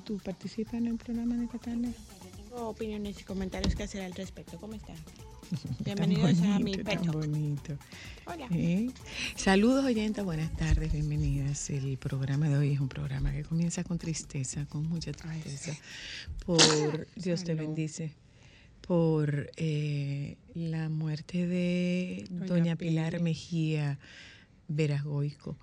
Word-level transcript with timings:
tú 0.00 0.18
participas 0.18 0.74
en 0.74 0.86
el 0.86 0.96
programa 0.96 1.36
de 1.36 1.44
esta 1.44 1.58
tarde. 1.58 1.92
opiniones 2.52 3.20
y 3.20 3.24
comentarios 3.24 3.74
que 3.74 3.84
hacer 3.84 4.02
al 4.02 4.12
respecto. 4.12 4.58
¿Cómo 4.58 4.74
están? 4.74 4.96
Bienvenidos 5.84 6.40
a 6.42 6.58
mi 6.58 6.76
pecho. 6.76 7.12
bonito. 7.12 7.76
Hola. 8.26 8.46
¿Eh? 8.50 8.90
Saludos 9.36 9.84
oyentes, 9.84 10.24
buenas 10.24 10.54
tardes, 10.56 10.92
bienvenidas. 10.92 11.70
El 11.70 11.96
programa 11.96 12.48
de 12.48 12.56
hoy 12.58 12.72
es 12.72 12.80
un 12.80 12.88
programa 12.88 13.32
que 13.32 13.44
comienza 13.44 13.84
con 13.84 13.98
tristeza, 13.98 14.66
con 14.66 14.86
mucha 14.88 15.12
tristeza. 15.12 15.72
Por 16.44 17.06
Dios 17.16 17.44
te 17.44 17.54
bendice. 17.54 18.12
Por 18.86 19.50
eh, 19.56 20.36
la 20.54 20.88
muerte 20.88 21.46
de 21.46 22.26
Doña 22.30 22.46
Doña, 22.46 22.76
Pilar. 22.76 23.20
Mejía 23.20 23.98
Veragoico, 24.68 25.56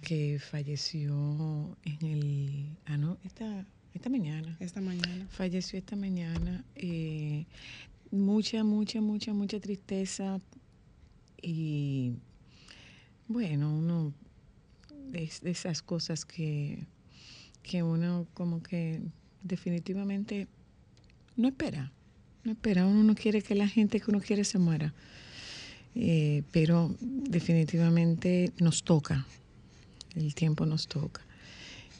que 0.00 0.38
falleció 0.40 1.76
en 1.84 2.06
el. 2.06 2.76
Ah, 2.86 2.96
no, 2.96 3.18
esta, 3.24 3.66
esta 3.94 4.08
mañana 4.08 4.56
Esta 4.60 4.80
mañana. 4.80 5.26
falleció 5.30 5.78
esta 5.78 5.96
mañana. 5.96 6.64
eh, 6.76 7.46
mucha, 8.10 8.64
mucha, 8.64 9.00
mucha, 9.00 9.32
mucha 9.32 9.60
tristeza. 9.60 10.40
Y 11.42 12.12
bueno, 13.28 13.74
uno 13.74 14.12
de, 15.10 15.30
de 15.42 15.50
esas 15.50 15.82
cosas 15.82 16.24
que, 16.24 16.86
que 17.62 17.82
uno 17.82 18.26
como 18.34 18.62
que 18.62 19.00
definitivamente 19.42 20.48
no 21.36 21.48
espera. 21.48 21.92
No 22.44 22.52
espera. 22.52 22.86
Uno 22.86 23.02
no 23.04 23.14
quiere 23.14 23.42
que 23.42 23.54
la 23.54 23.68
gente 23.68 24.00
que 24.00 24.10
uno 24.10 24.20
quiere 24.20 24.44
se 24.44 24.58
muera. 24.58 24.92
Eh, 25.94 26.42
pero 26.52 26.94
definitivamente 27.00 28.52
nos 28.60 28.82
toca. 28.84 29.26
El 30.14 30.34
tiempo 30.34 30.66
nos 30.66 30.88
toca. 30.88 31.22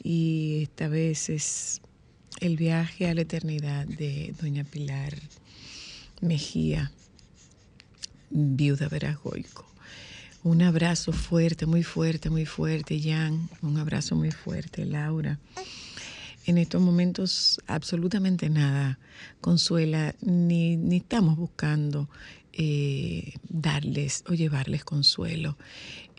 Y 0.03 0.63
esta 0.63 0.87
vez 0.87 1.29
es 1.29 1.81
el 2.39 2.57
viaje 2.57 3.07
a 3.07 3.13
la 3.13 3.21
eternidad 3.21 3.85
de 3.85 4.33
doña 4.41 4.63
Pilar 4.63 5.15
Mejía, 6.21 6.91
viuda 8.29 8.87
Veragoico. 8.87 9.65
Un 10.43 10.63
abrazo 10.63 11.13
fuerte, 11.13 11.65
muy 11.65 11.83
fuerte, 11.83 12.29
muy 12.29 12.45
fuerte, 12.45 12.99
Jan. 12.99 13.49
Un 13.61 13.77
abrazo 13.77 14.15
muy 14.15 14.31
fuerte, 14.31 14.85
Laura. 14.85 15.39
En 16.47 16.57
estos 16.57 16.81
momentos 16.81 17.61
absolutamente 17.67 18.49
nada 18.49 18.97
consuela, 19.39 20.15
ni, 20.21 20.77
ni 20.77 20.97
estamos 20.97 21.37
buscando 21.37 22.09
eh, 22.53 23.33
darles 23.47 24.23
o 24.27 24.33
llevarles 24.33 24.83
consuelo. 24.83 25.57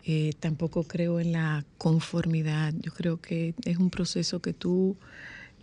Eh, 0.05 0.33
tampoco 0.39 0.83
creo 0.83 1.19
en 1.21 1.31
la 1.31 1.65
conformidad. 1.77 2.73
Yo 2.81 2.91
creo 2.91 3.21
que 3.21 3.53
es 3.63 3.77
un 3.77 3.89
proceso 3.89 4.41
que 4.41 4.53
tú 4.53 4.97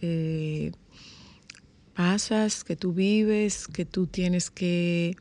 eh, 0.01 0.73
pasas, 1.95 2.65
que 2.65 2.75
tú 2.75 2.95
vives, 2.95 3.69
que 3.69 3.85
tú 3.85 4.07
tienes 4.07 4.51
que 4.51 5.15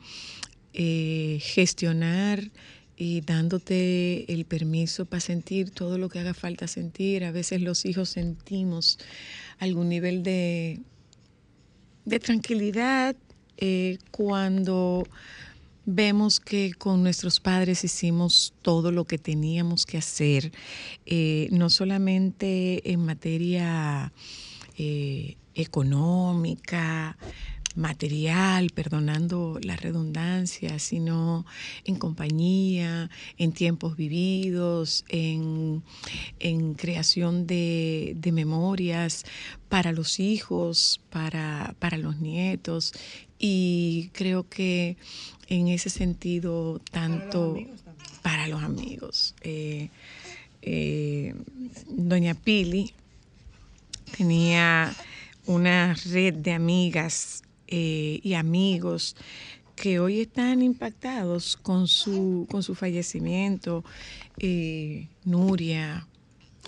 eh, 0.73 1.39
gestionar 1.41 2.49
y 2.95 3.19
dándote 3.21 4.31
el 4.31 4.45
permiso 4.45 5.05
para 5.05 5.19
sentir 5.19 5.71
todo 5.71 5.97
lo 5.97 6.07
que 6.07 6.19
haga 6.19 6.33
falta 6.33 6.67
sentir. 6.67 7.25
A 7.25 7.31
veces 7.31 7.61
los 7.61 7.85
hijos 7.85 8.09
sentimos 8.09 8.99
algún 9.57 9.89
nivel 9.89 10.23
de, 10.23 10.79
de 12.05 12.19
tranquilidad 12.19 13.17
cuando 14.11 15.05
vemos 15.91 16.39
que 16.39 16.73
con 16.73 17.01
nuestros 17.01 17.39
padres 17.39 17.83
hicimos 17.83 18.53
todo 18.61 18.91
lo 18.91 19.05
que 19.05 19.17
teníamos 19.17 19.85
que 19.85 19.97
hacer, 19.97 20.51
eh, 21.05 21.47
no 21.51 21.69
solamente 21.69 22.91
en 22.91 23.05
materia 23.05 24.13
eh, 24.77 25.37
económica, 25.55 27.17
material, 27.75 28.69
perdonando 28.71 29.59
la 29.63 29.75
redundancia, 29.75 30.79
sino 30.79 31.45
en 31.85 31.95
compañía, 31.95 33.09
en 33.37 33.51
tiempos 33.53 33.95
vividos, 33.95 35.05
en, 35.07 35.83
en 36.39 36.73
creación 36.73 37.47
de, 37.47 38.13
de 38.15 38.31
memorias 38.31 39.25
para 39.69 39.91
los 39.91 40.19
hijos, 40.19 41.01
para, 41.09 41.75
para 41.79 41.97
los 41.97 42.17
nietos. 42.19 42.93
Y 43.39 44.09
creo 44.13 44.47
que 44.47 44.97
en 45.47 45.69
ese 45.69 45.89
sentido, 45.89 46.79
tanto 46.91 47.57
para 48.21 48.47
los 48.47 48.61
amigos. 48.61 49.33
Eh, 49.41 49.89
eh, 50.61 51.33
doña 51.87 52.33
Pili 52.35 52.93
tenía 54.17 54.93
una 55.45 55.95
red 56.11 56.35
de 56.35 56.53
amigas 56.53 57.43
eh, 57.67 58.19
y 58.21 58.33
amigos 58.33 59.15
que 59.75 59.99
hoy 59.99 60.21
están 60.21 60.61
impactados 60.61 61.55
con 61.55 61.87
su, 61.87 62.45
con 62.51 62.61
su 62.61 62.75
fallecimiento. 62.75 63.83
Nuria, 65.25 66.07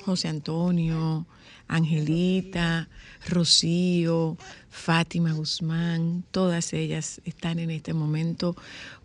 José 0.04 0.28
Antonio, 0.28 1.26
Angelita, 1.72 2.90
Rocío, 3.28 4.38
Fátima 4.70 5.32
Guzmán, 5.34 6.24
todas 6.32 6.74
ellas 6.74 7.22
están 7.26 7.60
en 7.60 7.72
este 7.72 7.94
momento 7.94 8.56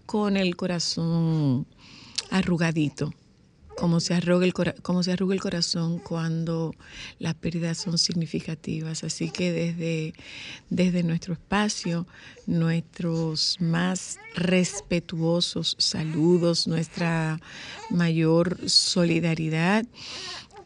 con 0.04 0.36
el 0.36 0.56
corazón 0.56 1.66
arrugadito, 2.30 3.14
como 3.76 4.00
se, 4.00 4.14
arruga 4.14 4.46
el, 4.46 4.52
cora- 4.54 4.74
se 5.02 5.12
arruga 5.12 5.34
el 5.34 5.40
corazón 5.40 5.98
cuando 5.98 6.74
las 7.18 7.34
pérdidas 7.34 7.78
son 7.78 7.98
significativas. 7.98 9.04
Así 9.04 9.30
que 9.30 9.52
desde, 9.52 10.14
desde 10.70 11.02
nuestro 11.02 11.34
espacio, 11.34 12.06
nuestros 12.46 13.58
más 13.60 14.18
respetuosos 14.34 15.76
saludos, 15.78 16.66
nuestra 16.66 17.38
mayor 17.90 18.58
solidaridad 18.68 19.84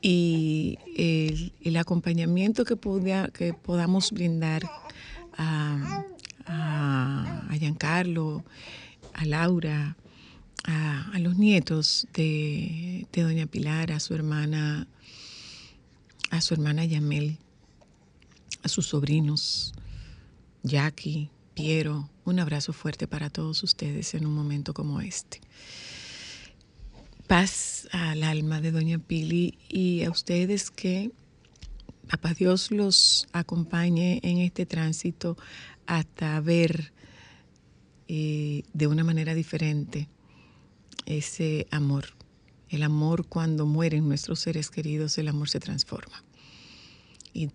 y 0.03 0.79
el, 0.97 1.53
el 1.63 1.77
acompañamiento 1.77 2.65
que, 2.65 2.77
que 3.33 3.55
podamos 3.55 4.13
brindar 4.13 4.63
a, 5.37 6.05
a, 6.47 7.47
a 7.49 7.57
Giancarlo, 7.57 8.45
a 9.15 9.25
Laura, 9.25 9.97
a, 10.65 11.11
a 11.13 11.19
los 11.19 11.37
nietos 11.37 12.07
de, 12.15 13.07
de 13.13 13.23
doña 13.23 13.47
Pilar, 13.47 13.93
a 13.93 14.01
su 14.01 14.15
hermana, 14.15 14.87
a 16.31 16.41
su 16.41 16.55
hermana 16.55 16.85
Yamel, 16.85 17.39
a 18.63 18.69
sus 18.69 18.87
sobrinos, 18.87 19.73
Jackie, 20.63 21.31
Piero, 21.55 22.09
un 22.25 22.39
abrazo 22.39 22.73
fuerte 22.73 23.07
para 23.07 23.29
todos 23.31 23.63
ustedes 23.63 24.15
en 24.15 24.27
un 24.27 24.35
momento 24.35 24.73
como 24.73 25.01
este. 25.01 25.41
Paz 27.31 27.87
al 27.93 28.25
alma 28.25 28.61
de 28.61 28.73
doña 28.73 28.99
Pili 28.99 29.57
y 29.69 30.03
a 30.03 30.11
ustedes 30.11 30.73
que 30.73 31.13
papá 32.09 32.35
Dios 32.35 32.73
los 32.73 33.29
acompañe 33.31 34.19
en 34.25 34.39
este 34.39 34.67
tránsito 34.67 35.37
hasta 35.87 36.41
ver 36.41 36.93
eh, 38.09 38.65
de 38.73 38.87
una 38.89 39.05
manera 39.05 39.33
diferente 39.35 40.09
ese 41.07 41.69
amor. 41.71 42.07
El 42.69 42.83
amor 42.83 43.25
cuando 43.27 43.65
mueren 43.65 44.09
nuestros 44.09 44.41
seres 44.41 44.69
queridos, 44.69 45.17
el 45.17 45.29
amor 45.29 45.49
se 45.49 45.61
transforma. 45.61 46.25
Y 47.33 47.51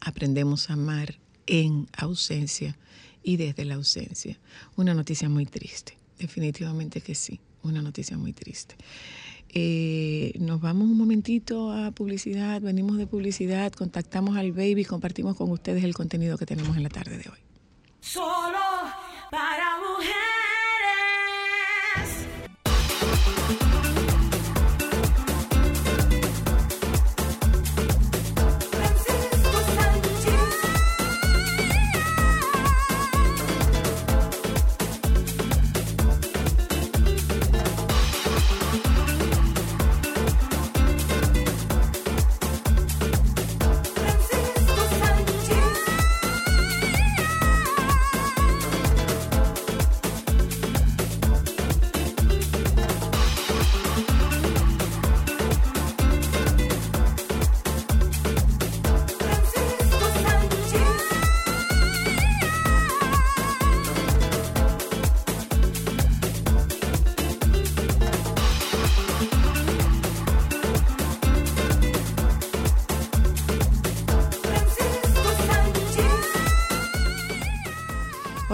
aprendemos 0.00 0.70
a 0.70 0.72
amar 0.72 1.20
en 1.46 1.86
ausencia 1.96 2.76
y 3.22 3.36
desde 3.36 3.64
la 3.64 3.76
ausencia. 3.76 4.40
Una 4.74 4.92
noticia 4.92 5.28
muy 5.28 5.46
triste, 5.46 5.96
definitivamente 6.18 7.00
que 7.00 7.14
sí, 7.14 7.38
una 7.62 7.82
noticia 7.82 8.16
muy 8.18 8.32
triste. 8.32 8.76
Eh, 9.52 10.32
nos 10.38 10.60
vamos 10.60 10.84
un 10.84 10.96
momentito 10.96 11.72
a 11.72 11.90
publicidad, 11.90 12.60
venimos 12.60 12.98
de 12.98 13.06
publicidad, 13.06 13.72
contactamos 13.72 14.36
al 14.36 14.52
baby, 14.52 14.84
compartimos 14.84 15.36
con 15.36 15.50
ustedes 15.50 15.82
el 15.82 15.94
contenido 15.94 16.38
que 16.38 16.46
tenemos 16.46 16.76
en 16.76 16.84
la 16.84 16.88
tarde 16.88 17.18
de 17.18 17.28
hoy. 17.28 17.38
Solo 18.00 18.58
para 19.30 19.78
mujeres. 19.80 20.19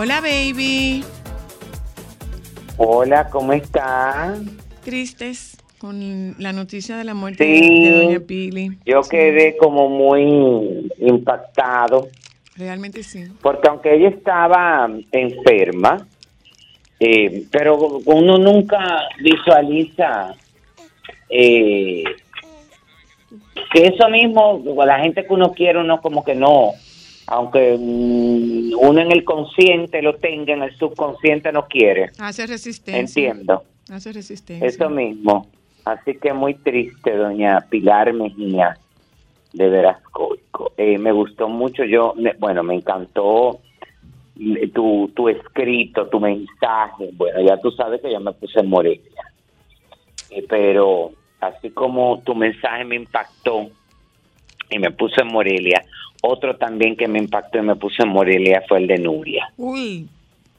Hola, 0.06 0.20
baby. 0.20 1.02
Hola, 2.76 3.28
¿cómo 3.28 3.52
está? 3.54 4.36
Tristes 4.84 5.56
con 5.78 6.36
la 6.38 6.52
noticia 6.52 6.96
de 6.96 7.02
la 7.02 7.12
muerte 7.14 7.42
Sí. 7.44 7.82
de 7.82 7.90
Doña 8.04 8.20
Pili. 8.20 8.78
Yo 8.86 9.02
Sí, 9.02 9.10
quedé 9.10 9.56
como 9.56 9.88
muy 9.88 10.92
impactado, 10.98 12.06
Realmente 12.54 13.02
sí. 13.02 13.24
porque 13.42 13.68
aunque 13.68 13.96
ella 13.96 14.10
estaba 14.10 14.88
enferma, 15.10 16.06
eh, 17.00 17.42
pero 17.50 17.76
uno 18.04 18.38
nunca 18.38 19.08
visualiza 19.20 20.36
eh, 21.28 22.04
que 23.72 23.86
eso 23.88 24.08
mismo, 24.08 24.62
la 24.86 25.00
gente 25.00 25.26
que 25.26 25.32
uno 25.34 25.50
quiere, 25.50 25.80
uno 25.80 26.00
como 26.00 26.22
que 26.22 26.36
no, 26.36 26.74
aunque 27.28 27.76
mm, 27.78 28.72
uno 28.80 29.00
en 29.00 29.12
el 29.12 29.24
consciente 29.24 30.02
lo 30.02 30.14
tenga, 30.16 30.52
en 30.54 30.62
el 30.62 30.76
subconsciente 30.76 31.50
no 31.52 31.66
quiere. 31.66 32.10
Hace 32.18 32.46
resistencia. 32.46 33.30
Entiendo. 33.30 33.62
Hace 33.90 34.12
resistencia. 34.12 34.66
Eso 34.66 34.88
mismo. 34.90 35.48
Así 35.84 36.14
que 36.16 36.32
muy 36.32 36.54
triste, 36.54 37.14
doña 37.16 37.60
Pilar 37.70 38.12
Mejía 38.12 38.76
de 39.52 39.68
Verascoico. 39.68 40.72
Eh, 40.76 40.98
me 40.98 41.12
gustó 41.12 41.48
mucho, 41.48 41.84
yo, 41.84 42.14
me- 42.16 42.34
bueno, 42.38 42.62
me 42.64 42.74
encantó 42.74 43.60
tu, 44.74 45.10
tu 45.14 45.28
escrito, 45.28 46.06
tu 46.08 46.20
mensaje. 46.20 47.10
Bueno, 47.14 47.40
ya 47.40 47.56
tú 47.58 47.70
sabes 47.70 48.00
que 48.02 48.12
yo 48.12 48.20
me 48.20 48.32
puse 48.32 48.60
en 48.60 48.68
Morelia. 48.68 49.22
Eh, 50.30 50.44
pero 50.48 51.12
así 51.40 51.70
como 51.70 52.20
tu 52.24 52.34
mensaje 52.34 52.84
me 52.84 52.96
impactó 52.96 53.68
y 54.68 54.78
me 54.78 54.90
puse 54.90 55.22
en 55.22 55.28
Morelia, 55.28 55.84
otro 56.26 56.56
también 56.56 56.96
que 56.96 57.08
me 57.08 57.18
impactó 57.18 57.58
y 57.58 57.62
me 57.62 57.76
puse 57.76 58.02
en 58.02 58.08
Morelia 58.10 58.62
fue 58.68 58.78
el 58.78 58.86
de 58.86 58.98
Nuria. 58.98 59.52
Uy, 59.56 60.08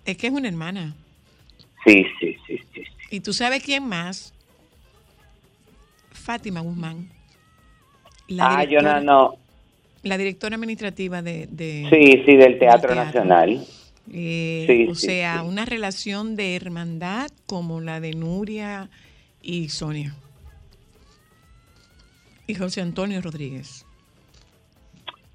es 0.06 0.18
que 0.18 0.28
es 0.28 0.34
una 0.34 0.48
hermana. 0.48 0.94
Sí, 1.86 2.06
sí, 2.19 2.36
sí, 2.48 2.58
sí. 2.58 2.64
sí. 2.74 2.84
¿Y 3.12 3.19
tú 3.22 3.34
sabes 3.34 3.64
quién 3.64 3.88
más? 3.88 4.34
Fátima 6.12 6.60
Guzmán. 6.62 7.10
La 8.28 8.58
Ah, 8.60 8.64
yo 8.66 8.81
no, 8.81 9.00
no. 9.02 9.36
La 10.04 10.18
directora 10.18 10.56
administrativa 10.56 11.22
de... 11.22 11.48
de- 11.48 11.88
Sí, 11.90 12.24
sí, 12.25 12.36
del 12.36 12.60
Teatro 12.60 12.94
teatro. 12.94 12.96
Nacional. 12.96 13.66
eh, 14.12 14.66
Sí, 14.68 14.88
o 14.92 14.96
sí, 14.96 15.06
sea, 15.08 15.40
sí. 15.42 15.48
una 15.48 15.66
relación 15.66 16.36
de 16.36 16.56
hermandad 16.56 17.30
como 17.46 17.80
la 17.81 18.00
de 18.00 18.12
Nuria 18.14 18.90
y 19.42 19.69
Sonia. 19.69 20.16
Y 22.46 22.56
José 22.56 22.81
Antonio 22.81 23.22
Rodríguez. 23.22 23.86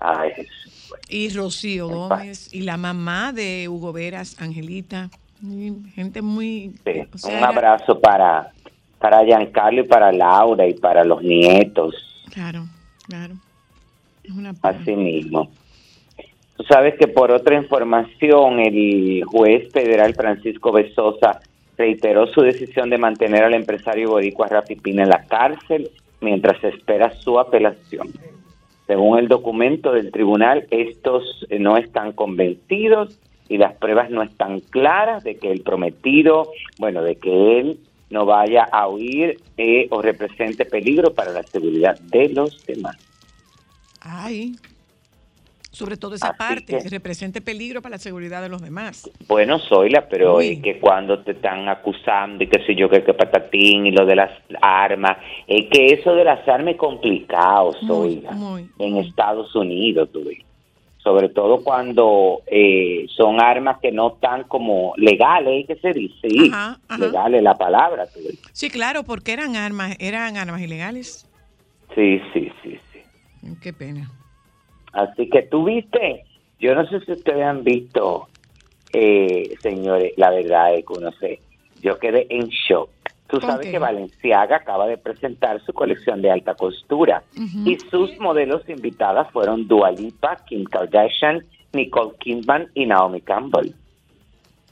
Ay, 0.03 0.31
Jesús. 0.35 0.87
bueno. 0.89 1.03
Y 1.09 1.29
Rocío 1.31 1.85
En 1.87 2.09
paz. 2.09 2.19
Gómez. 2.21 2.55
Y 2.55 2.63
la 2.63 2.77
mamá 2.77 3.33
de 3.33 3.69
Hugo 3.69 3.93
Veras, 3.93 4.41
Angelita. 4.41 5.11
Gente 5.95 6.23
muy... 6.23 6.73
Sí, 6.85 7.01
o 7.13 7.19
sea, 7.19 7.39
un 7.39 7.45
abrazo 7.45 7.99
para, 7.99 8.53
para 8.99 9.25
Giancarlo 9.25 9.81
y 9.81 9.89
para 9.89 10.13
Laura 10.13 10.67
y 10.67 10.75
para 10.75 11.05
los 11.05 11.23
nietos, 11.23 11.95
Claro, 12.33 12.65
claro. 13.07 13.35
Es 14.25 14.31
una 14.31 14.55
así 14.63 14.97
mismo. 14.97 15.51
Tú 16.57 16.65
sabes 16.65 16.95
que 16.99 17.09
por 17.09 17.31
otra 17.31 17.57
información, 17.57 18.61
el 18.61 19.23
juez 19.25 19.71
federal 19.73 20.15
Francisco 20.15 20.73
Besosa 20.73 21.41
reiteró 21.77 22.27
su 22.29 22.41
decisión 22.41 22.89
de 22.89 22.99
mantener 22.99 23.43
al 23.45 23.55
empresario 23.55 24.11
boricua 24.11 24.49
Rapipina 24.49 25.03
en 25.03 25.09
la 25.11 25.25
cárcel 25.25 25.91
mientras 26.21 26.61
se 26.61 26.69
espera 26.69 27.13
su 27.21 27.39
apelación. 27.39 28.13
Según 28.87 29.19
el 29.19 29.29
documento 29.29 29.93
del 29.93 30.11
tribunal, 30.11 30.67
estos 30.71 31.47
eh, 31.49 31.59
no 31.59 31.77
están 31.77 32.13
convencidos 32.13 33.19
y 33.49 33.59
las 33.59 33.75
pruebas 33.75 34.11
no 34.11 34.23
están 34.23 34.61
claras 34.61 35.25
de 35.25 35.37
que 35.37 35.51
el 35.51 35.63
prometido, 35.63 36.51
bueno, 36.79 37.03
de 37.03 37.17
que 37.17 37.61
él 37.61 37.79
no 38.11 38.27
vaya 38.27 38.65
a 38.65 38.89
huir 38.89 39.41
eh, 39.57 39.89
o 39.91 40.03
represente 40.03 40.65
peligro 40.65 41.15
para 41.15 41.33
la 41.33 41.43
seguridad 41.43 41.99
de 42.01 42.29
los 42.29 42.65
demás. 42.67 42.97
Ay. 44.01 44.57
Sobre 45.73 45.97
todo 45.97 46.15
esa 46.15 46.29
Así 46.29 46.39
parte, 46.39 46.65
que- 46.67 46.83
que 46.83 46.89
represente 46.91 47.41
peligro 47.41 47.81
para 47.81 47.95
la 47.95 47.99
seguridad 47.99 48.43
de 48.43 48.51
los 48.51 48.61
demás. 48.61 49.11
Bueno, 49.27 49.59
Zoila, 49.59 50.07
pero 50.09 50.37
Uy. 50.37 50.49
es 50.49 50.63
que 50.63 50.79
cuando 50.79 51.21
te 51.25 51.33
están 51.33 51.67
acusando 51.69 52.45
y 52.45 52.47
qué 52.47 52.63
sé 52.67 52.75
yo, 52.75 52.91
que, 52.91 53.03
que 53.03 53.15
patatín 53.15 53.87
y 53.87 53.91
lo 53.91 54.05
de 54.05 54.17
las 54.17 54.31
armas, 54.61 55.17
es 55.47 55.67
que 55.71 55.87
eso 55.87 56.15
de 56.15 56.25
las 56.25 56.47
armas 56.47 56.75
es 56.75 56.79
complicado, 56.79 57.73
Zoila, 57.87 58.33
muy, 58.33 58.69
en. 58.79 58.99
Estados 58.99 59.55
Unidos, 59.57 60.11
tú 60.13 60.23
ves. 60.25 60.39
Sobre 60.99 61.31
todo 61.31 61.65
cuando 61.65 62.43
eh, 62.47 63.07
son 63.17 63.41
armas 63.41 63.79
que 63.81 63.91
no 63.91 64.13
están 64.15 64.45
como 64.45 64.93
legales, 64.97 65.67
¿qué 65.67 65.75
se 65.77 65.93
dice? 65.93 66.29
Sí, 66.29 66.49
Ajá, 66.53 66.79
ajá. 66.87 66.99
legales 67.07 67.43
la 67.43 67.55
palabra, 67.55 68.07
tú. 68.07 68.21
Sí, 68.53 68.69
claro, 68.71 69.03
porque 69.03 69.33
eran 69.33 69.57
armas, 69.57 69.97
eran 69.99 70.37
armas 70.37 70.61
ilegales. 70.61 71.27
Sí, 71.95 72.21
sí, 72.33 72.53
sí, 72.63 72.79
sí. 72.93 73.01
Qué 73.61 73.73
pena. 73.73 74.09
Así 74.93 75.29
que 75.29 75.43
tú 75.43 75.65
viste, 75.65 76.25
yo 76.59 76.75
no 76.75 76.87
sé 76.87 77.01
si 77.01 77.13
ustedes 77.13 77.43
han 77.45 77.65
visto, 77.65 78.29
eh, 78.93 79.57
señores, 79.63 80.13
la 80.17 80.31
verdad 80.31 80.75
es 80.75 80.87
que 80.87 80.93
uno 80.93 81.11
sé, 81.13 81.41
yo 81.81 81.99
quedé 81.99 82.27
en 82.31 82.49
shock. 82.49 82.91
Tú 83.27 83.41
¿Con 83.41 83.49
sabes 83.49 83.71
que 83.71 83.79
Valenciaga 83.79 84.57
acaba 84.57 84.87
de 84.87 84.99
presentar 84.99 85.65
su 85.65 85.73
colección 85.73 86.21
de 86.21 86.31
alta 86.31 86.55
costura 86.55 87.23
y 87.65 87.79
sus 87.91 88.19
modelos 88.19 88.69
invitadas 88.69 89.31
fueron 89.33 89.67
Dua 89.67 89.91
Lipa, 89.91 90.45
Kim 90.47 90.65
Kardashian, 90.65 91.43
Nicole 91.73 92.13
Kidman 92.19 92.69
y 92.75 92.85
Naomi 92.85 93.23
Campbell. 93.23 93.73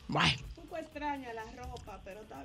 Bueno, 0.08 0.28
Un 0.58 0.64
poco 0.64 0.76
extraña 0.76 1.32
la 1.32 1.49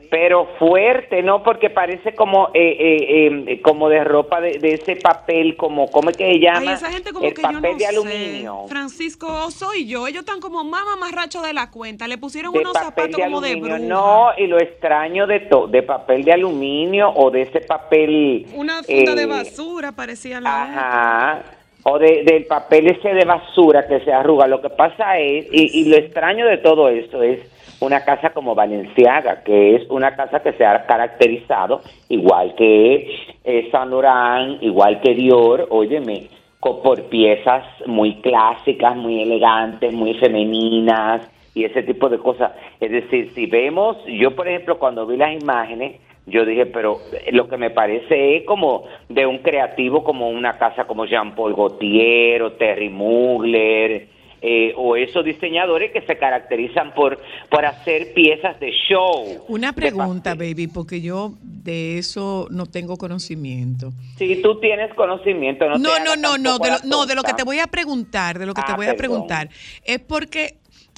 pero 0.10 0.48
fuerte, 0.60 1.22
¿no? 1.24 1.44
Porque 1.44 1.70
parece 1.70 2.14
como 2.14 2.50
eh, 2.54 2.78
eh, 2.80 3.44
eh, 3.48 3.62
como 3.62 3.90
de 3.90 4.04
ropa 4.04 4.40
de, 4.40 4.60
de 4.60 4.76
ese 4.76 4.96
papel, 4.96 5.56
como 5.58 5.88
¿cómo 5.88 6.10
es 6.10 6.18
que 6.18 6.34
se 6.34 6.40
llama? 6.40 6.60
Ay, 6.60 6.70
esa 6.70 6.92
gente 6.92 7.12
como 7.12 7.26
El 7.26 7.34
que 7.34 7.42
yo 7.42 7.48
papel 7.48 7.62
no 7.62 7.74
de 7.74 7.80
sé. 7.80 7.88
aluminio. 7.88 8.66
Francisco 8.68 9.52
soy 9.52 9.88
yo. 9.88 10.08
Ellos 10.08 10.22
están 10.22 10.40
como 10.40 10.64
más 10.64 10.86
mamarrachos 10.86 11.44
de 11.44 11.54
la 11.54 11.70
cuenta. 11.72 12.08
Le 12.08 12.18
pusieron 12.18 12.54
de 12.54 12.60
unos 12.60 12.74
papel 12.74 13.12
zapatos 13.12 13.18
de 13.18 13.24
como 13.24 13.42
de 13.42 13.56
bruja. 13.56 13.80
no, 13.80 14.30
y 14.38 14.48
lo 14.48 14.60
extraño 14.60 15.28
de 15.28 15.42
todo, 15.42 15.68
de 15.68 15.84
papel 15.84 16.24
de 16.24 16.34
aluminio 16.34 17.10
o 17.10 17.32
de 17.32 17.42
ese 17.44 17.62
papel. 17.62 18.48
Una 18.54 18.84
funda 18.84 19.12
eh, 19.12 19.16
de 19.16 19.26
basura 19.26 19.92
parecía 19.92 20.40
la 20.40 20.64
otra. 20.64 21.28
Ajá. 21.34 21.44
O 21.84 22.00
de, 22.00 22.24
del 22.24 22.46
papel 22.46 22.88
ese 22.88 23.10
de 23.10 23.26
basura 23.26 23.86
que 23.88 24.00
se 24.00 24.12
arruga. 24.12 24.48
Lo 24.48 24.62
que 24.62 24.70
pasa 24.70 25.20
es, 25.20 25.46
y, 25.52 25.82
y 25.82 25.90
lo 25.90 25.98
extraño 25.98 26.48
de 26.48 26.58
todo 26.58 26.90
esto 26.90 27.22
es 27.22 27.40
una 27.80 28.04
casa 28.04 28.32
como 28.32 28.56
Valenciaga, 28.56 29.44
que 29.44 29.76
es 29.76 29.90
una 29.90 30.16
casa 30.16 30.42
que 30.42 30.54
se 30.54 30.66
ha 30.66 30.86
caracterizado, 30.86 31.82
igual 32.10 32.56
que 32.56 33.36
eh, 33.44 33.70
Saint 33.72 33.92
Laurent, 33.92 34.62
igual 34.64 35.02
que 35.02 35.14
Dior, 35.14 35.68
óyeme, 35.70 36.28
por 36.74 37.04
piezas 37.04 37.64
muy 37.86 38.16
clásicas, 38.22 38.96
muy 38.96 39.22
elegantes, 39.22 39.94
muy 39.94 40.16
femeninas 40.16 41.30
y 41.54 41.64
ese 41.64 41.84
tipo 41.84 42.10
de 42.10 42.18
cosas. 42.18 42.54
Es 42.80 42.92
decir, 42.92 43.32
si 43.34 43.46
vemos, 43.46 43.98
yo 44.06 44.36
por 44.36 44.48
ejemplo 44.48 44.80
cuando 44.80 45.06
vi 45.06 45.18
las 45.18 45.34
imágenes, 45.40 46.02
yo 46.26 46.44
dije, 46.44 46.66
pero 46.66 46.98
eh, 47.14 47.32
lo 47.32 47.48
que 47.48 47.58
me 47.58 47.70
parece 47.70 48.38
es 48.38 48.46
como 48.46 48.86
de 49.10 49.28
un 49.28 49.40
creativo 49.40 50.04
como 50.04 50.30
una 50.30 50.54
casa 50.54 50.86
como 50.86 51.06
Jean-Paul 51.06 51.56
Gaultier 51.56 52.42
o 52.42 52.54
Terry 52.54 52.90
Mugler, 52.90 54.08
eh, 54.48 54.74
o 54.78 54.96
esos 54.96 55.26
diseñadores 55.26 55.92
que 55.92 56.02
se 56.02 56.20
caracterizan 56.20 56.94
por, 56.94 57.20
por 57.50 57.66
hacer 57.66 58.14
piezas 58.14 58.60
de 58.60 58.72
show. 58.88 59.44
una 59.48 59.74
pregunta, 59.74 60.36
baby, 60.36 60.68
porque 60.68 61.02
yo 61.02 61.34
de 61.42 61.98
eso 61.98 62.48
no 62.52 62.68
tengo 62.68 62.96
conocimiento. 62.96 63.92
Si 64.18 64.44
tú 64.44 64.60
tienes 64.60 64.94
conocimiento, 64.94 65.68
no 65.68 65.80
No, 65.80 65.98
no, 65.98 66.16
no, 66.16 66.38
no, 66.38 66.60
de 66.60 66.70
lo, 66.70 66.78
no, 66.84 67.08
de 67.08 67.16
lo 67.16 67.24
que 67.24 67.34
te 67.34 67.42
voy 67.42 67.58
a 67.58 67.66
preguntar, 67.66 68.38
de 68.38 68.46
lo 68.46 68.54
que 68.54 68.62
te 68.62 68.74
Ah, 68.74 68.76
voy 68.76 68.86
a 68.86 68.96
preguntar, 68.96 69.50
es 69.84 70.00
porque 70.00 70.58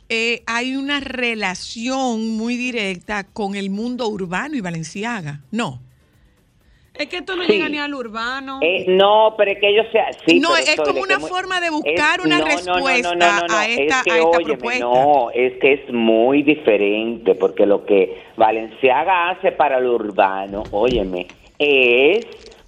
eh, 0.09 0.43
hay 0.45 0.75
una 0.75 0.99
relación 0.99 2.31
muy 2.35 2.57
directa 2.57 3.23
con 3.23 3.55
el 3.55 3.69
mundo 3.69 4.09
urbano 4.09 4.57
y 4.57 4.61
Valenciaga, 4.61 5.39
¿no? 5.51 5.86
Es 6.97 7.07
que 7.07 7.17
esto 7.17 7.35
no 7.35 7.43
Sí. 7.43 7.53
llega 7.53 7.69
ni 7.69 7.77
al 7.77 7.93
urbano. 7.93 8.59
Eh, 8.61 8.85
no, 8.87 9.35
pero 9.37 9.51
es 9.51 9.59
que 9.59 9.69
ellos 9.69 9.85
sí, 10.25 10.39
No, 10.39 10.55
es 10.55 10.75
como 10.75 11.01
una 11.01 11.19
muy- 11.19 11.29
forma 11.29 11.59
de 11.61 11.69
buscar 11.69 12.21
una 12.21 12.39
no, 12.39 12.45
no, 12.45 12.51
no, 12.51 12.63
no, 12.65 12.73
respuesta 12.73 13.15
no, 13.15 13.47
no, 13.47 13.55
a 13.57 13.65
esta- 13.67 13.99
es 13.99 14.03
que, 14.03 14.11
a 14.11 14.17
esta 14.17 14.27
óyeme, 14.29 14.43
propuesta. 14.57 14.85
No, 14.85 15.29
es 15.31 15.53
que 15.59 15.73
es 15.73 15.93
muy 15.93 16.43
diferente, 16.43 17.35
porque 17.35 17.65
lo 17.65 17.85
que 17.85 18.23
Valenciaga 18.35 19.29
hace 19.29 19.51
para 19.51 19.79
lo 19.79 19.93
urbano, 19.95 20.67
óyeme, 20.71 21.27
es 21.59 22.25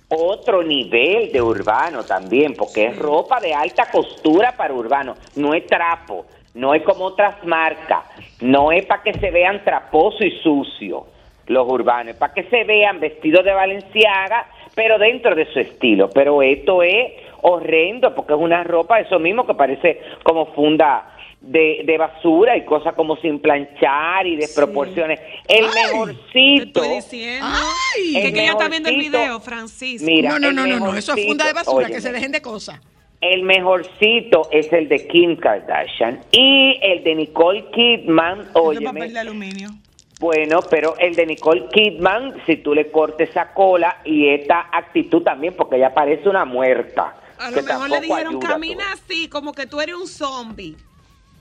otro 0.10 0.64
nivel 0.64 1.32
de 1.32 1.42
urbano 1.42 2.06
también, 2.06 2.56
porque 2.56 2.88
es 2.88 2.98
ropa 2.98 3.40
de 3.40 3.54
alta 3.54 3.90
costura 3.92 4.56
para 4.58 4.74
urbano, 4.74 5.18
no 5.36 5.54
es 5.54 5.68
trapo, 5.68 6.26
no 6.56 6.74
es 6.74 6.82
como 6.84 7.06
otras 7.06 7.44
marcas, 7.46 8.06
no 8.42 8.72
es 8.72 8.86
para 8.86 9.04
que 9.04 9.14
se 9.20 9.30
vean 9.32 9.64
traposo 9.64 10.24
y 10.24 10.32
sucio 10.42 11.06
los 11.50 11.68
urbanos, 11.68 12.16
para 12.16 12.34
que 12.34 12.44
se 12.44 12.64
vean 12.64 13.00
vestidos 13.02 13.44
de 13.44 13.52
Valenciaga, 13.52 14.48
pero 14.76 14.98
dentro 14.98 15.36
de 15.36 15.46
su 15.52 15.60
estilo. 15.60 16.10
Pero 16.10 16.42
esto 16.42 16.82
es 16.84 17.12
horrendo, 17.42 18.16
porque 18.16 18.34
es 18.34 18.40
una 18.40 18.64
ropa, 18.64 19.00
eso 19.00 19.20
mismo, 19.20 19.46
que 19.46 19.54
parece 19.56 20.00
como 20.24 20.46
funda 20.54 21.16
de, 21.42 21.82
de 21.86 21.98
basura 21.98 22.56
y 22.58 22.66
cosas 22.66 22.94
como 22.96 23.16
sin 23.18 23.40
planchar 23.40 24.28
y 24.28 24.36
desproporciones. 24.36 25.20
El 25.48 25.66
Ay, 25.66 25.72
Te 25.74 25.82
mejorcito. 25.92 26.84
estoy 26.84 26.96
diciendo. 26.96 27.48
Ay, 27.50 28.14
que, 28.14 28.28
el 28.28 28.34
que 28.34 28.42
ella 28.44 28.52
está 28.52 28.70
viendo 28.70 28.90
el 28.90 28.96
mejorcito- 28.98 29.18
video, 29.20 29.40
Francisco. 29.40 30.06
Mira, 30.06 30.30
no, 30.32 30.40
no, 30.40 30.52
no, 30.52 30.68
no, 30.68 30.80
no, 30.80 30.96
eso 30.96 31.14
es 31.16 31.26
funda 31.26 31.46
de 31.46 31.54
mejorcito, 31.54 31.76
basura, 31.76 31.88
que 31.96 32.02
se 32.02 32.12
dejen 32.12 32.32
de 32.32 32.42
cosas. 32.42 32.80
El 33.22 33.44
mejorcito 33.44 34.44
es 34.52 34.72
el 34.72 34.88
de 34.88 35.08
Kim 35.08 35.36
Kardashian 35.36 36.22
y 36.32 36.78
el 36.82 37.04
de 37.04 37.16
Nicole 37.16 37.66
Kidman, 37.72 38.48
óyeme, 38.54 38.86
papel 38.86 39.14
de 39.14 39.20
aluminio. 39.20 39.70
Bueno, 40.20 40.60
pero 40.70 40.96
el 40.98 41.16
de 41.16 41.26
Nicole 41.26 41.68
Kidman, 41.72 42.42
si 42.46 42.58
tú 42.58 42.76
le 42.76 42.92
cortes 42.92 43.30
esa 43.30 43.54
cola 43.54 44.02
y 44.04 44.28
esta 44.28 44.68
actitud 44.72 45.24
también, 45.24 45.56
porque 45.56 45.78
ella 45.78 45.94
parece 45.94 46.28
una 46.28 46.44
muerta. 46.44 47.16
A 47.38 47.50
que 47.50 47.62
lo 47.62 47.64
mejor 47.64 47.90
le 47.90 48.02
dijeron, 48.02 48.40
camina 48.40 48.84
tú. 48.84 48.94
así, 48.94 49.30
como 49.30 49.54
que 49.54 49.66
tú 49.66 49.80
eres 49.80 49.96
un 49.96 50.08
zombie. 50.08 50.76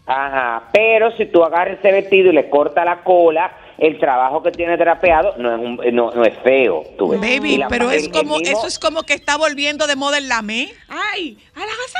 Ajá, 0.06 0.68
pero 0.73 1.11
si 1.16 1.26
tú 1.26 1.42
agarras 1.44 1.80
ese 1.80 1.90
vestido 1.90 2.30
y 2.30 2.35
le 2.35 2.49
cortas 2.49 2.85
la 2.85 3.02
cola, 3.02 3.50
el 3.78 3.99
trabajo 4.00 4.42
que 4.42 4.50
tiene 4.50 4.76
trapeado 4.76 5.35
no 5.38 5.54
es, 5.54 5.61
un- 5.61 5.94
no, 5.94 6.11
no 6.11 6.25
es 6.25 6.37
feo. 6.42 6.82
Tú 6.99 7.08
ves. 7.11 7.20
Baby, 7.20 7.58
la- 7.58 7.68
pero 7.68 7.90
el- 7.90 7.97
es 7.99 8.08
como, 8.08 8.38
mismo- 8.38 8.58
eso 8.58 8.66
es 8.66 8.78
como 8.78 9.02
que 9.04 9.14
está 9.14 9.37
volviendo 9.37 9.87
de 9.87 9.94
moda 9.97 10.18
el 10.18 10.28
lamé. 10.28 10.68
¡Ay! 10.88 11.38
¡A 11.54 11.61
la 11.61 11.66
casa! 11.66 11.99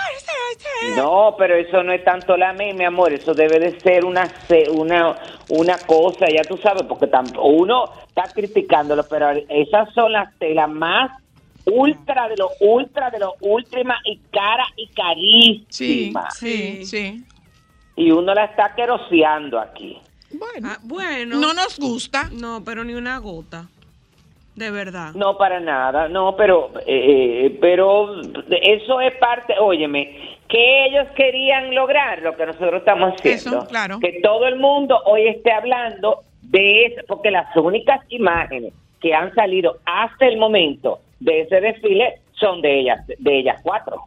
No, 0.97 1.35
pero 1.38 1.54
eso 1.56 1.82
no 1.82 1.92
es 1.92 2.04
tanto 2.04 2.37
la 2.37 2.52
me, 2.52 2.73
mi 2.75 2.85
amor, 2.85 3.12
eso 3.12 3.32
debe 3.35 3.58
de 3.61 3.78
ser 3.80 4.04
una 4.04 4.26
se- 4.49 4.68
una 4.70 5.16
una 5.50 5.78
cosa, 5.78 6.26
ya 6.28 6.42
tú 6.42 6.58
sabes, 6.58 6.82
porque 6.82 7.06
tam- 7.06 7.32
uno 7.42 7.90
está 8.06 8.25
criticándolo, 8.35 9.04
pero 9.08 9.30
esas 9.49 9.92
son 9.94 10.12
las 10.12 10.37
telas 10.38 10.68
más 10.68 11.11
ultra 11.64 12.28
de 12.28 12.37
lo 12.37 12.50
ultra 12.61 13.11
de 13.11 13.18
lo 13.18 13.35
última 13.40 13.97
y 14.04 14.18
cara 14.30 14.64
y 14.76 14.87
Sí, 14.88 14.92
carísima. 14.94 16.30
sí, 16.30 16.85
sí. 16.85 17.25
Y 17.97 18.11
uno 18.11 18.35
la 18.35 18.44
está 18.44 18.75
queroseando 18.75 19.58
aquí. 19.58 19.99
Bueno, 20.32 20.68
Ah, 20.73 20.78
bueno. 20.82 21.37
no 21.38 21.54
nos 21.54 21.78
gusta. 21.78 22.28
No, 22.32 22.62
pero 22.64 22.85
ni 22.85 22.94
una 22.94 23.18
gota. 23.18 23.66
De 24.54 24.70
verdad. 24.73 25.12
No, 25.14 25.38
para 25.38 25.61
nada, 25.61 26.08
no, 26.08 26.35
pero, 26.37 26.73
eh, 26.85 27.47
eh, 27.47 27.58
pero 27.61 28.20
eso 28.61 29.00
es 29.00 29.14
parte, 29.18 29.54
óyeme, 29.58 30.37
que 30.49 30.87
ellos 30.87 31.06
querían 31.14 31.73
lograr 31.76 32.20
lo 32.23 32.35
que 32.37 32.44
nosotros 32.44 32.75
estamos 32.80 33.14
haciendo. 33.14 33.58
Eso, 33.61 33.68
claro. 33.68 34.00
Que 34.00 34.18
todo 34.20 34.49
el 34.49 34.56
mundo 34.56 35.00
hoy 35.06 35.28
esté 35.28 35.52
hablando 35.52 36.25
de 36.42 36.87
eso, 36.87 37.02
porque 37.06 37.30
las 37.30 37.54
únicas 37.56 38.00
imágenes 38.08 38.73
que 39.00 39.14
han 39.14 39.32
salido 39.35 39.76
hasta 39.85 40.26
el 40.26 40.38
momento 40.38 40.99
de 41.20 41.42
ese 41.42 41.61
desfile 41.61 42.20
son 42.32 42.61
de 42.61 42.80
ellas, 42.80 43.06
de 43.06 43.38
ellas 43.38 43.61
cuatro. 43.62 44.02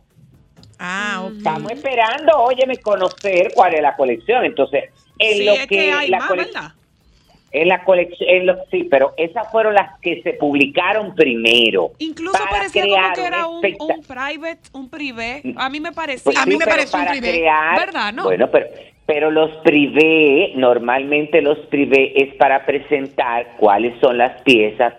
Ah, 0.79 1.21
ok. 1.27 1.33
Estamos 1.37 1.71
esperando, 1.71 2.37
óyeme, 2.39 2.75
conocer 2.77 3.51
cuál 3.55 3.73
es 3.75 3.81
la 3.81 3.95
colección. 3.95 4.43
Entonces, 4.43 4.85
en 5.21 5.37
sí, 5.37 5.43
lo 5.45 5.53
es 5.53 5.67
que, 5.67 5.91
hay 5.91 6.09
la 6.09 6.17
más, 6.19 6.29
¿verdad? 6.29 6.71
en 7.53 7.67
la 7.67 7.83
colección, 7.83 8.29
en 8.29 8.45
lo- 8.45 8.55
sí, 8.71 8.85
pero 8.89 9.13
esas 9.17 9.51
fueron 9.51 9.73
las 9.73 9.99
que 9.99 10.21
se 10.23 10.33
publicaron 10.33 11.13
primero. 11.15 11.91
Incluso 11.99 12.31
para 12.37 12.49
parecía 12.49 12.83
como 12.83 13.13
que 13.13 13.25
era 13.25 13.45
un, 13.47 13.65
un 13.79 14.03
private, 14.03 14.61
un 14.71 14.89
privé. 14.89 15.41
A 15.57 15.69
mí 15.69 15.79
me 15.81 15.91
parecía. 15.91 16.23
Pues 16.23 16.37
A 16.37 16.45
mí 16.45 16.53
sí, 16.53 16.57
me 16.57 16.65
parece 16.65 16.95
un 16.97 17.05
privé, 17.07 17.29
crear- 17.29 17.77
¿verdad, 17.77 18.13
no? 18.13 18.23
Bueno, 18.23 18.49
pero, 18.49 18.67
pero 19.05 19.31
los 19.31 19.51
privé, 19.63 20.53
normalmente 20.55 21.41
los 21.41 21.57
privé 21.67 22.13
es 22.23 22.33
para 22.35 22.65
presentar 22.65 23.47
cuáles 23.57 23.99
son 23.99 24.17
las 24.17 24.41
piezas 24.43 24.93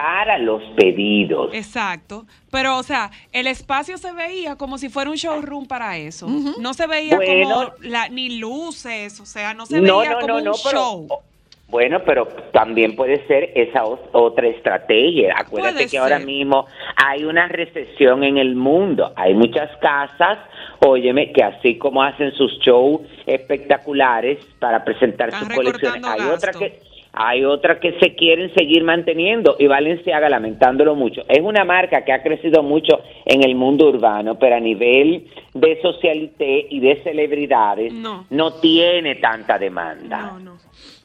para 0.00 0.38
los 0.38 0.62
pedidos. 0.76 1.50
Exacto. 1.54 2.24
Pero, 2.50 2.78
o 2.78 2.82
sea, 2.82 3.10
el 3.32 3.46
espacio 3.46 3.98
se 3.98 4.12
veía 4.12 4.56
como 4.56 4.78
si 4.78 4.88
fuera 4.88 5.10
un 5.10 5.16
showroom 5.16 5.66
para 5.66 5.96
eso. 5.98 6.26
No 6.60 6.72
se 6.74 6.86
veía 6.86 7.16
Bueno. 7.16 7.48
como 7.48 7.72
la, 7.82 8.08
ni 8.08 8.38
luces, 8.38 9.18
o 9.20 9.26
sea, 9.26 9.54
no 9.54 9.66
se 9.66 9.80
no, 9.80 9.98
veía 9.98 10.12
no, 10.12 10.20
como 10.20 10.28
no, 10.34 10.38
un 10.38 10.44
no, 10.44 10.52
pero 10.64 10.78
show. 10.78 11.06
o- 11.10 11.22
bueno, 11.70 12.00
pero 12.06 12.26
también 12.50 12.96
puede 12.96 13.26
ser 13.26 13.52
esa 13.54 13.84
otra 13.84 14.48
estrategia. 14.48 15.34
Acuérdate 15.36 15.74
Puede 15.74 15.88
que 15.88 15.98
ahora 15.98 16.18
mismo 16.18 16.66
hay 16.96 17.24
una 17.24 17.46
recesión 17.46 18.24
en 18.24 18.38
el 18.38 18.54
mundo. 18.54 19.12
Hay 19.16 19.34
muchas 19.34 19.68
casas, 19.76 20.38
óyeme, 20.78 21.30
que 21.30 21.42
así 21.44 21.76
como 21.76 22.02
hacen 22.02 22.32
sus 22.32 22.58
shows 22.60 23.02
espectaculares 23.26 24.38
para 24.58 24.82
presentar 24.82 25.28
Están 25.28 25.44
sus 25.46 25.54
colecciones, 25.54 26.04
hay 26.06 26.20
otra 26.30 26.52
que 26.52 26.80
hay 27.20 27.44
otras 27.44 27.80
que 27.80 27.98
se 27.98 28.14
quieren 28.14 28.54
seguir 28.54 28.84
manteniendo 28.84 29.56
y 29.58 29.66
Valenciaga 29.66 30.28
lamentándolo 30.28 30.94
mucho. 30.94 31.22
Es 31.28 31.40
una 31.40 31.64
marca 31.64 32.04
que 32.04 32.12
ha 32.12 32.22
crecido 32.22 32.62
mucho 32.62 33.00
en 33.26 33.42
el 33.42 33.56
mundo 33.56 33.88
urbano, 33.88 34.38
pero 34.38 34.54
a 34.54 34.60
nivel 34.60 35.26
de 35.52 35.82
socialité 35.82 36.68
y 36.70 36.78
de 36.78 37.02
celebridades 37.02 37.92
No. 37.92 38.52
tiene 38.62 39.16
tanta 39.16 39.58
demanda. 39.58 40.30
No, 40.32 40.38
no. 40.38 40.58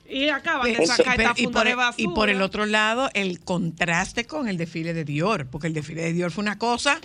Y 0.08 0.30
acaban 0.30 0.72
de 0.72 0.86
sacar 0.86 1.20
esta 1.20 1.34
y, 1.36 1.46
funda 1.46 1.60
por, 1.62 1.66
de 1.66 1.72
el- 1.72 1.78
basura. 1.78 2.12
y 2.12 2.14
por 2.14 2.30
el 2.30 2.42
otro 2.44 2.66
lado, 2.68 3.10
el 3.16 3.40
contraste 3.44 4.26
con 4.28 4.48
el 4.48 4.58
desfile 4.58 4.94
de 4.94 5.06
Dior, 5.06 5.48
porque 5.50 5.66
el 5.66 5.74
desfile 5.74 6.04
de 6.04 6.14
Dior 6.14 6.30
fue 6.30 6.44
una 6.44 6.60
cosa. 6.60 7.00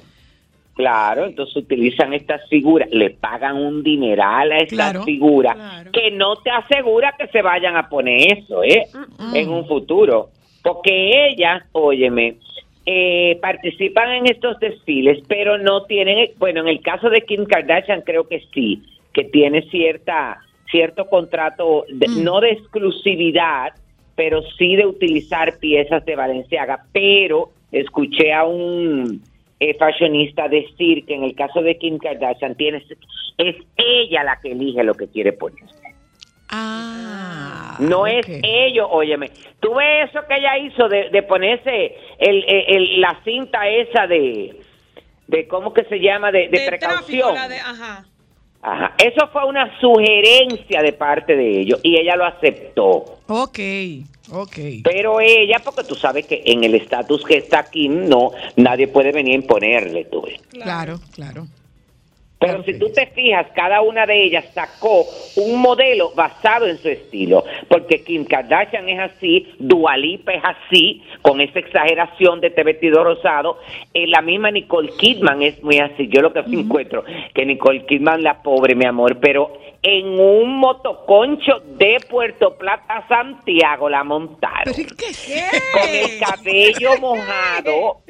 Claro, 0.79 1.27
entonces 1.27 1.57
utilizan 1.57 2.15
estas 2.15 2.49
figuras, 2.49 2.89
le 2.93 3.11
pagan 3.11 3.57
un 3.57 3.83
dineral 3.83 4.53
a 4.53 4.59
estas 4.59 4.93
Claro, 4.93 5.03
figuras 5.03 5.57
claro. 5.57 5.91
que 5.91 6.13
no 6.13 6.37
te 6.37 6.51
asegura 6.51 7.17
que 7.19 7.27
se 7.27 7.43
vayan 7.43 7.77
a 7.77 7.89
poner 7.89 8.39
eso, 8.39 8.63
¿eh? 8.63 8.85
En 9.35 9.49
un 9.51 9.67
futuro. 9.67 10.29
Porque 10.63 11.27
ellas, 11.31 11.65
óyeme, 11.73 12.37
eh, 12.87 13.37
participan 13.43 14.13
en 14.13 14.27
estos 14.27 14.61
desfiles, 14.61 15.19
pero 15.27 15.59
no 15.59 15.83
tienen, 15.83 16.29
bueno, 16.39 16.61
en 16.61 16.69
el 16.69 16.81
caso 16.81 17.11
de 17.11 17.23
Kim 17.23 17.45
Kardashian 17.45 18.03
creo 18.03 18.29
que 18.29 18.45
sí, 18.55 18.81
que 19.13 19.25
tiene 19.25 19.63
cierta 19.71 20.39
cierto 20.71 21.07
contrato, 21.09 21.87
de- 21.89 22.07
no 22.23 22.41
de 22.41 22.51
exclusividad, 22.53 23.73
pero 24.15 24.43
sí 24.57 24.77
de 24.77 24.87
utilizar 24.87 25.59
piezas 25.59 26.05
de 26.05 26.15
Valenciaga, 26.15 26.85
pero 26.93 27.49
escuché 27.73 28.33
a 28.33 28.45
un 28.45 29.21
eh, 29.61 29.75
fashionista 29.79 30.49
decir 30.49 31.05
que 31.07 31.15
en 31.15 31.25
el 31.25 31.35
caso 31.35 31.61
de 31.63 31.77
Kim 31.79 31.99
Kardashian 31.99 32.55
tiene, 32.55 32.79
es 33.39 33.57
ella 33.77 34.25
la 34.25 34.39
que 34.41 34.53
elige 34.53 34.83
lo 34.85 34.95
que 34.95 35.09
quiere 35.09 35.33
ponerse. 35.33 35.75
Ah. 36.51 37.77
No 37.81 38.07
es 38.07 38.27
ellos, 38.43 38.89
óyeme. 38.91 39.31
Tú 39.61 39.75
ves 39.75 40.09
eso 40.11 40.21
que 40.29 40.37
ella 40.37 40.59
hizo 40.59 40.89
de, 40.89 41.11
de 41.11 41.23
ponerse 41.23 41.95
el, 42.19 42.45
el- 42.49 42.65
el- 42.77 43.01
la 43.01 43.21
cinta 43.25 43.69
esa 43.69 44.07
de, 44.07 44.57
de 45.27 45.47
¿cómo 45.47 45.73
que 45.73 45.85
se 45.85 45.99
llama? 46.01 46.33
De, 46.33 46.49
de 46.49 46.59
De 46.61 46.67
precaución. 46.67 47.35
tráfico, 47.35 47.35
la 47.35 47.49
de, 47.49 47.57
ajá. 47.61 48.05
Ajá. 48.63 48.95
Eso 48.99 49.29
fue 49.33 49.47
una 49.47 49.79
sugerencia 49.81 50.83
de 50.83 50.93
parte 50.93 51.37
de 51.37 51.61
ellos 51.61 51.81
y 51.83 51.97
ella 51.97 52.17
lo 52.17 52.25
aceptó. 52.25 53.19
Ok, 53.29 53.59
ok. 54.33 54.59
Pero 54.83 55.21
ella, 55.21 55.61
porque 55.65 55.85
tú 55.85 55.95
sabes 55.95 56.27
que 56.27 56.43
en 56.45 56.65
el 56.65 56.75
estatus 56.75 57.25
que 57.25 57.37
está 57.37 57.65
Kim, 57.71 58.09
no, 58.09 58.33
nadie 58.57 58.89
puede 58.89 59.13
venir 59.13 59.33
a 59.33 59.37
imponerle, 59.37 60.07
tú. 60.07 60.25
Claro, 60.51 60.99
claro. 61.13 61.47
Pero 62.39 62.63
si 62.63 62.79
tú 62.79 62.91
te 62.93 63.07
fijas, 63.07 63.49
cada 63.55 63.81
una 63.81 64.07
de 64.07 64.23
ellas 64.23 64.45
sacó 64.55 65.05
un 65.37 65.61
modelo 65.61 66.13
basado 66.15 66.67
en 66.67 66.79
su 66.79 66.89
estilo, 66.89 67.45
porque 67.69 68.05
Kim 68.05 68.25
Kardashian 68.25 68.89
es 68.89 69.01
así, 69.01 69.53
Dualipa 69.59 70.33
es 70.33 70.43
así, 70.45 71.03
con 71.21 71.41
esa 71.41 71.59
exageración 71.59 72.41
de 72.41 72.49
este 72.49 72.63
vestido 72.63 73.03
rosado, 73.03 73.59
eh, 73.93 74.07
la 74.07 74.23
misma 74.23 74.53
Nicole 74.53 74.93
Kidman 74.99 75.43
es 75.43 75.61
muy 75.65 75.79
así, 75.79 76.09
yo 76.09 76.23
lo 76.23 76.33
que 76.33 76.43
me 76.45 76.61
encuentro, 76.61 77.05
que 77.35 77.45
Nicole 77.45 77.85
Kidman, 77.87 78.23
la 78.23 78.41
pobre, 78.41 78.77
mi 78.77 78.85
amor, 78.85 79.19
pero 79.21 79.59
en 79.83 80.07
un 80.19 80.59
motoconcho 80.59 81.61
de 81.77 81.99
Puerto 82.09 82.57
Plata 82.57 83.05
Santiago 83.09 83.89
la 83.89 84.05
montaron. 84.05 84.75
Pero 84.75 84.81
¿y 84.81 84.87
qué 84.87 85.51
con 85.73 85.89
el 85.89 86.19
cabello 86.19 86.99
mojado. 87.01 88.03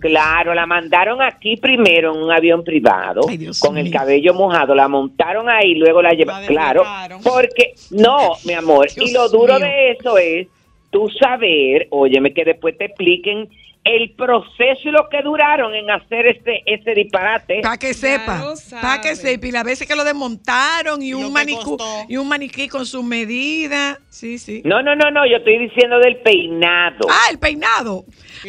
Claro, 0.00 0.52
la 0.54 0.66
mandaron 0.66 1.22
aquí 1.22 1.56
primero 1.56 2.14
en 2.14 2.22
un 2.22 2.30
avión 2.30 2.62
privado, 2.62 3.22
Ay, 3.28 3.48
con 3.58 3.78
el 3.78 3.90
cabello 3.90 4.34
mojado, 4.34 4.74
la 4.74 4.88
montaron 4.88 5.48
ahí, 5.48 5.74
luego 5.74 6.02
la 6.02 6.12
llevaron. 6.12 6.42
La 6.42 6.46
Claro, 6.72 7.18
porque, 7.24 7.74
no, 7.90 8.32
mi 8.44 8.52
amor, 8.52 8.88
y 8.94 9.12
lo 9.12 9.28
duro 9.28 9.56
mío. 9.56 9.66
de 9.66 9.90
eso 9.92 10.18
es 10.18 10.48
tú 10.90 11.08
saber, 11.08 11.88
óyeme, 11.90 12.32
que 12.32 12.44
después 12.44 12.76
te 12.76 12.86
expliquen 12.86 13.48
el 13.86 14.12
proceso 14.14 14.80
y 14.84 14.90
lo 14.90 15.08
que 15.08 15.22
duraron 15.22 15.74
en 15.74 15.90
hacer 15.90 16.26
ese, 16.26 16.62
ese 16.66 16.94
disparate. 16.94 17.60
Para 17.62 17.76
que 17.78 17.94
sepa, 17.94 18.54
para 18.82 19.00
que 19.00 19.14
sepa. 19.16 19.46
Y 19.46 19.52
las 19.52 19.64
veces 19.64 19.86
que 19.86 19.94
lo 19.94 20.04
desmontaron 20.04 21.02
y, 21.02 21.14
un 21.14 21.32
manicú 21.32 21.78
y 22.08 22.16
un 22.16 22.28
maniquí 22.28 22.68
con 22.68 22.84
sus 22.84 23.04
medidas. 23.04 23.98
Sí, 24.10 24.38
sí. 24.38 24.62
No, 24.64 24.82
no, 24.82 24.96
no, 24.96 25.10
no, 25.10 25.26
yo 25.26 25.36
estoy 25.36 25.58
diciendo 25.58 25.98
del 25.98 26.16
peinado. 26.18 27.06
Ah, 27.10 27.30
el 27.30 27.38
peinado. 27.38 28.04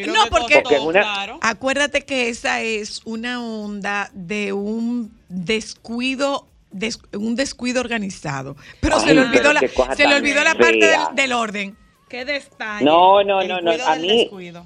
No, 0.08 0.24
que 0.26 0.30
porque 0.30 0.54
costó, 0.56 0.62
Porque 0.64 0.76
es 0.76 0.82
una- 0.82 1.02
claro. 1.02 1.40
acuérdate 1.42 2.06
que 2.06 2.30
esa 2.30 2.62
es 2.62 3.02
una 3.06 3.44
onda 3.44 4.10
de 4.14 4.54
un 4.54 5.12
descuido 5.30 6.48
des- 6.72 7.00
un 7.14 7.36
descuido 7.36 7.82
organizado. 7.82 8.56
Pero 8.82 8.96
Ay, 8.98 9.08
se 9.08 9.14
le 9.14 9.22
olvidó 9.22 9.54
la 9.54 9.62
se 9.96 10.08
le 10.08 10.16
olvidó 10.16 10.44
la 10.44 10.56
parte 10.56 10.86
del, 10.86 11.00
del 11.14 11.34
orden. 11.34 11.78
Qué 12.10 12.24
detalle. 12.26 12.86
No, 12.86 13.24
no, 13.24 13.44
no, 13.44 13.60
no, 13.62 13.72
a 13.86 13.96
mí 13.98 14.20
descuido. 14.20 14.66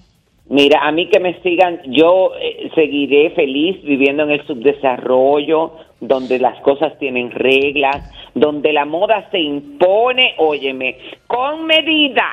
Mira, 0.49 0.79
a 0.85 0.91
mí 0.91 1.07
que 1.07 1.19
me 1.19 1.39
sigan, 1.41 1.79
yo 1.85 2.31
eh, 2.39 2.69
seguiré 2.75 3.29
feliz 3.31 3.81
viviendo 3.83 4.23
en 4.23 4.31
el 4.31 4.45
subdesarrollo, 4.47 5.73
donde 6.01 6.39
las 6.39 6.59
cosas 6.61 6.97
tienen 6.99 7.31
reglas, 7.31 8.11
donde 8.33 8.73
la 8.73 8.85
moda 8.85 9.29
se 9.31 9.39
impone, 9.39 10.33
óyeme, 10.37 10.97
con 11.27 11.65
medida 11.65 12.25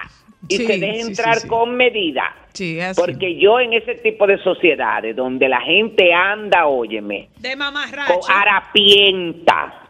y 0.49 0.57
Sí, 0.57 0.67
se 0.67 0.79
sí, 0.79 1.01
entrar 1.09 1.37
sí. 1.37 1.49
con 1.49 1.77
medida. 1.77 2.25
Sí, 2.55 2.79
es 2.79 2.87
así. 2.87 3.01
Porque 3.01 3.37
yo 3.37 3.61
en 3.61 3.73
ese 3.75 3.95
tipo 3.97 4.27
de 4.27 4.39
sociedades 4.39 5.15
donde 5.15 5.49
la 5.49 5.61
gente 5.61 6.13
anda, 6.13 6.67
óyeme, 6.67 7.29
De 7.39 7.55
mamarracho. 7.55 8.15
con 8.21 8.33
harapienta, 8.35 9.88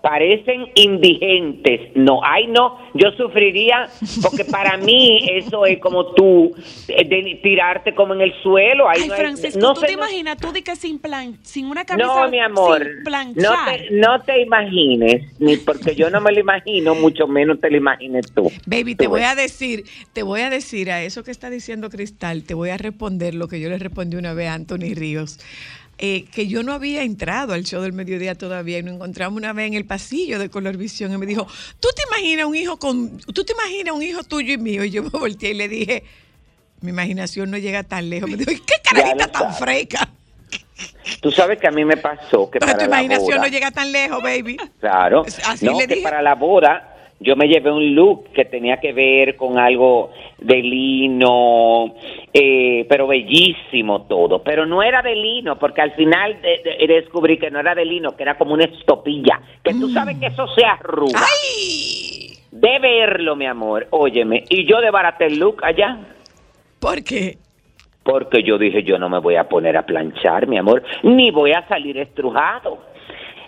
parecen 0.00 0.66
indigentes. 0.74 1.90
No, 1.96 2.20
ay 2.24 2.46
no, 2.46 2.78
yo 2.94 3.10
sufriría 3.12 3.88
porque 4.22 4.44
para 4.44 4.76
mí 4.76 5.26
eso 5.32 5.66
es 5.66 5.78
como 5.80 6.14
tú 6.14 6.52
eh, 6.88 7.04
de 7.08 7.40
tirarte 7.42 7.94
como 7.94 8.14
en 8.14 8.20
el 8.20 8.32
suelo. 8.42 8.88
Ahí 8.88 9.00
Ay, 9.02 9.08
no 9.08 9.14
Francisco, 9.16 9.58
no 9.60 9.74
¿tú 9.74 9.80
sé, 9.80 9.86
te 9.88 9.92
no- 9.96 9.98
imaginas 9.98 10.36
tú 10.38 10.52
di 10.52 10.62
que 10.62 10.76
sin 10.76 10.98
plan, 10.98 11.36
sin 11.42 11.66
una 11.66 11.84
camisa 11.84 12.06
No, 12.06 12.28
mi 12.30 12.38
amor, 12.38 12.84
sin 12.84 12.96
no 12.98 13.02
planchar? 13.04 13.76
te, 13.76 13.90
no 13.90 14.22
te 14.22 14.40
imagines, 14.42 15.22
ni 15.40 15.56
porque 15.56 15.94
yo 15.96 16.10
no 16.10 16.20
me 16.20 16.32
lo 16.32 16.40
imagino, 16.40 16.94
mucho 16.94 17.26
menos 17.26 17.60
te 17.60 17.70
lo 17.70 17.76
imagines 17.76 18.32
tú. 18.34 18.50
Baby, 18.66 18.94
Tú 18.94 18.98
te 19.04 19.06
voy 19.08 19.20
ves. 19.20 19.28
a 19.30 19.34
decir, 19.34 19.84
te 20.12 20.22
voy 20.22 20.40
a 20.42 20.50
decir 20.50 20.90
a 20.90 21.02
eso 21.02 21.24
que 21.24 21.30
está 21.32 21.50
diciendo 21.50 21.90
Cristal, 21.90 22.44
te 22.44 22.54
voy 22.54 22.70
a 22.70 22.76
responder 22.76 23.34
lo 23.34 23.48
que 23.48 23.60
yo 23.60 23.68
le 23.68 23.78
respondí 23.78 24.16
una 24.16 24.32
vez 24.32 24.48
a 24.48 24.54
Anthony 24.54 24.94
Ríos. 24.94 25.38
Eh, 25.98 26.24
que 26.32 26.46
yo 26.46 26.62
no 26.62 26.72
había 26.72 27.02
entrado 27.02 27.52
al 27.54 27.64
show 27.64 27.82
del 27.82 27.92
mediodía 27.92 28.34
todavía 28.36 28.78
y 28.78 28.82
nos 28.82 28.94
encontramos 28.94 29.36
una 29.36 29.52
vez 29.52 29.66
en 29.66 29.74
el 29.74 29.84
pasillo 29.84 30.38
de 30.38 30.48
Colorvisión 30.48 31.12
y 31.12 31.18
me 31.18 31.26
dijo, 31.26 31.46
¿tú 31.80 31.88
te 31.94 32.02
imaginas 32.08 32.46
un 32.46 32.54
hijo 32.54 32.78
con, 32.78 33.18
tú 33.18 33.44
te 33.44 33.52
imaginas 33.52 33.94
un 33.94 34.02
hijo 34.02 34.22
tuyo 34.22 34.52
y 34.54 34.58
mío? 34.58 34.84
Y 34.84 34.90
yo 34.90 35.02
me 35.02 35.10
volteé 35.10 35.50
y 35.50 35.54
le 35.54 35.68
dije, 35.68 36.04
mi 36.80 36.90
imaginación 36.90 37.50
no 37.50 37.58
llega 37.58 37.82
tan 37.82 38.08
lejos. 38.08 38.30
Me 38.30 38.36
dijo, 38.36 38.52
"¿Y 38.52 38.60
¿qué 38.60 38.74
carajita 38.82 39.26
tan 39.28 39.52
freca? 39.54 40.08
Tú 41.20 41.32
sabes 41.32 41.58
que 41.58 41.66
a 41.66 41.72
mí 41.72 41.84
me 41.84 41.96
pasó 41.96 42.48
que 42.50 42.60
Pero 42.60 42.66
para 42.72 42.84
tu 42.84 42.90
la 42.90 43.02
imaginación 43.02 43.38
boda- 43.38 43.42
no 43.42 43.48
llega 43.48 43.70
tan 43.72 43.90
lejos, 43.90 44.22
baby. 44.22 44.56
Claro. 44.78 45.24
Así 45.46 45.64
no, 45.66 45.72
le 45.78 45.86
que 45.88 45.94
dije. 45.94 46.04
para 46.04 46.22
la 46.22 46.34
boda 46.36 46.94
yo 47.20 47.34
me 47.36 47.48
llevé 47.48 47.70
un 47.72 47.94
look 47.94 48.30
que 48.32 48.44
tenía 48.44 48.76
que 48.78 48.92
ver 48.92 49.36
con 49.36 49.58
algo 49.58 50.10
de 50.38 50.62
lino, 50.62 51.94
eh, 52.32 52.86
pero 52.88 53.06
bellísimo 53.06 54.02
todo. 54.02 54.42
Pero 54.42 54.66
no 54.66 54.82
era 54.82 55.02
de 55.02 55.14
lino, 55.16 55.58
porque 55.58 55.80
al 55.80 55.92
final 55.92 56.40
de- 56.40 56.62
de- 56.78 56.86
descubrí 56.86 57.38
que 57.38 57.50
no 57.50 57.58
era 57.60 57.74
de 57.74 57.84
lino, 57.84 58.16
que 58.16 58.22
era 58.22 58.36
como 58.38 58.54
una 58.54 58.64
estopilla. 58.64 59.40
Que 59.64 59.72
tú 59.74 59.88
sabes 59.88 60.16
que 60.18 60.26
eso 60.26 60.46
se 60.48 60.64
arruga. 60.64 61.18
Mm. 61.18 61.22
¡Ay! 61.22 62.28
De 62.52 62.78
verlo, 62.78 63.36
mi 63.36 63.46
amor. 63.46 63.86
Óyeme. 63.90 64.44
Y 64.48 64.64
yo 64.64 64.80
desbaraté 64.80 65.26
el 65.26 65.38
look 65.38 65.64
allá. 65.64 65.98
¿Por 66.80 67.02
qué? 67.04 67.36
Porque 68.04 68.42
yo 68.42 68.56
dije, 68.58 68.82
yo 68.84 68.98
no 68.98 69.08
me 69.08 69.18
voy 69.18 69.34
a 69.36 69.48
poner 69.48 69.76
a 69.76 69.84
planchar, 69.84 70.46
mi 70.46 70.56
amor, 70.56 70.82
ni 71.02 71.30
voy 71.30 71.52
a 71.52 71.66
salir 71.68 71.98
estrujado. 71.98 72.78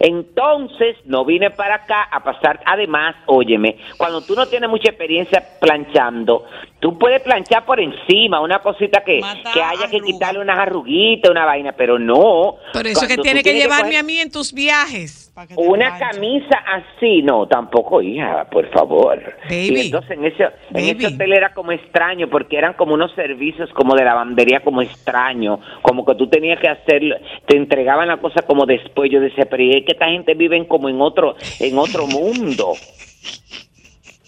Entonces, 0.01 0.97
no 1.05 1.27
vine 1.27 1.51
para 1.51 1.75
acá 1.75 2.05
a 2.11 2.25
pasar. 2.25 2.61
Además, 2.65 3.15
óyeme, 3.27 3.77
cuando 3.99 4.23
tú 4.23 4.35
no 4.35 4.47
tienes 4.47 4.71
mucha 4.71 4.89
experiencia 4.89 5.45
planchando, 5.61 6.47
tú 6.81 6.99
puedes 6.99 7.21
planchar 7.23 7.65
por 7.65 7.79
encima, 7.79 8.41
una 8.41 8.61
cosita 8.61 9.03
que, 9.05 9.21
que 9.53 9.63
haya 9.63 9.89
que 9.89 10.01
quitarle 10.01 10.41
unas 10.41 10.59
arruguitas, 10.59 11.31
una 11.31 11.45
vaina, 11.45 11.73
pero 11.73 11.99
no. 11.99 12.57
Por 12.73 12.87
eso 12.87 13.07
que 13.07 13.19
tiene 13.19 13.43
que 13.43 13.55
llevarme 13.55 13.91
coger 13.91 14.01
a 14.01 14.03
mí 14.03 14.19
en 14.19 14.31
tus 14.31 14.53
viajes. 14.53 15.33
Que 15.49 15.55
Una 15.57 15.99
camisa 15.99 16.59
así, 16.67 17.23
no, 17.23 17.47
tampoco, 17.47 18.03
hija, 18.03 18.47
por 18.51 18.69
favor. 18.71 19.19
Baby. 19.45 19.71
Y 19.75 19.81
entonces 19.87 20.11
en 20.11 20.25
ese, 20.27 20.45
en 20.75 20.97
ese 20.97 21.07
hotel 21.07 21.33
era 21.33 21.55
como 21.55 21.73
extraño, 21.73 22.29
porque 22.29 22.59
eran 22.59 22.75
como 22.75 22.95
unos 22.95 23.13
servicios 23.15 23.71
como 23.73 23.95
de 23.95 24.05
lavandería 24.05 24.61
como 24.61 24.83
extraño, 24.83 25.61
como 25.83 26.05
que 26.05 26.15
tú 26.15 26.29
tenías 26.29 26.61
que 26.61 26.69
hacer, 26.69 27.23
te 27.47 27.57
entregaban 27.57 28.09
la 28.09 28.19
cosa 28.19 28.43
como 28.43 28.67
después. 28.67 29.11
Yo 29.11 29.21
decía, 29.21 29.47
pero 29.49 29.63
es 29.63 29.85
que 29.85 29.93
esta 29.93 30.09
gente 30.09 30.35
vive 30.35 30.67
como 30.67 30.89
en 30.89 31.01
otro, 31.01 31.37
en 31.59 31.79
otro 31.79 32.07
mundo. 32.07 32.73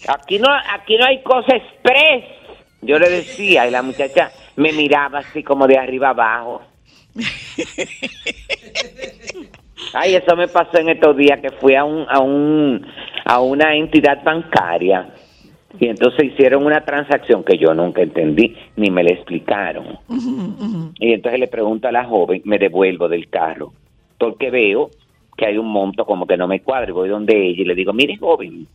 Aquí 0.07 0.37
no, 0.37 0.49
aquí 0.73 0.97
no 0.97 1.05
hay 1.05 1.21
cosa 1.23 1.55
express. 1.55 2.42
Yo 2.85 2.99
le 2.99 3.09
decía, 3.09 3.67
y 3.67 3.71
la 3.71 3.81
muchacha 3.81 4.31
me 4.55 4.71
miraba 4.71 5.19
así 5.19 5.43
como 5.43 5.67
de 5.67 5.77
arriba 5.77 6.09
abajo. 6.09 6.61
Ay, 9.93 10.15
eso 10.15 10.35
me 10.35 10.47
pasó 10.47 10.79
en 10.79 10.89
estos 10.89 11.15
días 11.15 11.39
que 11.39 11.51
fui 11.51 11.75
a 11.75 11.83
un, 11.83 12.05
a 12.09 12.19
un, 12.19 12.85
a 13.25 13.39
una 13.41 13.75
entidad 13.75 14.23
bancaria 14.23 15.13
y 15.79 15.87
entonces 15.87 16.25
hicieron 16.25 16.65
una 16.65 16.85
transacción 16.85 17.43
que 17.43 17.57
yo 17.57 17.73
nunca 17.73 18.01
entendí 18.01 18.55
ni 18.75 18.91
me 18.91 19.03
la 19.03 19.11
explicaron. 19.11 19.97
Y 20.99 21.13
entonces 21.13 21.39
le 21.39 21.47
pregunto 21.47 21.87
a 21.87 21.91
la 21.91 22.05
joven, 22.05 22.41
me 22.45 22.59
devuelvo 22.59 23.09
del 23.09 23.27
carro, 23.29 23.73
porque 24.19 24.51
veo 24.51 24.91
que 25.35 25.47
hay 25.47 25.57
un 25.57 25.67
monto 25.67 26.05
como 26.05 26.27
que 26.27 26.37
no 26.37 26.47
me 26.47 26.61
cuadra. 26.61 26.89
Y 26.89 26.93
voy 26.93 27.09
donde 27.09 27.35
ella 27.35 27.61
y 27.63 27.65
le 27.65 27.75
digo, 27.75 27.91
mire 27.91 28.17
joven, 28.17 28.67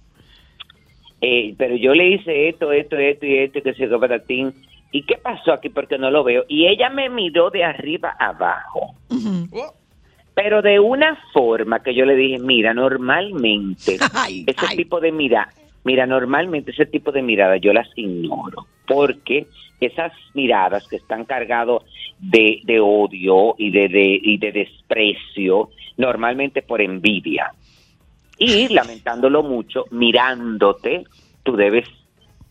eh, 1.21 1.55
pero 1.57 1.77
yo 1.77 1.95
le 1.95 2.09
hice 2.09 2.49
esto, 2.49 2.73
esto, 2.73 2.97
esto 2.97 3.27
y 3.27 3.39
esto, 3.39 3.63
que 3.63 3.75
se 3.75 3.89
para 3.89 4.21
ti. 4.21 4.47
¿Y 4.91 5.03
qué 5.03 5.17
pasó 5.17 5.53
aquí? 5.53 5.69
Porque 5.69 5.99
no 5.99 6.11
lo 6.11 6.25
veo. 6.25 6.45
Y 6.49 6.67
ella 6.67 6.89
me 6.89 7.11
miró 7.11 7.51
de 7.51 7.65
arriba 7.65 8.17
abajo 8.19 8.95
pero 10.39 10.63
de 10.63 10.79
una 10.79 11.19
forma 11.33 11.83
que 11.83 11.93
yo 11.93 12.05
le 12.05 12.15
dije, 12.15 12.39
mira, 12.39 12.73
normalmente 12.73 13.97
Ay, 14.15 14.45
ese 14.47 14.67
ay. 14.71 14.77
tipo 14.77 15.01
de 15.01 15.11
mira, 15.11 15.49
mira, 15.83 16.07
normalmente 16.07 16.71
ese 16.71 16.87
tipo 16.87 17.11
de 17.11 17.23
miradas 17.23 17.61
yo 17.61 17.73
las 17.73 17.89
ignoro, 17.97 18.69
porque 18.87 19.49
esas 19.81 20.13
miradas 20.35 20.87
que 20.87 20.95
están 20.95 21.25
cargadas 21.25 21.83
de, 22.21 22.61
de 22.63 22.79
odio 22.79 23.57
y 23.59 23.73
de, 23.73 23.89
de, 23.89 24.21
y 24.23 24.39
de 24.39 24.53
desprecio, 24.53 25.71
normalmente 25.97 26.63
por 26.63 26.81
envidia. 26.83 27.53
Y 28.39 28.69
lamentándolo 28.69 29.43
mucho, 29.43 29.85
mirándote, 29.91 31.05
tú 31.43 31.57
debes, 31.57 31.87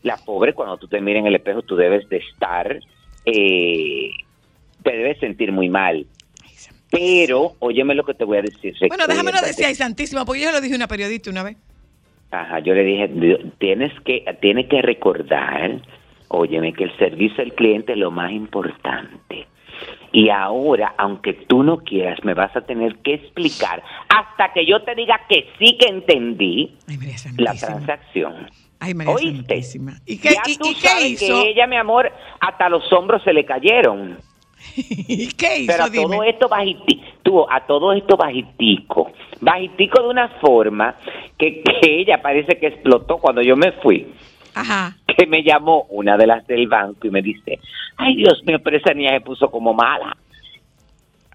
la 0.02 0.16
pobre, 0.16 0.52
cuando 0.54 0.76
tú 0.76 0.86
te 0.88 1.00
miras 1.00 1.20
en 1.20 1.26
el 1.28 1.34
espejo, 1.36 1.62
tú 1.62 1.76
debes 1.76 2.08
de 2.08 2.18
estar, 2.18 2.78
eh, 3.24 4.10
te 4.82 4.90
debes 4.96 5.18
sentir 5.18 5.50
muy 5.52 5.68
mal. 5.68 6.06
Pero, 6.90 7.54
óyeme 7.58 7.94
lo 7.94 8.04
que 8.04 8.14
te 8.14 8.24
voy 8.24 8.38
a 8.38 8.42
decir. 8.42 8.74
Bueno, 8.88 9.06
déjame 9.06 9.24
lo 9.30 9.36
recuérdate. 9.38 9.46
decir, 9.48 9.64
ay, 9.66 9.74
santísima, 9.74 10.24
porque 10.24 10.42
yo 10.42 10.52
lo 10.52 10.60
dije 10.60 10.74
a 10.74 10.76
una 10.76 10.88
periodista 10.88 11.30
una 11.30 11.42
vez. 11.42 11.56
Ajá, 12.30 12.60
yo 12.60 12.74
le 12.74 12.84
dije, 12.84 13.08
"Di- 13.08 13.52
tienes 13.58 13.92
que, 14.04 14.24
tienes 14.40 14.66
que 14.68 14.80
recordar, 14.82 15.80
óyeme, 16.28 16.72
que 16.74 16.84
el 16.84 16.96
servicio 16.98 17.42
al 17.42 17.54
cliente 17.54 17.92
es 17.92 17.98
lo 17.98 18.10
más 18.10 18.32
importante. 18.32 19.46
Y 20.12 20.30
ahora, 20.30 20.94
aunque 20.98 21.34
tú 21.34 21.62
no 21.62 21.78
quieras, 21.78 22.18
me 22.24 22.34
vas 22.34 22.54
a 22.56 22.62
tener 22.62 22.96
que 22.98 23.14
explicar 23.14 23.82
hasta 24.08 24.52
que 24.52 24.64
yo 24.66 24.82
te 24.82 24.94
diga 24.94 25.20
que 25.28 25.48
sí 25.58 25.76
que 25.78 25.88
entendí 25.88 26.74
Ay, 26.88 26.96
la 27.36 27.54
transacción. 27.54 28.48
Ay, 28.80 28.94
María. 28.94 29.12
¿Y 30.06 30.18
qué, 30.18 30.30
ya 30.30 30.42
y- 30.46 30.56
tú 30.56 30.68
y 30.70 30.74
qué 30.76 30.88
sabes 30.88 31.10
hizo? 31.22 31.26
que 31.42 31.50
ella, 31.50 31.66
mi 31.66 31.76
amor, 31.76 32.10
hasta 32.40 32.68
los 32.68 32.90
hombros 32.92 33.22
se 33.22 33.32
le 33.32 33.44
cayeron. 33.44 34.18
¿Y 34.76 35.28
qué 35.32 35.58
hizo? 35.60 35.72
Pero 35.72 35.84
a 35.84 35.88
Dime. 35.90 36.04
todo 36.04 36.22
esto 36.24 36.48
bajitico, 36.48 37.02
tú, 37.22 37.46
a 37.50 37.66
todo 37.66 37.92
esto 37.92 38.16
bajitico, 38.16 39.10
bajitico 39.40 40.02
de 40.02 40.08
una 40.08 40.28
forma 40.40 40.94
que, 41.36 41.62
que 41.62 42.00
ella 42.00 42.20
parece 42.22 42.58
que 42.58 42.68
explotó 42.68 43.18
cuando 43.18 43.42
yo 43.42 43.56
me 43.56 43.72
fui. 43.72 44.06
Ajá. 44.60 44.96
Que 45.06 45.26
me 45.26 45.42
llamó 45.42 45.86
una 45.90 46.16
de 46.16 46.26
las 46.26 46.46
del 46.46 46.68
banco 46.68 47.06
y 47.06 47.10
me 47.10 47.22
dice, 47.22 47.58
ay 47.96 48.16
Dios 48.16 48.42
mío, 48.46 48.58
pero 48.62 48.76
esa 48.76 48.92
niña 48.94 49.10
se 49.12 49.20
puso 49.20 49.50
como 49.50 49.72
mala. 49.74 50.16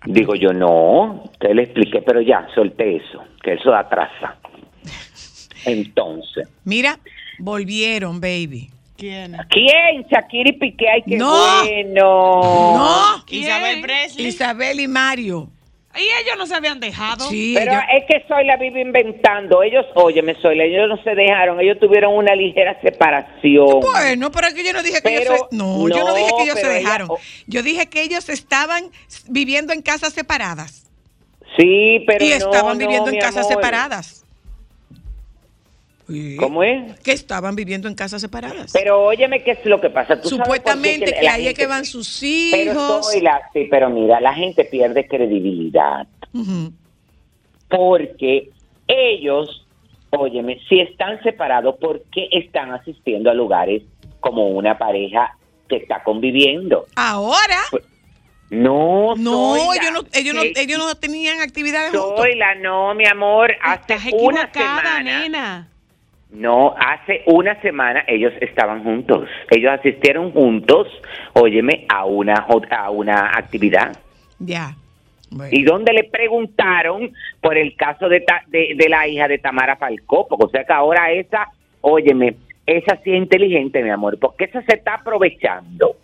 Digo 0.05 0.36
yo, 0.36 0.51
no, 0.51 1.23
te 1.39 1.53
le 1.53 1.63
expliqué, 1.63 2.01
pero 2.01 2.19
ya, 2.21 2.47
solté 2.53 2.97
eso, 2.97 3.23
que 3.41 3.53
eso 3.53 3.73
atrasa. 3.73 4.36
Entonces, 5.65 6.47
Mira, 6.65 6.99
volvieron, 7.39 8.19
baby. 8.19 8.69
¿Quién? 8.97 9.36
¿quién? 9.49 10.05
Shakira 10.09 10.49
y 10.49 10.53
Piqué, 10.53 10.89
ay, 10.89 11.03
qué 11.05 11.17
No. 11.17 11.31
bueno. 11.63 12.75
No. 12.77 13.23
¿Quién? 13.25 13.43
Isabel 13.43 13.81
Presley. 13.81 14.27
Isabel 14.27 14.79
y 14.79 14.88
Mario. 14.88 15.49
Y 15.95 16.01
ellos 16.01 16.38
no 16.38 16.47
se 16.47 16.56
habían 16.56 16.79
dejado. 16.79 17.29
Sí, 17.29 17.53
Pero 17.56 17.71
ella- 17.73 17.86
es 17.97 18.06
que 18.08 18.25
Soy 18.27 18.45
la 18.45 18.58
vive 18.58 18.82
inventando. 18.82 19.62
Ellos, 19.62 19.86
óyeme, 19.93 20.36
Soy 20.41 20.60
ellos 20.60 20.89
no 20.89 20.97
se 21.03 21.13
dejaron. 21.13 21.60
Ellos 21.60 21.77
tuvieron 21.79 22.15
una 22.15 22.34
ligera 22.36 22.79
separación. 22.82 23.79
Bueno, 23.82 24.32
pero 24.32 24.47
es 24.47 24.53
que 24.56 24.63
yo 24.63 24.73
no 24.73 24.82
dije 24.82 24.95
que 24.95 25.10
Pero- 25.10 25.34
ellos 25.36 25.45
se... 25.51 25.56
No, 25.56 25.88
yo 25.89 25.97
no 25.99 26.06
no, 26.08 26.15
dije 26.15 26.32
que 26.38 26.43
ellos 26.43 26.56
se 26.60 26.65
ella- 26.65 26.73
dejaron. 26.79 27.10
Yo 27.47 27.62
dije 27.62 27.88
que 27.89 28.01
ellos 28.01 28.27
estaban 28.29 28.89
viviendo 29.27 29.71
en 29.73 29.82
casas 29.84 30.13
separadas. 30.13 30.89
Sí, 31.58 32.03
pero 32.08 32.25
y 32.25 32.29
no, 32.29 32.36
estaban 32.36 32.77
no, 32.77 32.79
viviendo 32.79 33.12
en 33.12 33.19
casas 33.19 33.45
amor. 33.45 33.53
separadas. 33.53 34.22
Sí. 36.08 36.36
¿Cómo 36.38 36.63
es? 36.63 37.00
Que 37.00 37.12
estaban 37.13 37.56
viviendo 37.56 37.88
en 37.88 37.96
casas 37.96 38.20
separadas. 38.22 38.72
Pero 38.74 39.02
óyeme, 39.06 39.44
¿qué 39.44 39.52
es 39.52 39.66
lo 39.66 39.80
que 39.80 39.89
pasa? 39.89 40.20
¿Tú 40.20 40.30
sabes 40.30 40.44
Supuestamente 40.46 41.13
que, 41.13 41.22
la 41.24 41.34
ahí 41.34 41.48
es 41.48 41.54
que 41.54 41.66
van 41.68 41.86
sus 41.86 42.20
Pero 42.52 42.72
hijos. 42.74 43.12
soy 43.12 43.22
la, 43.22 43.42
sí, 43.54 43.68
pero 43.72 43.89
mira, 43.89 44.20
la 44.20 44.34
gente 44.34 44.66
pierde 44.66 45.08
credibilidad 45.08 46.06
porque 47.70 48.50
ellos, 48.88 49.66
óyeme, 50.12 50.60
si 50.70 50.80
están 50.80 51.22
separados, 51.24 51.76
¿por 51.80 52.04
qué 52.12 52.28
están 52.32 52.72
asistiendo 52.72 53.30
a 53.32 53.34
lugares 53.34 53.82
como 54.20 54.48
una 54.50 54.78
pareja 54.78 55.38
que 55.68 55.78
está 55.78 56.04
conviviendo. 56.04 56.86
Ahora, 56.96 57.60
No, 58.50 59.16
no, 59.16 59.56
Zoila, 59.56 59.74
ellos 59.82 59.92
no, 59.94 60.02
ellos 60.13 60.36
no, 60.36 60.42
que- 60.42 60.54
ellos 60.62 60.78
no 60.78 60.96
tenían 60.96 61.42
actividades 61.42 61.92
juntos. 61.92 62.20
Zoila, 62.20 62.56
no, 62.56 62.94
mi 62.94 63.06
amor, 63.08 63.52
hace 63.63 63.94
Estás 63.96 64.13
una 64.13 64.52
semana. 64.54 65.00
nena. 65.02 65.70
No, 66.34 66.74
hace 66.78 67.22
una 67.28 67.62
semana 67.62 68.04
ellos 68.08 68.34
estaban 68.41 68.84
juntos. 68.84 69.30
Ellos 69.52 69.72
asistieron 69.72 70.32
juntos, 70.32 70.88
óyeme, 71.34 71.86
a 71.89 72.06
una 72.06 72.48
a 72.72 72.89
una 72.89 73.38
actividad. 73.38 73.96
Ya. 74.39 74.76
Bueno. 75.30 75.50
Y 75.52 75.63
donde 75.63 75.93
le 75.93 76.04
preguntaron 76.06 77.12
por 77.39 77.58
el 77.58 77.76
caso 77.76 78.10
de, 78.10 78.22
Ta- 78.22 78.43
de, 78.48 78.74
de 78.76 78.89
la 78.89 79.08
hija 79.08 79.28
de 79.28 79.38
Tamara 79.38 79.76
Falcó, 79.76 80.28
porque 80.28 80.46
o 80.46 80.50
sea 80.50 80.63
que 80.63 80.74
ahora 80.74 81.12
esa, 81.12 81.48
óyeme, 81.82 82.36
esa 82.65 82.98
sí 83.04 83.12
es 83.12 83.17
inteligente, 83.17 83.84
mi 83.84 83.89
amor, 83.89 84.17
porque 84.19 84.46
esa 84.46 84.62
se 84.63 84.76
está 84.76 84.96
aprovechando 84.96 85.96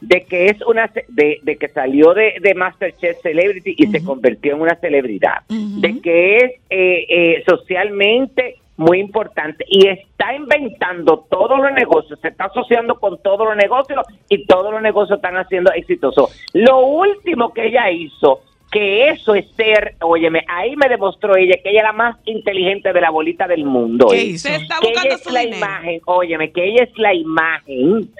de 0.00 0.22
que 0.24 0.46
es 0.46 0.60
una 0.62 0.90
de, 1.08 1.38
de 1.42 1.56
que 1.56 1.68
salió 1.68 2.12
de, 2.12 2.34
de 2.40 2.54
Masterchef 2.54 3.20
Celebrity 3.22 3.74
y 3.78 3.86
se 3.86 4.02
convirtió 4.04 4.54
en 4.54 4.60
una 4.62 4.74
celebridad, 4.76 5.42
de 5.48 6.00
que 6.00 6.36
es 6.38 6.52
eh, 6.70 7.06
eh, 7.08 7.44
socialmente 7.46 8.56
muy 8.76 9.00
importante 9.00 9.64
y 9.68 9.86
está 9.86 10.34
inventando 10.34 11.26
todos 11.30 11.58
los 11.60 11.72
negocios, 11.72 12.18
se 12.20 12.28
está 12.28 12.44
asociando 12.46 12.94
con 12.98 13.20
todos 13.22 13.46
los 13.46 13.56
negocios 13.56 14.00
y 14.28 14.46
todos 14.46 14.72
los 14.72 14.80
negocios 14.82 15.18
están 15.18 15.36
haciendo 15.36 15.70
exitosos. 15.72 16.34
Lo 16.54 16.78
último 16.80 17.52
que 17.52 17.66
ella 17.66 17.90
hizo, 17.90 18.40
que 18.70 19.08
eso 19.10 19.34
es 19.34 19.46
ser, 19.52 19.96
óyeme, 20.00 20.44
ahí 20.48 20.74
me 20.76 20.88
demostró 20.88 21.36
ella 21.36 21.56
que 21.62 21.68
ella 21.70 21.80
es 21.80 21.84
la 21.84 21.92
más 21.92 22.16
inteligente 22.24 22.92
de 22.92 23.00
la 23.02 23.10
bolita 23.10 23.46
del 23.46 23.64
mundo. 23.66 24.06
¿Qué 24.10 24.22
hizo? 24.24 24.48
Se 24.48 24.56
está 24.56 24.78
que 24.80 24.88
buscando 24.88 25.08
ella 25.08 25.16
es 25.16 25.32
la 25.32 25.40
dinero. 25.40 25.58
imagen, 25.58 26.00
óyeme, 26.06 26.50
que 26.52 26.64
ella 26.64 26.84
es 26.84 26.98
la 26.98 27.12
imagen 27.14 28.10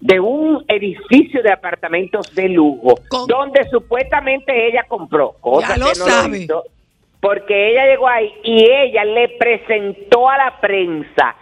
de 0.00 0.20
un 0.20 0.62
edificio 0.68 1.42
de 1.42 1.50
apartamentos 1.50 2.34
de 2.34 2.50
lujo, 2.50 2.96
Con- 3.08 3.26
donde 3.26 3.64
supuestamente 3.70 4.68
ella 4.68 4.84
compró, 4.86 5.32
cosa 5.40 5.68
Ya 5.68 5.76
lo 5.78 5.86
que 5.86 5.98
no 5.98 6.04
sabe. 6.04 6.38
hizo, 6.40 6.64
porque 7.24 7.70
ella 7.70 7.86
llegó 7.86 8.06
ahí 8.06 8.30
y 8.44 8.64
ella 8.70 9.02
le 9.04 9.30
presentó 9.38 10.28
a 10.28 10.36
la 10.36 10.60
prensa 10.60 11.34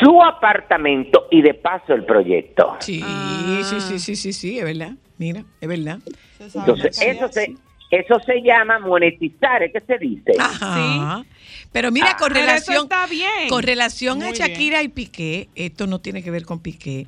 su 0.00 0.20
apartamento 0.20 1.28
y 1.30 1.42
de 1.42 1.54
paso 1.54 1.94
el 1.94 2.04
proyecto. 2.04 2.76
Sí, 2.80 3.00
Ah. 3.04 3.60
sí, 3.62 3.80
sí, 3.80 3.98
sí, 4.00 4.16
sí, 4.16 4.32
sí, 4.32 4.58
es 4.58 4.64
verdad. 4.64 4.92
Mira, 5.16 5.44
es 5.60 5.68
verdad. 5.68 6.00
Entonces, 6.40 7.00
eso 7.00 7.28
se, 7.28 7.46
sí. 7.46 7.56
eso 7.92 8.18
se 8.26 8.42
llama 8.42 8.80
monetizar, 8.80 9.62
¿es 9.62 9.72
que 9.72 9.80
se 9.80 9.98
dice? 9.98 10.32
Ajá. 10.40 11.24
Pero 11.70 11.92
mira, 11.92 12.16
con 12.18 12.28
Pero 12.32 12.40
eso 12.40 12.46
relación, 12.46 12.82
está 12.84 13.06
bien. 13.06 13.48
con 13.48 13.62
relación 13.62 14.22
a 14.24 14.30
Shakira 14.32 14.82
y 14.82 14.88
Piqué, 14.88 15.48
esto 15.54 15.86
no 15.86 16.00
tiene 16.00 16.22
que 16.24 16.30
ver 16.32 16.44
con 16.44 16.60
Piqué. 16.60 17.06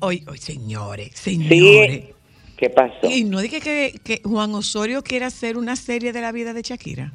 Hoy, 0.00 0.24
hoy, 0.28 0.38
señores, 0.38 1.12
señores. 1.14 2.04
Sí, 2.06 2.12
¿qué 2.56 2.70
pasó? 2.70 3.08
Y 3.08 3.22
no 3.24 3.40
dije 3.40 3.60
que, 3.60 3.94
que 4.02 4.22
Juan 4.24 4.54
Osorio 4.54 5.02
quiere 5.04 5.26
hacer 5.26 5.56
una 5.56 5.76
serie 5.76 6.12
de 6.12 6.20
la 6.20 6.32
vida 6.32 6.52
de 6.52 6.62
Shakira. 6.62 7.12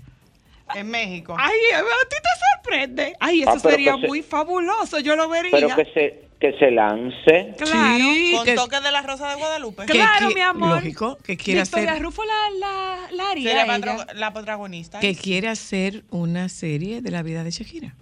En 0.73 0.89
México. 0.89 1.35
Ay, 1.37 1.53
a 1.75 1.79
ti 2.09 2.15
te 2.21 2.29
sorprende. 2.63 3.13
Ay, 3.19 3.41
eso 3.43 3.51
Ah, 3.51 3.59
sería 3.59 3.93
se- 3.97 4.07
muy 4.07 4.21
fabuloso. 4.23 4.99
Yo 4.99 5.15
lo 5.15 5.29
vería. 5.29 5.51
Pero 5.51 5.75
que 5.75 5.85
se, 5.93 6.21
que 6.39 6.57
se 6.57 6.71
lance. 6.71 7.53
Claro. 7.57 7.97
Sí, 7.97 8.33
Con 8.35 8.45
que- 8.45 8.55
toque 8.55 8.79
de 8.81 8.91
la 8.91 9.01
Rosa 9.03 9.29
de 9.29 9.35
Guadalupe. 9.35 9.85
que- 9.85 9.93
Claro, 9.93 10.29
que- 10.29 10.35
mi 10.35 10.41
amor. 10.41 10.69
lógico, 10.75 11.17
que 11.23 11.37
quiere 11.37 11.61
Victoria 11.61 11.91
hacer- 11.91 12.03
Rufo 12.03 12.23
la, 12.25 12.57
la, 12.59 13.11
la 13.11 13.29
haría 13.29 13.49
Sería 13.51 13.63
ella. 13.65 13.73
patro- 13.95 14.13
la 14.15 14.33
protagonista. 14.33 14.99
que 14.99 15.13
quiere 15.15 15.47
hacer 15.49 16.01
una 16.09 16.49
serie 16.49 17.01
de 17.01 17.11
la 17.11 17.21
vida 17.21 17.43
de 17.43 17.51
Shakira. 17.51 17.93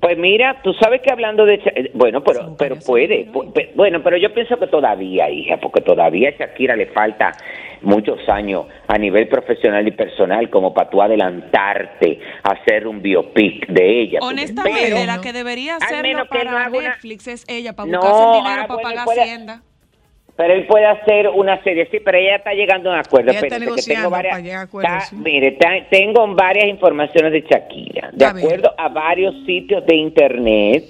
Pues 0.00 0.16
mira, 0.16 0.60
tú 0.62 0.74
sabes 0.74 1.00
que 1.02 1.10
hablando 1.10 1.44
de... 1.44 1.54
Eh, 1.54 1.90
Bueno, 1.94 2.22
pero, 2.22 2.54
pero 2.56 2.76
puede. 2.78 3.28
Bueno, 3.74 4.00
pero 4.04 4.16
yo 4.16 4.32
pienso 4.32 4.56
que 4.58 4.66
todavía, 4.68 5.28
hija, 5.30 5.56
porque 5.56 5.80
todavía 5.80 6.28
a 6.28 6.32
Shakira 6.38 6.76
le 6.76 6.86
falta 6.86 7.32
muchos 7.82 8.18
años 8.28 8.66
a 8.86 8.98
nivel 8.98 9.28
profesional 9.28 9.86
y 9.86 9.92
personal 9.92 10.50
como 10.50 10.72
para 10.74 10.90
tú 10.90 11.00
adelantarte 11.02 12.20
a 12.42 12.50
hacer 12.52 12.86
un 12.86 13.02
biopic 13.02 13.66
de 13.68 14.00
ella. 14.02 14.18
Honestamente, 14.22 14.80
Pero- 14.94 15.06
la 15.06 15.20
que 15.20 15.32
debería 15.32 15.76
hacerlo 15.76 16.18
no 16.18 16.26
para 16.26 16.50
una- 16.50 16.68
Netflix 16.68 17.26
es 17.28 17.44
ella, 17.48 17.74
para 17.74 17.90
No, 17.90 17.98
buscarse 18.00 18.24
el 18.24 18.32
dinero 18.44 18.62
ah, 18.62 18.66
para 18.66 18.74
bueno, 18.74 18.88
pagar 18.90 19.04
puede- 19.04 19.20
Hacienda. 19.22 19.62
Pero 20.38 20.54
él 20.54 20.66
puede 20.68 20.86
hacer 20.86 21.28
una 21.30 21.60
serie, 21.64 21.88
sí, 21.90 21.98
pero 21.98 22.16
ella 22.16 22.36
está 22.36 22.54
llegando 22.54 22.90
a 22.90 22.92
un 22.94 22.98
acuerdo. 23.00 23.30
Ella 23.32 23.40
está 23.40 23.46
Espérate, 23.46 23.64
que 23.64 23.70
negociando 23.70 24.02
tengo 24.02 24.10
varias, 24.12 24.32
para 24.34 24.42
llegar 24.44 24.58
a 24.58 24.62
acuerdos, 24.62 24.92
está- 24.92 25.06
sí. 25.06 25.16
Mire, 25.16 25.58
tengo 25.90 26.26
varias 26.28 26.68
informaciones 26.68 27.32
de 27.32 27.40
Shakira. 27.40 28.10
De 28.12 28.24
acuerdo 28.24 28.72
a 28.78 28.88
varios 28.88 29.34
sitios 29.46 29.84
de 29.84 29.96
internet, 29.96 30.84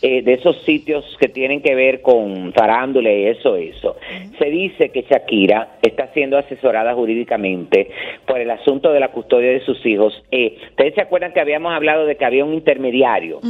eh, 0.00 0.22
de 0.22 0.32
esos 0.32 0.56
sitios 0.62 1.04
que 1.20 1.28
tienen 1.28 1.60
que 1.60 1.74
ver 1.74 2.00
con 2.00 2.50
farándula 2.54 3.12
y 3.12 3.26
eso, 3.26 3.56
eso, 3.56 3.96
se 4.38 4.46
dice 4.46 4.88
que 4.88 5.02
Shakira 5.02 5.76
está 5.82 6.08
siendo 6.14 6.38
asesorada 6.38 6.94
jurídicamente 6.94 7.90
por 8.26 8.40
el 8.40 8.50
asunto 8.50 8.90
de 8.90 9.00
la 9.00 9.08
custodia 9.08 9.50
de 9.50 9.60
sus 9.66 9.84
hijos. 9.84 10.14
Eh, 10.30 10.56
¿Ustedes 10.70 10.94
se 10.94 11.02
acuerdan 11.02 11.34
que 11.34 11.40
habíamos 11.40 11.74
hablado 11.74 12.06
de 12.06 12.16
que 12.16 12.24
había 12.24 12.42
un 12.46 12.54
intermediario? 12.54 13.40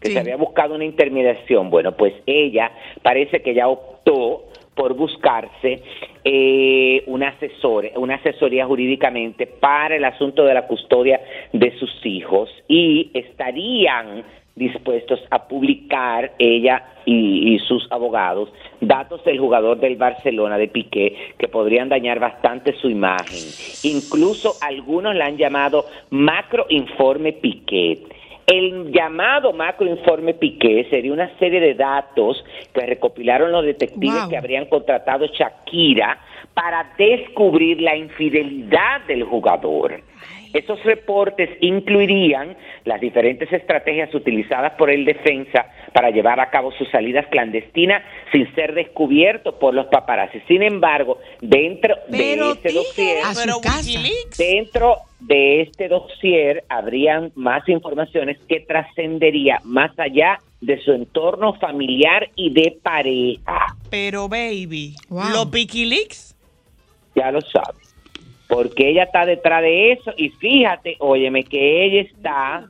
Que 0.00 0.08
sí. 0.08 0.12
se 0.12 0.20
había 0.20 0.36
buscado 0.36 0.76
una 0.76 0.84
intermediación. 0.84 1.70
Bueno, 1.70 1.90
pues 1.96 2.14
ella 2.24 2.70
parece 3.02 3.42
que 3.42 3.52
ya 3.52 3.66
optó 3.66 4.44
por 4.74 4.94
buscarse 4.94 5.82
eh, 6.24 7.02
un 7.06 7.22
asesor, 7.22 7.90
una 7.96 8.16
asesoría 8.16 8.66
jurídicamente 8.66 9.46
para 9.46 9.96
el 9.96 10.04
asunto 10.04 10.44
de 10.44 10.54
la 10.54 10.66
custodia 10.66 11.20
de 11.52 11.76
sus 11.78 11.90
hijos 12.06 12.50
y 12.68 13.10
estarían 13.14 14.24
dispuestos 14.54 15.20
a 15.30 15.48
publicar 15.48 16.32
ella 16.38 16.84
y, 17.06 17.54
y 17.54 17.58
sus 17.60 17.90
abogados 17.90 18.52
datos 18.82 19.24
del 19.24 19.38
jugador 19.38 19.78
del 19.78 19.96
Barcelona 19.96 20.58
de 20.58 20.68
Piqué 20.68 21.34
que 21.38 21.48
podrían 21.48 21.88
dañar 21.88 22.18
bastante 22.18 22.74
su 22.74 22.90
imagen. 22.90 23.38
Incluso 23.84 24.54
algunos 24.60 25.14
la 25.14 25.26
han 25.26 25.36
llamado 25.36 25.86
macroinforme 26.10 27.32
Piqué. 27.32 27.98
El 28.46 28.92
llamado 28.92 29.52
macroinforme 29.52 30.34
Piqué 30.34 30.86
sería 30.90 31.12
una 31.12 31.30
serie 31.38 31.60
de 31.60 31.74
datos 31.74 32.44
que 32.74 32.84
recopilaron 32.86 33.52
los 33.52 33.64
detectives 33.64 34.20
Wow. 34.22 34.28
que 34.30 34.36
habrían 34.36 34.66
contratado 34.66 35.26
Shakira 35.26 36.18
para 36.54 36.92
descubrir 36.98 37.80
la 37.80 37.96
infidelidad 37.96 39.02
del 39.06 39.24
jugador. 39.24 40.00
Esos 40.52 40.82
reportes 40.84 41.50
incluirían 41.60 42.56
las 42.84 43.00
diferentes 43.00 43.52
estrategias 43.52 44.14
utilizadas 44.14 44.72
por 44.74 44.90
el 44.90 45.04
defensa 45.04 45.66
para 45.92 46.10
llevar 46.10 46.40
a 46.40 46.50
cabo 46.50 46.72
sus 46.72 46.88
salidas 46.90 47.26
clandestinas 47.30 48.02
sin 48.32 48.52
ser 48.54 48.74
descubierto 48.74 49.58
por 49.58 49.74
los 49.74 49.86
paparazzi. 49.86 50.40
Sin 50.48 50.62
embargo, 50.62 51.18
dentro 51.40 51.96
Pero, 52.10 52.46
de 52.46 52.52
este 52.52 52.72
dossier, 52.72 53.18
a 53.24 53.34
su 53.34 53.42
Pero 53.44 53.60
casa. 53.60 53.78
Wikileaks. 53.78 54.38
Dentro 54.38 54.96
de 55.20 55.62
este 55.62 55.88
dossier 55.88 56.64
habrían 56.68 57.30
más 57.34 57.68
informaciones 57.68 58.38
que 58.48 58.60
trascendería 58.60 59.60
más 59.64 59.96
allá 59.98 60.38
de 60.60 60.80
su 60.82 60.92
entorno 60.92 61.54
familiar 61.54 62.28
y 62.36 62.52
de 62.52 62.76
pareja. 62.82 63.76
Pero, 63.90 64.28
baby, 64.28 64.94
Wow. 65.08 65.30
los 65.32 65.52
Wikileaks. 65.52 66.36
Ya 67.14 67.30
lo 67.30 67.40
sabes. 67.42 67.81
Porque 68.52 68.90
ella 68.90 69.04
está 69.04 69.24
detrás 69.24 69.62
de 69.62 69.92
eso 69.92 70.12
y 70.16 70.28
fíjate, 70.28 70.96
óyeme, 70.98 71.42
que 71.44 71.84
ella 71.86 72.02
está... 72.02 72.66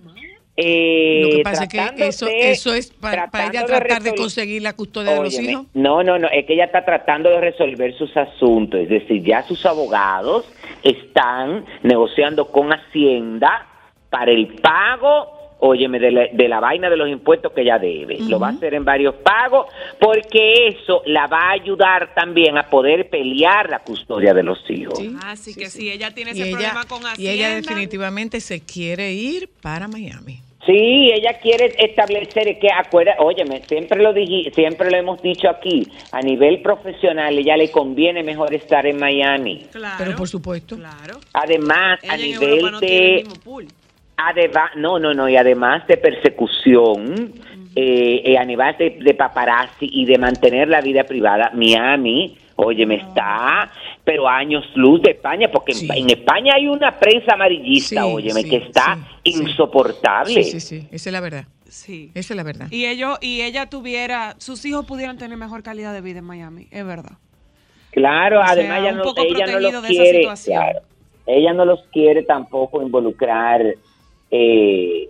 eh, 0.57 1.21
Lo 1.25 1.31
que 1.39 1.43
pasa 1.43 1.65
es 1.65 1.69
que 1.71 2.07
eso, 2.07 2.27
eso 2.29 2.73
es 2.73 2.93
para, 2.93 3.29
para 3.29 3.47
ella 3.49 3.67
tratar 3.67 4.01
de 4.03 4.15
conseguir 4.15 4.63
la 4.63 4.75
custodia 4.75 5.15
de 5.15 5.23
los 5.25 5.39
hijos. 5.41 5.67
No, 5.75 6.05
no, 6.05 6.21
no, 6.21 6.29
es 6.29 6.47
que 6.47 6.55
ella 6.55 6.67
está 6.67 6.85
tratando 6.85 7.31
de 7.31 7.41
resolver 7.41 7.95
sus 7.99 8.17
asuntos, 8.17 8.81
es 8.81 8.89
decir, 8.91 9.25
ya 9.25 9.43
sus 9.43 9.67
abogados 9.67 10.47
están 10.85 11.65
negociando 11.83 12.47
con 12.47 12.73
Hacienda 12.73 13.67
para 14.09 14.31
el 14.31 14.55
pago, 14.63 15.42
óyeme, 15.65 16.01
de 16.01 16.11
la, 16.11 16.27
de 16.33 16.49
la 16.49 16.59
vaina 16.61 16.91
de 16.91 16.97
los 16.97 17.09
impuestos 17.09 17.53
que 17.53 17.63
ella 17.63 17.79
debe. 17.79 18.19
Lo 18.29 18.41
va 18.41 18.49
a 18.49 18.51
hacer 18.51 18.75
en 18.75 18.85
varios 18.85 19.15
pagos 19.17 19.67
porque 20.01 20.67
eso 20.69 21.03
la 21.07 21.29
va 21.29 21.39
a 21.39 21.53
ayudar 21.53 22.13
también 22.15 22.59
a 22.59 22.65
poder 22.69 23.09
pelear 23.09 23.71
la 23.71 23.79
custodia 23.79 24.35
de 24.35 24.43
los 24.43 24.59
hijos. 24.69 24.99
Sí. 24.99 25.15
Así 25.25 25.55
que 25.55 25.67
si 25.71 25.91
ella 25.91 26.11
tiene 26.13 26.33
Y 26.33 26.41
ese 26.41 26.49
ella, 26.49 26.57
problema 26.59 26.85
con 26.87 27.03
y 27.03 27.07
Hacienda. 27.07 27.33
ella 27.33 27.55
definitivamente 27.55 28.41
se 28.41 28.61
quiere 28.61 29.13
ir 29.13 29.49
para 29.63 29.87
Miami. 29.87 30.41
Sí, 30.67 31.11
ella 31.13 31.41
quiere 31.41 31.75
establecer 31.79 32.57
que 32.61 32.69
acuerda, 32.73 33.17
óyeme, 33.19 33.63
siempre 33.67 34.01
lo 34.01 34.13
dije, 34.13 34.53
siempre 34.55 34.91
lo 34.93 34.97
hemos 34.97 35.21
dicho 35.21 35.49
aquí, 35.49 35.83
a 36.13 36.21
nivel 36.21 36.63
profesional 36.63 37.37
ella 37.37 37.57
le 37.57 37.69
conviene 37.73 38.23
mejor 38.23 38.55
estar 38.55 38.87
en 38.87 38.97
Miami. 38.99 39.67
Claro. 39.73 39.97
Pero 39.99 40.17
por 40.17 40.29
supuesto. 40.29 40.77
Claro. 40.77 41.19
Además, 41.33 41.99
Ella 42.03 42.13
a 42.13 42.17
nivel 42.17 42.49
Europa 42.49 42.71
no 42.71 42.79
tiene 42.81 42.97
el 42.97 43.03
de 43.17 43.23
mismo 43.29 43.35
pool. 43.43 43.67
Además, 44.17 44.71
no, 44.77 44.99
no, 44.99 45.15
no, 45.15 45.29
y 45.29 45.37
además 45.37 45.87
de 45.87 45.97
persecución, 45.97 47.33
eh, 47.75 48.23
eh, 48.25 48.39
a 48.39 48.45
nivel 48.45 48.77
de, 48.79 48.99
de 49.01 49.15
paparazzi 49.15 49.89
y 49.91 50.05
de 50.05 50.19
mantener 50.19 50.69
la 50.69 50.81
vida 50.81 51.05
privada, 51.05 51.51
Miami, 51.55 52.37
óyeme, 52.57 52.97
está, 52.97 53.71
pero 54.05 54.29
años 54.29 54.65
luz 54.75 55.01
de 55.03 55.13
España, 55.13 55.49
porque 55.51 55.73
en- 55.73 55.79
Sí. 55.79 55.89
en, 55.95 56.11
España 56.11 56.55
hay 56.57 56.69
una 56.69 56.99
prensa 56.99 57.33
amarillista, 57.35 58.03
Sí, 58.03 58.13
óyeme, 58.13 58.43
sí, 58.43 58.51
que 58.51 58.57
está 58.57 58.99
insoportable. 59.25 60.43
Sí, 60.45 60.45
sí, 60.45 60.61
sí, 60.61 60.89
esa 60.91 61.09
es 61.11 61.13
la 61.13 61.21
verdad. 61.21 61.45
Sí. 61.69 62.11
Esa 62.15 62.35
es 62.35 62.37
la 62.37 62.43
verdad. 62.43 62.67
Y 62.71 62.85
ellos 62.87 63.17
y 63.23 63.41
ella 63.41 63.71
tuviera, 63.71 64.35
sus 64.39 64.65
hijos 64.67 64.85
pudieran 64.85 65.17
tener 65.17 65.39
mejor 65.39 65.63
calidad 65.63 65.95
de 65.95 66.03
vida 66.03 66.19
en 66.19 66.27
Miami, 66.27 66.69
es 66.71 66.85
verdad. 66.85 67.13
Claro, 67.93 68.41
O 68.41 68.45
sea, 68.45 68.53
además 68.53 68.81
ella 68.81 68.93
no, 68.93 69.03
ella 69.17 69.47
no 69.47 69.71
los 69.71 69.83
quiere, 69.85 70.29
claro. 70.45 70.81
ella 71.27 71.53
no 71.55 71.65
los 71.65 71.81
quiere 71.93 72.23
tampoco 72.23 72.83
involucrar 72.83 73.63
eh, 74.33 75.09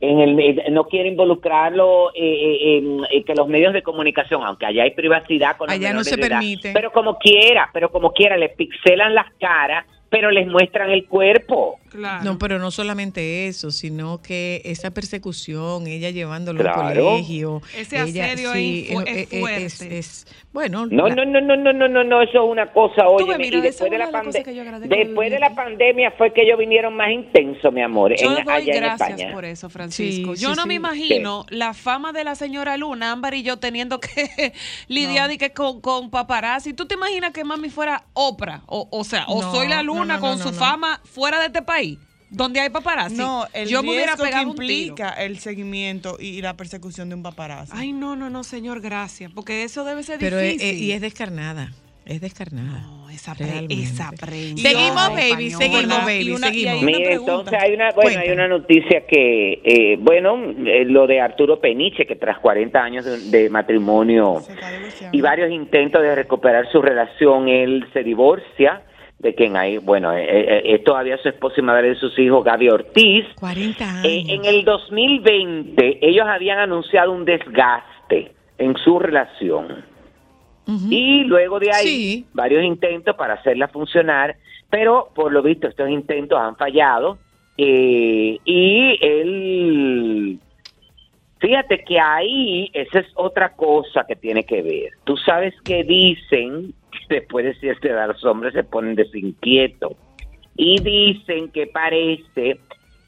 en 0.00 0.18
el, 0.18 0.40
eh, 0.40 0.64
no 0.72 0.84
quiere 0.88 1.08
involucrarlo 1.10 2.10
eh, 2.14 2.20
eh, 2.24 2.78
en, 2.78 3.00
en 3.08 3.24
que 3.24 3.34
los 3.36 3.46
medios 3.46 3.72
de 3.72 3.82
comunicación, 3.84 4.42
aunque 4.42 4.66
allá 4.66 4.82
hay 4.82 4.90
privacidad 4.90 5.56
con 5.56 5.70
Allá 5.70 5.92
no 5.92 6.02
se 6.02 6.16
edad, 6.16 6.28
permite. 6.40 6.72
pero 6.72 6.90
como 6.90 7.18
quiera, 7.18 7.70
pero 7.72 7.92
como 7.92 8.12
quiera, 8.12 8.36
les 8.36 8.52
pixelan 8.56 9.14
las 9.14 9.32
caras, 9.38 9.86
pero 10.12 10.30
les 10.30 10.46
muestran 10.46 10.90
el 10.90 11.06
cuerpo. 11.06 11.80
Claro. 11.90 12.24
No, 12.24 12.38
pero 12.38 12.58
no 12.58 12.70
solamente 12.70 13.48
eso, 13.48 13.70
sino 13.70 14.22
que 14.22 14.62
esa 14.64 14.92
persecución, 14.92 15.86
ella 15.86 16.10
llevándolo 16.10 16.60
Claro. 16.60 16.80
al 16.82 16.94
colegio. 16.94 17.60
Ese 17.76 18.00
ella- 18.00 18.26
asedio 18.26 18.50
ahí 18.52 18.88
fu- 18.92 19.00
eh, 19.00 19.04
es 19.06 19.32
eh, 19.32 19.40
fuerte. 19.40 19.64
es- 19.66 19.82
es- 19.82 20.26
bueno, 20.52 20.86
No, 20.86 21.08
la- 21.08 21.14
no, 21.16 21.24
no, 21.24 21.40
no, 21.40 21.56
no, 21.56 21.72
no, 21.72 21.88
no, 21.88 22.04
no, 22.04 22.22
eso 22.22 22.44
es 22.44 22.50
una 22.50 22.70
cosa, 22.72 23.08
oye, 23.08 23.34
y 23.46 23.50
después 23.60 23.80
es 23.80 23.90
de 23.90 23.98
la 23.98 24.06
de 24.06 24.12
las 24.12 24.22
cosas 24.22 24.22
pandemia, 24.24 24.44
que 24.44 24.54
yo 24.54 24.62
agradezco 24.62 24.94
después 24.96 25.30
de 25.30 25.38
la 25.38 25.54
pandemia 25.54 26.10
fue 26.12 26.32
que 26.32 26.42
ellos 26.42 26.58
vinieron 26.58 26.94
más 26.94 27.10
intensos, 27.10 27.72
mi 27.72 27.82
amor, 27.82 28.14
Yo 28.16 28.28
en- 28.38 28.44
doy 28.44 28.54
allá 28.54 28.72
en 28.74 28.80
gracias 28.82 29.10
España. 29.10 29.32
por 29.34 29.44
eso, 29.46 29.68
Francisco. 29.70 30.36
Sí, 30.36 30.42
yo 30.42 30.50
sí, 30.50 30.56
no 30.56 30.66
me 30.66 30.74
sí. 30.74 30.76
imagino 30.76 31.46
la 31.50 31.72
fama 31.74 32.12
de 32.12 32.24
la 32.24 32.34
señora 32.34 32.76
Luna, 32.76 33.12
Ámbar 33.12 33.34
y 33.34 33.42
yo 33.42 33.58
teniendo 33.58 33.98
que 34.00 34.08
lidiar 34.88 35.30
y 35.30 35.38
que 35.38 35.52
con, 35.52 35.80
con 35.80 36.10
paparazzi. 36.10 36.72
¿Tú 36.74 36.86
te 36.86 36.94
imaginas 36.94 37.32
que 37.32 37.44
mami 37.44 37.68
fuera 37.70 38.04
Oprah? 38.14 38.62
O, 38.66 38.88
o 38.90 39.04
sea, 39.04 39.24
o 39.28 39.40
No, 39.42 39.52
soy 39.54 39.68
la 39.68 39.82
no, 39.82 39.94
Luna 39.94 40.01
no, 40.08 40.20
con 40.20 40.38
no, 40.38 40.44
su 40.44 40.50
no. 40.52 40.58
fama 40.58 41.00
fuera 41.04 41.38
de 41.40 41.46
este 41.46 41.62
país, 41.62 41.98
donde 42.30 42.60
hay 42.60 42.70
paparazzi. 42.70 43.16
No, 43.16 43.46
el 43.52 43.68
yo 43.68 43.82
me 43.82 43.90
hubiera 43.90 44.16
que 44.16 44.22
pegado 44.22 44.50
un 44.50 44.56
tiro. 44.56 44.64
implica 44.72 45.10
el 45.10 45.38
seguimiento 45.38 46.16
y 46.18 46.40
la 46.42 46.54
persecución 46.56 47.08
de 47.08 47.14
un 47.14 47.22
paparazzi. 47.22 47.72
Ay, 47.74 47.92
no, 47.92 48.16
no, 48.16 48.30
no, 48.30 48.42
señor, 48.44 48.80
gracias. 48.80 49.30
Porque 49.32 49.64
eso 49.64 49.84
debe 49.84 50.02
ser 50.02 50.18
pero 50.18 50.38
es- 50.38 50.52
difícil. 50.54 50.74
es- 50.76 50.80
y 50.82 50.92
es 50.92 51.00
descarnada, 51.00 51.72
es 52.06 52.20
descarnada. 52.20 52.80
No, 52.80 53.10
esa, 53.10 53.34
pre- 53.34 53.66
esa. 53.68 54.10
Seguimos, 54.56 55.08
baby, 55.10 55.48
española. 55.48 55.58
seguimos, 55.58 55.98
Y 56.02 56.04
baby, 56.06 56.30
una- 56.32 56.48
y 56.48 56.52
seguimos. 56.62 56.82
una 56.82 56.92
pregunta. 56.98 57.32
entonces 57.32 57.58
hay 57.62 57.74
una, 57.74 57.90
bueno, 57.92 58.20
hay 58.20 58.30
una 58.30 58.48
noticia 58.48 59.06
que, 59.06 59.60
eh, 59.64 59.96
bueno, 60.00 60.36
eh, 60.66 60.84
lo 60.86 61.06
de 61.06 61.20
Arturo 61.20 61.60
Peniche, 61.60 62.06
que 62.06 62.16
tras 62.16 62.38
40 62.38 62.82
años 62.82 63.04
de, 63.04 63.18
de 63.30 63.50
matrimonio 63.50 64.42
Se 64.44 64.52
está 64.54 64.70
divorciando. 64.72 65.16
y 65.18 65.20
varios 65.20 65.50
intentos 65.50 66.00
de 66.02 66.14
recuperar 66.14 66.70
su 66.72 66.80
relación, 66.80 67.48
él 67.48 67.84
se 67.92 68.02
divorcia 68.02 68.82
de 69.22 69.34
quien 69.36 69.56
hay, 69.56 69.78
bueno, 69.78 70.12
eh, 70.12 70.24
eh, 70.28 70.62
es 70.64 70.84
todavía 70.84 71.16
su 71.18 71.28
esposa 71.28 71.54
y 71.58 71.62
madre 71.62 71.90
de 71.90 71.94
sus 71.94 72.18
hijos, 72.18 72.44
Gaby 72.44 72.68
Ortiz. 72.70 73.24
40 73.38 73.84
años. 73.88 74.04
Eh, 74.04 74.24
en 74.28 74.44
el 74.44 74.64
2020 74.64 75.98
ellos 76.02 76.26
habían 76.26 76.58
anunciado 76.58 77.12
un 77.12 77.24
desgaste 77.24 78.32
en 78.58 78.76
su 78.76 78.98
relación. 78.98 79.84
Y 80.90 81.24
luego 81.24 81.58
de 81.58 81.70
ahí, 81.72 81.86
Sí. 81.86 82.26
varios 82.32 82.62
intentos 82.64 83.14
para 83.16 83.34
hacerla 83.34 83.68
funcionar, 83.68 84.36
pero 84.70 85.08
por 85.14 85.32
lo 85.32 85.42
visto 85.42 85.68
estos 85.68 85.88
intentos 85.88 86.38
han 86.38 86.56
fallado. 86.56 87.18
eh, 87.58 88.38
y 88.44 88.98
él, 89.02 90.38
fíjate 91.38 91.84
que 91.84 92.00
ahí, 92.00 92.70
esa 92.72 93.00
es 93.00 93.06
otra 93.14 93.52
cosa 93.54 94.04
que 94.08 94.16
tiene 94.16 94.42
que 94.44 94.62
ver. 94.62 94.90
Tú 95.04 95.16
sabes 95.18 95.52
que 95.62 95.84
dicen, 95.84 96.72
después 97.08 97.44
de 97.44 97.54
cierta 97.54 97.88
edad, 97.88 98.08
los 98.08 98.24
hombres 98.24 98.52
se 98.54 98.64
ponen 98.64 98.94
desinquietos. 98.94 99.92
Y 100.56 100.80
dicen 100.80 101.50
que 101.50 101.66
parece 101.66 102.60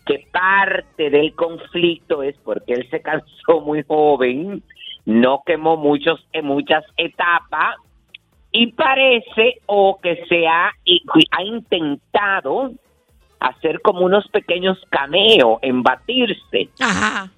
que 0.07 0.27
parte 0.33 1.11
del 1.11 1.35
conflicto 1.35 2.23
es 2.23 2.37
porque 2.45 2.75
él 2.75 2.89
se 2.91 3.01
cansó 3.01 3.61
muy 3.65 3.83
joven, 3.83 4.63
no 5.05 5.43
quemó 5.45 5.77
muchos 5.77 6.27
en 6.33 6.47
muchas 6.47 6.85
etapas 6.97 7.77
y 8.51 8.69
parece 8.73 9.61
o 9.67 9.99
que 10.01 10.25
se 10.29 10.47
ha, 10.47 10.69
ha 10.69 11.43
intentado 11.43 12.73
hacer 13.41 13.81
como 13.83 14.01
unos 14.01 14.27
pequeños 14.29 14.79
cameos 14.91 15.59
en 15.63 15.83
batirse 15.83 16.69
Ajá. 16.81 17.31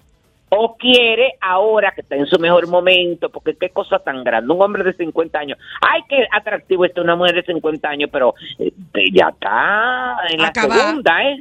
O 0.49 0.77
quiere 0.77 1.35
ahora 1.41 1.91
que 1.91 2.01
está 2.01 2.15
en 2.15 2.25
su 2.25 2.39
mejor 2.39 2.67
momento, 2.67 3.29
porque 3.29 3.55
qué 3.55 3.69
cosa 3.69 3.99
tan 3.99 4.23
grande, 4.23 4.53
un 4.53 4.61
hombre 4.61 4.83
de 4.83 4.93
50 4.93 5.37
años, 5.37 5.57
ay, 5.81 6.01
qué 6.07 6.25
atractivo 6.31 6.85
está 6.85 7.01
una 7.01 7.15
mujer 7.15 7.35
de 7.35 7.43
50 7.43 7.89
años, 7.89 8.09
pero 8.11 8.33
eh, 8.59 8.71
ya 9.13 9.29
está 9.29 10.17
en 10.29 10.41
la 10.41 10.51
segunda, 10.53 11.23
¿eh? 11.23 11.37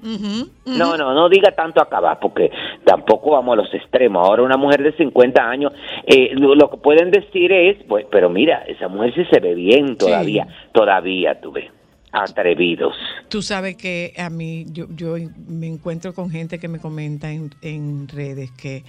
No, 0.66 0.96
no, 0.96 1.14
no 1.14 1.28
diga 1.28 1.52
tanto 1.52 1.80
acabar, 1.80 2.18
porque 2.20 2.50
tampoco 2.84 3.32
vamos 3.32 3.52
a 3.52 3.62
los 3.62 3.74
extremos. 3.74 4.26
Ahora 4.26 4.42
una 4.42 4.56
mujer 4.56 4.82
de 4.82 4.92
50 4.92 5.42
años, 5.42 5.72
eh, 6.06 6.30
lo, 6.32 6.54
lo 6.54 6.70
que 6.70 6.76
pueden 6.78 7.10
decir 7.10 7.52
es, 7.52 7.76
pues, 7.84 8.06
pero 8.10 8.28
mira, 8.28 8.64
esa 8.66 8.88
mujer 8.88 9.14
sí 9.14 9.24
se 9.30 9.40
ve 9.40 9.54
bien 9.54 9.96
todavía, 9.96 10.46
todavía, 10.72 11.40
tú 11.40 11.52
ves, 11.52 11.70
atrevidos. 12.12 12.94
Tú 13.28 13.42
sabes 13.42 13.76
que 13.76 14.14
a 14.16 14.30
mí, 14.30 14.66
yo, 14.70 14.86
yo 14.90 15.16
me 15.46 15.66
encuentro 15.66 16.14
con 16.14 16.30
gente 16.30 16.58
que 16.58 16.68
me 16.68 16.78
comenta 16.78 17.30
en, 17.30 17.50
en 17.62 18.08
redes 18.08 18.50
que 18.52 18.84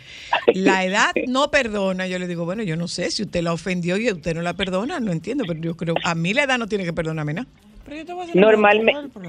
la 0.54 0.86
edad 0.86 1.12
no 1.28 1.52
perdona. 1.52 2.08
Yo 2.08 2.20
le 2.20 2.28
digo, 2.28 2.46
bueno, 2.46 2.64
yo 2.64 2.76
no 2.76 2.88
sé 2.88 3.12
si 3.12 3.24
usted 3.24 3.42
la 3.42 3.54
ofendió 3.54 3.98
y 3.98 4.12
usted 4.12 4.36
no 4.36 4.42
la 4.42 4.54
perdona, 4.54 5.00
no 5.00 5.12
entiendo, 5.12 5.44
pero 5.48 5.60
yo 5.60 5.76
creo, 5.76 5.96
a 6.04 6.16
mí 6.16 6.34
la 6.34 6.44
edad 6.44 6.58
no 6.58 6.68
tiene 6.68 6.86
que 6.86 6.94
perdonarme 6.94 7.34
nada. 7.34 7.48
Pero 7.88 7.98
yo 8.00 8.06
te 8.06 8.14
voy 8.14 8.28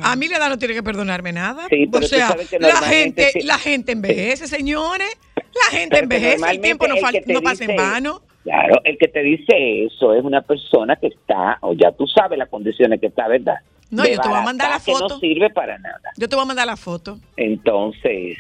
a 0.03 0.17
mí 0.17 0.29
la 0.29 0.37
edad 0.37 0.49
no 0.49 0.59
tiene 0.59 0.75
que 0.75 0.83
perdonarme 0.83 1.33
nada. 1.33 1.67
Sí, 1.71 1.89
o 1.93 2.03
sea, 2.03 2.37
la 2.59 2.59
normalmente 2.59 3.23
gente, 3.23 3.31
sí. 3.33 3.47
la 3.47 3.59
gente 3.59 3.93
envejece, 3.93 4.49
señores. 4.49 5.09
La 5.37 5.79
gente 5.79 5.91
Pero 5.91 6.03
envejece, 6.03 6.35
el 6.35 6.41
normalmente 6.41 6.67
tiempo 6.67 6.89
no, 6.89 6.95
no 7.35 7.43
pasa 7.43 7.65
en 7.65 7.77
vano. 7.77 8.23
Claro, 8.49 8.81
el 8.83 8.97
que 8.97 9.09
te 9.09 9.23
dice 9.23 9.85
eso 9.85 10.15
es 10.15 10.25
una 10.25 10.41
persona 10.41 10.97
que 10.97 11.09
está, 11.09 11.59
o 11.61 11.75
ya 11.75 11.93
tú 11.93 12.07
sabes 12.07 12.39
las 12.39 12.49
condiciones 12.49 12.99
que 12.99 13.09
está, 13.09 13.29
¿verdad? 13.29 13.57
No, 13.91 14.07
yo 14.07 14.19
te 14.19 14.27
voy 14.27 14.39
a 14.39 14.41
mandar 14.41 14.71
la 14.71 14.77
Desbaratada, 14.79 14.85
que 14.87 14.93
foto. 14.93 15.15
no 15.15 15.21
sirve 15.21 15.51
para 15.51 15.77
nada. 15.77 16.13
Yo 16.17 16.31
te 16.31 16.35
voy 16.35 16.45
a 16.45 16.47
mandar 16.47 16.67
la 16.67 16.79
foto. 16.79 17.19
Entonces, 17.37 18.39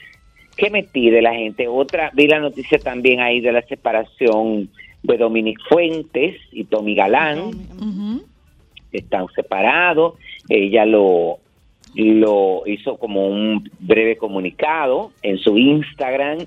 ¿qué 0.57 0.71
me 0.71 0.83
pide 0.83 1.21
la 1.21 1.35
gente? 1.35 1.68
Otra, 1.68 2.11
vi 2.14 2.27
la 2.27 2.38
noticia 2.38 2.79
también 2.79 3.21
ahí 3.21 3.42
de 3.42 3.53
la 3.53 3.61
separación 3.61 4.71
de 5.03 5.18
Dominic 5.18 5.59
Fuentes 5.68 6.37
y 6.53 6.64
Tommy 6.64 6.94
Galán, 6.94 7.51
están 8.90 9.27
separados, 9.35 10.14
ella 10.49 10.87
lo, 10.87 11.38
lo 11.94 12.62
hizo 12.64 12.97
como 12.97 13.29
un 13.29 13.71
breve 13.79 14.16
comunicado 14.16 15.12
en 15.21 15.37
su 15.37 15.59
Instagram, 15.59 16.38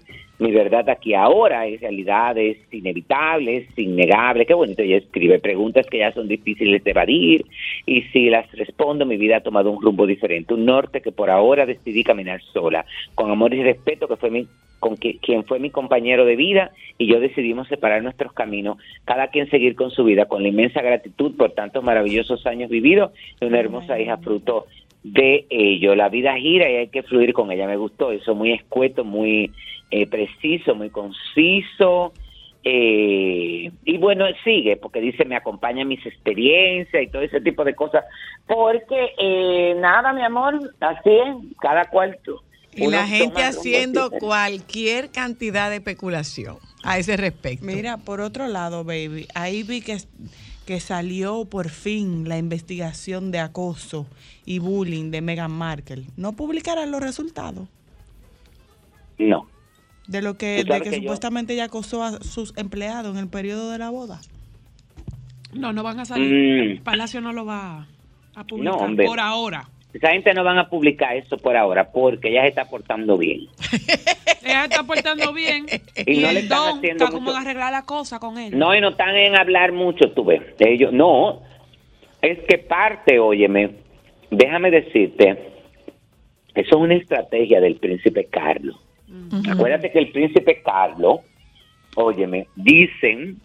mi 0.41 0.51
verdad 0.51 0.89
aquí 0.89 1.13
ahora, 1.13 1.67
en 1.67 1.80
realidad 1.80 2.38
es 2.38 2.58
inevitable, 2.73 3.58
es 3.58 3.77
innegable, 3.77 4.45
qué 4.45 4.54
bonito 4.54 4.82
ella 4.82 4.97
escribe, 4.97 5.39
preguntas 5.39 5.86
que 5.86 5.99
ya 5.99 6.12
son 6.12 6.27
difíciles 6.27 6.84
de 6.84 6.91
evadir 6.91 7.45
y 7.86 8.01
si 8.12 8.30
las 8.30 8.51
respondo 8.51 9.06
mi 9.06 9.17
vida 9.17 9.38
ha 9.38 9.41
tomado 9.41 9.71
un 9.71 9.82
rumbo 9.82 10.08
diferente, 10.08 10.54
un 10.54 10.65
norte 10.65 11.01
que 11.01 11.12
por 11.12 11.30
ahora 11.30 11.65
decidí 11.65 12.04
caminar 12.04 12.41
sola, 12.41 12.86
con 13.15 13.30
amor 13.32 13.54
y 13.54 13.63
respeto 13.63 14.08
que 14.08 14.17
fue 14.17 14.32
mi 14.32 14.47
con 14.80 14.97
qui- 14.97 15.19
quien 15.21 15.43
fue 15.43 15.60
mi 15.60 15.69
compañero 15.69 16.25
de 16.25 16.36
vida 16.36 16.71
y 16.97 17.06
yo 17.06 17.19
decidimos 17.19 17.67
separar 17.67 18.01
nuestros 18.01 18.34
caminos, 18.34 18.77
cada 19.06 19.27
quien 19.27 19.47
seguir 19.51 19.75
con 19.75 19.91
su 19.91 20.04
vida, 20.04 20.25
con 20.25 20.41
la 20.41 20.49
inmensa 20.49 20.82
gratitud 20.82 21.38
por 21.38 21.51
tantos 21.51 21.84
maravillosos 21.84 22.47
años 22.47 22.71
vividos 22.71 23.12
y 23.39 23.45
una 23.45 23.60
hermosa 23.60 23.99
hija 23.99 24.17
fruto 24.17 24.65
de 25.04 25.46
ello. 25.50 25.96
La 25.96 26.10
vida 26.10 26.36
gira 26.38 26.70
y 26.70 26.76
hay 26.76 26.88
que 26.90 27.04
fluir 27.04 27.34
con 27.34 27.52
ella. 27.52 27.68
Me 27.68 27.78
gustó 27.78 28.12
eso, 28.12 28.36
muy 28.36 28.52
escueto, 28.54 29.04
muy 29.04 29.52
eh, 29.90 30.06
preciso, 30.08 30.76
muy 30.76 30.90
conciso. 30.90 32.14
eh, 32.64 33.72
y 33.86 33.98
bueno, 33.98 34.26
sigue, 34.44 34.78
porque 34.78 35.02
dice, 35.02 35.26
me 35.26 35.36
acompaña 35.36 35.84
mis 35.84 36.06
experiencias 36.06 37.04
y 37.04 37.08
todo 37.08 37.22
ese 37.24 37.42
tipo 37.42 37.64
de 37.64 37.74
cosas. 37.76 38.04
Porque 38.48 39.14
eh, 39.18 39.74
nada, 39.80 40.14
mi 40.14 40.22
amor, 40.24 40.60
así 40.80 41.10
es, 41.10 41.36
cada 41.60 41.86
cual. 41.86 42.20
tú- 42.24 42.40
Y 42.74 42.88
la 42.88 43.06
gente 43.08 43.42
haciendo 43.44 44.10
cualquier 44.12 45.10
cantidad 45.12 45.70
de 45.70 45.78
especulación 45.78 46.58
a 46.84 46.98
ese 47.00 47.18
respecto. 47.18 47.66
Mira, 47.66 47.98
por 47.98 48.22
otro 48.22 48.48
lado, 48.48 48.84
baby, 48.84 49.28
ahí 49.36 49.64
vi 49.64 49.82
que, 49.82 49.98
que 50.65 50.80
salió 50.80 51.45
por 51.45 51.69
fin 51.69 52.28
la 52.30 52.38
investigación 52.38 53.32
de 53.32 53.39
acoso 53.39 54.06
y 54.45 54.60
bullying 54.60 55.12
de 55.12 55.21
Meghan 55.21 55.52
Markle. 55.52 56.06
¿No 56.17 56.34
publicarán 56.34 56.91
los 56.91 57.02
resultados? 57.02 57.67
No. 59.17 59.47
De 60.08 60.21
lo 60.21 60.38
que, 60.38 60.63
de 60.63 60.82
que, 60.82 60.89
que 60.89 60.95
yo- 60.97 61.02
supuestamente 61.04 61.54
ella 61.54 61.65
acosó 61.65 62.04
a 62.04 62.21
sus 62.24 62.54
empleados 62.58 63.15
en 63.15 63.21
el 63.24 63.28
periodo 63.30 63.71
de 63.71 63.78
la 63.78 63.89
boda. 63.89 64.19
No, 65.54 65.74
no 65.74 65.84
van 65.84 66.00
a 66.00 66.06
salir. 66.06 66.80
Mm. 66.80 66.84
Palacio 66.84 67.21
no 67.21 67.34
lo 67.34 67.45
va 67.45 67.88
a 68.36 68.43
publicar 68.45 68.74
No, 68.76 68.80
hombre. 68.86 69.06
por 69.06 69.19
ahora. 69.19 69.69
Esa 69.93 70.12
gente 70.12 70.34
no 70.34 70.43
van 70.43 70.58
a 70.58 70.69
publicar 70.69 71.15
eso 71.17 71.38
por 71.38 71.56
ahora 71.58 71.91
porque 71.91 72.30
ella 72.30 72.43
se 72.43 72.47
está 72.49 72.65
portando 72.69 73.17
bien. 73.17 73.47
Ella 74.43 74.63
está 74.65 74.84
portando 74.84 75.34
bien. 75.34 75.67
Y 76.08 76.13
y 76.13 76.19
no 76.23 76.32
le 76.32 76.39
están 76.39 76.58
don 76.58 76.77
haciendo 76.80 77.04
está 77.06 77.13
como 77.15 77.25
mucho- 77.27 77.38
en 77.38 77.41
arreglar 77.47 77.71
la 77.71 77.86
cosa 77.86 78.19
con 78.19 78.38
él. 78.39 78.58
No, 78.58 78.73
y 78.75 78.82
no 78.82 78.89
están 78.89 79.15
en 79.15 79.36
hablar 79.38 79.71
mucho, 79.71 80.12
tú 80.13 80.25
ves. 80.25 80.41
Ellos, 80.60 80.91
no, 80.91 81.41
es 82.23 82.39
que 82.49 82.58
parte, 82.58 83.19
óyeme, 83.19 83.75
déjame 84.32 84.71
decirte, 84.71 85.30
eso 86.56 86.69
es 86.69 86.73
una 86.73 86.95
estrategia 86.95 87.62
del 87.62 87.75
príncipe 87.75 88.25
Carlos. 88.32 88.75
Acuérdate 89.49 89.91
que 89.91 89.99
el 89.99 90.12
príncipe 90.12 90.62
Carlos, 90.63 91.19
óyeme, 91.95 92.47
dicen 92.56 93.39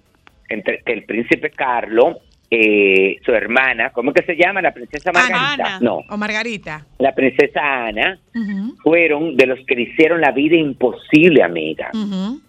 entre, 0.48 0.82
que 0.82 0.92
el 0.92 1.04
príncipe 1.04 1.50
Carlos, 1.50 2.16
eh, 2.50 3.16
su 3.24 3.32
hermana, 3.32 3.90
¿cómo 3.90 4.12
que 4.12 4.22
se 4.24 4.37
llama? 4.37 4.62
La 4.62 4.72
princesa 4.72 5.11
Margarita. 5.12 5.52
Ana. 5.52 5.78
No, 5.80 6.00
O 6.09 6.16
Margarita. 6.16 6.87
la 6.98 7.12
princesa 7.14 7.87
Ana, 7.87 8.18
fueron 8.82 9.37
de 9.37 9.46
los 9.46 9.59
que 9.66 9.74
le 9.74 9.82
hicieron 9.82 10.20
la 10.20 10.30
vida 10.30 10.56
imposible, 10.56 11.42
amiga, 11.42 11.90
ujú. 11.92 12.40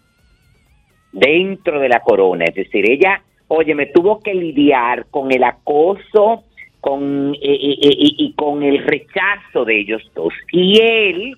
dentro 1.12 1.80
de 1.80 1.90
la 1.90 2.02
corona. 2.02 2.46
Es 2.46 2.56
decir, 2.56 2.90
ella, 2.90 3.22
oye, 3.48 3.74
me 3.76 3.88
tuvo 3.88 4.22
que 4.22 4.34
lidiar 4.34 5.08
con 5.10 5.32
el 5.32 5.44
acoso 5.44 6.44
con, 6.80 7.34
eh, 7.34 7.38
eh, 7.42 7.78
eh, 7.82 7.96
y, 7.98 8.16
y 8.20 8.34
con 8.34 8.64
el 8.64 8.84
rechazo 8.86 9.66
de 9.66 9.80
ellos 9.80 10.02
dos. 10.16 10.34
Y 10.52 10.80
él 10.82 11.38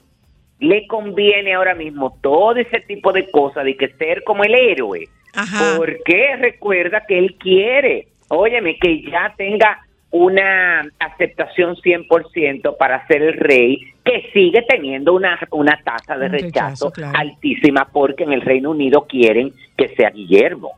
le 0.59 0.85
conviene 0.87 1.53
ahora 1.53 1.73
mismo 1.75 2.17
todo 2.21 2.55
ese 2.57 2.81
tipo 2.81 3.13
de 3.13 3.31
cosas, 3.31 3.63
de 3.63 3.77
que 3.77 3.87
ser 3.97 4.23
como 4.25 4.43
el 4.43 4.53
héroe. 4.53 5.07
Ajá. 5.33 5.75
Porque 5.77 6.35
recuerda 6.37 7.05
que 7.07 7.17
él 7.17 7.35
quiere, 7.39 8.07
óyeme, 8.29 8.77
que 8.77 9.01
ya 9.03 9.33
tenga 9.37 9.79
una 10.11 10.81
aceptación 10.99 11.75
100% 11.75 12.77
para 12.77 13.05
ser 13.07 13.21
el 13.21 13.33
rey, 13.33 13.77
que 14.03 14.29
sigue 14.33 14.63
teniendo 14.67 15.13
una, 15.13 15.37
una 15.51 15.79
tasa 15.83 16.17
de 16.17 16.25
Un 16.25 16.31
rechazo, 16.31 16.87
rechazo, 16.87 16.91
claro. 16.91 17.17
altísima, 17.19 17.89
porque 17.93 18.23
en 18.23 18.33
el 18.33 18.41
Reino 18.41 18.71
Unido 18.71 19.05
quieren 19.07 19.53
que 19.77 19.89
sea 19.89 20.09
Guillermo. 20.09 20.71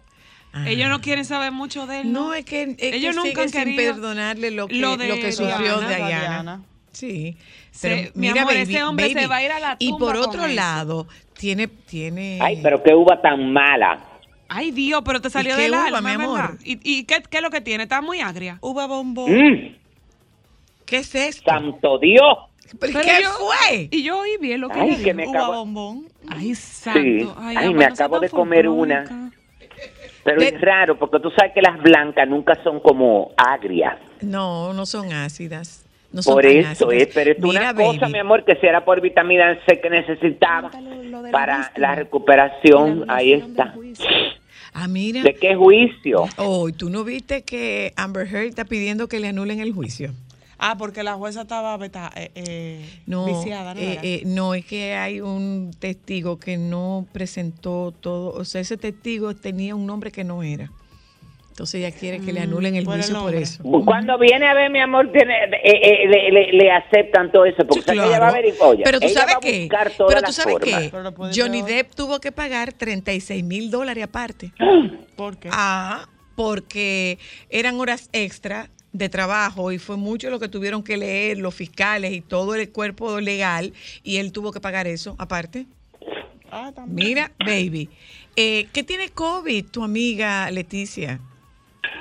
Ajá. 0.51 0.69
Ellos 0.69 0.89
no 0.89 0.99
quieren 0.99 1.23
saber 1.23 1.53
mucho 1.53 1.87
de 1.87 2.01
él. 2.01 2.11
No, 2.11 2.33
es 2.33 2.43
que, 2.43 2.63
es 2.63 2.75
que 2.77 2.95
Ellos 2.95 3.15
nunca 3.15 3.45
querido 3.47 3.93
perdonarle 3.93 4.51
lo 4.51 4.67
que, 4.67 4.75
lo 4.75 4.91
lo 4.91 4.97
de 4.97 5.19
que 5.21 5.31
sufrió 5.31 5.79
Diana, 5.79 5.95
Diana. 5.95 6.09
Diana. 6.09 6.61
Sí. 6.91 7.37
Se- 7.71 7.87
Pero 7.87 8.11
mi 8.15 8.27
mira, 8.27 8.41
amor, 8.41 8.53
baby, 8.55 8.63
ese 8.63 8.83
hombre 8.83 9.09
se 9.13 9.27
va 9.27 9.37
a 9.37 9.43
ir 9.45 9.51
a 9.51 9.59
la 9.61 9.75
Y 9.79 9.91
tumba 9.91 10.07
por 10.07 10.15
con 10.17 10.25
otro 10.29 10.45
eso. 10.45 10.53
lado, 10.55 11.07
tiene, 11.39 11.67
tiene. 11.69 12.37
Ay, 12.41 12.59
pero 12.61 12.83
qué 12.83 12.93
uva 12.93 13.21
tan 13.21 13.53
mala. 13.53 13.97
Ay, 14.53 14.71
Dios, 14.71 15.01
pero 15.05 15.21
te 15.21 15.29
salió 15.29 15.55
del 15.55 15.71
uva, 15.71 15.85
alma, 15.85 16.01
mi 16.01 16.11
amor? 16.11 16.41
¿verdad? 16.41 16.55
¿Y, 16.65 16.79
y 16.83 17.05
qué, 17.05 17.23
qué 17.29 17.37
es 17.37 17.43
lo 17.43 17.49
que 17.49 17.61
tiene? 17.61 17.83
Está 17.83 18.01
muy 18.01 18.19
agria. 18.19 18.57
Uva 18.61 18.85
bombón. 18.85 19.31
Mm, 19.31 19.75
¿Qué 20.85 20.97
es 20.97 21.15
esto? 21.15 21.49
santo 21.49 21.97
Dios. 21.99 22.37
¿Pero 22.79 22.93
Pero 22.93 22.99
¿Qué 23.01 23.23
yo- 23.23 23.29
fue? 23.31 23.87
Y 23.91 24.03
yo 24.03 24.19
oí 24.19 24.37
bien 24.41 24.59
lo 24.59 24.67
que 24.69 24.79
Ay, 24.79 24.89
que 24.97 25.13
dijo. 25.13 25.15
me 25.15 25.27
Uva 25.27 25.39
acabo- 25.39 25.53
bombón. 25.55 26.05
Ay, 26.27 26.53
santo. 26.55 26.99
Sí. 26.99 27.27
Ay, 27.37 27.55
Ay, 27.57 27.67
ama, 27.67 27.77
me 27.77 27.85
acabo 27.85 28.19
de 28.19 28.29
comer 28.29 28.67
una. 28.67 29.31
Pero 30.23 30.39
De- 30.41 30.49
es 30.49 30.61
raro, 30.61 30.99
porque 30.99 31.19
tú 31.21 31.31
sabes 31.31 31.53
que 31.53 31.61
las 31.61 31.81
blancas 31.81 32.27
nunca 32.27 32.61
son 32.63 32.79
como 32.81 33.31
agrias. 33.37 33.97
No, 34.21 34.73
no 34.73 34.85
son 34.85 35.11
ácidas. 35.13 35.85
No 36.11 36.21
son 36.21 36.33
Por 36.35 36.45
eso 36.45 36.87
ácidas. 36.89 37.07
es, 37.07 37.13
pero 37.13 37.31
es 37.31 37.39
Mira, 37.39 37.61
una 37.71 37.73
cosa, 37.73 37.99
baby, 38.01 38.11
mi 38.13 38.19
amor, 38.19 38.43
que 38.43 38.55
si 38.57 38.67
era 38.67 38.83
por 38.83 38.99
vitamina 38.99 39.57
C 39.65 39.79
que 39.79 39.89
necesitaba 39.89 40.69
la 40.77 41.31
para 41.31 41.71
la 41.77 41.95
recuperación, 41.95 43.07
La 43.07 43.15
ahí 43.15 43.31
está. 43.33 43.73
Ah, 44.73 44.87
mira. 44.87 45.23
¿De 45.23 45.35
qué 45.35 45.55
juicio? 45.55 46.25
Oh, 46.37 46.69
¿y 46.69 46.73
¿tú 46.73 46.89
no 46.89 47.03
viste 47.03 47.43
que 47.43 47.93
Amber 47.95 48.27
Heard 48.27 48.47
está 48.47 48.65
pidiendo 48.65 49.07
que 49.07 49.19
le 49.19 49.27
anulen 49.27 49.59
el 49.59 49.73
juicio? 49.73 50.13
Ah, 50.57 50.75
porque 50.77 51.01
la 51.03 51.15
jueza 51.15 51.41
estaba 51.41 51.75
beta, 51.77 52.11
eh, 52.15 52.29
eh, 52.35 52.85
No, 53.07 53.25
viciada, 53.25 53.73
¿no? 53.73 53.81
eh, 53.81 53.99
eh, 54.03 54.23
no, 54.25 54.53
es 54.53 54.63
que 54.63 54.93
hay 54.93 55.19
un 55.19 55.71
testigo 55.79 56.37
que 56.37 56.57
no 56.57 57.07
presentó 57.11 57.91
todo, 57.99 58.31
o 58.33 58.45
sea, 58.45 58.61
ese 58.61 58.77
testigo 58.77 59.35
tenía 59.35 59.73
un 59.75 59.87
nombre 59.87 60.11
que 60.11 60.23
no 60.23 60.43
era. 60.43 60.71
Entonces 61.51 61.75
ella 61.75 61.91
quiere 61.91 62.19
que 62.21 62.31
le 62.31 62.39
anulen 62.39 62.75
el 62.75 62.85
juicio 62.85 63.19
por 63.19 63.35
eso. 63.35 63.61
Cuando 63.85 64.17
viene 64.17 64.47
a 64.47 64.53
ver, 64.53 64.71
mi 64.71 64.79
amor, 64.79 65.11
tiene, 65.11 65.33
eh, 65.43 65.59
eh, 65.63 66.07
le, 66.07 66.31
le- 66.31 66.51
le 66.53 66.71
aceptan 66.71 67.31
todo 67.31 67.45
eso, 67.45 67.57
porque 67.67 67.81
Sí, 67.81 67.85
que 67.85 67.91
ella 67.91 68.07
va 68.07 68.15
a 68.15 68.17
claro. 68.19 68.27
averiguar. 68.35 68.69
oye, 68.69 68.83
Pero 68.85 68.99
tú 68.99 69.07
ella 69.07 69.19
sabes 69.19 69.35
qué, 69.41 69.69
pero 70.07 70.21
tú 70.23 70.31
sabes 70.31 70.55
qué, 70.63 70.91
Johnny 71.35 71.61
Depp 71.61 71.93
tuvo 71.93 72.19
que 72.19 72.31
pagar 72.31 72.71
36 72.73 73.43
mil 73.43 73.69
dólares 73.69 74.03
aparte. 74.03 74.53
¿Por 75.17 75.37
qué? 75.37 75.49
Ah, 75.51 76.07
porque 76.35 77.19
eran 77.49 77.79
horas 77.79 78.09
extra 78.13 78.69
de 78.93 79.09
trabajo 79.09 79.71
y 79.71 79.77
fue 79.77 79.97
mucho 79.97 80.29
lo 80.29 80.39
que 80.39 80.47
tuvieron 80.47 80.83
que 80.83 80.97
leer 80.97 81.37
los 81.37 81.53
fiscales 81.53 82.13
y 82.13 82.21
todo 82.21 82.55
el 82.55 82.71
cuerpo 82.71 83.19
legal 83.19 83.73
y 84.03 84.17
él 84.17 84.31
tuvo 84.31 84.51
que 84.51 84.61
pagar 84.61 84.87
eso 84.87 85.15
aparte. 85.19 85.65
Ah, 86.49 86.71
también. 86.73 87.09
Mira, 87.09 87.31
baby, 87.39 87.89
eh, 88.35 88.67
¿qué 88.73 88.83
tiene 88.83 89.09
COVID 89.09 89.65
tu 89.65 89.83
amiga 89.83 90.49
Leticia? 90.49 91.19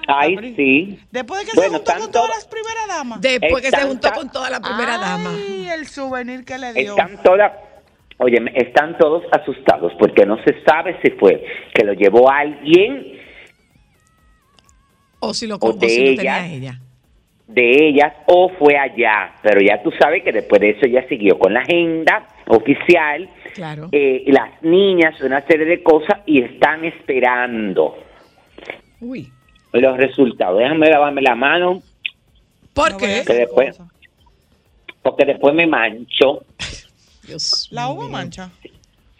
Ay, 0.08 0.54
sí. 0.56 0.98
Después 1.10 1.40
de 1.40 1.50
que 1.50 1.56
Bueno, 1.56 1.70
se 1.72 1.76
juntó 1.78 1.92
con 1.92 2.00
todas 2.00 2.12
todas- 2.12 2.36
las 2.36 2.46
primeras 2.46 2.88
damas. 2.88 3.20
Después 3.20 3.62
que 3.62 3.70
se 3.70 3.82
juntó 3.82 4.12
con 4.12 4.30
toda 4.30 4.50
la 4.50 4.60
primera 4.60 4.98
dama. 4.98 5.30
Ay, 5.34 5.68
el 5.74 5.86
souvenir 5.86 6.44
que 6.44 6.58
le 6.58 6.72
dio. 6.72 6.90
Están 6.90 7.22
todas, 7.22 7.52
oye, 8.18 8.38
están 8.54 8.96
todos 8.98 9.22
asustados 9.32 9.92
porque 9.98 10.26
no 10.26 10.36
se 10.44 10.62
sabe 10.64 10.98
si 11.02 11.10
fue 11.12 11.44
que 11.74 11.84
lo 11.84 11.92
llevó 11.92 12.30
alguien 12.30 13.18
O 15.20 15.34
si 15.34 15.46
lo, 15.46 15.56
o 15.56 15.68
o 15.68 15.72
de 15.74 15.88
si 15.88 16.06
lo 16.10 16.16
tenía 16.16 16.46
ella. 16.46 16.54
ella. 16.56 16.80
de 17.46 17.88
ellas 17.88 18.12
o 18.26 18.48
fue 18.58 18.76
allá. 18.78 19.34
Pero 19.42 19.60
ya 19.60 19.82
tú 19.82 19.90
sabes 20.00 20.22
que 20.22 20.32
después 20.32 20.60
de 20.60 20.70
eso 20.70 20.86
ya 20.86 21.06
siguió 21.08 21.38
con 21.38 21.52
la 21.52 21.60
agenda 21.60 22.26
oficial. 22.46 23.28
Claro. 23.54 23.88
eh, 23.90 24.22
las 24.28 24.62
niñas, 24.62 25.20
una 25.22 25.40
serie 25.44 25.66
de 25.66 25.82
cosas 25.82 26.20
y 26.24 26.40
están 26.40 26.84
esperando 26.84 27.96
Uy. 29.00 29.32
Los 29.72 29.96
resultados. 29.96 30.58
Déjame 30.58 30.88
lavarme 30.90 31.22
la 31.22 31.34
mano 31.34 31.82
¿Por 32.74 32.96
qué? 32.96 33.06
voy 33.06 33.10
a 33.10 33.14
Que 33.14 33.20
hacer 33.20 33.36
después- 33.48 33.78
porque 35.02 35.24
después 35.24 35.54
me 35.54 35.66
mancho. 35.66 36.44
Dios 37.26 37.68
La 37.70 37.88
uva 37.88 38.08
mancha. 38.08 38.50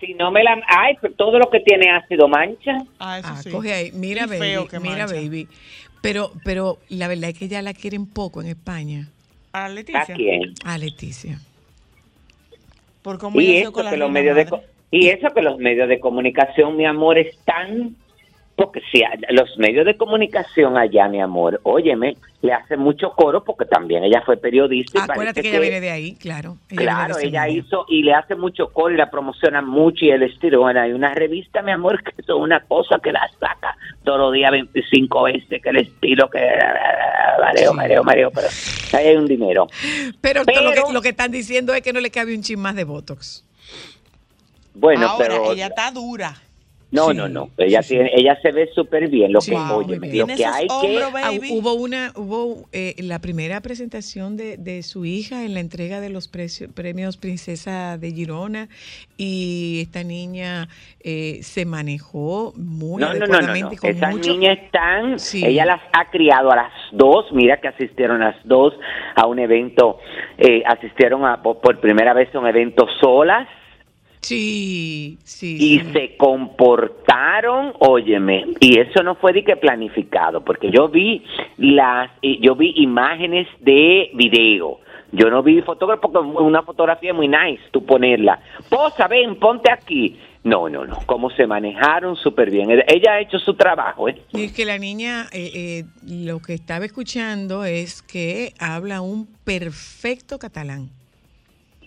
Si 0.00 0.14
no 0.14 0.30
me 0.30 0.42
la... 0.42 0.60
Ay, 0.66 0.96
pero 1.00 1.14
todo 1.14 1.38
lo 1.38 1.50
que 1.50 1.60
tiene 1.60 1.90
ácido 1.90 2.26
mancha. 2.28 2.78
Ah, 2.98 3.18
eso 3.18 3.28
Ah, 3.30 3.42
sí. 3.42 3.50
coge 3.50 3.72
ahí. 3.72 3.92
Mira, 3.92 4.24
Y 4.24 4.28
baby. 4.28 4.38
feo 4.40 4.66
que 4.68 4.80
Mira, 4.80 4.98
mancha. 5.06 5.14
baby. 5.14 5.46
Pero, 6.02 6.32
pero 6.44 6.78
la 6.88 7.06
verdad 7.08 7.30
es 7.30 7.38
que 7.38 7.48
ya 7.48 7.60
la 7.60 7.74
quieren 7.74 8.06
poco 8.06 8.40
en 8.40 8.48
España. 8.48 9.08
A 9.52 9.66
¿A 9.66 9.68
Leticia. 9.68 10.14
quién? 10.14 10.54
A 10.64 10.78
Leticia. 10.78 11.38
Por 13.02 13.18
cómo 13.18 13.40
Y 13.40 13.56
eso 13.56 13.72
con 13.72 13.84
la 13.84 13.90
que 13.90 13.96
los 13.96 14.10
medios 14.10 14.36
de 14.36 14.48
y 14.92 15.08
eso 15.08 15.28
que 15.34 15.40
los 15.42 15.58
medios 15.58 15.88
de 15.88 16.00
comunicación, 16.00 16.76
mi 16.76 16.84
amor, 16.84 17.16
están 17.18 17.94
porque 18.60 18.82
si 18.92 19.02
los 19.30 19.56
medios 19.56 19.86
de 19.86 19.96
comunicación 19.96 20.76
allá, 20.76 21.08
mi 21.08 21.18
amor, 21.20 21.60
óyeme, 21.62 22.18
le 22.42 22.52
hace 22.52 22.76
mucho 22.76 23.12
coro 23.12 23.42
porque 23.42 23.64
también 23.64 24.04
ella 24.04 24.20
fue 24.24 24.36
periodista. 24.36 24.98
y 24.98 25.02
Acuérdate 25.10 25.40
que 25.40 25.48
ella 25.48 25.60
viene 25.60 25.80
de 25.80 25.90
ahí, 25.90 26.14
claro. 26.16 26.58
Ella 26.68 26.82
Claro, 26.82 27.18
ella 27.18 27.48
hizo 27.48 27.86
y 27.88 28.02
le 28.02 28.12
hace 28.12 28.34
mucho 28.34 28.68
coro 28.68 28.92
y 28.92 28.98
la 28.98 29.10
promociona 29.10 29.62
mucho 29.62 30.04
y 30.04 30.10
el 30.10 30.24
estilo. 30.24 30.60
Bueno, 30.60 30.82
hay 30.82 30.92
una 30.92 31.14
revista, 31.14 31.62
mi 31.62 31.72
amor, 31.72 32.02
que 32.02 32.12
es 32.20 32.28
una 32.28 32.60
cosa 32.60 32.98
que 33.02 33.12
la 33.12 33.26
saca 33.40 33.74
todos 34.04 34.18
los 34.18 34.32
días 34.34 34.52
25 34.52 35.22
veces, 35.22 35.62
que 35.62 35.68
el 35.70 35.76
estilo, 35.78 36.28
que 36.28 36.46
mareo, 37.40 37.72
mareo, 37.72 38.04
mareo, 38.04 38.30
pero 38.30 38.46
ahí 38.92 39.06
hay 39.06 39.16
un 39.16 39.26
dinero. 39.26 39.68
Pero, 40.20 40.44
to- 40.44 40.52
lo, 40.52 40.70
Pero- 40.70 40.86
que, 40.86 40.92
lo 40.92 41.00
que 41.00 41.08
están 41.08 41.30
diciendo 41.30 41.72
es 41.72 41.80
que 41.80 41.94
no 41.94 42.00
le 42.00 42.10
cabe 42.10 42.34
un 42.34 42.42
chin 42.42 42.60
más 42.60 42.74
de 42.76 42.84
Botox. 42.84 43.42
Bueno, 44.74 45.06
Ahora, 45.08 45.28
pero 45.28 45.52
ella 45.52 45.68
está 45.68 45.90
dura. 45.90 46.34
No, 46.92 47.10
Sí, 47.10 47.16
no, 47.16 47.28
no, 47.28 47.50
ella 47.56 47.82
sí, 47.82 47.88
sí. 47.90 47.94
tiene, 47.94 48.10
ella 48.14 48.38
se 48.42 48.50
ve 48.52 48.68
súper 48.74 49.08
bien. 49.08 49.32
Lo 49.32 49.40
Sí, 49.40 49.52
que, 49.52 49.56
óyeme, 49.56 50.08
bien. 50.08 50.26
lo 50.28 50.34
que 50.34 50.44
hay 50.44 50.66
que 50.66 50.72
hombros, 50.72 51.12
Ah, 51.22 51.30
baby. 51.30 51.48
hubo 51.52 51.74
una, 51.74 52.12
hubo 52.16 52.66
eh, 52.72 52.94
la 52.98 53.18
primera 53.20 53.60
presentación 53.60 54.36
de, 54.36 54.56
de 54.56 54.82
su 54.82 55.04
hija 55.04 55.44
en 55.44 55.54
la 55.54 55.60
entrega 55.60 56.00
de 56.00 56.10
los 56.10 56.30
preci- 56.32 56.72
premios 56.72 57.16
Princesa 57.16 57.96
de 57.98 58.10
Girona 58.12 58.68
y 59.16 59.80
esta 59.82 60.02
niña 60.02 60.68
eh, 61.02 61.38
se 61.42 61.64
manejó 61.64 62.52
muy 62.56 63.00
No, 63.00 63.12
no, 63.14 63.18
no, 63.20 63.26
no, 63.26 63.34
adecuadamente 63.34 63.76
Esas 63.88 64.14
mucho. 64.14 64.32
niñas 64.32 64.58
están, 64.64 65.18
Sí. 65.18 65.44
ella 65.44 65.64
las 65.66 65.80
ha 65.92 66.10
criado 66.10 66.50
a 66.50 66.56
las 66.56 66.72
dos, 66.92 67.26
mira 67.32 67.60
que 67.60 67.68
asistieron 67.68 68.20
las 68.20 68.36
dos 68.44 68.74
a 69.16 69.26
un 69.26 69.38
evento, 69.38 69.98
eh, 70.38 70.62
asistieron 70.66 71.24
a, 71.24 71.42
por 71.42 71.80
primera 71.80 72.14
vez 72.14 72.34
a 72.34 72.38
un 72.38 72.46
evento 72.46 72.86
solas 73.00 73.48
Sí, 74.20 75.18
sí. 75.24 75.56
y 75.58 75.78
sí. 75.78 75.92
se 75.92 76.16
comportaron, 76.16 77.72
óyeme, 77.78 78.46
y 78.60 78.78
eso 78.78 79.02
no 79.02 79.14
fue 79.14 79.32
de 79.32 79.44
que 79.44 79.56
planificado, 79.56 80.44
porque 80.44 80.70
yo 80.70 80.88
vi 80.88 81.24
las, 81.56 82.10
yo 82.22 82.54
vi 82.54 82.74
imágenes 82.76 83.48
de 83.60 84.10
video. 84.14 84.80
Yo 85.12 85.28
no 85.28 85.42
vi 85.42 85.60
fotógrafo 85.62 86.02
porque 86.12 86.18
una 86.18 86.62
fotografía 86.62 87.10
es 87.10 87.16
muy 87.16 87.26
nice, 87.26 87.60
tú 87.72 87.84
ponerla. 87.84 88.38
Posa, 88.68 89.08
ven, 89.08 89.36
ponte 89.40 89.72
aquí. 89.72 90.16
No, 90.42 90.68
no, 90.68 90.86
no. 90.86 90.98
Cómo 91.06 91.30
se 91.30 91.46
manejaron 91.46 92.16
súper 92.16 92.50
bien. 92.50 92.70
Ella 92.70 93.14
ha 93.14 93.20
hecho 93.20 93.38
su 93.38 93.54
trabajo, 93.54 94.08
¿eh? 94.08 94.22
Y 94.32 94.44
es 94.44 94.52
que 94.52 94.64
la 94.64 94.78
niña, 94.78 95.26
eh, 95.32 95.50
eh, 95.54 95.84
lo 96.08 96.40
que 96.40 96.54
estaba 96.54 96.84
escuchando 96.84 97.64
es 97.64 98.02
que 98.02 98.54
habla 98.58 99.00
un 99.00 99.26
perfecto 99.44 100.38
catalán. 100.38 100.90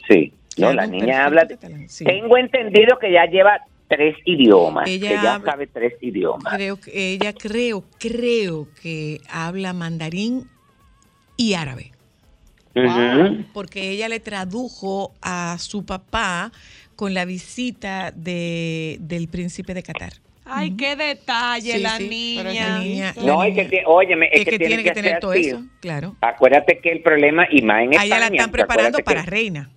Sí. 0.08 0.34
No, 0.58 0.74
la 0.74 0.86
niña 0.88 1.26
habla. 1.26 1.48
sí. 1.88 2.04
Tengo 2.06 2.38
entendido 2.38 2.98
que 3.00 3.12
ya 3.12 3.26
lleva 3.26 3.60
tres 3.88 4.16
idiomas. 4.26 4.88
Ella 4.90 5.08
que 5.10 5.14
ya 5.16 5.34
habla- 5.36 5.52
sabe 5.52 5.68
tres 5.68 5.94
idiomas. 6.02 6.54
Creo 6.54 6.80
que 6.80 7.14
ella 7.14 7.34
creo, 7.34 7.84
creo 8.00 8.68
que 8.82 9.20
habla 9.30 9.74
mandarín 9.74 10.48
y 11.38 11.54
árabe. 11.54 11.92
Porque 13.54 13.92
ella 13.92 14.10
le 14.10 14.20
tradujo 14.20 15.14
a 15.22 15.58
su 15.60 15.86
papá 15.86 16.52
con 16.96 17.14
la 17.14 17.26
visita 17.26 18.12
de, 18.16 18.98
del 19.00 19.28
príncipe 19.28 19.74
de 19.74 19.84
Qatar. 19.84 20.14
Ay, 20.46 20.72
qué 20.76 20.96
detalle, 20.96 21.74
Sí, 21.74 21.80
la 21.80 21.98
sí, 21.98 22.08
niña. 22.10 22.44
La 22.44 22.80
niña- 22.80 23.14
la 23.16 23.24
No, 23.24 23.44
es 23.44 23.56
que, 23.56 23.64
niña- 23.66 23.84
óyeme, 23.88 24.30
es, 24.32 24.42
es 24.42 24.46
que 24.46 24.60
tiene 24.60 24.84
que 24.84 24.92
tener 24.92 25.20
todo 25.20 25.32
así. 25.32 25.48
eso, 25.50 25.64
claro. 25.80 26.16
Acuérdate 26.22 26.80
que 26.80 26.92
el 26.92 27.02
problema, 27.02 27.46
y 27.50 27.62
más 27.62 27.84
en 27.84 27.98
A 27.98 28.04
ella 28.06 28.18
la 28.20 28.26
España, 28.26 28.36
están 28.42 28.52
preparando 28.52 29.00
para 29.00 29.24
que, 29.24 29.30
reina. 29.30 29.70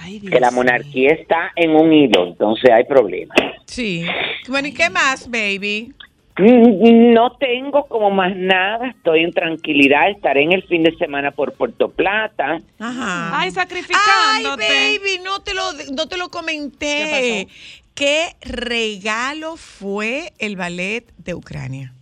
Ay, 0.00 0.20
Dios 0.20 0.32
que 0.32 0.40
la 0.40 0.50
monarquía 0.50 1.12
está 1.12 1.50
en 1.56 1.70
un 1.70 1.92
hilo, 1.92 2.26
entonces 2.28 2.70
hay 2.70 2.84
problemas. 2.84 3.36
Sí. 3.66 4.04
Bueno, 4.48 4.68
¿y 4.68 4.72
qué 4.72 4.88
más, 4.90 5.28
baby? 5.30 5.92
Mm, 6.38 7.12
No 7.12 7.32
tengo 7.36 7.84
como 7.86 8.10
más 8.10 8.34
nada, 8.36 8.88
estoy 8.90 9.24
en 9.24 9.32
tranquilidad, 9.32 10.08
estaré 10.10 10.42
en 10.44 10.52
el 10.52 10.62
fin 10.62 10.84
de 10.84 10.94
semana 10.96 11.32
por 11.32 11.52
Puerto 11.54 11.90
Plata. 11.90 12.58
Ajá. 12.78 13.30
Ay, 13.40 13.46
Ay, 13.48 13.50
sacrificándote. 13.50 14.64
baby, 14.68 15.20
no 15.24 15.40
te 15.40 15.52
lo, 15.54 15.62
no 15.94 16.06
te 16.06 16.16
lo 16.16 16.28
comenté. 16.28 17.48
¿Qué, 17.94 18.28
regalo 18.42 19.56
fue 19.56 20.32
el 20.38 20.54
ballet 20.54 21.04
de 21.18 21.34
Ucrania? 21.34 21.92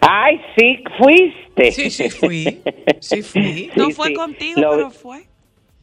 Ay, 0.00 0.40
sí, 0.58 0.82
fuiste. 0.98 1.70
Sí, 1.72 1.90
sí 1.90 2.10
fui. 2.10 2.60
Sí 3.00 3.22
fui. 3.22 3.70
No 3.76 3.90
fue 3.90 4.08
sí. 4.08 4.14
contigo, 4.14 4.60
Lo- 4.60 4.70
pero 4.72 4.90
fue. 4.90 5.22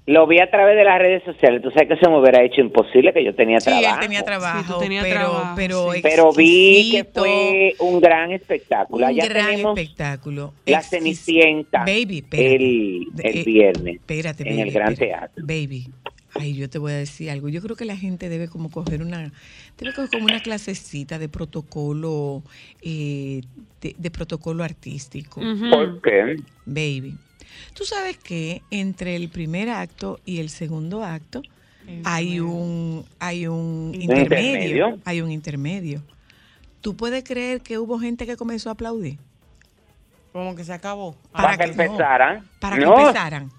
Lo 0.05 0.27
vi 0.27 0.39
a 0.39 0.51
través 0.51 0.75
de 0.75 0.83
las 0.83 0.99
redes 0.99 1.23
sociales. 1.23 1.61
Tú 1.61 1.71
sabes 1.71 1.87
que 1.87 1.95
se 1.95 2.09
me 2.09 2.19
hubiera 2.19 2.43
hecho 2.43 2.59
imposible 2.59 3.13
que 3.13 3.23
yo 3.23 3.33
tenía 3.35 3.61
Sí, 3.61 3.69
trabajo. 3.69 3.95
él 3.95 3.99
tenía 4.01 4.23
trabajo, 4.23 4.59
Sí, 4.61 4.73
tú 4.73 4.79
tenías 4.79 5.03
pero, 5.05 5.15
trabajo, 5.21 5.53
pero, 5.55 5.91
sí. 5.93 5.99
Pero 6.03 6.33
vi 6.33 6.89
que 6.91 7.03
fue 7.05 7.75
un 7.79 8.01
gran 8.01 8.31
espectáculo. 8.33 9.05
un 9.05 9.11
Allá 9.11 9.25
gran 9.29 9.45
tenemos 9.51 9.79
espectáculo. 9.79 10.53
la 10.65 10.79
Exquis- 10.81 10.89
Cenicienta 10.89 11.79
Baby, 11.85 12.17
espérate. 12.17 12.55
el, 12.55 13.07
el 13.23 13.37
Eh, 13.37 13.43
viernes 13.45 13.95
Espérate, 13.95 14.43
en 14.43 14.49
baby, 14.57 14.61
el 14.67 14.73
Gran 14.73 14.91
espérate. 14.91 15.29
Teatro. 15.37 15.45
Baby, 15.47 15.87
ay, 16.35 16.53
yo 16.53 16.69
te 16.69 16.79
voy 16.79 16.91
a 16.91 16.95
decir 16.95 17.29
algo. 17.29 17.47
Yo 17.47 17.61
creo 17.61 17.77
que 17.77 17.85
la 17.85 17.95
gente 17.95 18.27
debe 18.27 18.49
como 18.49 18.69
coger 18.71 19.01
una, 19.01 19.31
debe 19.79 19.93
coger 19.93 20.09
como 20.09 20.25
una 20.25 20.41
clasecita 20.41 21.17
de 21.17 21.29
protocolo, 21.29 22.43
eh, 22.81 23.39
de, 23.79 23.95
de 23.97 24.11
protocolo 24.11 24.65
artístico. 24.65 25.39
¿Por 25.39 26.01
qué? 26.01 26.35
Baby. 26.65 27.15
Tú 27.73 27.85
sabes 27.85 28.17
que 28.17 28.61
entre 28.71 29.15
el 29.15 29.29
primer 29.29 29.69
acto 29.69 30.19
y 30.25 30.39
el 30.39 30.49
segundo 30.49 31.03
acto 31.03 31.41
hay 32.05 32.39
un, 32.39 33.05
hay 33.19 33.47
un 33.47 33.91
intermedio, 33.93 34.21
intermedio? 34.21 34.99
Hay 35.05 35.21
un 35.21 35.31
intermedio. 35.31 36.01
¿Tú 36.81 36.95
puedes 36.95 37.23
creer 37.23 37.61
que 37.61 37.77
hubo 37.77 37.99
gente 37.99 38.25
que 38.25 38.35
comenzó 38.37 38.69
a 38.69 38.73
aplaudir? 38.73 39.17
Como 40.31 40.55
que 40.55 40.63
se 40.63 40.73
acabó. 40.73 41.15
Para, 41.31 41.57
que, 41.57 41.71
que 41.71 41.75
no. 41.75 41.83
empezaran. 41.83 42.49
Para 42.59 42.77
que 42.77 42.85
No, 42.85 42.99
empezaran. 42.99 43.51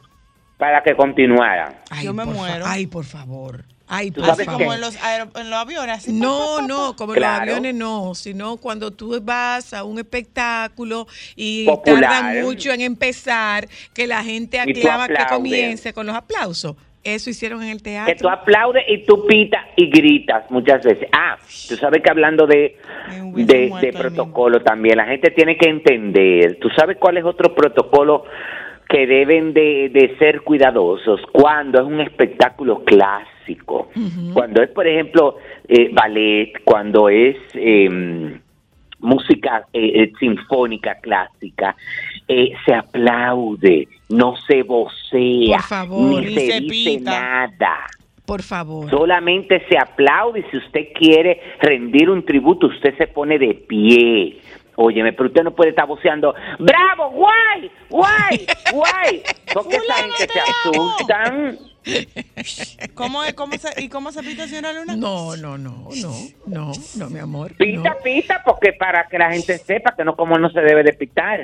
Para 0.59 0.83
que 0.83 0.95
continuaran. 0.95 1.75
Ay, 1.91 2.05
Yo 2.05 2.15
me 2.15 2.25
muero. 2.25 2.65
Ay, 2.67 2.87
por 2.87 3.05
favor. 3.05 3.65
Ay, 3.87 4.11
sabes 4.17 4.31
Así 4.31 4.47
como 4.47 4.73
en 4.73 4.81
los, 4.81 4.97
aero- 5.03 5.29
en 5.37 5.51
los 5.51 5.59
aviones. 5.59 5.99
Así, 5.99 6.13
No, 6.13 6.63
no, 6.67 6.97
como 6.97 7.15
en 7.15 7.21
los 7.21 7.29
aviones 7.29 7.75
no, 7.75 8.15
sino 8.15 8.57
cuando 8.57 8.91
tú 8.93 9.21
vas 9.23 9.75
a 9.75 9.85
un 9.85 9.99
espectáculo 9.99 11.07
y 11.37 11.67
Popular. 11.67 12.01
tarda 12.01 12.43
mucho 12.43 12.73
en 12.73 12.81
empezar, 12.81 13.69
que 13.93 14.07
la 14.07 14.25
gente 14.25 14.59
aclama 14.59 15.09
que 15.09 15.27
comience 15.29 15.93
con 15.93 16.07
los 16.07 16.17
aplausos. 16.17 16.77
Eso 17.03 17.29
hicieron 17.29 17.63
en 17.63 17.69
el 17.69 17.77
Que 17.83 17.91
tú 17.91 17.91
teatro. 18.07 18.31
aplaudes 18.31 18.85
y 18.89 19.05
tú 19.05 19.27
pitas 19.27 19.63
y 19.77 19.91
gritas 19.91 20.51
muchas 20.51 20.83
veces. 20.83 21.07
Ah, 21.13 21.37
tú 21.69 21.77
sabes 21.77 22.03
que 22.03 22.09
hablando 22.11 22.47
de, 22.47 22.79
de, 23.35 23.93
protocolo 23.95 24.63
también, 24.63 24.97
la 24.97 25.05
gente 25.05 25.31
tiene 25.31 25.59
que 25.59 25.69
entender. 25.69 26.59
¿Tú 26.59 26.71
sabes 26.71 26.97
cuál 26.99 27.19
es 27.19 27.25
otro 27.25 27.55
protocolo 27.55 28.25
que 28.89 29.07
deben 29.07 29.53
de, 29.53 29.91
de 29.93 30.17
ser 30.19 30.41
cuidadosos? 30.41 31.21
Cuando 31.31 31.79
es 31.81 31.85
un 31.87 32.01
espectáculo 32.01 32.83
clásico. 32.85 33.34
Cuando 34.33 34.63
es, 34.63 34.71
por 34.71 34.87
ejemplo, 34.87 35.37
eh, 35.69 35.91
ballet, 35.93 36.53
cuando 36.65 37.09
es... 37.09 37.37
em, 37.55 38.41
música 39.05 39.67
eh, 39.73 40.03
eh, 40.03 40.13
sinfónica 40.19 40.97
clásica, 40.97 41.77
eh, 42.27 42.53
se 42.65 42.75
aplaude, 42.75 43.87
no 44.09 44.35
se 44.37 44.63
vocea, 44.63 45.61
favor. 45.61 46.23
ni 46.23 46.27
Ni 46.27 46.35
se, 46.35 46.47
se 46.47 46.61
dice 46.61 47.01
nada. 47.01 47.87
Por 48.27 48.43
favor. 48.43 48.89
Solamente 48.89 49.63
se 49.69 49.77
aplaude 49.77 50.41
y 50.41 50.51
si 50.51 50.57
usted 50.57 50.89
quiere 50.95 51.41
rendir 51.61 52.09
un 52.09 52.25
tributo, 52.25 52.69
usted 52.69 52.97
se 52.97 53.07
pone 53.07 53.39
de 53.39 53.53
pie. 53.53 54.39
Óyeme, 54.77 55.13
pero 55.13 55.29
usted 55.29 55.43
no 55.43 55.55
puede 55.55 55.71
estar 55.71 55.87
voceando, 55.87 56.35
¡bravo, 56.59 57.11
guay, 57.11 57.71
guay, 57.89 58.47
guay! 58.73 59.23
Porque 59.55 59.77
esa 59.77 59.95
gente 59.95 60.33
se 60.33 60.41
asustan. 60.41 61.59
¿Cómo, 62.95 63.23
es- 63.23 63.35
cómo 63.35 63.53
se, 63.57 63.83
¿Y 63.83 63.89
cómo 63.89 64.11
se 64.11 64.23
pita, 64.23 64.49
señora 64.49 64.73
Luna? 64.73 64.97
No, 64.97 65.37
no, 65.37 65.57
no, 65.59 65.89
no, 65.95 66.13
no, 66.47 66.73
no, 66.97 67.11
mi 67.11 67.19
amor. 67.21 67.55
Pita, 67.57 67.91
no. 67.91 67.97
pita, 68.03 68.43
porque 68.45 68.73
para 68.73 69.07
que 69.07 69.19
la 69.19 69.31
gente 69.33 69.59
sepa 69.59 69.95
que 69.95 70.03
no, 70.05 70.17
como 70.17 70.39
no 70.39 70.49
se 70.51 70.61
debe 70.61 70.83
de 70.83 70.93
pitar. 70.95 71.41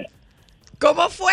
¿Cómo 0.81 1.09
fue? 1.11 1.33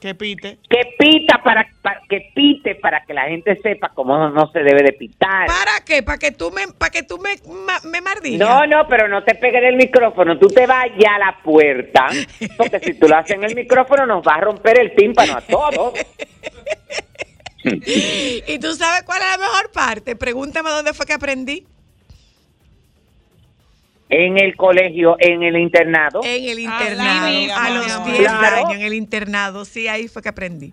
Que 0.00 0.14
pite. 0.14 0.58
Que 0.70 0.94
pita 0.98 1.42
para, 1.42 1.66
para- 1.82 2.00
que 2.08 2.30
pite 2.34 2.76
para 2.76 3.04
que 3.04 3.12
la 3.14 3.22
gente 3.24 3.56
sepa 3.62 3.88
cómo 3.94 4.16
no, 4.16 4.30
no 4.30 4.50
se 4.52 4.60
debe 4.60 4.82
de 4.84 4.92
pitar. 4.92 5.46
¿Para 5.46 5.84
qué? 5.84 6.02
¿Para 6.04 6.18
que 6.18 6.30
tú 6.30 6.50
me, 6.52 6.68
para 6.68 6.90
que 6.90 7.02
tú 7.02 7.18
me, 7.18 7.30
ma- 7.64 7.80
me? 7.84 7.98
No, 8.38 8.66
no, 8.66 8.86
pero 8.88 9.08
no 9.08 9.22
te 9.24 9.34
pegues 9.34 9.62
el 9.64 9.76
micrófono, 9.76 10.38
tú 10.38 10.48
te 10.48 10.66
vas 10.66 10.86
ya 10.98 11.14
a 11.16 11.18
la 11.18 11.38
puerta, 11.42 12.06
porque 12.56 12.78
si 12.80 12.94
tú 12.94 13.08
lo 13.08 13.16
haces 13.16 13.36
en 13.36 13.44
el 13.44 13.54
micrófono 13.54 14.06
nos 14.06 14.26
va 14.26 14.34
a 14.34 14.40
romper 14.40 14.80
el 14.80 14.94
tímpano 14.94 15.34
a 15.36 15.40
todos. 15.40 15.94
¿Y 17.64 18.58
tú 18.60 18.72
sabes 18.74 19.02
cuál 19.02 19.20
es 19.22 19.28
la 19.30 19.38
mejor 19.38 19.70
parte? 19.72 20.16
Pregúntame 20.16 20.70
dónde 20.70 20.94
fue 20.94 21.06
que 21.06 21.12
aprendí. 21.12 21.66
En 24.10 24.38
el 24.38 24.56
colegio, 24.56 25.16
en 25.18 25.42
el 25.42 25.56
internado. 25.56 26.20
En 26.24 26.48
el 26.48 26.58
internado, 26.60 27.54
a 27.54 27.70
los 27.70 27.86
mi 27.86 27.92
amor. 27.92 28.06
10 28.12 28.20
Claro. 28.32 28.56
años, 28.56 28.72
en 28.74 28.80
el 28.82 28.94
internado. 28.94 29.64
Sí, 29.64 29.86
ahí 29.88 30.08
fue 30.08 30.22
que 30.22 30.28
aprendí. 30.30 30.72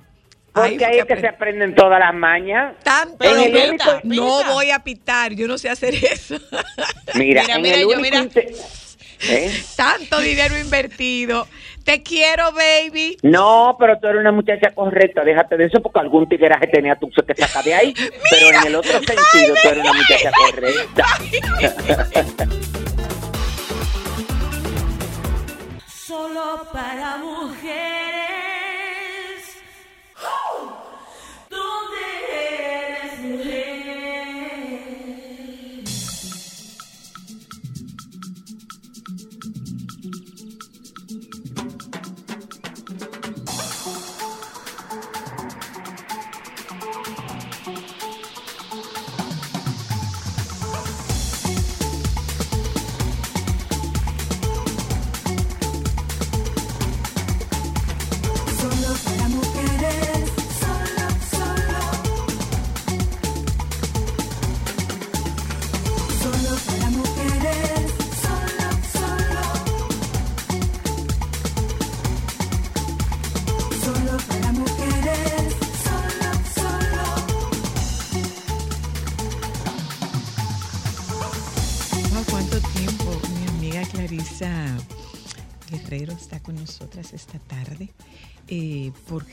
porque 0.53 0.85
ahí 0.85 0.99
es 0.99 1.05
que 1.05 1.17
se 1.19 1.27
aprenden 1.27 1.75
todas 1.75 1.99
las 1.99 2.13
mañas. 2.13 2.75
Tanto 2.83 3.17
Pero 3.19 3.41
único- 3.43 3.99
no 4.05 4.37
pita. 4.39 4.53
voy 4.53 4.71
a 4.71 4.79
pitar, 4.85 5.33
yo 5.33 5.47
no 5.49 5.57
sé 5.57 5.67
hacer 5.69 5.93
eso. 6.11 6.35
Mira, 7.15 7.41
Mira, 7.41 7.55
en 7.55 7.61
mira, 7.61 7.75
el 7.75 7.81
yo, 7.81 7.87
único 7.99 8.17
mira. 8.17 8.25
¿Eh? 9.27 9.51
Tanto 9.75 10.19
dinero 10.21 10.57
invertido. 10.57 11.47
Te 11.83 12.03
quiero, 12.03 12.51
baby. 12.53 13.17
No, 13.21 13.75
pero 13.79 13.99
tú 13.99 14.07
eres 14.07 14.21
una 14.21 14.31
muchacha 14.31 14.71
correcta, 14.73 15.23
déjate 15.25 15.57
de 15.57 15.65
eso 15.65 15.81
porque 15.81 15.99
algún 15.99 16.27
tigueraje 16.29 16.67
tenía 16.67 16.95
tú 16.95 17.09
que 17.09 17.35
sacar 17.35 17.63
de 17.63 17.73
ahí, 17.73 17.93
pero 18.29 18.59
en 18.61 18.67
el 18.67 18.75
otro 18.75 18.91
sentido 18.93 19.55
tú 19.61 19.67
eres 19.69 19.79
una 19.83 19.93
muchacha 19.93 20.31
correcta. 20.31 21.05
Solo 26.25 26.67
para 26.73 27.17
mujeres. 27.17 27.75
¿Dónde 31.51 32.03
eres 32.31 33.19
mujer? 33.19 33.84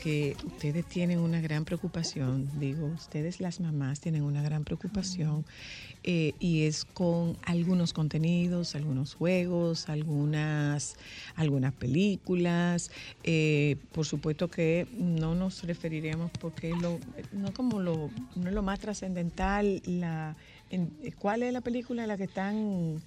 Eh, 0.05 0.35
porque 0.35 0.37
ustedes 0.47 0.85
tienen 0.85 1.19
una 1.19 1.39
gran 1.41 1.65
preocupación, 1.65 2.49
digo, 2.59 2.87
ustedes 2.87 3.39
las 3.39 3.59
mamás 3.59 3.99
tienen 3.99 4.23
una 4.23 4.41
gran 4.41 4.63
preocupación 4.63 5.45
eh, 6.03 6.33
y 6.39 6.63
es 6.63 6.83
con 6.85 7.37
algunos 7.45 7.93
contenidos, 7.93 8.75
algunos 8.75 9.13
juegos, 9.13 9.87
algunas, 9.89 10.95
algunas 11.35 11.73
películas. 11.73 12.91
eh, 13.23 13.77
por 13.93 14.05
supuesto 14.05 14.49
que 14.49 14.87
no 14.97 15.35
nos 15.35 15.63
referiremos 15.63 16.31
porque 16.39 16.73
es 16.73 16.81
lo, 16.81 16.99
no 17.31 17.53
como 17.53 17.79
lo, 17.79 18.09
no 18.35 18.49
es 18.49 18.53
lo 18.53 18.61
más 18.61 18.79
trascendental 18.79 19.81
la 19.85 20.35
en- 20.69 20.91
¿Cuál 21.19 21.43
es 21.43 21.53
la 21.53 21.61
película 21.61 22.01
en 22.03 22.07
la 22.09 22.17
que 22.17 22.23
están? 22.25 23.01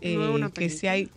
eh, 0.00 0.16
No 0.16 0.24
es 0.28 0.34
una 0.34 0.50
que 0.50 0.68
si 0.68 0.86
hay. 0.86 1.08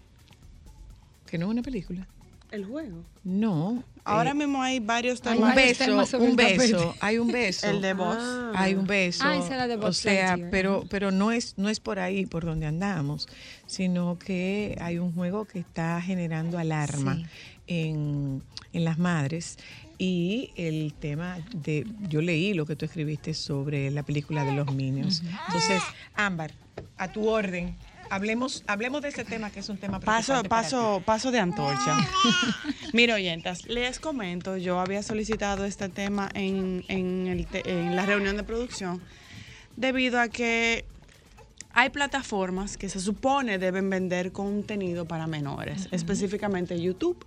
Que 1.25 1.37
no 1.37 1.47
es 1.47 1.51
una 1.51 1.61
película. 1.63 2.07
El 2.55 2.65
juego. 2.65 3.03
No. 3.23 3.83
Ahora 4.03 4.31
eh, 4.31 4.35
mismo 4.35 4.61
hay 4.61 4.79
varios 4.79 5.21
Hay 5.25 5.37
un 5.37 5.51
temas. 5.53 5.77
temas 5.77 6.11
beso, 6.11 6.17
un 6.19 6.35
beso, 6.35 6.95
hay 7.01 7.17
un 7.17 7.27
beso. 7.31 7.67
El 7.69 7.81
de 7.81 7.93
voz. 7.93 8.17
Hay 8.55 8.75
un 8.75 8.85
beso. 8.87 9.23
Ah, 9.25 9.35
esa 9.37 9.55
era 9.55 9.67
de 9.67 9.75
o 9.75 9.79
Buzz 9.79 9.97
sea, 9.97 10.37
pero 10.51 10.85
pero 10.89 11.11
no 11.11 11.31
es 11.31 11.55
no 11.57 11.69
es 11.69 11.79
por 11.79 11.99
ahí 11.99 12.25
por 12.25 12.45
donde 12.45 12.65
andamos, 12.67 13.27
sino 13.65 14.17
que 14.19 14.77
hay 14.79 14.99
un 14.99 15.11
juego 15.13 15.45
que 15.45 15.59
está 15.59 15.99
generando 16.01 16.57
alarma 16.57 17.15
Sí. 17.15 17.25
en, 17.67 18.43
en 18.73 18.83
las 18.85 18.97
madres 18.99 19.57
y 19.97 20.51
el 20.55 20.93
tema 20.93 21.39
de 21.55 21.85
yo 22.07 22.21
leí 22.21 22.53
lo 22.53 22.65
que 22.65 22.75
tú 22.75 22.85
escribiste 22.85 23.33
sobre 23.33 23.89
la 23.91 24.03
película 24.03 24.43
de 24.43 24.51
los 24.51 24.73
niños. 24.73 25.23
Entonces, 25.47 25.81
Ámbar, 26.13 26.51
a 26.97 27.11
tu 27.11 27.27
orden. 27.27 27.75
Hablemos, 28.09 28.63
hablemos 28.67 29.01
de 29.01 29.09
ese 29.09 29.25
tema 29.25 29.49
que 29.49 29.59
es 29.59 29.69
un 29.69 29.77
tema 29.77 29.99
Paso, 29.99 30.43
paso, 30.43 31.01
paso 31.05 31.31
de 31.31 31.39
antorcha. 31.39 31.97
Mira, 32.93 33.15
oyentas, 33.15 33.65
les 33.67 33.99
comento, 33.99 34.57
yo 34.57 34.79
había 34.79 35.01
solicitado 35.03 35.65
este 35.65 35.89
tema 35.89 36.29
en, 36.33 36.83
en 36.87 37.27
el 37.27 37.45
te- 37.47 37.69
en 37.69 37.95
la 37.95 38.05
reunión 38.05 38.37
de 38.37 38.43
producción 38.43 39.01
debido 39.75 40.19
a 40.19 40.29
que 40.29 40.85
hay 41.77 41.89
plataformas 41.89 42.77
que 42.77 42.87
se 42.87 43.01
supone 43.01 43.59
deben 43.59 43.89
vender 43.89 44.31
contenido 44.31 45.05
para 45.05 45.27
menores, 45.27 45.89
específicamente 45.91 46.79
YouTube. 46.79 47.17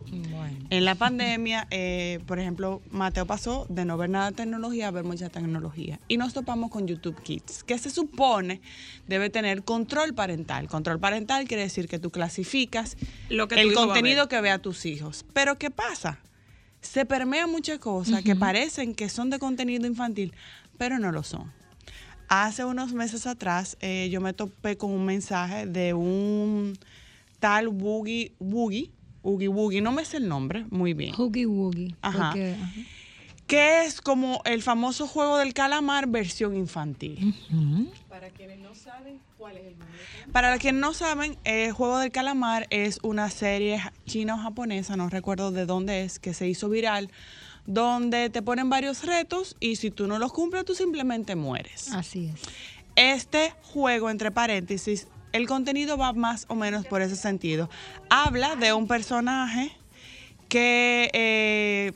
En 0.71 0.87
la 0.87 0.95
pandemia, 0.95 1.69
eh, 1.71 2.21
por 2.27 2.39
ejemplo, 2.39 2.81
Mateo 2.91 3.27
pasó 3.27 3.67
de 3.69 3.85
no 3.85 3.99
ver 3.99 4.09
nada 4.09 4.31
de 4.31 4.37
tecnología 4.37 4.89
a 4.89 4.91
ver 4.91 5.05
mucha 5.05 5.29
tecnología. 5.29 6.01
Y 6.09 6.17
nos 6.17 6.33
topamos 6.33 6.71
con 6.71 6.87
YouTube 6.87 7.21
Kids, 7.23 7.63
que 7.63 7.77
se 7.77 7.91
supone 7.91 8.63
debe 9.07 9.29
tener 9.29 9.65
control 9.65 10.15
parental. 10.15 10.67
Control 10.67 10.99
parental 10.99 11.47
quiere 11.47 11.65
decir 11.65 11.87
que 11.87 11.99
tú 11.99 12.11
clasificas 12.11 12.97
Lo 13.29 13.49
que 13.49 13.57
tu 13.57 13.61
el 13.61 13.75
contenido 13.75 14.29
que 14.29 14.41
ve 14.41 14.51
a 14.51 14.61
tus 14.61 14.87
hijos. 14.87 15.27
Pero 15.35 15.59
¿qué 15.59 15.71
pasa? 15.71 16.21
Se 16.81 17.05
permean 17.05 17.51
muchas 17.51 17.81
cosas 17.81 18.23
que 18.23 18.35
parecen 18.35 18.95
que 18.95 19.11
son 19.11 19.29
de 19.29 19.39
contenido 19.39 19.87
infantil, 19.87 20.33
pero 20.79 20.99
no 20.99 21.13
lo 21.13 21.23
son. 21.23 21.58
Hace 22.29 22.64
unos 22.64 22.93
meses 22.93 23.26
atrás 23.26 23.76
eh, 23.81 24.09
yo 24.11 24.20
me 24.20 24.33
topé 24.33 24.76
con 24.76 24.91
un 24.91 25.05
mensaje 25.05 25.66
de 25.66 25.95
un 25.95 26.79
tal 27.41 27.68
Woogie 27.68 28.33
Woogie, 28.39 28.91
Oogie 29.22 29.49
Woogie, 29.49 29.81
no 29.81 29.93
me 29.93 30.05
sé 30.05 30.18
el 30.18 30.29
nombre 30.29 30.66
muy 30.70 30.93
bien, 30.93 31.14
Hoogie 31.14 31.47
Woogie. 31.47 31.95
Ajá. 32.03 32.31
porque, 32.31 32.57
ajá. 32.61 32.72
que 33.47 33.85
es 33.87 34.01
como 34.01 34.43
el 34.45 34.62
famoso 34.62 35.07
juego 35.07 35.39
del 35.39 35.55
calamar 35.55 36.07
versión 36.09 36.55
infantil. 36.55 37.35
Para 38.09 38.31
quienes 38.31 38.59
no 38.59 38.74
saben 38.74 39.20
cuál 39.39 39.57
es 39.57 39.66
el 39.66 39.79
nombre. 39.79 39.99
Para 40.33 40.59
quienes 40.59 40.81
no 40.81 40.93
saben, 40.93 41.39
el 41.45 41.72
Juego 41.72 41.99
del 41.99 42.11
Calamar 42.11 42.66
es 42.70 42.99
una 43.03 43.31
serie 43.31 43.81
china 44.05 44.35
o 44.35 44.39
japonesa, 44.39 44.97
no 44.97 45.09
recuerdo 45.09 45.53
de 45.53 45.64
dónde 45.64 46.03
es, 46.03 46.18
que 46.18 46.35
se 46.35 46.47
hizo 46.47 46.68
viral, 46.68 47.11
donde 47.69 48.31
te 48.31 48.41
ponen 48.41 48.71
varios 48.71 49.05
retos 49.05 49.55
y 49.61 49.77
si 49.77 49.91
tú 49.91 50.07
no 50.07 50.19
los 50.19 50.33
cumples, 50.33 50.64
tú 50.64 50.75
simplemente 50.75 51.37
mueres. 51.37 51.93
Así 51.93 52.31
es. 52.35 52.41
Este 52.97 53.53
juego, 53.62 54.09
entre 54.09 54.31
paréntesis, 54.31 55.07
el 55.33 55.47
contenido 55.47 55.99
va 55.99 56.14
más 56.14 56.47
o 56.49 56.55
menos 56.55 56.87
por 56.87 57.03
ese 57.03 57.14
sentido. 57.14 57.69
Habla 58.09 58.57
de 58.57 58.73
un 58.73 58.89
personaje 58.89 59.71
que 60.49 61.11
eh, 61.12 61.93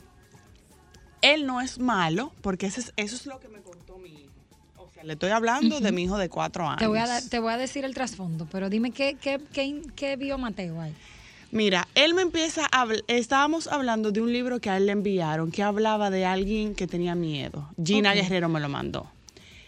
él 1.23 1.47
no 1.47 1.59
es 1.59 1.79
malo, 1.79 2.31
porque 2.41 2.67
ese 2.67 2.81
es- 2.81 2.93
eso 2.95 3.15
es 3.15 3.25
lo 3.25 3.39
que 3.39 3.47
me 3.49 3.59
contó 3.61 3.97
mi 3.97 4.09
hijo. 4.09 4.31
O 4.77 4.87
sea, 4.93 5.03
le 5.03 5.13
estoy 5.13 5.31
hablando 5.31 5.79
de 5.79 5.91
mi 5.91 6.03
hijo 6.03 6.19
de 6.19 6.29
cuatro 6.29 6.67
años. 6.67 6.77
Te 6.79 6.87
voy, 6.87 6.99
a 6.99 7.19
te 7.27 7.39
voy 7.39 7.51
a 7.51 7.57
decir 7.57 7.83
el 7.83 7.95
trasfondo, 7.95 8.47
pero 8.51 8.69
dime 8.69 8.91
qué, 8.91 9.17
qué, 9.19 9.41
qué, 9.51 9.81
qué 9.95 10.15
vio 10.17 10.37
Mateo 10.37 10.79
ahí. 10.79 10.93
Mira, 11.53 11.87
él 11.93 12.15
me 12.15 12.23
empieza 12.23 12.67
a 12.71 12.81
hablar, 12.81 13.03
estábamos 13.07 13.67
hablando 13.67 14.11
de 14.11 14.21
un 14.21 14.33
libro 14.33 14.59
que 14.59 14.71
a 14.71 14.77
él 14.77 14.87
le 14.87 14.91
enviaron, 14.91 15.51
que 15.51 15.61
hablaba 15.61 16.09
de 16.09 16.25
alguien 16.25 16.73
que 16.73 16.87
tenía 16.87 17.13
miedo. 17.13 17.69
Gina. 17.81 18.15
Guerrero 18.15 18.49
me 18.49 18.59
lo 18.59 18.69
mandó. 18.69 19.05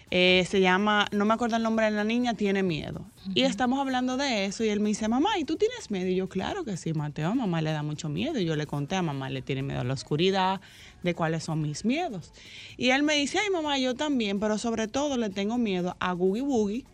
Eh, 0.09 0.47
se 0.49 0.61
llama, 0.61 1.07
no 1.11 1.25
me 1.25 1.35
acuerdo 1.35 1.57
el 1.57 1.61
nombre 1.61 1.85
de 1.85 1.91
la 1.91 2.03
niña, 2.03 2.33
tiene 2.33 2.63
miedo. 2.63 3.05
Y 3.35 3.43
estamos 3.43 3.79
hablando 3.79 4.17
de 4.17 4.45
eso 4.45 4.63
y 4.63 4.69
él 4.69 4.79
me 4.79 4.89
dice, 4.89 5.07
mamá, 5.07 5.37
¿y 5.37 5.45
tú 5.45 5.57
tienes 5.57 5.91
miedo? 5.91 6.07
Y 6.07 6.15
yo, 6.15 6.27
claro 6.27 6.63
que 6.63 6.75
sí, 6.75 6.93
Mateo, 6.93 7.29
a 7.29 7.35
mamá 7.35 7.61
le 7.61 7.71
da 7.71 7.83
mucho 7.83 8.09
miedo. 8.09 8.39
Y 8.39 8.45
yo 8.45 8.55
le 8.55 8.65
conté 8.65 8.95
a 8.95 9.03
mamá, 9.03 9.29
le 9.29 9.43
tiene 9.43 9.61
miedo 9.61 9.81
a 9.81 9.83
la 9.83 9.93
oscuridad, 9.93 10.61
de 11.03 11.13
cuáles 11.13 11.43
son 11.43 11.61
mis 11.61 11.85
miedos. 11.85 12.33
Y 12.77 12.89
él 12.89 13.03
me 13.03 13.13
dice, 13.13 13.37
ay 13.37 13.51
mamá, 13.51 13.77
yo 13.77 13.93
también, 13.93 14.39
pero 14.39 14.57
sobre 14.57 14.87
todo 14.87 15.17
le 15.17 15.29
tengo 15.29 15.59
miedo 15.59 15.95
a 15.99 16.13
Googie 16.13 16.41
Boogie, 16.41 16.85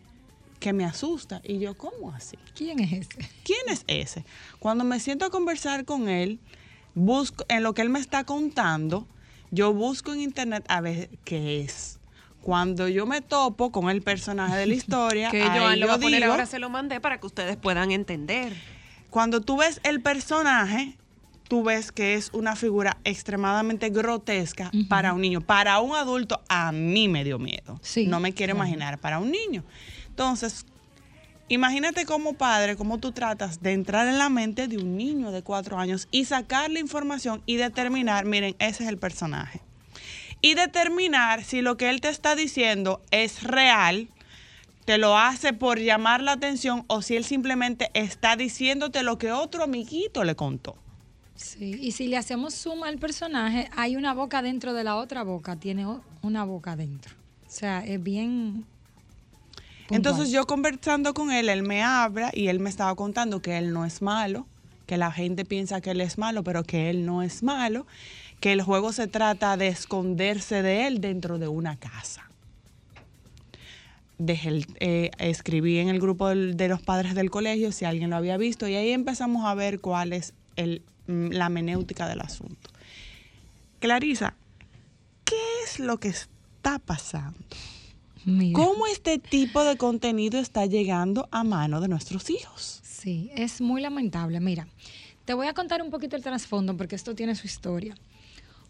que 0.62 0.72
me 0.72 0.84
asusta. 0.84 1.40
Y 1.44 1.58
yo, 1.58 1.76
¿cómo 1.76 2.12
así? 2.12 2.38
¿Quién 2.54 2.78
es 2.78 2.92
ese? 2.92 3.28
¿Quién 3.44 3.60
es 3.68 3.84
ese? 3.88 4.24
Cuando 4.60 4.84
me 4.84 5.00
siento 5.00 5.24
a 5.26 5.30
conversar 5.30 5.84
con 5.84 6.08
él, 6.08 6.38
busco 6.94 7.44
en 7.48 7.64
lo 7.64 7.74
que 7.74 7.82
él 7.82 7.88
me 7.90 7.98
está 7.98 8.24
contando, 8.24 9.06
yo 9.50 9.72
busco 9.74 10.12
en 10.12 10.20
internet 10.20 10.64
a 10.68 10.80
ver 10.80 11.10
qué 11.24 11.60
es. 11.62 11.98
Cuando 12.42 12.88
yo 12.88 13.06
me 13.06 13.20
topo 13.20 13.72
con 13.72 13.90
el 13.90 14.02
personaje 14.02 14.56
de 14.56 14.66
la 14.66 14.74
historia, 14.80 15.30
Que 15.30 15.42
Joan 15.44 15.80
lo 15.80 15.86
va 15.88 15.92
yo 15.94 15.96
a 15.96 16.00
poner 16.00 16.20
digo, 16.20 16.32
ahora, 16.32 16.46
se 16.46 16.58
lo 16.60 16.70
mandé 16.70 17.00
para 17.00 17.18
que 17.18 17.26
ustedes 17.26 17.56
puedan 17.56 17.90
entender. 17.90 18.54
cuando 19.10 19.40
tú 19.40 19.56
ves 19.58 19.80
el 19.82 20.00
personaje, 20.00 20.96
tú 21.48 21.64
ves 21.64 21.90
que 21.92 22.14
es 22.14 22.30
una 22.32 22.54
figura 22.56 22.98
extremadamente 23.04 23.90
grotesca 23.90 24.70
para 24.88 25.12
un 25.12 25.20
niño. 25.22 25.40
Para 25.40 25.80
un 25.80 25.94
adulto, 25.96 26.40
a 26.48 26.70
mí 26.72 27.08
me 27.08 27.24
dio 27.24 27.38
miedo. 27.40 27.78
Sí, 27.82 28.06
no 28.06 28.20
me 28.20 28.32
quiero 28.32 28.54
claro. 28.54 28.66
imaginar 28.68 28.98
para 29.00 29.18
un 29.18 29.30
niño. 29.32 29.64
Entonces, 30.12 30.66
imagínate 31.48 32.04
como 32.04 32.34
padre, 32.34 32.76
cómo 32.76 32.98
tú 32.98 33.12
tratas 33.12 33.62
de 33.62 33.72
entrar 33.72 34.06
en 34.06 34.18
la 34.18 34.28
mente 34.28 34.68
de 34.68 34.76
un 34.76 34.98
niño 34.98 35.32
de 35.32 35.42
cuatro 35.42 35.78
años 35.78 36.06
y 36.10 36.26
sacar 36.26 36.70
la 36.70 36.80
información 36.80 37.42
y 37.46 37.56
determinar, 37.56 38.26
miren, 38.26 38.54
ese 38.58 38.84
es 38.84 38.90
el 38.90 38.98
personaje. 38.98 39.62
Y 40.42 40.52
determinar 40.52 41.44
si 41.44 41.62
lo 41.62 41.78
que 41.78 41.88
él 41.88 42.02
te 42.02 42.10
está 42.10 42.36
diciendo 42.36 43.00
es 43.10 43.42
real, 43.42 44.10
te 44.84 44.98
lo 44.98 45.16
hace 45.16 45.54
por 45.54 45.78
llamar 45.78 46.20
la 46.20 46.32
atención 46.32 46.84
o 46.88 47.00
si 47.00 47.16
él 47.16 47.24
simplemente 47.24 47.90
está 47.94 48.36
diciéndote 48.36 49.02
lo 49.02 49.16
que 49.16 49.32
otro 49.32 49.64
amiguito 49.64 50.24
le 50.24 50.36
contó. 50.36 50.76
Sí, 51.36 51.78
y 51.80 51.92
si 51.92 52.06
le 52.06 52.18
hacemos 52.18 52.52
suma 52.52 52.88
al 52.88 52.98
personaje, 52.98 53.70
hay 53.74 53.96
una 53.96 54.12
boca 54.12 54.42
dentro 54.42 54.74
de 54.74 54.84
la 54.84 54.96
otra 54.96 55.22
boca, 55.22 55.56
tiene 55.56 55.86
una 56.20 56.44
boca 56.44 56.76
dentro. 56.76 57.14
O 57.46 57.50
sea, 57.50 57.82
es 57.82 58.02
bien... 58.02 58.66
Entonces 59.90 60.30
yo 60.30 60.46
conversando 60.46 61.14
con 61.14 61.30
él, 61.30 61.48
él 61.48 61.62
me 61.62 61.82
habla 61.82 62.30
y 62.32 62.48
él 62.48 62.60
me 62.60 62.70
estaba 62.70 62.94
contando 62.94 63.42
que 63.42 63.58
él 63.58 63.72
no 63.72 63.84
es 63.84 64.02
malo, 64.02 64.46
que 64.86 64.96
la 64.96 65.12
gente 65.12 65.44
piensa 65.44 65.80
que 65.80 65.90
él 65.90 66.00
es 66.00 66.18
malo, 66.18 66.42
pero 66.42 66.64
que 66.64 66.90
él 66.90 67.06
no 67.06 67.22
es 67.22 67.42
malo, 67.42 67.86
que 68.40 68.52
el 68.52 68.62
juego 68.62 68.92
se 68.92 69.06
trata 69.06 69.56
de 69.56 69.68
esconderse 69.68 70.62
de 70.62 70.86
él 70.86 71.00
dentro 71.00 71.38
de 71.38 71.48
una 71.48 71.76
casa. 71.76 72.28
Dejé 74.18 74.64
eh, 74.80 75.10
escribí 75.18 75.78
en 75.78 75.88
el 75.88 76.00
grupo 76.00 76.28
de 76.28 76.68
los 76.68 76.82
padres 76.82 77.14
del 77.14 77.30
colegio 77.30 77.72
si 77.72 77.84
alguien 77.84 78.10
lo 78.10 78.16
había 78.16 78.36
visto 78.36 78.68
y 78.68 78.74
ahí 78.74 78.90
empezamos 78.90 79.44
a 79.44 79.54
ver 79.54 79.80
cuál 79.80 80.12
es 80.12 80.34
mm, 81.06 81.28
la 81.28 81.48
menéutica 81.48 82.08
del 82.08 82.20
asunto. 82.20 82.70
Clarisa, 83.80 84.34
¿qué 85.24 85.40
es 85.64 85.80
lo 85.80 85.98
que 85.98 86.08
está 86.08 86.78
pasando? 86.78 87.38
Mira. 88.24 88.58
¿Cómo 88.58 88.86
este 88.86 89.18
tipo 89.18 89.64
de 89.64 89.76
contenido 89.76 90.38
está 90.38 90.66
llegando 90.66 91.28
a 91.30 91.44
mano 91.44 91.80
de 91.80 91.88
nuestros 91.88 92.30
hijos? 92.30 92.80
Sí, 92.82 93.30
es 93.34 93.60
muy 93.60 93.82
lamentable. 93.82 94.38
Mira, 94.40 94.68
te 95.24 95.34
voy 95.34 95.46
a 95.46 95.54
contar 95.54 95.82
un 95.82 95.90
poquito 95.90 96.16
el 96.16 96.22
trasfondo 96.22 96.76
porque 96.76 96.96
esto 96.96 97.14
tiene 97.14 97.34
su 97.34 97.46
historia. 97.46 97.96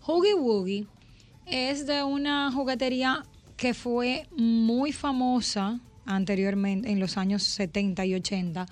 Hoogie 0.00 0.34
Woogie 0.34 0.86
es 1.46 1.86
de 1.86 2.02
una 2.02 2.50
juguetería 2.50 3.24
que 3.56 3.74
fue 3.74 4.26
muy 4.36 4.92
famosa 4.92 5.80
anteriormente, 6.04 6.90
en 6.90 6.98
los 6.98 7.16
años 7.16 7.42
70 7.42 8.04
y 8.06 8.14
80, 8.14 8.66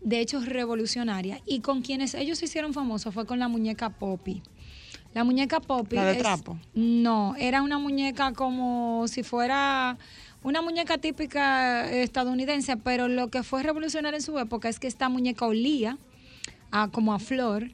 de 0.00 0.20
hecho 0.20 0.40
revolucionaria, 0.40 1.40
y 1.44 1.60
con 1.60 1.82
quienes 1.82 2.14
ellos 2.14 2.38
se 2.38 2.44
hicieron 2.44 2.72
famosos 2.72 3.12
fue 3.12 3.26
con 3.26 3.38
la 3.38 3.48
muñeca 3.48 3.90
Poppy. 3.90 4.42
La 5.14 5.24
muñeca 5.24 5.60
Poppy. 5.60 5.96
¿La 5.96 6.04
de 6.04 6.12
es- 6.12 6.18
trapo? 6.18 6.58
No, 6.74 7.34
era 7.36 7.62
una 7.62 7.78
muñeca 7.78 8.32
como 8.32 9.06
si 9.08 9.22
fuera 9.22 9.96
una 10.42 10.62
muñeca 10.62 10.98
típica 10.98 11.90
estadounidense, 11.90 12.76
pero 12.76 13.08
lo 13.08 13.28
que 13.28 13.42
fue 13.42 13.62
revolucionario 13.62 14.16
en 14.18 14.22
su 14.22 14.38
época 14.38 14.68
es 14.68 14.78
que 14.78 14.86
esta 14.86 15.08
muñeca 15.08 15.46
olía 15.46 15.98
a, 16.70 16.88
como 16.88 17.12
a 17.14 17.18
flor 17.18 17.70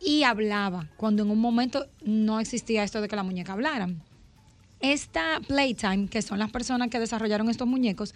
y 0.00 0.22
hablaba, 0.24 0.88
cuando 0.96 1.22
en 1.22 1.30
un 1.30 1.40
momento 1.40 1.86
no 2.04 2.40
existía 2.40 2.82
esto 2.84 3.00
de 3.00 3.08
que 3.08 3.16
la 3.16 3.22
muñeca 3.22 3.52
hablara. 3.52 3.88
Esta 4.80 5.40
Playtime, 5.46 6.08
que 6.08 6.22
son 6.22 6.38
las 6.38 6.50
personas 6.50 6.88
que 6.88 7.00
desarrollaron 7.00 7.48
estos 7.50 7.66
muñecos, 7.66 8.14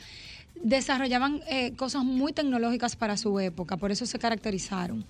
desarrollaban 0.63 1.41
eh, 1.49 1.73
cosas 1.77 2.05
muy 2.05 2.33
tecnológicas 2.33 2.95
para 2.97 3.17
su 3.17 3.39
época, 3.41 3.77
por 3.77 3.91
eso 3.91 4.07
se 4.07 4.19
caracterizaron. 4.19 5.05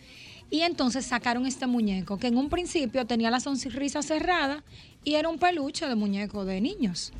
Y 0.50 0.60
entonces 0.62 1.06
sacaron 1.06 1.46
este 1.46 1.66
muñeco, 1.66 2.18
que 2.18 2.26
en 2.26 2.36
un 2.36 2.50
principio 2.50 3.06
tenía 3.06 3.30
la 3.30 3.40
sonrisa 3.40 4.02
cerrada 4.02 4.62
y 5.04 5.14
era 5.14 5.28
un 5.28 5.38
peluche 5.38 5.86
de 5.86 5.94
muñeco 5.94 6.44
de 6.44 6.60
niños. 6.60 7.12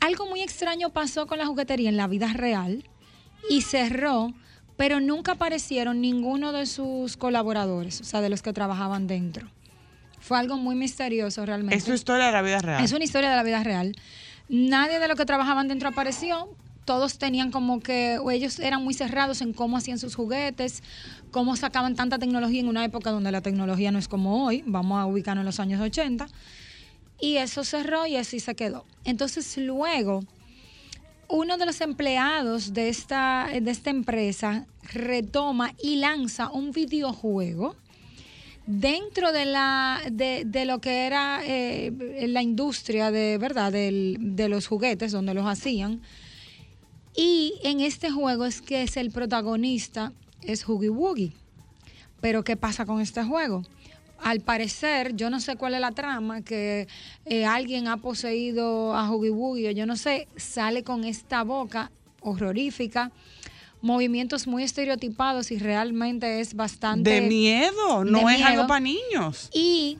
algo 0.00 0.26
muy 0.26 0.42
extraño 0.42 0.90
pasó 0.90 1.26
con 1.26 1.38
la 1.38 1.46
juguetería 1.46 1.88
en 1.88 1.96
la 1.96 2.06
vida 2.06 2.30
real 2.34 2.84
y 3.48 3.62
cerró, 3.62 4.34
pero 4.76 5.00
nunca 5.00 5.32
aparecieron 5.32 6.00
ninguno 6.00 6.52
de 6.52 6.66
sus 6.66 7.16
colaboradores, 7.16 8.00
o 8.02 8.04
sea, 8.04 8.20
de 8.20 8.28
los 8.28 8.42
que 8.42 8.52
trabajaban 8.52 9.06
dentro. 9.06 9.48
Fue 10.20 10.38
algo 10.38 10.56
muy 10.56 10.74
misterioso 10.74 11.44
realmente. 11.44 11.76
Es 11.76 11.84
tu 11.84 11.92
historia 11.92 12.26
de 12.26 12.32
la 12.32 12.42
vida 12.42 12.58
real. 12.58 12.84
Es 12.84 12.92
una 12.92 13.04
historia 13.04 13.30
de 13.30 13.36
la 13.36 13.42
vida 13.42 13.62
real. 13.62 13.94
Nadie 14.48 14.98
de 14.98 15.08
los 15.08 15.16
que 15.16 15.26
trabajaban 15.26 15.68
dentro 15.68 15.88
apareció. 15.88 16.48
Todos 16.84 17.18
tenían 17.18 17.50
como 17.50 17.80
que, 17.80 18.18
o 18.18 18.30
ellos 18.30 18.58
eran 18.58 18.84
muy 18.84 18.94
cerrados 18.94 19.40
en 19.40 19.52
cómo 19.52 19.76
hacían 19.76 19.98
sus 19.98 20.14
juguetes, 20.14 20.82
cómo 21.30 21.56
sacaban 21.56 21.94
tanta 21.94 22.18
tecnología 22.18 22.60
en 22.60 22.68
una 22.68 22.84
época 22.84 23.10
donde 23.10 23.32
la 23.32 23.40
tecnología 23.40 23.90
no 23.90 23.98
es 23.98 24.08
como 24.08 24.44
hoy. 24.44 24.62
Vamos 24.66 25.00
a 25.00 25.06
ubicarnos 25.06 25.42
en 25.42 25.46
los 25.46 25.60
años 25.60 25.80
80. 25.80 26.28
Y 27.20 27.36
eso 27.36 27.64
cerró 27.64 28.06
y 28.06 28.16
así 28.16 28.40
se 28.40 28.54
quedó. 28.54 28.84
Entonces 29.04 29.56
luego, 29.56 30.24
uno 31.28 31.56
de 31.56 31.66
los 31.66 31.80
empleados 31.80 32.72
de 32.72 32.88
esta, 32.88 33.48
de 33.60 33.70
esta 33.70 33.90
empresa 33.90 34.66
retoma 34.92 35.72
y 35.82 35.96
lanza 35.96 36.50
un 36.50 36.72
videojuego 36.72 37.76
dentro 38.66 39.32
de 39.32 39.44
la 39.44 40.00
de, 40.10 40.44
de 40.46 40.64
lo 40.64 40.80
que 40.80 41.06
era 41.06 41.40
eh, 41.44 41.92
la 42.28 42.42
industria 42.42 43.10
de 43.10 43.38
verdad 43.38 43.72
de 43.72 44.48
los 44.48 44.66
juguetes 44.66 45.12
donde 45.12 45.34
los 45.34 45.46
hacían 45.46 46.00
y 47.16 47.54
en 47.62 47.80
este 47.80 48.10
juego 48.10 48.44
es 48.44 48.60
que 48.60 48.82
es 48.82 48.96
el 48.96 49.10
protagonista 49.10 50.12
es 50.42 50.64
Hoogie 50.64 50.90
Woogie 50.90 51.32
pero 52.20 52.44
qué 52.44 52.56
pasa 52.56 52.86
con 52.86 53.00
este 53.00 53.22
juego 53.22 53.62
al 54.24 54.40
parecer, 54.40 55.14
yo 55.14 55.28
no 55.28 55.38
sé 55.38 55.56
cuál 55.56 55.74
es 55.74 55.80
la 55.80 55.92
trama, 55.92 56.40
que 56.40 56.88
eh, 57.26 57.44
alguien 57.44 57.88
ha 57.88 57.98
poseído 57.98 58.96
a 58.96 59.06
Hoogie 59.06 59.30
Woogie, 59.30 59.68
o 59.68 59.70
yo 59.72 59.84
no 59.84 59.96
sé, 59.96 60.28
sale 60.36 60.82
con 60.82 61.04
esta 61.04 61.44
boca 61.44 61.90
horrorífica, 62.22 63.12
movimientos 63.82 64.46
muy 64.46 64.62
estereotipados 64.62 65.50
y 65.50 65.58
realmente 65.58 66.40
es 66.40 66.54
bastante... 66.54 67.10
de 67.10 67.20
miedo, 67.20 68.04
no 68.06 68.26
de 68.26 68.34
es 68.34 68.42
algo 68.42 68.66
para 68.66 68.80
niños. 68.80 69.50
Y 69.52 69.98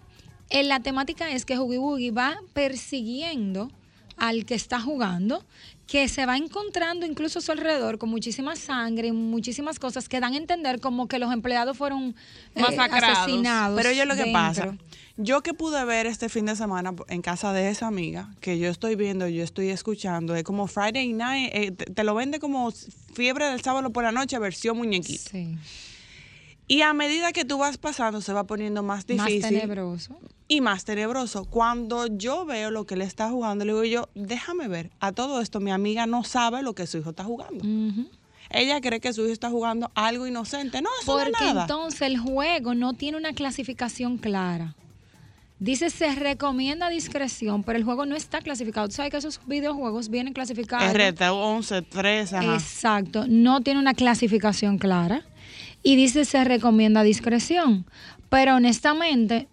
eh, 0.49 0.62
la 0.62 0.81
temática 0.81 1.31
es 1.31 1.45
que 1.45 1.59
Hoogie 1.59 1.79
Woogie 1.79 2.11
va 2.11 2.39
persiguiendo 2.55 3.71
al 4.17 4.47
que 4.47 4.55
está 4.55 4.81
jugando, 4.81 5.45
que 5.87 6.09
se 6.09 6.24
va 6.24 6.37
encontrando 6.37 7.05
incluso 7.05 7.39
a 7.39 7.43
su 7.43 7.53
alrededor 7.53 7.99
con 7.99 8.09
muchísima 8.09 8.57
sangre 8.57 9.09
y 9.09 9.12
muchísimas 9.12 9.78
cosas 9.78 10.09
que 10.09 10.18
dan 10.20 10.32
a 10.35 10.37
entender 10.37 10.80
como 10.80 11.09
que 11.09 11.18
los 11.18 11.32
empleados 11.32 11.76
fueron 11.76 12.14
eh, 12.55 12.61
Masacrados. 12.61 13.18
asesinados. 13.18 13.76
Pero 13.76 13.93
yo 13.93 14.05
lo 14.07 14.14
que 14.14 14.24
dentro. 14.24 14.32
pasa, 14.32 14.76
yo 15.16 15.43
que 15.43 15.53
pude 15.55 15.85
ver 15.85 16.07
este 16.07 16.28
fin 16.28 16.47
de 16.47 16.57
semana 16.57 16.95
en 17.09 17.22
casa 17.22 17.53
de 17.53 17.68
esa 17.68 17.87
amiga, 17.87 18.30
que 18.41 18.59
yo 18.59 18.70
estoy 18.70 18.97
viendo, 18.97 19.28
yo 19.28 19.45
estoy 19.45 19.68
escuchando, 19.68 20.35
es 20.35 20.43
como 20.43 20.66
Friday 20.66 21.12
Night, 21.12 21.51
eh, 21.55 21.70
te, 21.72 21.85
te 21.87 22.05
lo 22.05 22.14
vende 22.14 22.39
como 22.41 22.72
fiebre 23.14 23.45
del 23.47 23.61
sábado 23.61 23.91
por 23.93 24.05
la 24.05 24.12
noche, 24.12 24.39
versión 24.39 24.76
muñequito. 24.78 25.30
Sí, 25.30 25.57
Y 26.67 26.81
a 26.83 26.93
medida 26.95 27.33
que 27.33 27.45
tú 27.45 27.59
vas 27.59 27.77
pasando, 27.77 28.21
se 28.21 28.33
va 28.33 28.45
poniendo 28.45 28.83
más 28.83 28.99
más 28.99 29.07
difícil 29.07 29.43
tenebroso. 29.43 30.19
y 30.49 30.61
más 30.61 30.85
tenebroso. 30.85 31.45
Cuando 31.45 32.07
yo 32.07 32.47
veo 32.47 32.71
lo 32.71 32.87
que 32.87 32.95
él 32.95 33.03
está 33.03 33.29
jugando, 33.29 33.65
le 33.65 33.73
digo 33.73 33.85
yo, 33.85 34.09
déjame 34.15 34.69
ver, 34.69 34.91
a 35.01 35.12
todo 35.12 35.41
esto 35.41 35.61
mi 35.61 35.71
amiga 35.71 36.07
no 36.07 36.25
sabe 36.25 36.62
lo 36.62 36.75
que 36.75 36.87
su 36.87 36.99
hijo 36.99 37.11
está 37.11 37.25
jugando. 37.25 37.65
Ella 38.51 38.81
cree 38.81 39.01
que 39.01 39.12
su 39.12 39.23
hijo 39.25 39.33
está 39.33 39.51
jugando 39.51 39.91
algo 39.95 40.27
inocente. 40.27 40.81
No, 40.81 40.89
eso 41.03 41.12
no 41.19 41.25
Porque 41.25 41.45
es 41.45 41.55
nada. 41.55 41.62
entonces 41.62 42.03
el 42.03 42.19
juego 42.19 42.75
no 42.75 42.95
tiene 42.95 43.19
una 43.19 43.33
clasificación 43.33 44.17
clara. 44.19 44.75
Dice 45.59 45.89
se 45.89 46.15
recomienda 46.15 46.89
discreción, 46.89 47.62
pero 47.62 47.79
el 47.79 47.85
juego 47.85 48.07
no 48.07 48.17
está 48.17 48.41
clasificado. 48.41 48.89
Tú 48.89 48.95
sabes 48.95 49.11
que 49.11 49.17
esos 49.19 49.41
videojuegos 49.47 50.09
vienen 50.09 50.33
clasificados. 50.35 50.93
RT 50.93 51.23
11, 51.31 51.83
13, 51.83 52.37
ajá. 52.37 52.55
Exacto, 52.55 53.25
no 53.29 53.61
tiene 53.61 53.81
una 53.81 53.95
clasificación 53.95 54.79
clara 54.79 55.25
y 55.85 55.95
dice 55.95 56.24
se 56.24 56.43
recomienda 56.43 57.05
discreción. 57.05 57.85
Pero 58.28 58.57
honestamente, 58.57 59.47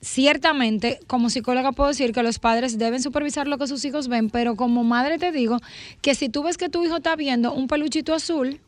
ciertamente, 0.00 1.00
como 1.08 1.30
psicóloga 1.30 1.72
puedo 1.72 1.88
decir 1.88 2.12
que 2.12 2.22
los 2.22 2.38
padres 2.38 2.78
deben 2.78 3.02
supervisar 3.02 3.48
lo 3.48 3.58
que 3.58 3.66
sus 3.66 3.84
hijos 3.84 4.06
ven, 4.06 4.30
pero 4.30 4.54
como 4.54 4.84
madre 4.84 5.18
te 5.18 5.32
digo 5.32 5.56
que 6.00 6.14
si 6.14 6.28
tú 6.28 6.44
ves 6.44 6.56
que 6.56 6.68
tu 6.68 6.84
hijo 6.84 6.98
está 6.98 7.16
viendo 7.16 7.52
un 7.52 7.66
peluchito 7.66 8.14
azul, 8.14 8.60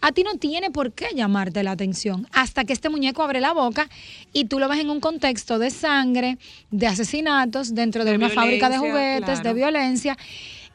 a 0.00 0.12
ti 0.12 0.22
no 0.22 0.36
tiene 0.36 0.70
por 0.70 0.92
qué 0.92 1.08
llamarte 1.14 1.62
la 1.62 1.72
atención 1.72 2.26
hasta 2.32 2.64
que 2.64 2.72
este 2.72 2.88
muñeco 2.88 3.22
abre 3.22 3.40
la 3.40 3.52
boca 3.52 3.90
y 4.32 4.46
tú 4.46 4.58
lo 4.58 4.68
ves 4.68 4.78
en 4.78 4.88
un 4.88 5.00
contexto 5.00 5.58
de 5.58 5.70
sangre, 5.70 6.38
de 6.70 6.86
asesinatos, 6.86 7.74
dentro 7.74 8.04
de, 8.04 8.12
De 8.12 8.16
una 8.16 8.30
fábrica 8.30 8.70
de 8.70 8.78
juguetes, 8.78 9.42
de 9.42 9.52
violencia. 9.52 10.16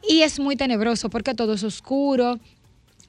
Y 0.08 0.22
es 0.22 0.38
muy 0.38 0.54
tenebroso 0.54 1.10
porque 1.10 1.34
todo 1.34 1.54
es 1.54 1.64
oscuro. 1.64 2.38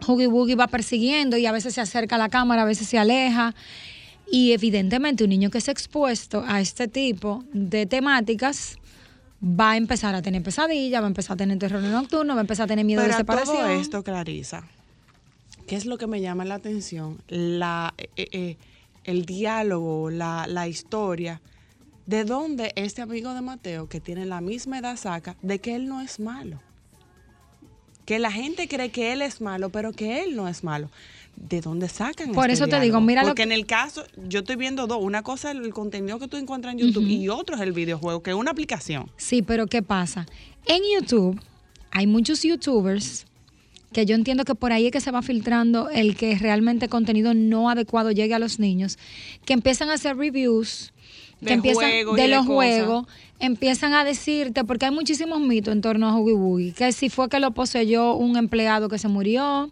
Hoogie 0.08 0.28
Woogie 0.28 0.56
va 0.56 0.68
persiguiendo 0.68 1.38
y 1.38 1.46
a 1.46 1.52
veces 1.52 1.74
se 1.74 1.82
acerca 1.82 2.16
a 2.16 2.18
la 2.18 2.30
cámara, 2.30 2.62
a 2.62 2.66
veces 2.66 2.88
se 2.88 2.98
aleja. 2.98 3.54
Y 4.32 4.54
evidentemente 4.54 5.24
un 5.24 5.30
niño 5.30 5.50
que 5.50 5.58
es 5.58 5.68
expuesto 5.68 6.44
a 6.48 6.60
este 6.60 6.88
tipo 6.88 7.44
de 7.54 7.86
temáticas 7.86 8.78
va 9.44 9.72
a 9.72 9.78
empezar 9.78 10.16
a 10.16 10.22
tener 10.22 10.44
pesadillas, 10.44 11.02
va 11.02 11.06
a 11.06 11.10
empezar 11.10 11.34
a 11.36 11.38
tener 11.38 11.58
terror 11.60 11.82
nocturno, 11.82 12.34
va 12.34 12.42
a 12.42 12.44
empezar 12.44 12.66
a 12.66 12.68
tener 12.68 12.86
miedo 12.86 13.02
Pero 13.02 13.14
de 13.14 13.18
separación. 13.18 13.58
todo 13.58 13.68
esto, 13.70 14.04
Clarisa, 14.04 14.64
¿qué 15.68 15.76
es 15.76 15.86
lo 15.86 15.98
que 15.98 16.08
me 16.08 16.22
llama 16.22 16.46
la 16.46 16.56
atención? 16.56 17.22
La, 17.28 17.94
eh, 17.98 18.28
eh, 18.32 18.58
el 19.04 19.26
diálogo, 19.26 20.10
la, 20.10 20.46
la 20.48 20.68
historia. 20.68 21.42
¿De 22.06 22.24
dónde 22.24 22.72
este 22.76 23.02
amigo 23.02 23.34
de 23.34 23.42
Mateo, 23.42 23.88
que 23.88 24.00
tiene 24.00 24.26
la 24.26 24.42
misma 24.42 24.80
edad, 24.80 24.96
saca 24.96 25.36
de 25.42 25.60
que 25.60 25.76
él 25.76 25.88
no 25.88 26.02
es 26.02 26.20
malo? 26.20 26.60
Que 28.08 28.18
la 28.20 28.32
gente 28.32 28.68
cree 28.70 28.90
que 28.90 29.12
él 29.12 29.22
es 29.22 29.42
malo, 29.42 29.70
pero 29.70 29.92
que 29.92 30.24
él 30.24 30.36
no 30.38 30.48
es 30.48 30.64
malo. 30.64 30.90
¿De 31.36 31.62
dónde 31.62 31.88
sacan 31.90 32.32
Por 32.32 32.50
este 32.50 32.64
eso 32.64 32.68
te 32.68 32.80
digo, 32.80 33.00
mira 33.02 33.22
lo 33.22 33.28
Porque 33.28 33.42
que- 33.42 33.44
en 33.44 33.52
el 33.52 33.66
caso, 33.68 34.04
yo 34.28 34.40
estoy 34.40 34.56
viendo 34.56 34.88
dos. 34.88 34.98
Una 35.02 35.22
cosa 35.22 35.52
es 35.52 35.58
el 35.58 35.72
contenido 35.74 36.18
que 36.18 36.28
tú 36.28 36.38
encuentras 36.38 36.74
en 36.74 36.80
YouTube 36.80 37.06
y 37.06 37.30
otro 37.30 37.56
es 37.56 37.62
el 37.62 37.74
videojuego, 37.74 38.24
que 38.24 38.32
es 38.32 38.36
una 38.36 38.50
aplicación. 38.52 39.12
Sí, 39.18 39.42
pero 39.44 39.68
¿qué 39.68 39.84
pasa? 39.84 40.26
En 40.66 40.82
YouTube 40.96 41.40
hay 41.92 42.08
muchos 42.08 42.42
youtubers 42.44 43.26
que 43.92 44.06
yo 44.06 44.16
entiendo 44.16 44.46
que 44.46 44.56
por 44.56 44.72
ahí 44.72 44.86
es 44.86 44.92
que 44.92 45.02
se 45.02 45.12
va 45.12 45.22
filtrando 45.22 45.90
el 45.90 46.16
que 46.16 46.36
realmente 46.40 46.88
contenido 46.88 47.34
no 47.34 47.70
adecuado 47.70 48.12
llegue 48.12 48.34
a 48.34 48.40
los 48.40 48.58
niños, 48.58 48.98
que 49.46 49.54
empiezan 49.54 49.90
a 49.90 49.94
hacer 49.94 50.18
reviews 50.18 50.92
De 51.40 51.48
que 51.48 51.54
empiezan 51.54 51.84
juegos 51.92 52.18
y 52.18 52.22
de 52.22 52.28
de 52.30 52.36
los 52.36 52.46
juegos, 52.48 53.06
empiezan 53.40 53.94
a 53.94 54.04
decirte, 54.04 54.64
porque 54.64 54.86
hay 54.86 54.92
muchísimos 54.92 55.40
mitos 55.40 55.74
en 55.74 55.82
torno 55.82 56.08
a 56.08 56.14
Hoogie 56.14 56.34
Woogie, 56.34 56.74
que 56.74 56.92
si 56.92 57.10
fue 57.10 57.30
que 57.30 57.40
lo 57.40 57.52
poseyó 57.52 58.16
un 58.16 58.38
empleado 58.38 58.90
que 58.90 58.98
se 58.98 59.08
murió, 59.08 59.72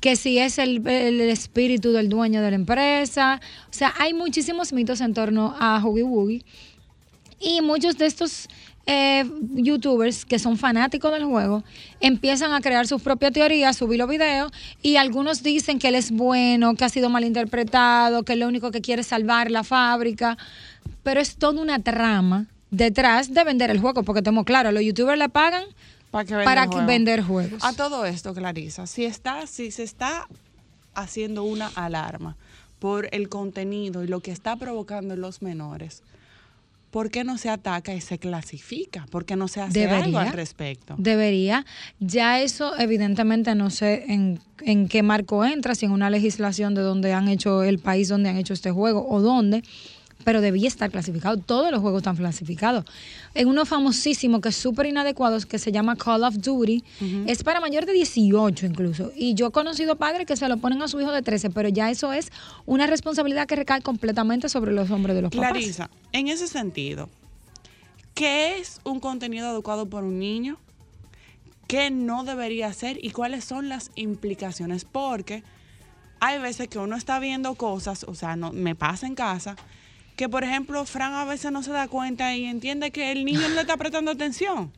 que 0.00 0.16
si 0.16 0.38
es 0.38 0.58
el, 0.58 0.86
el 0.86 1.20
espíritu 1.20 1.92
del 1.92 2.08
dueño 2.08 2.42
de 2.42 2.50
la 2.50 2.56
empresa, 2.56 3.40
o 3.70 3.72
sea, 3.72 3.94
hay 3.98 4.14
muchísimos 4.14 4.72
mitos 4.72 5.00
en 5.00 5.14
torno 5.14 5.54
a 5.58 5.80
Hoogie 5.80 6.02
Woogie. 6.02 6.44
Y 7.40 7.60
muchos 7.60 7.96
de 7.98 8.06
estos 8.06 8.48
eh, 8.90 9.24
youtubers 9.52 10.24
que 10.24 10.38
son 10.38 10.56
fanáticos 10.56 11.12
del 11.12 11.24
juego 11.24 11.62
empiezan 12.00 12.52
a 12.52 12.60
crear 12.60 12.86
sus 12.86 13.02
propias 13.02 13.32
teorías, 13.32 13.76
subir 13.76 13.98
los 13.98 14.08
videos 14.08 14.50
y 14.82 14.96
algunos 14.96 15.42
dicen 15.42 15.78
que 15.78 15.88
él 15.88 15.94
es 15.94 16.10
bueno, 16.10 16.74
que 16.74 16.84
ha 16.84 16.88
sido 16.88 17.10
malinterpretado, 17.10 18.22
que 18.22 18.34
lo 18.34 18.48
único 18.48 18.70
que 18.70 18.80
quiere 18.80 19.02
es 19.02 19.08
salvar 19.08 19.50
la 19.50 19.62
fábrica, 19.62 20.38
pero 21.02 21.20
es 21.20 21.36
toda 21.36 21.60
una 21.60 21.78
trama 21.80 22.46
detrás 22.70 23.32
de 23.32 23.44
vender 23.44 23.70
el 23.70 23.80
juego, 23.80 24.02
porque 24.02 24.20
estamos 24.20 24.44
claros, 24.44 24.72
los 24.72 24.82
youtubers 24.82 25.18
le 25.18 25.28
pagan 25.28 25.64
Para, 26.10 26.24
que 26.26 26.34
juego. 26.34 26.86
vender 26.86 27.22
juegos. 27.22 27.62
A 27.64 27.72
todo 27.72 28.04
esto, 28.04 28.34
Clarisa, 28.34 28.86
si 28.86 29.04
está, 29.04 29.46
si 29.46 29.70
se 29.70 29.82
está 29.82 30.26
haciendo 30.94 31.44
una 31.44 31.68
alarma 31.74 32.36
por 32.78 33.08
el 33.12 33.28
contenido 33.28 34.04
y 34.04 34.06
lo 34.08 34.20
que 34.20 34.30
está 34.30 34.56
provocando 34.56 35.14
en 35.14 35.20
los 35.20 35.42
menores, 35.42 36.02
¿por 36.90 37.10
qué 37.10 37.24
no 37.24 37.36
se 37.38 37.50
ataca 37.50 37.92
y 37.94 38.00
se 38.00 38.18
clasifica? 38.18 39.06
¿Por 39.10 39.24
qué 39.24 39.36
no 39.36 39.48
se 39.48 39.60
hace 39.60 39.84
algo 39.84 39.96
Debería. 39.96 40.20
al 40.22 40.32
respecto? 40.32 40.94
Debería. 40.98 41.66
Ya 42.00 42.40
eso, 42.40 42.78
evidentemente, 42.78 43.54
no 43.54 43.70
sé 43.70 44.04
en, 44.08 44.40
en 44.62 44.88
qué 44.88 45.02
marco 45.02 45.44
entra, 45.44 45.74
si 45.74 45.86
en 45.86 45.92
una 45.92 46.08
legislación 46.10 46.74
de 46.74 46.82
donde 46.82 47.12
han 47.12 47.28
hecho 47.28 47.62
el 47.62 47.78
país 47.78 48.08
donde 48.08 48.30
han 48.30 48.36
hecho 48.38 48.54
este 48.54 48.70
juego 48.70 49.06
o 49.08 49.20
dónde, 49.20 49.62
pero 50.24 50.40
debía 50.40 50.68
estar 50.68 50.90
clasificado. 50.90 51.36
Todos 51.36 51.70
los 51.70 51.80
juegos 51.80 52.00
están 52.00 52.16
clasificados. 52.16 52.84
En 53.34 53.48
uno 53.48 53.64
famosísimo 53.64 54.40
que 54.40 54.50
es 54.50 54.56
súper 54.56 54.86
inadecuado, 54.86 55.38
que 55.40 55.58
se 55.58 55.72
llama 55.72 55.96
Call 55.96 56.24
of 56.24 56.36
Duty, 56.38 56.84
es 57.26 57.42
para 57.42 57.60
mayor 57.60 57.86
de 57.86 57.92
18 57.92 58.66
incluso. 58.66 59.12
Y 59.16 59.34
yo 59.34 59.48
he 59.48 59.50
conocido 59.50 59.96
padres 59.96 60.26
que 60.26 60.36
se 60.36 60.48
lo 60.48 60.56
ponen 60.58 60.82
a 60.82 60.88
su 60.88 61.00
hijo 61.00 61.12
de 61.12 61.22
13, 61.22 61.50
pero 61.50 61.68
ya 61.68 61.90
eso 61.90 62.12
es 62.12 62.30
una 62.66 62.86
responsabilidad 62.86 63.46
que 63.46 63.56
recae 63.56 63.80
completamente 63.80 64.48
sobre 64.48 64.72
los 64.72 64.90
hombres 64.90 65.16
de 65.16 65.22
los 65.22 65.30
papás. 65.30 65.50
Clarisa, 65.50 65.90
en 66.12 66.28
ese 66.28 66.46
sentido, 66.48 67.08
¿qué 68.14 68.58
es 68.58 68.80
un 68.84 69.00
contenido 69.00 69.48
adecuado 69.48 69.88
para 69.88 70.06
un 70.06 70.18
niño? 70.18 70.58
¿Qué 71.66 71.90
no 71.90 72.24
debería 72.24 72.72
ser? 72.72 72.98
¿Y 73.04 73.10
cuáles 73.10 73.44
son 73.44 73.68
las 73.68 73.90
implicaciones? 73.94 74.86
Porque 74.86 75.42
hay 76.20 76.38
veces 76.38 76.68
que 76.68 76.78
uno 76.78 76.96
está 76.96 77.20
viendo 77.20 77.54
cosas, 77.54 78.04
o 78.04 78.14
sea, 78.14 78.36
no, 78.36 78.52
me 78.52 78.74
pasa 78.74 79.06
en 79.06 79.14
casa, 79.14 79.56
que 80.18 80.28
por 80.28 80.42
ejemplo, 80.42 80.84
Fran 80.84 81.14
a 81.14 81.24
veces 81.24 81.52
no 81.52 81.62
se 81.62 81.70
da 81.70 81.86
cuenta 81.86 82.34
y 82.36 82.44
entiende 82.44 82.90
que 82.90 83.12
el 83.12 83.24
niño 83.24 83.40
no 83.48 83.54
le 83.54 83.60
está 83.60 83.76
prestando 83.76 84.10
atención. 84.10 84.72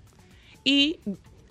Y 0.64 0.98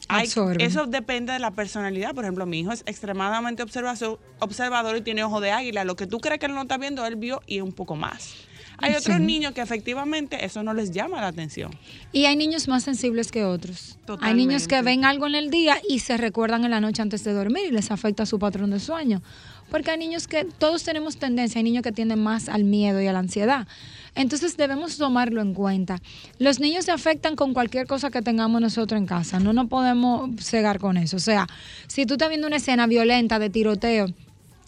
Hay- 0.07 0.29
eso 0.59 0.85
depende 0.85 1.33
de 1.33 1.39
la 1.39 1.49
personalidad. 1.51 2.13
Por 2.13 2.23
ejemplo, 2.23 2.45
mi 2.45 2.59
hijo 2.59 2.71
es 2.71 2.83
extremadamente 2.85 3.63
observador 3.63 4.95
y 4.97 5.01
tiene 5.01 5.23
ojo 5.23 5.41
de 5.41 5.49
águila. 5.51 5.83
Lo 5.85 5.95
que 5.95 6.05
tú 6.05 6.19
crees 6.19 6.39
que 6.39 6.45
él 6.45 6.53
no 6.53 6.61
está 6.61 6.77
viendo, 6.77 7.03
él 7.05 7.15
vio 7.15 7.41
y 7.47 7.61
un 7.61 7.71
poco 7.71 7.95
más. 7.95 8.35
Hay 8.81 8.93
otros 8.95 9.19
niños 9.19 9.53
que 9.53 9.59
efectivamente 9.61 10.45
eso 10.45 10.63
no 10.63 10.73
les 10.73 10.91
llama 10.91 11.19
la 11.19 11.27
atención. 11.27 11.71
Y 12.13 12.25
hay 12.25 12.35
niños 12.37 12.67
más 12.69 12.83
sensibles 12.83 13.29
que 13.31 13.43
otros. 13.43 13.97
Hay 14.21 14.33
niños 14.35 14.63
que 14.67 14.77
Totalmente. 14.77 14.81
ven 14.83 15.05
algo 15.05 15.27
en 15.27 15.35
el 15.35 15.49
día 15.49 15.81
y 15.89 15.99
se 15.99 16.15
recuerdan 16.15 16.63
en 16.63 16.71
la 16.71 16.79
noche 16.79 17.01
antes 17.01 17.23
de 17.25 17.33
dormir 17.33 17.63
y 17.67 17.71
les 17.71 17.91
afecta 17.91 18.25
su 18.25 18.39
patrón 18.39 18.69
de 18.69 18.79
sueño. 18.79 19.21
Porque 19.69 19.91
hay 19.91 19.97
niños 19.97 20.27
que 20.27 20.45
todos 20.45 20.83
tenemos 20.83 21.17
tendencia, 21.17 21.59
hay 21.59 21.63
niños 21.63 21.83
que 21.83 21.91
tienden 21.91 22.19
más 22.19 22.49
al 22.49 22.63
miedo 22.63 23.01
y 23.01 23.07
a 23.07 23.13
la 23.13 23.19
ansiedad. 23.19 23.67
Entonces 24.15 24.57
debemos 24.57 24.97
tomarlo 24.97 25.41
en 25.41 25.53
cuenta. 25.53 26.01
Los 26.39 26.59
niños 26.59 26.85
se 26.85 26.91
afectan 26.91 27.35
con 27.35 27.53
cualquier 27.53 27.87
cosa 27.87 28.09
que 28.09 28.21
tengamos 28.21 28.59
nosotros 28.61 28.99
en 28.99 29.05
casa. 29.05 29.39
No 29.39 29.53
nos 29.53 29.67
podemos 29.67 30.29
cegar 30.43 30.79
con 30.79 30.97
eso. 30.97 31.17
O 31.17 31.21
sea, 31.21 31.47
si 31.87 32.05
tú 32.05 32.15
estás 32.15 32.29
viendo 32.29 32.47
una 32.47 32.57
escena 32.57 32.87
violenta 32.87 33.39
de 33.39 33.49
tiroteo, 33.49 34.07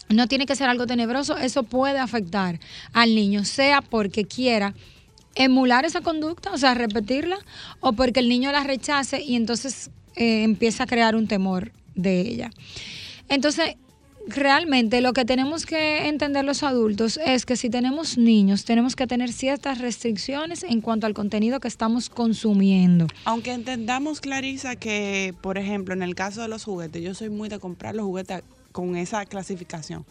no 0.08 0.26
tiene 0.26 0.46
que 0.46 0.56
ser 0.56 0.68
algo 0.68 0.86
tenebroso, 0.86 1.36
eso 1.36 1.62
puede 1.62 1.98
afectar 1.98 2.60
al 2.92 3.14
niño, 3.14 3.44
sea 3.44 3.82
porque 3.82 4.24
quiera 4.24 4.74
emular 5.34 5.84
esa 5.84 6.02
conducta, 6.02 6.52
o 6.52 6.58
sea, 6.58 6.74
repetirla, 6.74 7.38
o 7.80 7.92
porque 7.92 8.20
el 8.20 8.28
niño 8.28 8.52
la 8.52 8.62
rechace 8.62 9.22
y 9.22 9.36
entonces 9.36 9.90
eh, 10.16 10.42
empieza 10.42 10.84
a 10.84 10.86
crear 10.86 11.16
un 11.16 11.26
temor 11.26 11.72
de 11.94 12.20
ella. 12.20 12.50
Entonces, 13.28 13.76
realmente 14.26 15.00
lo 15.00 15.12
que 15.12 15.24
tenemos 15.24 15.66
que 15.66 16.08
entender 16.08 16.44
los 16.44 16.62
adultos 16.62 17.18
es 17.24 17.46
que 17.46 17.56
si 17.56 17.70
tenemos 17.70 18.18
niños, 18.18 18.64
tenemos 18.64 18.96
que 18.96 19.06
tener 19.06 19.32
ciertas 19.32 19.78
restricciones 19.78 20.62
en 20.62 20.80
cuanto 20.80 21.06
al 21.06 21.14
contenido 21.14 21.60
que 21.60 21.68
estamos 21.68 22.08
consumiendo. 22.08 23.06
Aunque 23.24 23.52
entendamos, 23.52 24.20
Clarisa, 24.20 24.76
que, 24.76 25.34
por 25.40 25.58
ejemplo, 25.58 25.94
en 25.94 26.02
el 26.02 26.14
caso 26.14 26.42
de 26.42 26.48
los 26.48 26.64
juguetes, 26.64 27.02
yo 27.02 27.14
soy 27.14 27.30
muy 27.30 27.48
de 27.48 27.58
comprar 27.58 27.94
los 27.94 28.04
juguetes 28.04 28.42
con 28.72 28.96
esa 28.96 29.24
clasificación. 29.26 30.04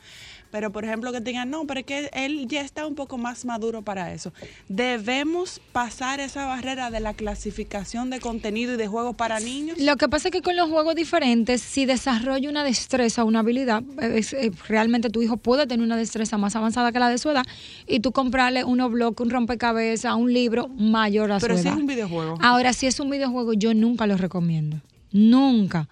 Pero, 0.51 0.71
por 0.71 0.83
ejemplo, 0.85 1.11
que 1.11 1.21
digan, 1.21 1.49
no, 1.49 1.65
pero 1.65 1.79
es 1.79 1.85
que 1.85 2.09
él 2.13 2.47
ya 2.47 2.61
está 2.61 2.85
un 2.85 2.95
poco 2.95 3.17
más 3.17 3.45
maduro 3.45 3.81
para 3.81 4.13
eso. 4.13 4.33
Debemos 4.67 5.61
pasar 5.71 6.19
esa 6.19 6.45
barrera 6.45 6.91
de 6.91 6.99
la 6.99 7.13
clasificación 7.13 8.09
de 8.09 8.19
contenido 8.19 8.73
y 8.73 8.77
de 8.77 8.87
juegos 8.87 9.15
para 9.15 9.39
niños. 9.39 9.77
Lo 9.79 9.95
que 9.97 10.09
pasa 10.09 10.27
es 10.27 10.31
que 10.33 10.41
con 10.41 10.55
los 10.55 10.69
juegos 10.69 10.95
diferentes, 10.95 11.61
si 11.61 11.85
desarrolla 11.85 12.49
una 12.49 12.63
destreza, 12.63 13.23
una 13.23 13.39
habilidad, 13.39 13.83
eh, 14.01 14.19
es- 14.19 14.33
eh, 14.33 14.51
realmente 14.67 15.09
tu 15.09 15.21
hijo 15.21 15.37
puede 15.37 15.67
tener 15.67 15.85
una 15.85 15.95
destreza 15.97 16.37
más 16.37 16.55
avanzada 16.55 16.91
que 16.91 16.99
la 16.99 17.09
de 17.09 17.17
su 17.17 17.29
edad 17.29 17.43
y 17.87 17.99
tú 18.01 18.11
comprarle 18.11 18.63
unos 18.63 18.91
bloques, 18.91 19.23
un 19.25 19.29
rompecabezas, 19.31 20.15
un 20.15 20.33
libro 20.33 20.67
mayor 20.67 21.31
a 21.31 21.39
Pero 21.39 21.55
su 21.55 21.61
si 21.63 21.67
edad. 21.69 21.77
es 21.77 21.81
un 21.81 21.87
videojuego. 21.87 22.37
Ahora, 22.41 22.73
si 22.73 22.87
es 22.87 22.99
un 22.99 23.09
videojuego, 23.09 23.53
yo 23.53 23.73
nunca 23.73 24.05
lo 24.07 24.17
recomiendo. 24.17 24.81
Nunca. 25.11 25.87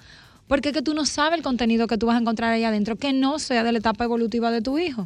Porque 0.49 0.69
es 0.69 0.73
que 0.73 0.81
tú 0.81 0.95
no 0.95 1.05
sabes 1.05 1.37
el 1.37 1.43
contenido 1.43 1.85
que 1.85 1.97
tú 1.99 2.07
vas 2.07 2.15
a 2.15 2.19
encontrar 2.19 2.51
ahí 2.51 2.63
adentro, 2.63 2.95
que 2.95 3.13
no 3.13 3.37
sea 3.37 3.63
de 3.63 3.71
la 3.71 3.77
etapa 3.77 4.03
evolutiva 4.03 4.49
de 4.49 4.61
tu 4.63 4.79
hijo. 4.79 5.05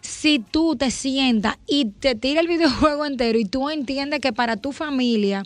Si 0.00 0.38
tú 0.38 0.76
te 0.76 0.90
sientas 0.90 1.58
y 1.66 1.84
te 1.84 2.14
tira 2.14 2.40
el 2.40 2.48
videojuego 2.48 3.04
entero 3.04 3.38
y 3.38 3.44
tú 3.44 3.68
entiendes 3.68 4.20
que 4.20 4.32
para 4.32 4.56
tu 4.56 4.72
familia 4.72 5.42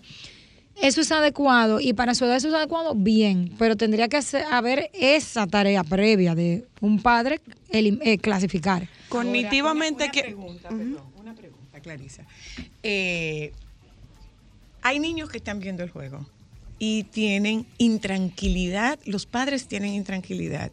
eso 0.81 1.01
es 1.01 1.11
adecuado 1.11 1.81
y 1.81 1.93
para 1.93 2.15
su 2.15 2.25
edad 2.25 2.37
eso 2.37 2.49
es 2.49 2.55
adecuado, 2.55 2.95
bien, 2.95 3.53
pero 3.59 3.77
tendría 3.77 4.07
que 4.09 4.17
hacer- 4.17 4.45
haber 4.51 4.91
esa 4.95 5.47
tarea 5.49 5.83
previa 5.83 6.35
de 6.37 6.65
un 6.81 7.03
padre 7.03 7.41
elim- 7.73 7.99
eh, 8.03 8.19
clasificar. 8.19 8.89
Cognitivamente 9.09 10.05
Una 10.05 10.13
que... 10.13 10.23
pregunta, 10.23 10.69
perdón, 10.69 11.03
una 11.21 11.35
pregunta, 11.35 11.81
Clarisa. 11.81 12.23
Eh, 12.85 13.53
hay 14.83 14.99
niños 15.01 15.29
que 15.31 15.39
están 15.39 15.59
viendo 15.59 15.83
el 15.83 15.91
juego 15.91 16.27
y 16.85 17.05
tienen 17.05 17.65
intranquilidad, 17.79 18.99
los 19.05 19.25
padres 19.25 19.69
tienen 19.69 19.93
intranquilidad. 19.95 20.73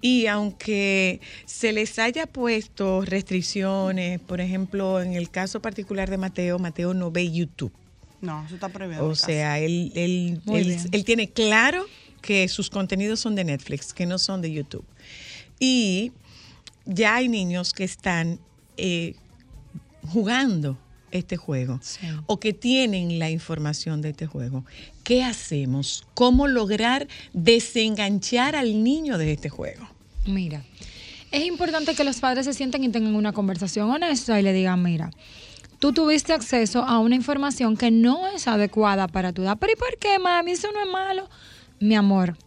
Y 0.00 0.26
aunque 0.26 1.20
se 1.46 1.72
les 1.72 2.00
haya 2.00 2.26
puesto 2.26 3.02
restricciones, 3.02 4.18
por 4.18 4.40
ejemplo, 4.40 5.00
en 5.00 5.12
el 5.12 5.30
caso 5.30 5.62
particular 5.62 6.10
de 6.10 6.16
Mateo, 6.18 6.58
Mateo 6.58 6.92
no 6.92 7.12
ve 7.12 7.30
YouTube. 7.30 7.72
No, 8.20 8.44
eso 8.44 8.56
está 8.56 8.68
prohibido. 8.68 9.06
O 9.06 9.14
sea, 9.14 9.60
él, 9.60 9.92
él, 9.94 10.40
él- 10.90 11.04
tiene 11.04 11.30
claro 11.30 11.86
que 12.20 12.48
sus 12.48 12.68
contenidos 12.68 13.20
son 13.20 13.36
de 13.36 13.44
Netflix, 13.44 13.94
que 13.94 14.06
no 14.06 14.18
son 14.18 14.42
de 14.42 14.50
YouTube. 14.50 14.84
Y 15.60 16.10
ya 16.84 17.14
hay 17.14 17.28
niños 17.28 17.72
que 17.72 17.84
están 17.84 18.40
eh, 18.76 19.14
jugando 20.08 20.76
este 21.12 21.36
juego 21.36 21.78
Sí. 21.80 22.08
o 22.26 22.40
que 22.40 22.52
tienen 22.52 23.20
la 23.20 23.30
información 23.30 24.02
de 24.02 24.08
este 24.08 24.26
juego. 24.26 24.64
¿Qué 25.04 25.22
hacemos? 25.22 26.06
¿Cómo 26.14 26.48
lograr 26.48 27.08
desenganchar 27.34 28.56
al 28.56 28.82
niño 28.82 29.18
de 29.18 29.32
este 29.32 29.50
juego? 29.50 29.86
Mira, 30.26 30.64
es 31.30 31.44
importante 31.44 31.94
que 31.94 32.04
los 32.04 32.20
padres 32.20 32.46
se 32.46 32.54
sienten 32.54 32.84
y 32.84 32.88
tengan 32.88 33.14
una 33.14 33.34
conversación 33.34 33.90
honesta 33.90 34.40
y 34.40 34.42
le 34.42 34.54
digan, 34.54 34.82
mira, 34.82 35.10
tú 35.78 35.92
tuviste 35.92 36.32
acceso 36.32 36.82
a 36.84 37.00
una 37.00 37.16
información 37.16 37.76
que 37.76 37.90
no 37.90 38.26
es 38.28 38.48
adecuada 38.48 39.06
para 39.06 39.34
tu 39.34 39.42
edad. 39.42 39.58
Pero 39.60 39.74
¿y 39.74 39.76
por 39.76 39.98
qué, 39.98 40.18
mami? 40.18 40.52
Eso 40.52 40.68
no 40.72 40.80
es 40.80 40.90
malo. 40.90 41.28
Mi 41.80 41.96
amor, 41.96 42.38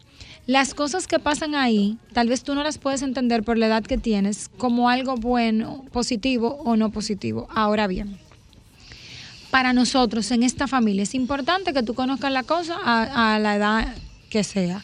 las 0.48 0.74
cosas 0.74 1.06
que 1.06 1.20
pasan 1.20 1.54
ahí, 1.54 2.00
tal 2.14 2.28
vez 2.28 2.42
tú 2.42 2.56
no 2.56 2.64
las 2.64 2.80
puedes 2.80 3.04
entender 3.04 3.44
por 3.44 3.60
la 3.60 3.68
edad 3.68 3.84
que 3.84 4.00
tienes 4.00 4.50
como 4.50 4.90
algo 4.90 5.16
bueno, 5.16 5.86
positivo 5.92 6.58
o 6.66 6.76
no 6.76 6.90
positivo. 6.90 7.48
Ahora 7.54 7.86
bien, 7.86 8.18
para 9.58 9.74
nosotros 9.74 10.30
en 10.30 10.44
esta 10.44 10.68
familia 10.68 11.02
es 11.02 11.16
importante 11.16 11.74
que 11.74 11.82
tú 11.82 11.96
conozcas 11.96 12.32
la 12.32 12.44
cosa 12.44 12.78
a, 12.86 13.40
la 13.40 13.56
edad 13.56 13.88
que 14.30 14.44
sea. 14.44 14.84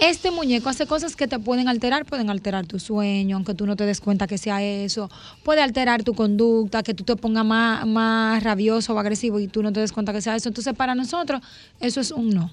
Este 0.00 0.32
muñeco 0.32 0.68
hace 0.68 0.88
cosas 0.88 1.14
que 1.14 1.28
te 1.28 1.38
pueden 1.38 1.68
alterar, 1.68 2.04
pueden 2.04 2.28
alterar 2.28 2.66
tu 2.66 2.80
sueño, 2.80 3.36
aunque 3.36 3.54
tú 3.54 3.64
no 3.64 3.76
te 3.76 3.86
des 3.86 4.00
cuenta 4.00 4.26
que 4.26 4.38
sea 4.38 4.60
eso, 4.60 5.08
puede 5.44 5.62
alterar 5.62 6.02
tu 6.02 6.14
conducta, 6.14 6.82
que 6.82 6.94
tú 6.94 7.04
te 7.04 7.14
pongas 7.14 7.44
más, 7.44 7.86
más 7.86 8.42
rabioso 8.42 8.92
o 8.92 8.98
agresivo 8.98 9.38
y 9.38 9.46
tú 9.46 9.62
no 9.62 9.72
te 9.72 9.78
des 9.78 9.92
cuenta 9.92 10.12
que 10.12 10.20
sea 10.20 10.34
eso. 10.34 10.48
Entonces, 10.48 10.74
para 10.74 10.96
nosotros, 10.96 11.40
eso 11.78 12.00
es 12.00 12.10
un 12.10 12.30
no. 12.30 12.50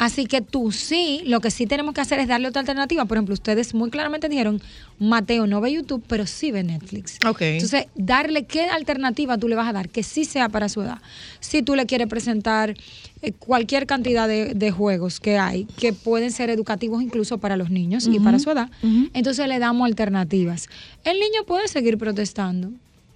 Así 0.00 0.24
que 0.24 0.40
tú 0.40 0.72
sí, 0.72 1.20
lo 1.26 1.40
que 1.40 1.50
sí 1.50 1.66
tenemos 1.66 1.94
que 1.94 2.00
hacer 2.00 2.20
es 2.20 2.26
darle 2.26 2.48
otra 2.48 2.60
alternativa. 2.60 3.04
Por 3.04 3.18
ejemplo, 3.18 3.34
ustedes 3.34 3.74
muy 3.74 3.90
claramente 3.90 4.30
dijeron, 4.30 4.62
Mateo 4.98 5.46
no 5.46 5.60
ve 5.60 5.72
YouTube, 5.72 6.02
pero 6.08 6.26
sí 6.26 6.50
ve 6.50 6.64
Netflix. 6.64 7.18
Entonces, 7.56 7.84
darle 7.96 8.46
qué 8.46 8.62
alternativa 8.62 9.36
tú 9.36 9.46
le 9.46 9.56
vas 9.56 9.68
a 9.68 9.74
dar, 9.74 9.90
que 9.90 10.02
sí 10.02 10.24
sea 10.24 10.48
para 10.48 10.70
su 10.70 10.80
edad. 10.80 11.02
Si 11.40 11.60
tú 11.60 11.74
le 11.74 11.84
quieres 11.84 12.08
presentar 12.08 12.74
eh, 13.20 13.32
cualquier 13.32 13.86
cantidad 13.86 14.26
de, 14.26 14.54
de 14.54 14.70
juegos 14.70 15.20
que 15.20 15.36
hay, 15.36 15.64
que 15.64 15.92
pueden 15.92 16.30
ser 16.32 16.48
educativos 16.48 17.02
incluso 17.02 17.36
para 17.36 17.58
los 17.58 17.68
niños 17.68 18.08
y 18.10 18.20
para 18.20 18.38
su 18.38 18.50
edad, 18.50 18.70
entonces 19.12 19.46
le 19.48 19.58
damos 19.58 19.84
alternativas. 19.86 20.70
El 21.04 21.20
niño 21.20 21.44
puede 21.46 21.68
seguir 21.68 21.98
protestando, 21.98 22.70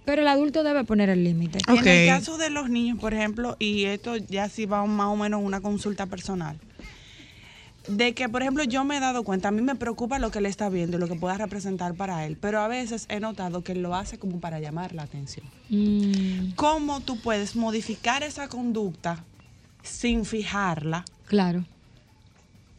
pero 0.05 0.21
el 0.21 0.29
adulto 0.29 0.63
debe 0.63 0.85
poner 0.85 1.09
el 1.09 1.25
límite. 1.25 1.61
En 1.67 1.89
el 1.89 2.09
caso 2.09 2.37
de 2.37 2.51
los 2.51 2.69
niños, 2.69 2.99
por 2.99 3.15
ejemplo, 3.15 3.57
y 3.59 3.85
esto 3.85 4.17
ya 4.17 4.51
sí 4.51 4.67
va 4.67 4.85
más 4.85 5.07
o 5.07 5.17
menos 5.17 5.43
una 5.43 5.63
consulta 5.63 6.05
personal, 6.05 6.59
de 7.89 8.15
que, 8.15 8.29
por 8.29 8.43
ejemplo, 8.43 8.65
yo 8.65 8.85
me 8.85 8.97
he 8.97 9.01
dado 9.01 9.25
cuenta, 9.25 9.49
a 9.49 9.51
mí 9.51 9.63
me 9.63 9.75
preocupa 9.75 10.19
lo 10.19 10.31
que 10.31 10.39
él 10.39 10.47
está 10.47 10.69
viendo, 10.69 10.99
lo 10.99 11.09
que 11.09 11.15
pueda 11.15 11.37
representar 11.37 11.95
para 11.95 12.25
él, 12.27 12.37
pero 12.41 12.61
a 12.61 12.69
veces 12.69 13.07
he 13.09 13.21
notado 13.21 13.63
que 13.63 13.73
él 13.73 13.83
lo 13.83 13.95
hace 13.95 14.19
como 14.19 14.41
para 14.41 14.61
llamar 14.61 14.95
la 14.95 15.03
atención. 15.03 15.47
Mm, 15.69 16.53
¿Cómo 16.55 17.01
tú 17.01 17.21
puedes 17.21 17.57
modificar 17.57 18.23
esa 18.23 18.49
conducta 18.49 19.25
sin 19.83 20.25
fijarla? 20.25 21.05
claro. 21.27 21.65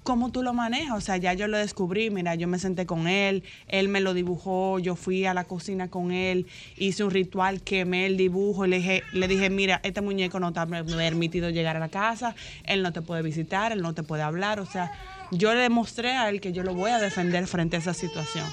¿Cómo 0.06 0.30
tú 0.30 0.44
lo 0.44 0.54
manejas? 0.54 0.96
O 0.96 1.02
sea, 1.02 1.18
ya 1.18 1.34
yo 1.34 1.48
lo 1.48 1.58
descubrí, 1.58 2.12
mira, 2.12 2.36
yo 2.36 2.48
me 2.48 2.60
senté 2.60 2.86
con 2.86 3.08
él, 3.08 3.44
él 3.68 3.88
me 3.88 4.02
lo 4.02 4.14
dibujó, 4.14 4.78
yo 4.78 4.96
fui 4.96 5.26
a 5.26 5.34
la 5.34 5.46
cocina 5.46 5.88
con 5.88 6.12
él, 6.12 6.46
hice 6.78 7.04
un 7.04 7.10
ritual, 7.10 7.64
quemé 7.64 8.06
el 8.06 8.16
dibujo 8.16 8.68
y 8.68 8.70
le 8.70 8.78
dije, 8.78 9.04
le 9.14 9.28
dije 9.28 9.50
mira, 9.50 9.82
este 9.84 10.02
muñeco 10.02 10.40
no 10.40 10.54
te 10.54 10.64
permitido 10.68 11.50
llegar 11.50 11.76
a 11.76 11.80
la 11.80 11.90
casa, 11.90 12.36
él 12.66 12.84
no 12.84 12.94
te 12.94 13.02
puede 13.02 13.24
visitar, 13.24 13.72
él 13.72 13.82
no 13.82 13.96
te 13.96 14.04
puede 14.04 14.22
hablar, 14.22 14.60
o 14.60 14.68
sea, 14.68 14.92
yo 15.32 15.52
le 15.56 15.62
demostré 15.62 16.12
a 16.12 16.30
él 16.30 16.40
que 16.40 16.54
yo 16.54 16.62
lo 16.62 16.76
voy 16.76 16.92
a 16.92 17.00
defender 17.00 17.48
frente 17.48 17.78
a 17.78 17.80
esa 17.80 17.96
situación. 17.96 18.46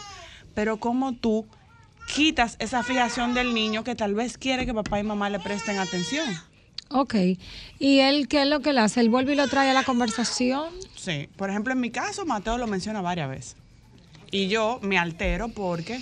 Pero 0.54 0.78
¿cómo 0.78 1.12
tú 1.12 1.44
quitas 2.14 2.56
esa 2.60 2.82
fijación 2.82 3.34
del 3.34 3.52
niño 3.52 3.84
que 3.84 3.94
tal 3.94 4.14
vez 4.14 4.38
quiere 4.38 4.64
que 4.64 4.72
papá 4.72 5.00
y 5.00 5.02
mamá 5.02 5.28
le 5.28 5.38
presten 5.38 5.78
atención? 5.78 6.24
Ok. 6.94 7.14
¿Y 7.78 7.98
él 8.00 8.28
qué 8.28 8.42
es 8.42 8.48
lo 8.48 8.60
que 8.60 8.72
le 8.72 8.80
hace? 8.80 9.00
¿Él 9.00 9.08
vuelve 9.10 9.32
y 9.32 9.36
lo 9.36 9.48
trae 9.48 9.70
a 9.70 9.74
la 9.74 9.84
conversación? 9.84 10.68
Sí, 10.96 11.28
por 11.36 11.50
ejemplo, 11.50 11.72
en 11.72 11.80
mi 11.80 11.90
caso, 11.90 12.24
Mateo 12.26 12.58
lo 12.58 12.66
menciona 12.66 13.00
varias 13.00 13.28
veces. 13.28 13.56
Y 14.30 14.48
yo 14.48 14.78
me 14.82 14.98
altero 14.98 15.48
porque 15.48 16.00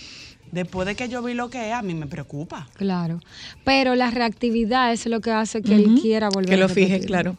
después 0.52 0.86
de 0.86 0.94
que 0.94 1.08
yo 1.08 1.22
vi 1.22 1.34
lo 1.34 1.50
que 1.50 1.68
es, 1.68 1.74
a 1.74 1.82
mí 1.82 1.94
me 1.94 2.06
preocupa. 2.06 2.68
Claro. 2.74 3.20
Pero 3.64 3.94
la 3.94 4.10
reactividad 4.10 4.92
es 4.92 5.06
lo 5.06 5.20
que 5.20 5.30
hace 5.32 5.62
que 5.62 5.74
él 5.74 5.98
quiera 6.00 6.28
volver 6.28 6.48
Que 6.48 6.54
a 6.54 6.58
lo 6.58 6.68
fijes, 6.68 6.90
repetirlo. 6.90 7.06
claro. 7.06 7.36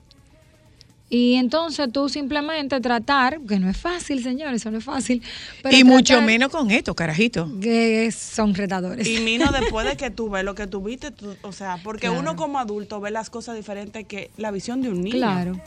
Y 1.13 1.33
entonces 1.35 1.91
tú 1.91 2.07
simplemente 2.07 2.79
tratar, 2.79 3.41
que 3.41 3.59
no 3.59 3.69
es 3.69 3.75
fácil, 3.75 4.23
señores, 4.23 4.61
eso 4.61 4.71
no 4.71 4.77
es 4.77 4.83
fácil. 4.85 5.21
pero 5.61 5.75
y 5.77 5.83
mucho 5.83 6.21
menos 6.21 6.49
con 6.49 6.71
esto, 6.71 6.95
carajito. 6.95 7.51
Que 7.61 8.09
son 8.13 8.55
retadores. 8.55 9.05
Y 9.09 9.19
Mino, 9.19 9.51
después 9.59 9.85
de 9.85 9.97
que 9.97 10.09
tú 10.09 10.29
ves 10.29 10.45
lo 10.45 10.55
que 10.55 10.67
tú 10.67 10.81
viste, 10.81 11.11
tú- 11.11 11.35
o 11.41 11.51
sea, 11.51 11.79
porque 11.83 12.07
Claro. 12.07 12.17
uno 12.21 12.37
como 12.37 12.59
adulto 12.59 13.01
ve 13.01 13.11
las 13.11 13.29
cosas 13.29 13.57
diferentes 13.57 14.07
que 14.07 14.31
la 14.37 14.51
visión 14.51 14.81
de 14.81 14.87
un 14.87 15.01
niño. 15.01 15.17
Claro, 15.17 15.61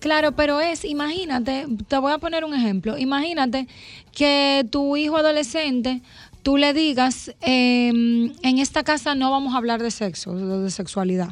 claro, 0.00 0.32
pero 0.32 0.60
es, 0.60 0.84
imagínate, 0.84 1.66
te 1.88 1.96
voy 1.96 2.12
a 2.12 2.18
poner 2.18 2.44
un 2.44 2.52
ejemplo, 2.52 2.98
imagínate 2.98 3.68
que 4.12 4.66
tu 4.70 4.98
hijo 4.98 5.16
adolescente, 5.16 6.02
tú 6.42 6.58
le 6.58 6.74
digas, 6.74 7.32
eh, 7.40 7.88
en 7.88 8.58
esta 8.58 8.82
casa 8.82 9.14
no 9.14 9.30
vamos 9.30 9.54
a 9.54 9.56
hablar 9.56 9.82
de 9.82 9.90
sexo, 9.90 10.34
de 10.36 10.58
de 10.62 10.70
sexualidad, 10.70 11.30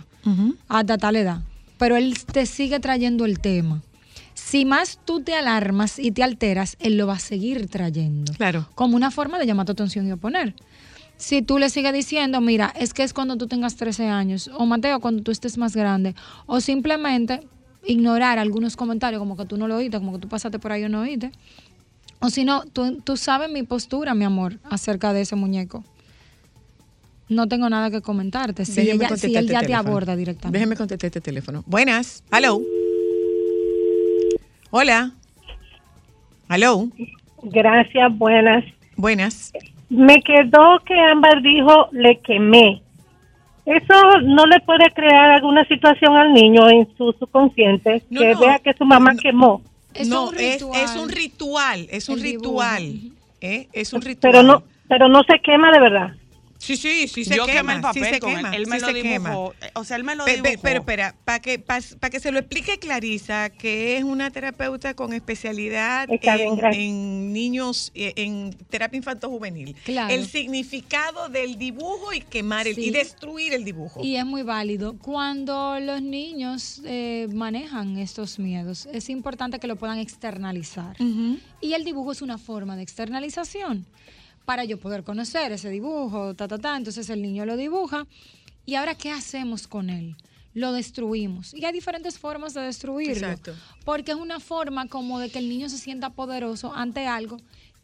hasta 0.69 0.97
tal 0.97 1.17
edad, 1.17 1.41
pero 1.79 1.97
él 1.97 2.15
te 2.25 2.47
sigue 2.47 2.81
trayendo 2.81 3.25
el 3.25 3.41
tema. 3.41 3.83
Si 4.35 4.65
más 4.65 4.99
tú 5.05 5.21
te 5.21 5.35
alarmas 5.35 5.99
y 5.99 6.11
te 6.13 6.23
alteras, 6.23 6.77
él 6.81 6.97
lo 6.97 7.07
va 7.07 7.15
a 7.15 7.19
seguir 7.19 7.69
trayendo. 7.69 8.33
Claro. 8.35 8.69
Como 8.75 8.97
una 8.97 9.11
forma 9.11 9.39
de 9.39 9.47
llamar 9.47 9.67
tu 9.67 9.73
atención 9.73 10.07
y 10.07 10.13
oponer. 10.13 10.55
Si 11.17 11.43
tú 11.43 11.59
le 11.59 11.69
sigues 11.69 11.93
diciendo, 11.93 12.41
mira, 12.41 12.73
es 12.79 12.95
que 12.95 13.03
es 13.03 13.13
cuando 13.13 13.37
tú 13.37 13.49
tengas 13.49 13.75
13 13.75 14.07
años, 14.07 14.49
o 14.55 14.67
Mateo, 14.67 15.01
cuando 15.01 15.23
tú 15.23 15.33
estés 15.33 15.59
más 15.59 15.75
grande, 15.75 16.15
o 16.47 16.61
simplemente 16.61 17.41
ignorar 17.85 18.39
algunos 18.39 18.77
comentarios 18.77 19.19
como 19.19 19.37
que 19.37 19.45
tú 19.45 19.57
no 19.57 19.67
lo 19.67 19.77
oíste, 19.77 19.99
como 19.99 20.13
que 20.13 20.19
tú 20.19 20.29
pasaste 20.29 20.59
por 20.59 20.73
ahí 20.73 20.85
y 20.85 20.89
no 20.89 21.01
oíste. 21.01 21.33
O 22.21 22.31
si 22.31 22.45
no, 22.45 22.63
tú, 22.65 23.01
tú 23.03 23.17
sabes 23.17 23.51
mi 23.51 23.65
postura, 23.65 24.15
mi 24.15 24.25
amor, 24.25 24.59
acerca 24.71 25.13
de 25.13 25.23
ese 25.23 25.37
muñeco. 25.37 25.85
No 27.29 27.47
tengo 27.47 27.69
nada 27.69 27.91
que 27.91 28.01
comentarte. 28.01 28.65
Si, 28.65 28.73
Déjeme 28.81 28.95
ella- 29.05 29.05
si 29.05 29.09
contestar 29.09 29.31
él 29.31 29.37
este 29.47 29.53
ya 29.53 29.61
te 29.61 29.67
teléfono. 29.67 29.89
aborda 29.91 30.17
directamente. 30.17 30.59
Déjeme 30.59 30.77
contestar 30.77 31.07
este 31.09 31.21
teléfono. 31.21 31.63
Buenas. 31.67 32.23
Hello. 32.33 32.61
Hola. 34.71 35.13
Hello. 36.51 36.89
Gracias, 37.43 38.17
buenas. 38.19 38.65
Buenas. 38.97 39.53
Me 39.91 40.21
quedó 40.23 40.81
que 40.85 40.95
Ámbar 40.99 41.43
dijo 41.43 41.89
le 41.93 42.19
quemé. 42.21 42.83
¿Eso 43.65 44.21
no 44.25 44.47
le 44.47 44.61
puede 44.61 44.91
crear 44.95 45.31
alguna 45.31 45.65
situación 45.67 46.17
al 46.17 46.33
niño 46.33 46.69
en 46.71 46.89
su 46.97 47.13
subconsciente 47.19 48.03
No, 48.09 48.21
que 48.21 48.33
no. 48.33 48.41
vea 48.41 48.59
que 48.61 48.73
su 48.73 48.85
mamá 48.87 49.15
quemó? 49.21 49.61
Es 49.93 50.09
no, 50.09 50.29
un 50.31 50.35
es, 50.39 50.55
ritual. 50.55 50.81
es 50.85 50.97
un 50.97 51.09
ritual. 51.11 51.87
Es 51.91 52.09
un 52.09 52.17
El 52.19 52.23
ritual. 52.25 53.01
¿eh? 53.43 53.69
Es 53.75 53.93
un 53.93 54.01
ritual. 54.01 54.33
Pero 54.33 54.43
no, 54.43 54.63
pero 54.89 55.09
no 55.09 55.23
se 55.25 55.39
quema 55.41 55.71
de 55.71 55.81
verdad. 55.81 56.13
Sí, 56.59 56.77
sí, 56.77 57.07
sí 57.07 57.25
se 57.25 57.37
Yo 57.37 57.47
quema. 57.47 57.59
quemé 57.61 57.73
el 57.75 57.81
papel 57.81 58.05
sí 58.05 58.11
se 58.11 58.21
con 58.21 58.35
quema. 58.35 58.57
Él 58.57 58.67
me 58.67 58.81
sí 58.81 58.87
lo 58.87 58.93
quema. 58.93 59.31
dibujó. 59.31 59.55
Eh, 59.63 59.71
O 59.75 59.85
sea, 59.85 59.97
él 59.97 60.03
me 60.05 60.17
lo 60.17 60.25
pe- 60.25 60.35
dibujó. 60.43 60.61
Pero 60.63 60.81
espera, 60.81 61.15
para 61.25 61.39
que, 61.41 61.59
pa- 61.61 61.79
pa 62.01 62.11
que 62.11 62.19
se 62.19 62.33
lo 62.33 62.41
explique 62.41 62.79
Clarisa, 62.79 63.49
que 63.51 63.97
es 63.97 64.03
una 64.03 64.31
terapeuta 64.33 64.95
con 64.95 65.13
especialidad 65.13 66.09
en, 66.11 66.75
en 66.75 67.33
niños, 67.33 67.93
eh, 67.95 68.13
en 68.17 68.53
terapia 68.71 68.97
infanto-juvenil. 68.97 69.77
Claro. 69.85 70.13
El 70.13 70.27
significado 70.27 71.29
del 71.29 71.59
dibujo 71.59 72.13
y 72.13 72.21
quemar 72.23 72.67
el, 72.67 72.75
Sí. 72.75 72.87
y 72.87 72.91
destruir 72.91 73.55
el 73.55 73.65
dibujo. 73.65 74.01
Y 74.03 74.17
es 74.17 74.27
muy 74.27 74.43
válido. 74.43 74.97
Cuando 74.99 75.79
los 75.81 76.03
niños 76.03 76.83
eh, 76.85 77.29
manejan 77.33 77.99
estos 77.99 78.41
miedos, 78.41 78.89
es 78.93 79.09
importante 79.11 79.61
que 79.61 79.69
lo 79.69 79.77
puedan 79.77 79.99
externalizar. 80.01 80.97
Y 81.61 81.73
el 81.75 81.85
dibujo 81.85 82.11
es 82.13 82.21
una 82.21 82.37
forma 82.37 82.75
de 82.77 82.83
externalización 82.83 83.87
para 84.49 84.65
yo 84.65 84.79
poder 84.81 85.05
conocer 85.05 85.53
ese 85.53 85.69
dibujo, 85.69 86.33
ta, 86.35 86.49
ta, 86.49 86.57
ta. 86.57 86.75
Entonces 86.79 87.11
el 87.11 87.21
niño 87.21 87.45
lo 87.45 87.59
dibuja. 87.59 88.07
¿Y 88.65 88.77
ahora 88.77 88.95
qué 88.95 89.11
hacemos 89.11 89.67
con 89.69 89.91
él? 89.91 90.17
Lo 90.55 90.73
destruimos. 90.73 91.53
Y 91.53 91.67
hay 91.67 91.73
diferentes 91.75 92.19
formas 92.19 92.55
de 92.55 92.63
destruirlo. 92.63 93.27
Exacto. 93.29 93.53
Porque 93.85 94.13
es 94.13 94.17
una 94.17 94.41
forma 94.41 94.89
como 94.89 95.19
de 95.19 95.29
que 95.29 95.39
el 95.39 95.51
niño 95.51 95.69
se 95.69 95.77
sienta 95.77 96.09
poderoso 96.09 96.73
ante 96.75 97.07
algo 97.07 97.37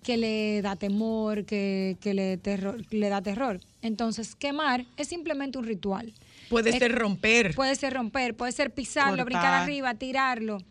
que 0.02 0.16
le 0.16 0.62
da 0.62 0.74
temor, 0.76 1.44
que, 1.44 1.98
que 2.00 2.14
le, 2.14 2.38
terror, 2.38 2.82
le 2.90 3.10
da 3.10 3.20
terror. 3.20 3.60
Entonces, 3.82 4.34
quemar 4.34 4.86
es 4.96 5.08
simplemente 5.08 5.58
un 5.58 5.66
ritual. 5.66 6.14
Puede 6.48 6.70
Es- 6.70 6.78
ser 6.78 6.94
romper. 6.94 7.54
Puede 7.54 7.74
ser 7.76 7.92
romper, 7.92 8.34
puede 8.34 8.52
ser 8.52 8.72
pisarlo, 8.72 9.10
Cortar. 9.22 9.26
brincar 9.26 9.52
arriba, 9.62 9.94
tirarlo, 9.96 10.62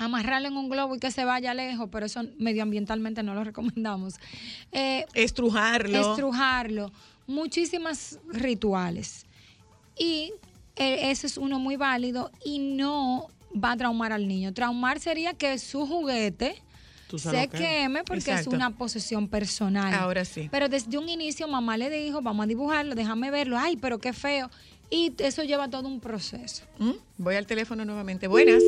amarrarlo 0.00 0.48
en 0.48 0.56
un 0.56 0.68
globo 0.68 0.96
y 0.96 0.98
que 0.98 1.10
se 1.10 1.24
vaya 1.24 1.52
lejos, 1.52 1.88
pero 1.92 2.06
eso 2.06 2.22
medioambientalmente 2.38 3.22
no 3.22 3.34
lo 3.34 3.44
recomendamos. 3.44 4.14
Eh, 4.72 5.04
estrujarlo. 5.14 6.10
estrujarlo, 6.10 6.90
muchísimas 7.26 8.18
rituales. 8.28 9.26
Y 9.98 10.32
eh, 10.76 11.10
ese 11.10 11.26
es 11.26 11.36
uno 11.36 11.58
muy 11.58 11.76
válido 11.76 12.30
y 12.44 12.58
no 12.58 13.28
va 13.52 13.72
a 13.72 13.76
traumar 13.76 14.12
al 14.12 14.26
niño. 14.26 14.54
Traumar 14.54 15.00
sería 15.00 15.34
que 15.34 15.58
su 15.58 15.86
juguete 15.86 16.62
se 17.18 17.48
queme 17.48 18.04
porque 18.04 18.30
Exacto. 18.30 18.50
es 18.50 18.54
una 18.54 18.70
posesión 18.70 19.28
personal. 19.28 19.92
Ahora 19.92 20.24
sí. 20.24 20.48
Pero 20.50 20.68
desde 20.68 20.96
un 20.96 21.08
inicio 21.08 21.46
mamá 21.46 21.76
le 21.76 21.90
dijo, 21.90 22.22
vamos 22.22 22.44
a 22.44 22.46
dibujarlo, 22.46 22.94
déjame 22.94 23.30
verlo, 23.30 23.58
ay, 23.58 23.76
pero 23.76 23.98
qué 23.98 24.12
feo. 24.12 24.50
Y 24.88 25.12
eso 25.18 25.44
lleva 25.44 25.68
todo 25.68 25.86
un 25.88 26.00
proceso. 26.00 26.64
¿Mm? 26.78 26.92
Voy 27.18 27.36
al 27.36 27.46
teléfono 27.46 27.84
nuevamente. 27.84 28.26
Buenas. 28.28 28.62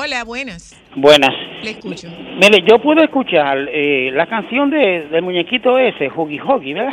Hola, 0.00 0.22
buenas. 0.22 0.80
Buenas. 0.94 1.34
Le 1.60 1.72
escucho. 1.72 2.06
Mire, 2.40 2.64
yo 2.70 2.78
pude 2.78 3.02
escuchar 3.02 3.58
eh, 3.68 4.12
la 4.14 4.26
canción 4.26 4.70
de, 4.70 5.08
del 5.08 5.22
muñequito 5.22 5.76
ese, 5.76 6.08
Huggy 6.08 6.38
Huggy, 6.40 6.72
¿verdad? 6.72 6.92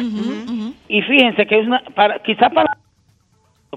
Y 0.88 1.04
fíjense 1.04 1.46
que 1.46 1.60
es 1.60 1.68
una, 1.68 1.84
para, 1.94 2.18
quizá 2.24 2.50
para, 2.50 2.80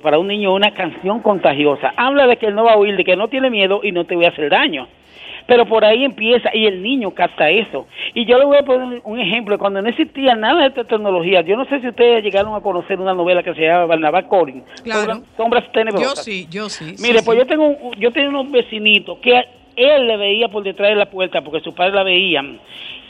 para 0.01 0.19
un 0.19 0.27
niño 0.29 0.53
una 0.55 0.73
canción 0.73 1.21
contagiosa. 1.21 1.93
Habla 1.97 2.27
de 2.27 2.37
que 2.37 2.47
él 2.47 2.55
no 2.55 2.65
va 2.65 2.73
a 2.73 2.79
huir, 2.79 2.97
de 2.97 3.05
que 3.05 3.17
no 3.17 3.29
tiene 3.29 3.51
miedo 3.51 3.81
y 3.83 3.93
no 3.93 4.05
te 4.05 4.15
voy 4.17 4.25
a 4.25 4.29
hacer 4.31 4.51
daño. 4.51 4.89
Pero 5.47 5.65
por 5.65 5.83
ahí 5.83 6.05
empieza 6.05 6.51
y 6.55 6.67
el 6.67 6.83
niño 6.83 7.13
capta 7.13 7.49
eso. 7.49 7.87
Y 8.13 8.27
yo 8.27 8.39
le 8.39 8.45
voy 8.45 8.59
a 8.59 8.63
poner 8.65 9.01
un 9.05 9.19
ejemplo. 9.19 9.57
Cuando 9.59 9.81
no 9.81 9.89
existía 9.89 10.35
nada 10.35 10.61
de 10.61 10.69
esta 10.69 10.85
tecnología, 10.85 11.41
yo 11.41 11.57
no 11.57 11.65
sé 11.65 11.81
si 11.81 11.89
ustedes 11.89 12.23
llegaron 12.23 12.55
a 12.55 12.61
conocer 12.61 13.01
una 13.01 13.15
novela 13.15 13.43
que 13.43 13.55
se 13.55 13.63
llama 13.63 13.87
Barnabas 13.87 14.25
Corin, 14.25 14.63
Claro. 14.85 15.01
Sombras, 15.15 15.37
Sombras 15.39 15.65
Yo 15.65 15.71
Tenebrosas. 15.73 16.25
sí, 16.25 16.47
yo 16.51 16.69
sí. 16.69 16.97
Mire, 17.01 17.21
sí, 17.21 17.25
pues 17.25 17.39
sí. 17.39 17.45
yo 17.45 17.47
tengo 17.47 17.67
un- 17.67 17.93
yo 17.99 18.11
tenía 18.13 18.29
unos 18.29 18.51
vecinitos 18.51 19.19
que 19.21 19.43
él 19.77 20.07
le 20.07 20.17
veía 20.19 20.49
por 20.49 20.63
detrás 20.65 20.91
de 20.91 20.97
la 20.97 21.07
puerta 21.07 21.41
porque 21.41 21.61
su 21.61 21.75
padre 21.75 21.93
la 21.95 22.03
veían 22.03 22.59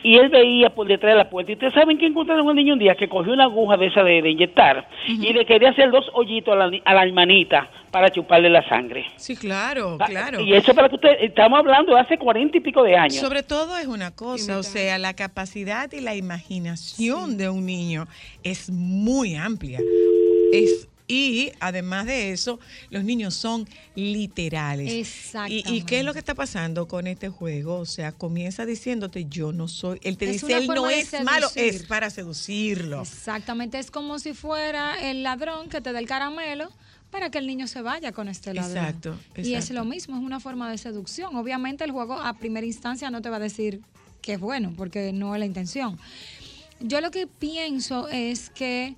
y 0.03 0.17
él 0.17 0.29
veía 0.29 0.71
por 0.71 0.87
detrás 0.87 1.13
de 1.13 1.19
la 1.19 1.29
puerta. 1.31 1.51
Y 1.53 1.55
ustedes 1.55 1.75
saben 1.75 1.99
que 1.99 2.07
encontraron 2.07 2.47
un 2.47 2.57
niño 2.57 2.75
un 2.75 2.79
día 2.79 2.95
que 2.95 3.09
cogió 3.09 3.33
una 3.33 3.45
aguja 3.45 3.77
de 3.77 3.87
esa 3.87 4.03
de, 4.03 4.23
de 4.23 4.31
inyectar 4.31 4.89
y 5.07 5.33
le 5.33 5.45
quería 5.45 5.71
hacer 5.71 5.91
dos 5.91 6.07
hoyitos 6.15 6.53
a 6.55 6.57
la, 6.57 6.71
ni- 6.71 6.83
a 6.85 6.95
la 6.95 7.03
hermanita 7.05 7.71
para 7.91 8.11
chuparle 8.11 8.51
la 8.51 8.67
sangre. 8.69 9.07
Sí, 9.17 9.35
claro, 9.37 9.97
Ah, 10.01 10.07
claro. 10.07 10.41
Y 10.41 10.53
eso 10.55 10.75
para 10.75 10.89
que 10.89 10.95
ustedes, 10.97 11.19
estamos 11.23 11.59
hablando 11.59 11.95
de 11.95 12.01
hace 12.01 12.19
cuarenta 12.19 12.59
y 12.59 12.61
pico 12.61 12.83
de 12.83 12.97
años. 12.97 13.17
Sobre 13.17 13.43
todo 13.43 13.77
es 13.79 13.87
una 13.87 14.15
cosa, 14.15 14.59
o 14.59 14.63
sea, 14.63 14.99
la 14.99 15.15
capacidad 15.15 15.91
y 15.93 16.01
la 16.01 16.15
imaginación 16.15 17.37
de 17.37 17.49
un 17.49 17.65
niño 17.67 18.07
es 18.43 18.71
muy 18.71 19.35
amplia. 19.35 19.81
Es, 20.53 20.89
y 21.09 21.53
además 21.59 22.05
de 22.07 22.33
eso, 22.33 22.61
los 22.91 23.03
niños 23.03 23.35
son 23.35 23.67
literales. 23.95 24.93
Exactamente. 24.93 25.71
¿Y, 25.71 25.79
y 25.79 25.83
qué 25.83 26.01
es 26.01 26.05
lo 26.05 26.13
que 26.13 26.19
está 26.19 26.35
pasando 26.35 26.87
con 26.87 27.07
este 27.07 27.31
juego? 27.31 27.79
O 27.79 27.87
sea, 27.87 28.13
comienza 28.13 28.67
diciéndote, 28.67 29.25
yo 29.25 29.53
no 29.53 29.69
soy, 29.69 29.99
él 30.03 30.19
te 30.19 30.27
Es 30.27 30.43
dice, 30.43 30.59
él 30.59 30.67
no 30.67 30.89
es 30.91 31.13
malo, 31.25 31.49
es 31.57 31.85
para 31.85 32.11
seducirlo. 32.11 33.03
Exactamente, 33.03 33.79
es 33.79 33.91
como 33.91 34.19
si 34.19 34.35
fuera 34.35 35.01
el 35.11 35.23
ladrón 35.23 35.71
que 35.71 35.81
te 35.81 35.93
da 35.93 35.99
el 35.99 36.07
caramelo 36.07 36.71
para 37.11 37.31
que 37.31 37.39
el 37.39 37.47
niño 37.47 37.67
se 37.67 37.81
vaya 37.81 38.13
con 38.13 38.29
este 38.29 38.53
ladrón. 38.53 38.77
Exacto, 38.77 39.19
Y 39.37 39.55
es 39.55 39.71
lo 39.71 39.87
mismo, 39.87 40.17
es 40.17 40.23
una 40.23 40.41
forma 40.41 40.71
de 40.71 40.77
seducción. 40.77 41.35
Obviamente 41.37 41.85
el 41.85 41.91
juego 41.91 42.15
a 42.15 42.35
primera 42.35 42.67
instancia 42.67 43.11
no 43.11 43.23
te 43.23 43.31
va 43.31 43.37
a 43.37 43.41
decir 43.41 43.81
que 44.21 44.35
es 44.35 44.41
bueno, 44.41 44.75
porque 44.77 45.13
no 45.15 45.35
es 45.35 45.39
la 45.39 45.47
intención. 45.47 45.99
Yo 46.81 47.01
lo 47.01 47.11
que 47.11 47.27
pienso 47.27 48.09
es 48.09 48.51
que 48.51 48.95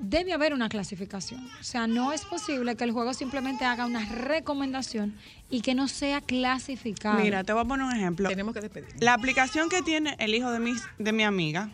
debe 0.00 0.32
haber 0.32 0.52
una 0.52 0.68
clasificación. 0.68 1.48
O 1.60 1.64
sea, 1.64 1.86
no 1.86 2.12
es 2.12 2.24
posible 2.24 2.76
que 2.76 2.84
el 2.84 2.92
juego 2.92 3.14
simplemente 3.14 3.64
haga 3.64 3.86
una 3.86 4.04
recomendación 4.04 5.14
y 5.50 5.60
que 5.60 5.74
no 5.74 5.88
sea 5.88 6.20
clasificable. 6.20 7.22
Mira, 7.22 7.44
te 7.44 7.52
voy 7.52 7.62
a 7.62 7.64
poner 7.64 7.86
un 7.86 7.94
ejemplo. 7.94 8.28
Tenemos 8.28 8.54
que 8.54 8.60
despedir. 8.60 8.88
La 9.00 9.14
aplicación 9.14 9.68
que 9.68 9.82
tiene 9.82 10.16
el 10.18 10.34
hijo 10.34 10.50
de 10.50 10.60
mi, 10.60 10.72
de 10.98 11.12
mi 11.12 11.22
amiga, 11.22 11.70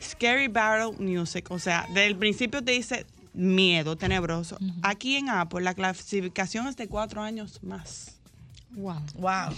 Scary 0.00 0.48
Battle 0.48 0.92
Music, 0.98 1.50
o 1.50 1.58
sea, 1.58 1.86
del 1.94 2.16
principio 2.16 2.62
te 2.62 2.72
dice 2.72 3.06
miedo, 3.32 3.96
tenebroso. 3.96 4.58
Aquí 4.82 5.16
en 5.16 5.30
Apple 5.30 5.62
la 5.62 5.74
clasificación 5.74 6.66
es 6.66 6.76
de 6.76 6.88
cuatro 6.88 7.22
años 7.22 7.62
más. 7.62 8.18
Wow. 8.70 9.02
Wow. 9.14 9.54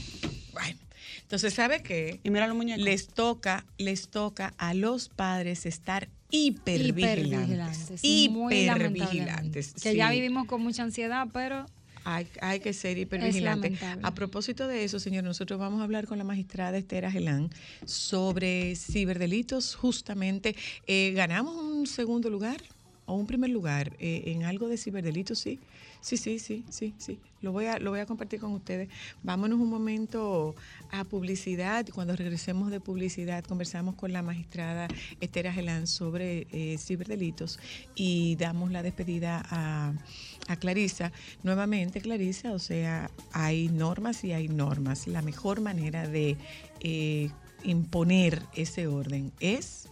Bueno, 0.52 0.78
entonces, 1.22 1.54
¿sabe 1.54 1.82
qué? 1.82 2.20
Y 2.22 2.30
mira 2.30 2.46
los 2.46 2.56
muñecos. 2.56 2.84
Les 2.84 3.08
toca, 3.08 3.64
les 3.78 4.08
toca 4.08 4.54
a 4.58 4.74
los 4.74 5.08
padres 5.08 5.66
estar 5.66 6.08
hipervigilantes. 6.34 8.00
Hipervigilantes. 8.02 8.02
Hipervigilantes. 8.02 9.66
lamentablemente. 9.66 9.80
Que 9.82 9.96
ya 9.96 10.08
sí. 10.08 10.14
vivimos 10.14 10.46
con 10.46 10.62
mucha 10.62 10.82
ansiedad, 10.82 11.28
pero 11.32 11.66
Hay, 12.04 12.26
hay 12.42 12.60
que 12.60 12.72
ser 12.72 12.98
hipervigilante. 12.98 13.78
A 14.02 14.14
propósito 14.14 14.68
de 14.68 14.84
eso, 14.84 14.98
señor, 14.98 15.24
nosotros 15.24 15.58
vamos 15.58 15.80
a 15.80 15.84
hablar 15.84 16.06
con 16.06 16.18
la 16.18 16.24
magistrada 16.24 16.76
Esther 16.76 17.06
Agelán 17.06 17.50
sobre 17.86 18.76
ciberdelitos. 18.76 19.74
Justamente, 19.74 20.54
eh, 20.86 21.12
ganamos 21.14 21.56
un 21.56 21.86
segundo 21.86 22.28
lugar 22.28 22.60
o 23.06 23.14
un 23.14 23.26
primer 23.26 23.50
lugar 23.50 23.92
eh, 23.98 24.24
en 24.26 24.44
algo 24.44 24.68
de 24.68 24.76
ciberdelitos, 24.76 25.38
sí. 25.38 25.58
Sí, 26.04 26.18
sí, 26.18 26.38
sí, 26.38 26.66
sí, 26.68 26.94
sí. 26.98 27.18
Lo 27.40 27.50
voy 27.50 27.64
a, 27.64 27.78
lo 27.78 27.88
voy 27.88 28.00
a 28.00 28.04
compartir 28.04 28.38
con 28.38 28.52
ustedes. 28.52 28.90
Vámonos 29.22 29.58
un 29.58 29.70
momento 29.70 30.54
a 30.90 31.04
publicidad. 31.04 31.86
Cuando 31.94 32.14
regresemos 32.14 32.70
de 32.70 32.78
publicidad, 32.78 33.42
conversamos 33.42 33.94
con 33.94 34.12
la 34.12 34.20
magistrada 34.20 34.86
Esther 35.22 35.48
Agelán 35.48 35.86
sobre 35.86 36.46
eh, 36.52 36.76
ciberdelitos 36.76 37.58
y 37.94 38.36
damos 38.36 38.70
la 38.70 38.82
despedida 38.82 39.42
a, 39.48 39.94
a 40.46 40.56
Clarisa. 40.56 41.10
Nuevamente, 41.42 42.02
Clarisa, 42.02 42.52
o 42.52 42.58
sea, 42.58 43.10
hay 43.32 43.70
normas 43.70 44.24
y 44.24 44.32
hay 44.32 44.48
normas. 44.48 45.06
La 45.06 45.22
mejor 45.22 45.62
manera 45.62 46.06
de 46.06 46.36
eh, 46.80 47.30
imponer 47.62 48.42
ese 48.54 48.88
orden 48.88 49.32
es 49.40 49.88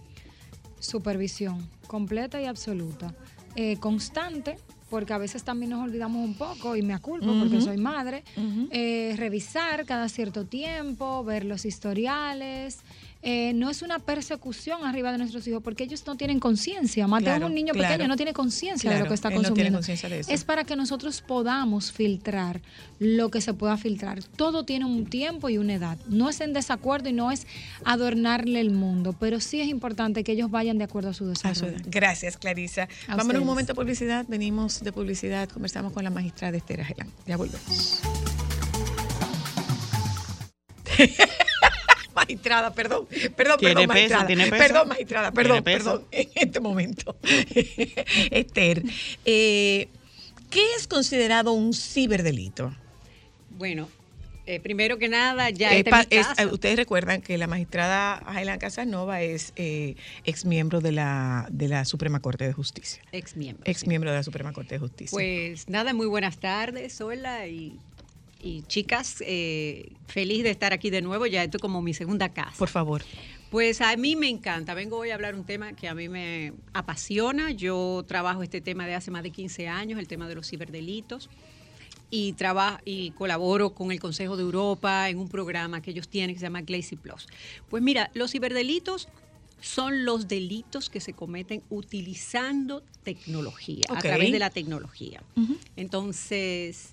Supervisión 0.79 1.71
completa 1.87 2.43
y 2.43 2.45
absoluta. 2.45 3.15
Eh, 3.57 3.79
constante, 3.79 4.59
porque 4.93 5.14
a 5.14 5.18
veces 5.18 5.43
también 5.43 5.70
nos 5.70 5.82
olvidamos 5.82 6.22
un 6.22 6.34
poco 6.34 6.76
y 6.76 6.82
me 6.82 6.93
aculpo 6.93 7.32
porque 7.38 7.62
soy 7.62 7.78
madre. 7.78 8.24
Eh, 8.70 9.14
revisar 9.16 9.86
cada 9.86 10.07
cierto 10.11 10.45
tiempo, 10.45 11.24
ver 11.24 11.47
los 11.47 11.64
historiales. 11.64 12.80
Eh, 13.23 13.53
no 13.55 13.70
es 13.70 13.83
una 13.83 14.01
persecución 14.01 14.85
arriba 14.85 15.12
de 15.12 15.18
nuestros 15.18 15.47
hijos 15.47 15.62
porque 15.62 15.85
ellos 15.85 16.05
no 16.07 16.16
tienen 16.16 16.41
conciencia. 16.41 17.07
Mateo 17.07 17.27
Claro, 17.27 17.47
un 17.47 17.55
niño 17.55 17.73
claro. 17.73 17.95
pequeño, 17.95 18.09
no 18.09 18.16
tiene 18.16 18.33
conciencia 18.33 18.91
de 18.91 18.99
lo 18.99 19.07
que 19.07 19.14
está 19.14 19.29
no 19.31 19.35
tiene 19.37 19.49
consumiendo. 19.49 19.79
conciencia 19.79 20.09
de 20.09 20.20
eso. 20.20 20.33
es 20.33 20.45
para 20.45 20.64
que 20.64 20.75
nosotros 20.75 21.23
podamos 21.23 21.93
filtrar 21.93 22.61
lo 22.99 23.31
que 23.31 23.41
se 23.41 23.55
pueda 23.55 23.77
filtrar. 23.77 24.23
Todo 24.25 24.64
tiene 24.64 24.85
un 24.87 25.07
tiempo 25.07 25.49
y 25.49 25.59
una 25.59 25.75
edad. 25.75 25.99
No 26.09 26.29
es 26.29 26.41
en 26.41 26.53
desacuerdo 26.53 27.09
y 27.11 27.12
no 27.12 27.31
es 27.31 27.47
adornarle 27.85 28.61
el 28.61 28.70
mundo, 28.70 29.14
pero 29.18 29.39
sí 29.41 29.61
es 29.61 29.68
importante 29.68 30.25
que 30.25 30.33
ellos 30.33 30.51
vayan 30.51 30.79
de 30.79 30.85
acuerdo 30.85 31.11
a 31.11 31.14
su 31.14 31.27
desarrollo. 31.27 31.77
Gracias, 31.87 32.37
Clarisa. 32.37 32.89
A 33.07 33.16
Vámonos 33.16 33.43
un 33.43 33.47
momento 33.47 33.73
a 33.73 33.75
publicidad. 33.77 34.27
Venimos 34.29 34.81
de 34.83 34.93
publicidad. 34.93 35.49
Conversamos 35.49 35.93
con 35.93 36.03
la 36.03 36.11
magistrada 36.11 36.57
Esther 36.57 36.81
Agelán. 36.81 37.09
Ya 37.27 37.37
volvemos. 37.37 38.01
magistrada, 42.17 42.73
perdón. 42.75 43.07
Perdón, 43.37 43.59
Tiene 43.59 43.75
perdón, 43.75 43.89
peso, 43.89 43.89
magistrada. 43.89 44.27
tiene 44.27 44.47
peso. 44.47 44.57
Perdón, 44.63 44.89
magistrada, 44.89 45.33
perdón, 45.33 45.63
perdón. 45.65 46.05
En 46.13 46.29
este 46.35 46.61
momento. 46.61 47.17
Esther, 48.31 48.83
eh, 49.25 49.89
¿qué 50.51 50.65
es 50.79 50.87
considerado 50.87 51.53
un 51.53 51.73
ciberdelito? 51.75 52.75
Bueno, 53.51 53.89
eh, 54.47 54.59
primero 54.61 54.99
que 54.99 55.09
nada, 55.09 55.51
ya 55.51 55.73
Eh, 55.73 55.79
este 55.79 55.91
pa- 55.91 56.01
es 56.03 56.09
mi 56.11 56.17
es- 56.17 56.27
caso. 56.27 56.53
ustedes 56.55 56.77
recuerdan 56.77 57.23
que 57.23 57.39
la 57.39 57.47
magistrada 57.47 58.15
Agelán 58.15 58.59
Casanova 58.59 59.21
es 59.23 59.53
eh, 59.57 59.95
ex 60.25 60.45
miembro 60.45 60.81
de 60.81 60.91
la, 60.93 61.47
de 61.51 61.69
la 61.69 61.85
Suprema 61.85 62.21
Corte 62.21 62.45
de 62.47 62.53
Justicia. 62.53 63.03
ex 63.13 63.37
miembro. 63.37 63.63
Ex 63.67 63.87
miembro 63.87 64.11
de 64.11 64.17
la 64.17 64.23
Suprema 64.25 64.53
Corte 64.53 64.75
de 64.75 64.79
Justicia. 64.81 65.15
Pues 65.15 65.69
nada, 65.69 65.95
muy 65.95 66.07
buenas 66.07 66.39
tardes, 66.39 67.01
hola 67.01 67.47
y, 67.47 67.79
y 68.43 68.62
chicas, 68.62 69.22
eh, 69.24 69.93
feliz 70.07 70.43
de 70.43 70.51
estar 70.51 70.72
aquí 70.72 70.90
de 70.90 71.01
nuevo, 71.01 71.26
ya 71.26 71.45
esto 71.45 71.59
es 71.59 71.61
como 71.61 71.80
mi 71.80 71.95
segunda 71.95 72.30
casa. 72.30 72.57
Por 72.59 72.68
favor. 72.68 73.03
Pues 73.51 73.80
a 73.80 73.97
mí 73.97 74.16
me 74.16 74.28
encanta, 74.28 74.74
vengo 74.74 74.99
hoy 74.99 75.11
a 75.11 75.14
hablar 75.14 75.34
un 75.34 75.45
tema 75.45 75.74
que 75.74 75.88
a 75.88 75.95
mí 75.95 76.09
me 76.09 76.55
apasiona, 76.72 77.51
yo 77.51 78.05
trabajo 78.09 78.43
este 78.43 78.61
tema 78.61 78.86
de 78.86 78.95
hace 78.95 79.11
más 79.11 79.22
de 79.22 79.30
15 79.30 79.68
años, 79.68 79.99
el 79.99 80.09
tema 80.09 80.28
de 80.28 80.34
los 80.34 80.49
ciberdelitos. 80.49 81.30
Y, 82.14 82.34
trabajo 82.34 82.78
y 82.84 83.12
colaboro 83.12 83.70
con 83.70 83.90
el 83.90 83.99
Consejo 83.99 84.36
de 84.36 84.43
Europa 84.43 85.09
en 85.09 85.18
un 85.18 85.30
programa 85.30 85.80
que 85.80 85.93
ellos 85.93 86.09
tienen 86.09 86.34
que 86.34 86.40
se 86.40 86.45
llama 86.45 86.61
Glacy 86.61 86.97
Plus. 86.97 87.26
Pues 87.70 87.82
mira, 87.82 88.11
los 88.12 88.32
ciberdelitos 88.32 89.09
son 89.62 90.05
los 90.05 90.28
delitos 90.28 90.90
que 90.90 91.01
se 91.01 91.14
cometen 91.14 91.62
utilizando 91.70 92.82
tecnología, 93.03 93.84
a 93.88 93.99
través 93.99 94.30
de 94.32 94.38
la 94.38 94.51
tecnología. 94.51 95.22
Entonces, 95.76 96.93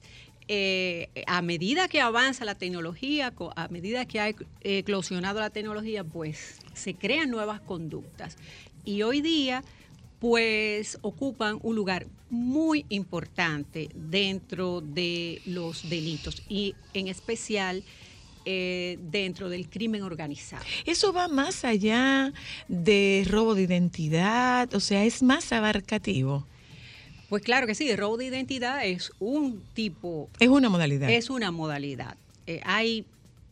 eh, 0.51 1.09
a 1.27 1.41
medida 1.43 1.87
que 1.87 2.01
avanza 2.01 2.43
la 2.43 2.55
tecnología, 2.55 3.31
a 3.55 3.67
medida 3.69 4.05
que 4.05 4.19
ha 4.19 4.29
ec- 4.29 4.45
eclosionado 4.61 5.39
la 5.39 5.51
tecnología, 5.51 6.03
pues 6.03 6.57
se 6.73 6.95
crean 6.95 7.29
nuevas 7.29 7.61
conductas. 7.61 8.35
Y 8.83 9.03
hoy 9.03 9.21
día, 9.21 9.63
pues 10.19 10.97
ocupan 11.01 11.59
un 11.61 11.75
lugar 11.75 12.07
muy 12.31 12.83
importante 12.89 13.89
dentro 13.93 14.81
de 14.81 15.41
los 15.45 15.87
delitos 15.87 16.41
y 16.49 16.75
en 16.95 17.07
especial 17.07 17.83
eh, 18.45 18.97
dentro 18.99 19.49
del 19.49 19.69
crimen 19.69 20.01
organizado. 20.01 20.65
Eso 20.85 21.13
va 21.13 21.27
más 21.27 21.63
allá 21.63 22.33
de 22.67 23.23
robo 23.29 23.53
de 23.53 23.63
identidad, 23.63 24.73
o 24.73 24.79
sea, 24.79 25.05
es 25.05 25.21
más 25.21 25.51
abarcativo. 25.51 26.47
Pues 27.29 27.43
claro 27.43 27.67
que 27.67 27.75
sí, 27.75 27.95
robo 27.95 28.17
de 28.17 28.25
identidad 28.25 28.85
es 28.85 29.11
un 29.19 29.61
tipo 29.73 30.29
Es 30.39 30.49
una 30.49 30.69
modalidad. 30.69 31.09
Es 31.09 31.29
una 31.29 31.51
modalidad. 31.51 32.17
Eh, 32.47 32.61
hay 32.65 33.05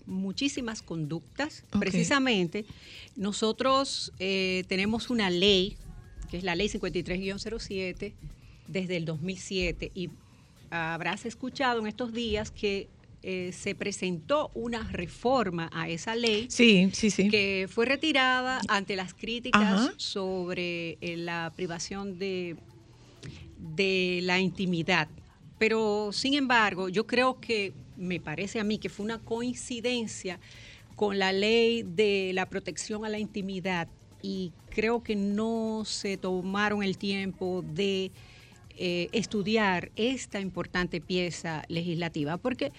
muchísimas 0.08 0.82
conductas. 0.82 1.64
Precisamente, 1.80 2.66
nosotros 3.16 4.12
eh, 4.20 4.64
tenemos 4.68 5.10
una 5.10 5.30
ley, 5.30 5.78
que 6.32 6.38
es 6.38 6.44
la 6.44 6.56
ley 6.56 6.70
53-07, 6.70 8.14
desde 8.68 8.98
el 8.98 9.06
2007, 9.06 9.92
y 9.94 10.10
habrás 10.70 11.26
escuchado 11.26 11.80
en 11.80 11.88
estos 11.88 12.14
días 12.14 12.52
que 12.52 12.88
eh, 13.24 13.52
se 13.52 13.76
presentó 13.76 14.52
una 14.54 14.84
reforma 14.92 15.70
a 15.74 15.90
esa 15.90 16.16
ley 16.16 16.48
Sí, 16.50 16.90
sí, 16.94 17.10
sí. 17.10 17.30
que 17.30 17.68
fue 17.70 17.86
retirada 17.86 18.62
ante 18.68 18.96
las 18.96 19.14
críticas 19.14 19.62
Ajá. 19.62 19.94
sobre 19.98 20.98
eh, 21.02 21.18
la 21.18 21.52
privación 21.56 22.20
de, 22.20 22.56
de 23.60 24.20
la 24.24 24.40
intimidad. 24.40 25.08
Pero, 25.58 26.12
sin 26.12 26.34
embargo, 26.36 26.90
yo 26.90 27.08
creo 27.08 27.40
que 27.40 27.74
me 27.96 28.20
parece 28.20 28.60
a 28.60 28.64
mí 28.64 28.78
que 28.78 28.90
fue 28.90 29.06
una 29.06 29.20
coincidencia 29.20 30.40
con 30.96 31.20
la 31.20 31.32
ley 31.32 31.84
de 31.84 32.32
la 32.34 32.48
protección 32.48 33.06
a 33.06 33.10
la 33.10 33.20
intimidad 33.20 33.88
y 34.22 34.52
creo 34.70 35.04
que 35.04 35.16
no 35.16 35.84
se 35.86 36.18
tomaron 36.18 36.84
el 36.84 36.98
tiempo 36.98 37.64
de 37.74 38.12
eh, 38.78 39.10
estudiar 39.12 39.92
esta 39.96 40.40
importante 40.40 41.02
pieza 41.02 41.64
legislativa, 41.68 42.38
porque 42.38 42.72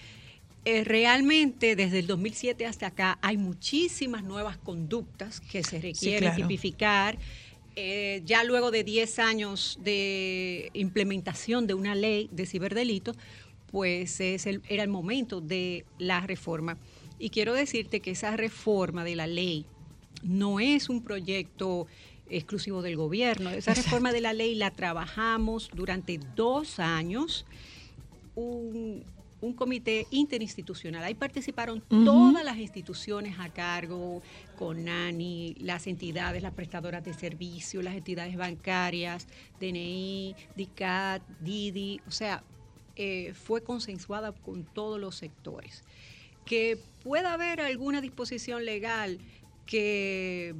eh, 0.65 0.83
realmente 0.83 1.75
desde 1.75 1.99
el 1.99 2.07
2007 2.07 2.65
hasta 2.65 2.87
acá 2.87 3.19
hay 3.21 3.37
muchísimas 3.37 4.23
nuevas 4.23 4.57
conductas 4.57 5.39
que 5.39 5.63
se 5.63 5.79
requieren 5.79 6.31
claro. 6.31 6.35
tipificar. 6.35 7.17
Eh, 7.75 8.21
ya 8.25 8.43
luego 8.43 8.71
de 8.71 8.83
10 8.83 9.19
años 9.19 9.77
de 9.81 10.69
implementación 10.73 11.65
de 11.67 11.73
una 11.73 11.95
ley 11.95 12.29
de 12.31 12.45
ciberdelitos, 12.45 13.15
pues 13.71 14.19
es 14.19 14.45
el- 14.47 14.61
era 14.67 14.83
el 14.83 14.89
momento 14.89 15.39
de 15.41 15.85
la 15.97 16.19
reforma. 16.21 16.77
Y 17.19 17.29
quiero 17.29 17.53
decirte 17.53 17.99
que 17.99 18.11
esa 18.11 18.35
reforma 18.35 19.03
de 19.03 19.15
la 19.15 19.27
ley 19.27 19.65
no 20.23 20.59
es 20.59 20.89
un 20.89 21.03
proyecto 21.03 21.87
exclusivo 22.29 22.81
del 22.81 22.95
gobierno. 22.97 23.49
Esa 23.49 23.71
Exacto. 23.71 23.81
reforma 23.83 24.11
de 24.11 24.21
la 24.21 24.33
ley 24.33 24.55
la 24.55 24.71
trabajamos 24.71 25.69
durante 25.73 26.19
dos 26.35 26.79
años 26.79 27.45
un, 28.35 29.03
un 29.41 29.53
comité 29.53 30.05
interinstitucional. 30.11 31.03
Ahí 31.03 31.13
participaron 31.15 31.81
todas 31.81 32.43
las 32.43 32.57
instituciones 32.57 33.35
a 33.39 33.49
cargo, 33.49 34.21
CONANI, 34.59 35.55
las 35.61 35.87
entidades, 35.87 36.43
las 36.43 36.51
prestadoras 36.51 37.01
de 37.05 37.13
servicios, 37.13 37.81
las 37.81 37.95
entidades 37.95 38.35
bancarias, 38.35 39.25
DNI, 39.61 40.35
DICAT, 40.57 41.21
DIDI, 41.39 42.01
o 42.05 42.11
sea, 42.11 42.43
eh, 42.97 43.33
fue 43.33 43.63
consensuada 43.63 44.33
con 44.33 44.65
todos 44.65 44.99
los 44.99 45.15
sectores. 45.15 45.85
Que 46.43 46.77
pueda 47.05 47.31
haber 47.31 47.61
alguna 47.61 48.01
disposición 48.01 48.65
legal 48.65 49.19
que 49.65 50.53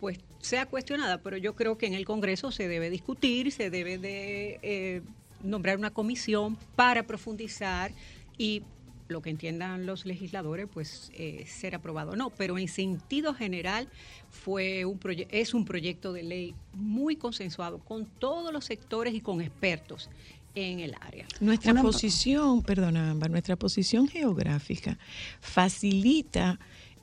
pues 0.00 0.18
sea 0.40 0.66
cuestionada, 0.66 1.22
pero 1.22 1.38
yo 1.38 1.56
creo 1.56 1.78
que 1.78 1.86
en 1.86 1.94
el 1.94 2.04
Congreso 2.04 2.50
se 2.52 2.68
debe 2.68 2.90
discutir, 2.90 3.52
se 3.52 3.70
debe 3.70 3.96
de 3.96 4.60
eh, 4.60 5.00
nombrar 5.42 5.78
una 5.78 5.94
comisión 5.94 6.58
para 6.76 7.04
profundizar 7.04 7.90
y 8.36 8.64
lo 9.08 9.22
que 9.22 9.30
entiendan 9.30 9.86
los 9.86 10.04
legisladores, 10.06 10.66
pues 10.72 11.10
eh, 11.14 11.44
ser 11.46 11.74
aprobado. 11.74 12.16
No, 12.16 12.30
pero 12.30 12.58
en 12.58 12.68
sentido 12.68 13.34
general 13.34 13.88
fue 14.30 14.84
un 14.84 14.98
es 15.30 15.54
un 15.54 15.64
proyecto 15.64 16.12
de 16.12 16.22
ley 16.22 16.54
muy 16.72 17.16
consensuado 17.16 17.78
con 17.78 18.06
todos 18.06 18.52
los 18.52 18.64
sectores 18.64 19.14
y 19.14 19.20
con 19.20 19.40
expertos 19.40 20.10
en 20.54 20.80
el 20.80 20.94
área. 21.00 21.26
Nuestra 21.40 21.72
Una- 21.72 21.82
posición, 21.82 22.62
perdona, 22.62 23.10
Ámbar, 23.10 23.30
nuestra 23.30 23.56
posición 23.56 24.08
geográfica 24.08 24.98
facilita 25.40 26.58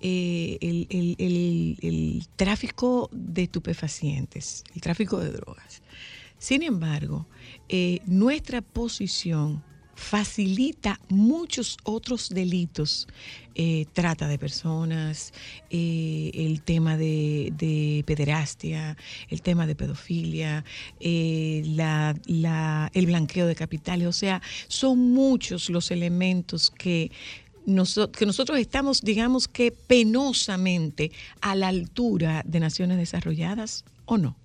eh, 0.06 0.58
el, 0.60 0.88
el- 0.90 1.16
el- 1.18 1.78
el 1.82 2.28
tráfico 2.36 3.10
de 3.14 3.44
estupefacientes, 3.44 4.64
el 4.76 4.82
tráfico 4.82 5.18
de 5.20 5.32
drogas. 5.32 5.82
Sin 6.38 6.62
embargo, 6.62 7.26
eh, 7.70 8.00
nuestra 8.06 8.62
posición 8.62 9.64
facilita 9.96 11.00
muchos 11.10 11.78
otros 11.84 12.30
delitos, 12.30 13.08
eh, 13.56 13.86
trata 13.94 14.28
de 14.28 14.40
personas, 14.40 15.34
eh, 15.70 16.32
el 16.34 16.62
tema 16.62 16.98
de, 16.98 17.54
de 17.56 18.04
pederastia, 18.06 18.98
el 19.30 19.42
tema 19.42 19.68
de 19.68 19.76
pedofilia, 19.76 20.66
eh, 21.00 21.64
el 22.94 23.06
blanqueo 23.06 23.48
de 23.48 23.56
capitales, 23.56 24.08
o 24.08 24.14
sea, 24.14 24.42
son 24.68 25.14
muchos 25.14 25.70
los 25.70 25.92
elementos 25.92 26.72
que, 26.72 27.12
que 27.66 28.26
nosotros 28.26 28.60
estamos, 28.60 29.02
digamos 29.02 29.48
que 29.48 29.72
penosamente 29.72 31.12
a 31.42 31.56
la 31.56 31.68
altura 31.68 32.44
de 32.46 32.60
naciones 32.60 32.98
desarrolladas, 32.98 33.86
¿o 34.06 34.18
no? 34.18 34.36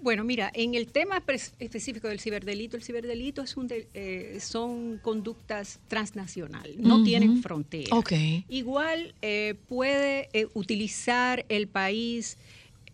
Bueno, 0.00 0.22
mira, 0.22 0.50
en 0.54 0.74
el 0.74 0.86
tema 0.92 1.22
específico 1.58 2.06
del 2.08 2.20
ciberdelito, 2.20 2.76
el 2.76 2.84
ciberdelito 2.84 3.42
es 3.42 3.56
un 3.56 3.66
de- 3.66 3.88
eh, 3.94 4.38
son 4.40 4.98
conductas 4.98 5.80
transnacionales, 5.88 6.76
no 6.78 7.02
tienen 7.02 7.42
frontera. 7.42 7.96
Ok. 7.96 8.12
Igual 8.48 9.14
eh, 9.22 9.54
puede 9.68 10.28
eh, 10.32 10.46
utilizar 10.54 11.44
el 11.48 11.66
país 11.66 12.38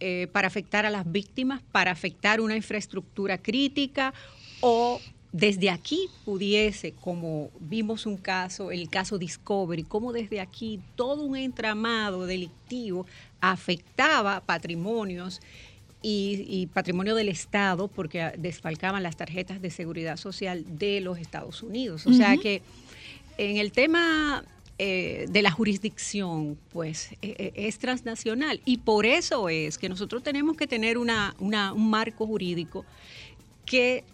eh, 0.00 0.28
para 0.32 0.48
afectar 0.48 0.86
a 0.86 0.90
las 0.90 1.10
víctimas, 1.10 1.60
para 1.72 1.90
afectar 1.90 2.40
una 2.40 2.56
infraestructura 2.56 3.36
crítica 3.38 4.14
o 4.60 5.00
desde 5.30 5.68
aquí 5.68 6.08
pudiese, 6.24 6.92
como 6.92 7.50
vimos 7.60 8.06
un 8.06 8.16
caso, 8.16 8.70
el 8.70 8.88
caso 8.88 9.18
Discovery, 9.18 9.82
como 9.82 10.12
desde 10.12 10.40
aquí 10.40 10.80
todo 10.96 11.22
un 11.24 11.36
entramado 11.36 12.24
delictivo 12.26 13.04
afectaba 13.40 14.40
patrimonios 14.40 15.40
y, 16.04 16.44
y 16.48 16.66
patrimonio 16.66 17.14
del 17.14 17.30
Estado 17.30 17.88
porque 17.88 18.32
desfalcaban 18.36 19.02
las 19.02 19.16
tarjetas 19.16 19.62
de 19.62 19.70
seguridad 19.70 20.18
social 20.18 20.64
de 20.78 21.00
los 21.00 21.18
Estados 21.18 21.62
Unidos. 21.62 22.06
O 22.06 22.12
sea 22.12 22.36
que 22.36 22.60
en 23.38 23.56
el 23.56 23.72
tema 23.72 24.44
eh, 24.78 25.26
de 25.30 25.40
la 25.42 25.50
jurisdicción, 25.50 26.58
pues 26.72 27.12
eh, 27.22 27.34
eh, 27.38 27.52
es 27.54 27.78
transnacional 27.78 28.60
y 28.64 28.78
por 28.78 29.06
eso 29.06 29.48
es 29.48 29.78
que 29.78 29.88
nosotros 29.88 30.22
tenemos 30.22 30.56
que 30.56 30.66
tener 30.66 30.98
una, 30.98 31.34
una- 31.38 31.72
un 31.72 31.88
marco 31.88 32.26
jurídico 32.26 32.84
que 33.64 34.04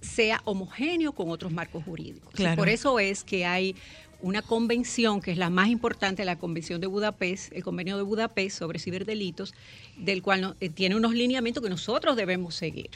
sea 0.00 0.40
homogéneo 0.44 1.12
con 1.12 1.30
otros 1.30 1.50
marcos 1.52 1.82
jurídicos. 1.84 2.32
Y 2.34 2.36
Claro. 2.36 2.56
por 2.56 2.68
eso 2.68 2.98
es 3.00 3.24
que 3.24 3.44
hay 3.46 3.74
una 4.22 4.40
convención 4.42 5.20
que 5.20 5.32
es 5.32 5.38
la 5.38 5.50
más 5.50 5.68
importante, 5.68 6.24
la 6.24 6.38
Convención 6.38 6.80
de 6.80 6.86
Budapest, 6.86 7.52
el 7.52 7.62
Convenio 7.62 7.96
de 7.96 8.02
Budapest 8.04 8.58
sobre 8.58 8.78
ciberdelitos, 8.78 9.52
del 9.98 10.22
cual 10.22 10.40
no- 10.40 10.56
eh, 10.60 10.68
tiene 10.70 10.96
unos 10.96 11.12
lineamientos 11.12 11.62
que 11.62 11.68
nosotros 11.68 12.16
debemos 12.16 12.54
seguir. 12.54 12.90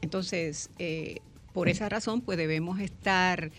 Entonces, 0.00 0.70
eh, 0.78 1.20
por 1.52 1.68
esa 1.68 1.88
razón, 1.88 2.20
pues 2.20 2.38
debemos 2.38 2.78
estar 2.80 3.50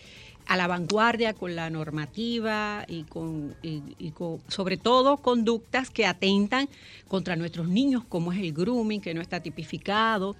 a 0.46 0.56
la 0.56 0.66
vanguardia 0.66 1.34
con 1.34 1.54
la 1.54 1.68
normativa 1.68 2.84
y 2.88 3.04
con, 3.04 3.54
sobre 4.48 4.78
todo 4.78 5.18
conductas 5.18 5.90
que 5.90 6.06
atentan 6.06 6.68
contra 7.08 7.36
nuestros 7.36 7.68
niños, 7.68 8.04
como 8.08 8.32
es 8.32 8.40
el 8.40 8.52
grooming, 8.54 9.00
que 9.02 9.12
no 9.12 9.20
está 9.20 9.40
tipificado, 9.40 10.34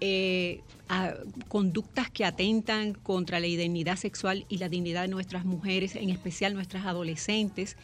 eh, 0.00 0.60
a- 0.88 1.14
conductas 1.48 2.10
que 2.10 2.24
atentan 2.24 2.94
contra 2.94 3.40
la 3.40 3.46
dignidad 3.46 3.96
sexual 3.96 4.44
y 4.48 4.58
la 4.58 4.68
dignidad 4.68 5.02
de 5.02 5.08
nuestras 5.08 5.44
mujeres, 5.44 5.96
en 5.96 6.10
especial 6.10 6.54
nuestras 6.54 6.84
adolescentes, 6.86 7.76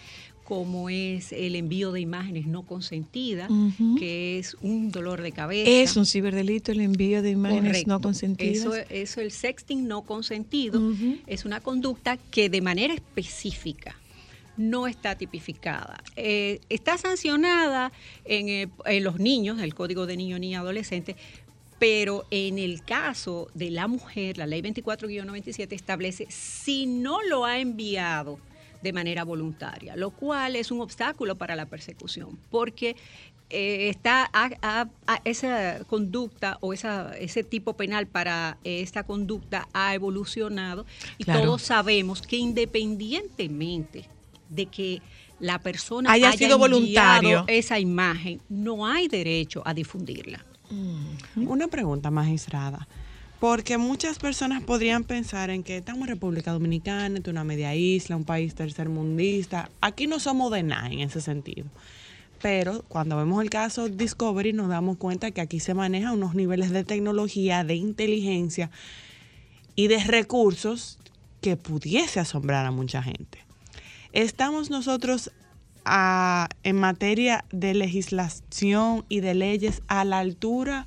como 0.44 0.88
es 0.88 1.32
el 1.32 1.56
envío 1.56 1.92
de 1.92 2.00
imágenes 2.00 2.46
no 2.46 2.62
consentidas, 2.62 3.50
que 3.98 4.38
es 4.38 4.56
un 4.62 4.90
dolor 4.90 5.20
de 5.20 5.32
cabeza. 5.32 5.70
Es 5.70 5.94
un 5.98 6.06
ciberdelito 6.06 6.72
el 6.72 6.80
envío 6.80 7.20
de 7.20 7.30
imágenes 7.30 7.86
no 7.86 8.00
consentidas. 8.00 8.56
Eso, 8.56 8.74
eso, 8.88 9.20
el 9.20 9.30
sexting 9.30 9.86
no 9.86 10.02
consentido, 10.02 10.80
es 11.26 11.44
una 11.44 11.60
conducta 11.60 12.16
que 12.16 12.48
de 12.48 12.62
manera 12.62 12.94
específica 12.94 13.94
no 14.56 14.86
está 14.88 15.16
tipificada. 15.16 16.02
Eh, 16.16 16.60
está 16.70 16.96
sancionada 16.98 17.92
en, 18.24 18.48
eh, 18.48 18.68
en 18.86 19.04
los 19.04 19.20
niños, 19.20 19.60
el 19.60 19.74
Código 19.74 20.06
de 20.06 20.16
Niño, 20.16 20.38
Niña, 20.38 20.60
Adolescente, 20.60 21.14
pero 21.78 22.26
en 22.30 22.58
el 22.58 22.82
caso 22.82 23.48
de 23.54 23.70
la 23.70 23.86
mujer, 23.86 24.36
la 24.38 24.46
ley 24.46 24.62
24-97 24.62 25.72
establece 25.72 26.26
si 26.30 26.86
no 26.86 27.22
lo 27.22 27.44
ha 27.44 27.58
enviado 27.58 28.38
de 28.82 28.92
manera 28.92 29.24
voluntaria, 29.24 29.96
lo 29.96 30.10
cual 30.10 30.54
es 30.56 30.70
un 30.70 30.80
obstáculo 30.80 31.36
para 31.36 31.56
la 31.56 31.66
persecución, 31.66 32.38
porque 32.50 32.96
eh, 33.50 33.88
está 33.88 34.28
a- 34.32 34.50
a- 34.60 34.88
a- 35.06 35.20
esa 35.24 35.82
conducta 35.86 36.58
o 36.60 36.74
esa, 36.74 37.16
ese 37.18 37.42
tipo 37.42 37.72
penal 37.72 38.06
para 38.06 38.58
esta 38.62 39.04
conducta 39.04 39.66
ha 39.72 39.94
evolucionado 39.94 40.84
y 41.16 41.24
Claro. 41.24 41.40
todos 41.42 41.62
sabemos 41.62 42.20
que 42.20 42.36
independientemente 42.36 44.04
de 44.50 44.66
que 44.66 45.02
la 45.40 45.58
persona 45.60 46.12
Haya 46.12 46.28
haya, 46.30 46.38
sido 46.38 46.58
voluntario. 46.58 47.44
esa 47.46 47.78
imagen, 47.78 48.40
no 48.48 48.86
hay 48.86 49.08
derecho 49.08 49.62
a 49.64 49.72
difundirla. 49.74 50.44
Una 51.36 51.68
pregunta, 51.68 52.10
magistrada. 52.10 52.86
Porque 53.40 53.78
muchas 53.78 54.18
personas 54.18 54.64
podrían 54.64 55.04
pensar 55.04 55.50
en 55.50 55.62
que 55.62 55.76
estamos 55.76 56.02
en 56.02 56.14
República 56.14 56.50
Dominicana, 56.50 57.18
es 57.18 57.28
una 57.28 57.44
media 57.44 57.74
isla, 57.74 58.16
un 58.16 58.24
país 58.24 58.54
tercermundista. 58.54 59.70
Aquí 59.80 60.08
no 60.08 60.18
somos 60.18 60.50
de 60.50 60.64
nada 60.64 60.88
en 60.88 61.00
ese 61.00 61.20
sentido. 61.20 61.66
Pero 62.42 62.84
cuando 62.88 63.16
vemos 63.16 63.42
el 63.42 63.50
caso 63.50 63.88
Discovery 63.88 64.52
nos 64.52 64.68
damos 64.68 64.96
cuenta 64.96 65.30
que 65.30 65.40
aquí 65.40 65.60
se 65.60 65.74
manejan 65.74 66.14
unos 66.14 66.34
niveles 66.34 66.70
de 66.70 66.84
tecnología, 66.84 67.64
de 67.64 67.74
inteligencia 67.74 68.70
y 69.76 69.86
de 69.86 70.02
recursos 70.02 70.98
que 71.40 71.56
pudiese 71.56 72.20
asombrar 72.20 72.66
a 72.66 72.70
mucha 72.70 73.02
gente. 73.02 73.38
Estamos 74.12 74.70
nosotros 74.70 75.30
en 76.62 76.76
materia 76.76 77.44
de 77.50 77.74
legislación 77.74 79.04
y 79.08 79.20
de 79.20 79.34
leyes 79.34 79.82
a 79.88 80.04
la 80.04 80.18
altura 80.18 80.86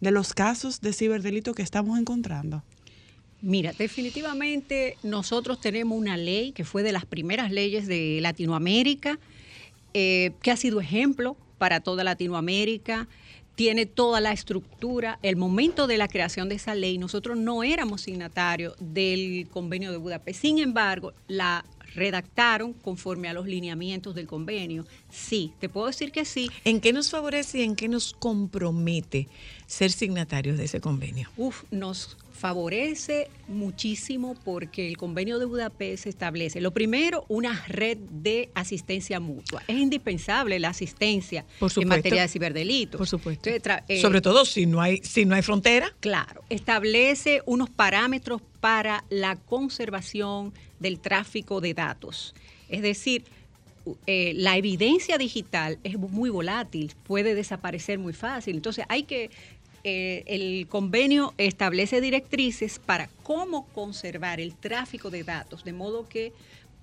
de 0.00 0.10
los 0.10 0.34
casos 0.34 0.80
de 0.80 0.92
ciberdelito 0.92 1.54
que 1.54 1.62
estamos 1.62 1.98
encontrando. 1.98 2.62
Mira, 3.42 3.72
definitivamente 3.72 4.96
nosotros 5.02 5.60
tenemos 5.60 5.98
una 5.98 6.16
ley 6.16 6.52
que 6.52 6.64
fue 6.64 6.82
de 6.82 6.92
las 6.92 7.06
primeras 7.06 7.50
leyes 7.50 7.86
de 7.86 8.18
Latinoamérica, 8.20 9.18
eh, 9.94 10.32
que 10.42 10.50
ha 10.50 10.56
sido 10.56 10.80
ejemplo 10.80 11.36
para 11.56 11.80
toda 11.80 12.04
Latinoamérica, 12.04 13.08
tiene 13.54 13.86
toda 13.86 14.20
la 14.20 14.32
estructura. 14.32 15.18
El 15.22 15.36
momento 15.36 15.86
de 15.86 15.98
la 15.98 16.08
creación 16.08 16.48
de 16.48 16.54
esa 16.54 16.74
ley, 16.74 16.98
nosotros 16.98 17.36
no 17.36 17.62
éramos 17.62 18.02
signatarios 18.02 18.74
del 18.78 19.48
convenio 19.50 19.90
de 19.90 19.98
Budapest. 19.98 20.40
Sin 20.40 20.58
embargo, 20.58 21.12
la 21.26 21.64
redactaron 21.94 22.72
conforme 22.72 23.28
a 23.28 23.32
los 23.32 23.46
lineamientos 23.46 24.14
del 24.14 24.26
convenio. 24.26 24.86
Sí, 25.10 25.52
te 25.58 25.68
puedo 25.68 25.86
decir 25.86 26.12
que 26.12 26.24
sí. 26.24 26.50
¿En 26.64 26.80
qué 26.80 26.92
nos 26.92 27.10
favorece 27.10 27.58
y 27.58 27.62
en 27.62 27.76
qué 27.76 27.88
nos 27.88 28.12
compromete 28.12 29.28
ser 29.66 29.90
signatarios 29.90 30.58
de 30.58 30.64
ese 30.64 30.80
convenio? 30.80 31.28
Uf, 31.36 31.64
nos 31.70 32.16
favorece 32.40 33.28
muchísimo 33.48 34.34
porque 34.44 34.88
el 34.88 34.96
convenio 34.96 35.38
de 35.38 35.44
Budapest 35.44 36.06
establece, 36.06 36.62
lo 36.62 36.72
primero, 36.72 37.26
una 37.28 37.66
red 37.66 37.98
de 37.98 38.48
asistencia 38.54 39.20
mutua. 39.20 39.62
Es 39.68 39.76
indispensable 39.76 40.58
la 40.58 40.70
asistencia 40.70 41.44
Por 41.58 41.70
en 41.76 41.88
materia 41.88 42.22
de 42.22 42.28
ciberdelitos. 42.28 42.98
Por 42.98 43.06
supuesto. 43.06 43.50
Entonces, 43.50 43.82
eh, 43.88 44.00
Sobre 44.00 44.22
todo 44.22 44.46
si 44.46 44.64
no 44.64 44.80
hay 44.80 45.02
si 45.02 45.26
no 45.26 45.34
hay 45.34 45.42
frontera. 45.42 45.94
Claro, 46.00 46.42
establece 46.48 47.42
unos 47.44 47.68
parámetros 47.68 48.40
para 48.60 49.04
la 49.10 49.36
conservación 49.36 50.54
del 50.78 50.98
tráfico 50.98 51.60
de 51.60 51.74
datos. 51.74 52.34
Es 52.70 52.80
decir, 52.80 53.24
eh, 54.06 54.32
la 54.36 54.56
evidencia 54.56 55.18
digital 55.18 55.78
es 55.84 55.98
muy 55.98 56.30
volátil, 56.30 56.92
puede 57.04 57.34
desaparecer 57.34 57.98
muy 57.98 58.12
fácil. 58.12 58.56
Entonces 58.56 58.84
hay 58.88 59.04
que, 59.04 59.30
eh, 59.84 60.24
el 60.26 60.66
convenio 60.68 61.34
establece 61.38 62.00
directrices 62.00 62.78
para 62.78 63.08
cómo 63.22 63.66
conservar 63.68 64.40
el 64.40 64.54
tráfico 64.54 65.10
de 65.10 65.24
datos, 65.24 65.64
de 65.64 65.72
modo 65.72 66.08
que 66.08 66.32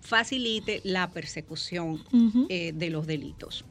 facilite 0.02 0.82
la 0.84 1.10
persecución 1.10 2.04
eh, 2.50 2.72
de 2.74 2.90
los 2.90 3.08
delitos. 3.08 3.66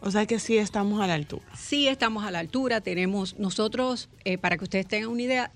O 0.00 0.10
sea 0.10 0.26
que 0.26 0.38
sí 0.38 0.56
estamos 0.56 1.00
a 1.00 1.06
la 1.06 1.14
altura. 1.14 1.44
Sí 1.56 1.88
estamos 1.88 2.24
a 2.24 2.30
la 2.30 2.38
altura, 2.38 2.80
tenemos 2.80 3.38
nosotros, 3.38 4.08
para 4.40 4.56
que 4.56 4.64
ustedes 4.64 4.86
tengan 4.86 5.10
una 5.10 5.22
idea, 5.22 5.52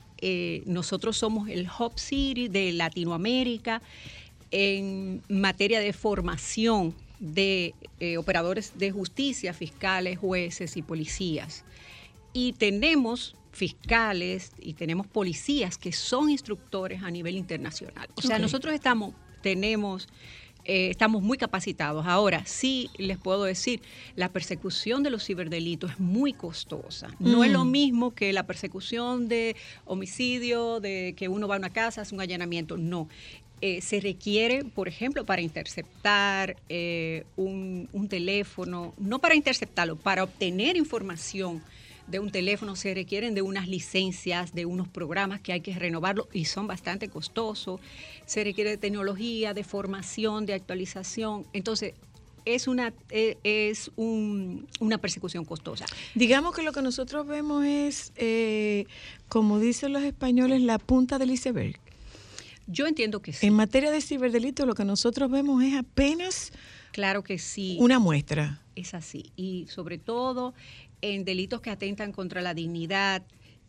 nosotros 0.67 1.17
somos 1.17 1.49
el 1.49 1.69
Hub 1.79 1.99
City 1.99 2.49
de 2.49 2.73
Latinoamérica 2.73 3.83
en 4.53 5.23
materia 5.29 5.81
de 5.81 5.93
formación 5.93 6.95
de 7.19 7.75
eh, 8.01 8.19
operadores 8.19 8.73
de 8.79 8.91
justicia, 8.91 9.55
fiscales, 9.55 10.19
jueces 10.19 10.77
y 10.77 10.83
policías. 10.83 11.65
Y 12.33 12.53
tenemos 12.53 13.35
fiscales 13.53 14.53
y 14.61 14.75
tenemos 14.75 15.07
policías 15.07 15.79
que 15.79 15.93
son 15.93 16.31
instructores 16.31 17.03
a 17.03 17.11
nivel 17.11 17.37
internacional. 17.37 18.09
O 18.15 18.23
sea, 18.23 18.39
nosotros 18.39 18.75
estamos, 18.75 19.15
tenemos 19.43 20.09
eh, 20.65 20.91
estamos 20.91 21.23
muy 21.23 21.39
capacitados. 21.39 22.07
Ahora, 22.07 22.45
sí 22.47 22.89
les 22.97 23.19
puedo 23.19 23.45
decir, 23.45 23.81
la 24.17 24.31
persecución 24.31 25.03
de 25.03 25.11
los 25.11 25.25
ciberdelitos 25.25 25.93
es 25.93 25.99
muy 26.01 26.33
costosa. 26.33 27.09
No 27.19 27.43
es 27.45 27.51
lo 27.51 27.65
Mm. 27.65 27.71
mismo 27.71 28.15
que 28.15 28.33
la 28.33 28.45
persecución 28.47 29.29
de 29.29 29.57
homicidio, 29.85 30.81
de 30.81 31.15
que 31.17 31.29
uno 31.29 31.49
va 31.49 31.57
a 31.57 31.59
una 31.59 31.71
casa, 31.71 32.03
hace 32.03 32.15
un 32.15 32.21
allanamiento. 32.21 32.77
No. 32.77 33.09
Eh, 33.65 33.81
se 33.81 34.01
requiere, 34.01 34.65
por 34.65 34.89
ejemplo, 34.89 35.25
para 35.25 35.41
interceptar 35.41 36.57
eh, 36.69 37.25
un, 37.37 37.89
un 37.93 38.09
teléfono, 38.09 38.93
no 38.99 39.21
para 39.21 39.37
interceptarlo, 39.37 39.95
para 39.97 40.25
obtener 40.25 40.77
información 40.77 41.63
de 42.07 42.19
un 42.19 42.31
teléfono 42.31 42.77
se 42.77 42.93
requieren 42.95 43.35
de 43.35 43.43
unas 43.43 43.69
licencias, 43.69 44.55
de 44.55 44.67
unos 44.67 44.89
programas 44.89 45.41
que 45.41 45.53
hay 45.53 45.61
que 45.61 45.75
renovarlo 45.75 46.29
y 46.33 46.45
son 46.47 46.67
bastante 46.67 47.09
costosos. 47.09 47.81
Se 48.27 48.45
requiere 48.45 48.71
de 48.71 48.77
tecnología, 48.77 49.55
de 49.55 49.65
formación, 49.65 50.45
de 50.47 50.55
actualización. 50.55 51.47
Entonces, 51.53 51.95
es 52.45 52.67
una, 52.67 52.93
eh, 53.11 53.39
es 53.45 53.93
un- 53.95 54.67
una 54.81 54.99
persecución 54.99 55.45
costosa. 55.45 55.87
Digamos 56.17 56.55
que 56.57 56.63
lo 56.63 56.73
que 56.73 56.83
nosotros 56.83 57.25
vemos 57.27 57.65
es, 57.65 58.13
eh, 58.17 58.87
como 59.29 59.61
dicen 59.61 59.93
los 59.93 60.03
españoles, 60.03 60.61
la 60.61 60.79
punta 60.79 61.19
del 61.19 61.31
iceberg. 61.31 61.79
Yo 62.67 62.87
entiendo 62.87 63.23
que 63.23 63.33
sí. 63.33 63.47
En 63.47 63.55
materia 63.55 63.91
de 63.93 64.01
ciberdelito, 64.01 64.67
lo 64.67 64.75
que 64.75 64.85
nosotros 64.85 65.31
vemos 65.31 65.63
es 65.63 65.75
apenas 65.75 66.53
Claro 66.93 67.23
que 67.23 67.39
sí. 67.39 67.77
una 67.81 67.99
muestra. 67.99 68.61
Es 68.75 68.93
así. 68.95 69.33
Y 69.37 69.67
sobre 69.69 69.99
todo 69.99 70.53
en 71.03 71.25
delitos 71.25 71.61
que 71.61 71.71
atentan 71.71 72.13
contra 72.13 72.41
la 72.41 72.55
dignidad, 72.55 73.23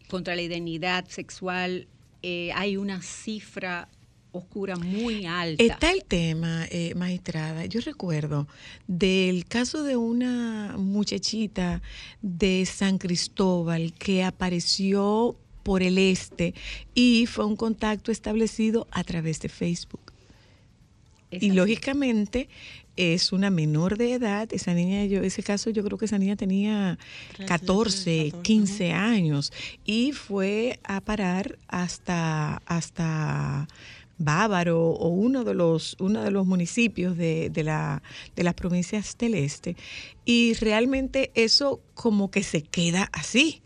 contra 0.08 0.36
la 0.36 0.42
identidad 0.42 1.06
sexual, 1.08 1.88
eh, 2.22 2.52
hay 2.54 2.78
una 2.78 3.02
cifra 3.02 3.90
oscura 4.32 4.76
muy 4.76 5.26
alta. 5.26 5.64
Está 5.64 5.92
el 5.92 6.04
tema, 6.04 6.66
eh, 6.72 6.94
magistrada. 6.96 7.66
Yo 7.66 7.82
recuerdo 7.82 8.48
del 8.88 9.46
caso 9.46 9.84
de 9.84 9.96
una 9.96 10.76
muchachita 10.78 11.82
de 12.22 12.66
San 12.66 12.98
Cristóbal 12.98 13.94
que 13.94 14.24
apareció 14.24 15.38
por 15.62 15.82
el 15.84 15.98
este 15.98 16.54
y 16.94 17.26
fue 17.28 17.46
un 17.46 17.56
contacto 17.56 18.12
establecido 18.12 18.88
a 18.92 19.04
través 19.04 19.40
de 19.40 19.50
Facebook. 19.50 20.14
Y 21.32 21.52
lógicamente 21.52 22.48
es 22.96 23.32
una 23.32 23.50
menor 23.50 23.98
de 23.98 24.14
edad, 24.14 24.48
esa 24.54 24.74
niña, 24.74 25.06
yo, 25.06 25.22
ese 25.24 25.44
caso 25.44 25.70
yo 25.70 25.84
creo 25.84 25.98
que 25.98 26.06
esa 26.06 26.18
niña 26.18 26.36
tenía 26.36 26.98
14, 27.48 28.34
15 28.42 28.92
años 28.92 29.52
y 29.86 30.12
fue 30.12 30.80
a 30.84 31.02
parar 31.02 31.58
hasta, 31.68 32.62
hasta 32.66 33.68
Bávaro 34.18 34.92
o 34.92 35.10
uno 35.10 35.44
de 35.44 35.54
los, 35.54 35.96
uno 36.00 36.24
de 36.24 36.32
los 36.32 36.46
municipios 36.46 37.18
de, 37.18 37.50
de 37.50 37.64
la, 37.64 38.04
de 38.36 38.44
las 38.44 38.54
provincias 38.54 39.18
del 39.18 39.36
este. 39.36 39.76
Y 40.26 40.54
realmente 40.54 41.32
eso 41.34 41.82
como 41.94 42.30
que 42.30 42.44
se 42.44 42.62
queda 42.62 43.10
así. 43.12 43.62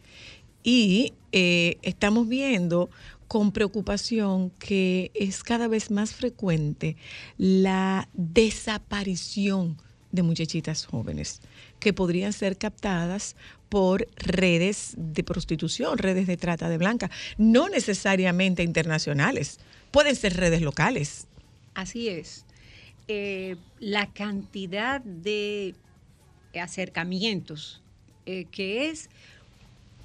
Y 0.63 1.13
eh, 1.31 1.77
estamos 1.81 2.27
viendo 2.27 2.89
con 3.27 3.51
preocupación 3.51 4.51
que 4.51 5.11
es 5.13 5.43
cada 5.43 5.67
vez 5.67 5.91
más 5.91 6.13
frecuente 6.13 6.95
la 7.37 8.07
desaparición 8.13 9.77
de 10.11 10.23
muchachitas 10.23 10.85
jóvenes 10.85 11.41
que 11.79 11.93
podrían 11.93 12.33
ser 12.33 12.57
captadas 12.57 13.35
por 13.69 14.07
redes 14.15 14.93
de 14.97 15.23
prostitución, 15.23 15.97
redes 15.97 16.27
de 16.27 16.37
trata 16.37 16.69
de 16.69 16.77
blanca, 16.77 17.11
no 17.37 17.69
necesariamente 17.69 18.63
internacionales, 18.63 19.59
pueden 19.91 20.15
ser 20.15 20.37
redes 20.37 20.61
locales. 20.61 21.27
Así 21.73 22.07
es. 22.07 22.45
Eh, 23.09 23.57
la 23.79 24.11
cantidad 24.13 25.01
de 25.01 25.75
acercamientos 26.59 27.81
eh, 28.25 28.45
que 28.51 28.89
es, 28.89 29.09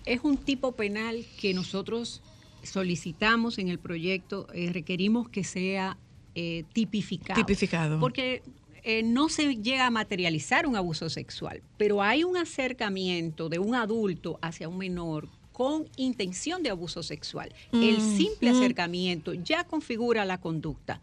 es 0.04 0.20
un 0.22 0.36
tipo 0.36 0.72
penal 0.72 1.24
que 1.40 1.54
nosotros 1.54 2.22
solicitamos 2.62 3.58
en 3.58 3.68
el 3.68 3.78
proyecto, 3.78 4.46
eh, 4.52 4.70
requerimos 4.72 5.28
que 5.28 5.44
sea 5.44 5.98
eh, 6.34 6.64
tipificado. 6.72 7.40
Tipificado. 7.40 8.00
Porque 8.00 8.42
eh, 8.84 9.02
no 9.02 9.28
se 9.28 9.56
llega 9.56 9.86
a 9.86 9.90
materializar 9.90 10.66
un 10.66 10.76
abuso 10.76 11.08
sexual, 11.08 11.62
pero 11.76 12.02
hay 12.02 12.24
un 12.24 12.36
acercamiento 12.36 13.48
de 13.48 13.58
un 13.58 13.74
adulto 13.74 14.38
hacia 14.42 14.68
un 14.68 14.78
menor 14.78 15.28
con 15.52 15.86
intención 15.96 16.62
de 16.62 16.70
abuso 16.70 17.02
sexual. 17.02 17.54
El 17.72 17.98
Mm, 17.98 18.16
simple 18.16 18.52
mm. 18.52 18.56
acercamiento 18.56 19.34
ya 19.34 19.64
configura 19.64 20.24
la 20.24 20.38
conducta. 20.38 21.00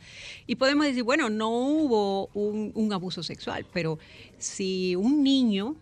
Y 0.47 0.55
podemos 0.55 0.87
decir, 0.87 1.03
bueno, 1.03 1.29
no 1.29 1.51
hubo 1.51 2.27
un, 2.33 2.71
un 2.73 2.91
abuso 2.91 3.21
sexual, 3.21 3.65
pero 3.71 3.99
si 4.39 4.95
un 4.95 5.23
niño 5.23 5.75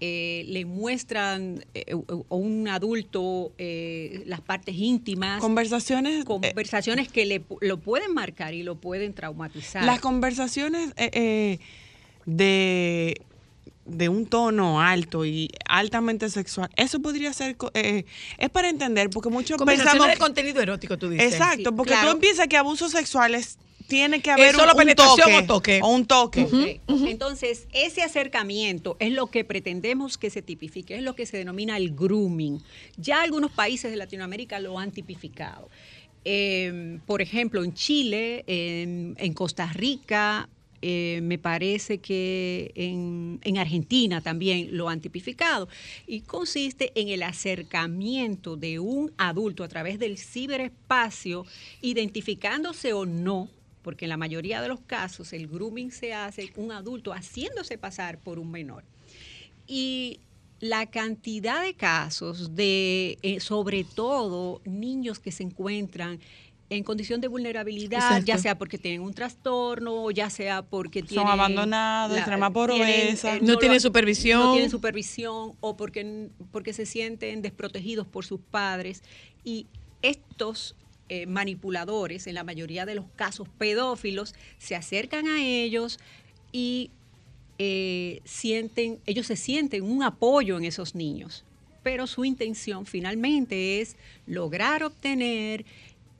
eh, 0.00 0.44
le 0.48 0.64
muestran 0.64 1.64
eh, 1.74 1.94
o 1.94 2.24
o 2.28 2.36
un 2.36 2.68
adulto 2.68 3.52
eh, 3.58 4.22
las 4.26 4.40
partes 4.40 4.74
íntimas, 4.76 5.40
Conversaciones. 5.40 6.22
eh, 6.22 6.24
conversaciones 6.24 7.08
que 7.08 7.26
le, 7.26 7.40
pu- 7.46 7.58
lo 7.60 7.78
pueden 7.78 8.14
marcar 8.14 8.54
y 8.54 8.62
lo 8.62 8.76
pueden 8.76 9.14
traumatizar. 9.14 9.84
Las 9.84 10.00
conversaciones 10.00 10.90
eh, 10.96 11.10
eh, 11.12 11.58
de, 12.26 13.20
de 13.86 14.08
un 14.08 14.26
tono 14.26 14.80
alto 14.80 15.24
y 15.24 15.48
altamente 15.68 16.28
sexual, 16.30 16.70
eso 16.76 17.00
podría 17.00 17.32
ser, 17.32 17.56
co- 17.56 17.70
eh, 17.74 18.04
es 18.38 18.50
para 18.50 18.68
entender, 18.68 19.10
porque 19.10 19.30
muchos 19.30 19.56
Conversaciones 19.56 19.94
pensamos... 20.00 20.14
de 20.18 20.20
contenido 20.20 20.60
erótico, 20.60 20.98
tú 20.98 21.08
dices. 21.08 21.32
Exacto, 21.32 21.70
Sí, 21.70 21.76
porque 21.76 21.92
claro. 21.92 22.10
tú 22.10 22.14
empiezas 22.16 22.46
que 22.48 22.56
abusos 22.56 22.92
sexuales 22.92 23.58
tiene 23.88 24.20
que 24.20 24.30
haber 24.30 24.52
solo 24.54 24.66
un, 24.66 24.70
un 24.72 24.76
penetración 24.76 25.16
toque, 25.16 25.38
o 25.38 25.46
toque. 25.46 25.80
o 25.82 25.88
un 25.88 26.06
toque. 26.06 26.80
Entonces, 26.86 27.66
ese 27.72 28.02
acercamiento 28.02 28.96
es 29.00 29.12
lo 29.12 29.26
que 29.26 29.44
pretendemos 29.44 30.18
que 30.18 30.30
se 30.30 30.42
tipifique, 30.42 30.94
es 30.94 31.02
lo 31.02 31.14
que 31.14 31.26
se 31.26 31.38
denomina 31.38 31.76
el 31.76 31.94
grooming. 31.94 32.62
Ya 32.96 33.22
algunos 33.22 33.50
países 33.50 33.90
de 33.90 33.96
Latinoamérica 33.96 34.60
lo 34.60 34.78
han 34.78 34.92
tipificado. 34.92 35.68
Eh, 36.24 36.98
por 37.06 37.22
ejemplo, 37.22 37.64
en 37.64 37.72
Chile, 37.74 38.44
en, 38.46 39.16
en 39.18 39.32
Costa 39.32 39.66
Rica, 39.72 40.48
eh, 40.80 41.20
me 41.22 41.38
parece 41.38 41.98
que 41.98 42.70
en, 42.74 43.40
en 43.42 43.58
Argentina 43.58 44.20
también 44.20 44.76
lo 44.76 44.88
han 44.88 45.00
tipificado. 45.00 45.68
Y 46.06 46.20
consiste 46.20 46.92
en 46.94 47.08
el 47.08 47.22
acercamiento 47.22 48.56
de 48.56 48.78
un 48.78 49.12
adulto 49.16 49.64
a 49.64 49.68
través 49.68 49.98
del 49.98 50.18
ciberespacio, 50.18 51.46
identificándose 51.80 52.92
o 52.92 53.06
no 53.06 53.48
porque 53.88 54.04
en 54.04 54.10
la 54.10 54.18
mayoría 54.18 54.60
de 54.60 54.68
los 54.68 54.80
casos 54.80 55.32
el 55.32 55.46
grooming 55.48 55.90
se 55.90 56.12
hace 56.12 56.52
un 56.56 56.72
adulto 56.72 57.14
haciéndose 57.14 57.78
pasar 57.78 58.18
por 58.18 58.38
un 58.38 58.50
menor. 58.50 58.84
Y 59.66 60.20
la 60.60 60.84
cantidad 60.84 61.62
de 61.62 61.72
casos 61.72 62.54
de, 62.54 63.16
eh, 63.22 63.40
sobre 63.40 63.84
todo, 63.84 64.60
niños 64.66 65.20
que 65.20 65.32
se 65.32 65.42
encuentran 65.42 66.20
en 66.68 66.84
condición 66.84 67.22
de 67.22 67.28
vulnerabilidad, 67.28 67.98
Exacto. 68.18 68.26
ya 68.26 68.36
sea 68.36 68.58
porque 68.58 68.76
tienen 68.76 69.00
un 69.00 69.14
trastorno, 69.14 70.04
o 70.04 70.10
ya 70.10 70.28
sea 70.28 70.60
porque 70.60 71.02
tienen... 71.02 71.26
abandonados, 71.26 72.14
extrema 72.18 72.52
pobreza. 72.52 73.36
eh, 73.36 73.40
No 73.40 73.54
lo- 73.54 73.58
tienen 73.58 73.80
supervisión. 73.80 74.38
No 74.42 74.52
tienen 74.52 74.70
supervisión 74.70 75.54
o 75.60 75.76
porque, 75.78 76.28
porque 76.52 76.74
se 76.74 76.84
sienten 76.84 77.40
desprotegidos 77.40 78.06
por 78.06 78.26
sus 78.26 78.40
padres. 78.50 79.02
Y 79.44 79.64
estos 80.02 80.76
eh, 81.10 81.26
manipuladores, 81.26 82.26
en 82.26 82.34
la 82.34 82.44
mayoría 82.44 82.84
de 82.84 82.94
los 82.94 83.06
casos 83.16 83.48
pedófilos, 83.58 84.34
se 84.58 84.76
acercan 84.76 85.26
a 85.26 85.42
ellos 85.42 85.98
y 86.52 86.90
eh, 87.58 88.20
sienten, 88.24 89.00
ellos 89.06 89.26
se 89.26 89.34
sienten 89.36 89.82
un 89.82 90.02
apoyo 90.02 90.58
en 90.58 90.64
esos 90.64 90.94
niños. 90.94 91.44
Pero 91.82 92.06
su 92.06 92.24
intención 92.24 92.86
finalmente 92.86 93.80
es 93.80 93.96
lograr 94.26 94.84
obtener 94.84 95.64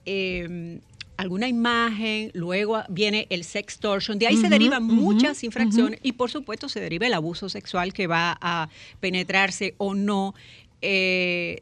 eh, 0.05 0.79
alguna 1.17 1.47
imagen, 1.47 2.31
luego 2.33 2.81
viene 2.89 3.27
el 3.29 3.43
sextortion, 3.43 4.17
de 4.17 4.27
ahí 4.27 4.37
se 4.37 4.49
derivan 4.49 4.83
muchas 4.83 5.43
infracciones 5.43 5.99
y 6.01 6.13
por 6.13 6.31
supuesto 6.31 6.67
se 6.67 6.79
deriva 6.79 7.07
el 7.07 7.13
abuso 7.13 7.47
sexual 7.47 7.93
que 7.93 8.07
va 8.07 8.37
a 8.41 8.69
penetrarse 8.99 9.75
o 9.77 9.93
no 9.93 10.33
eh, 10.81 11.61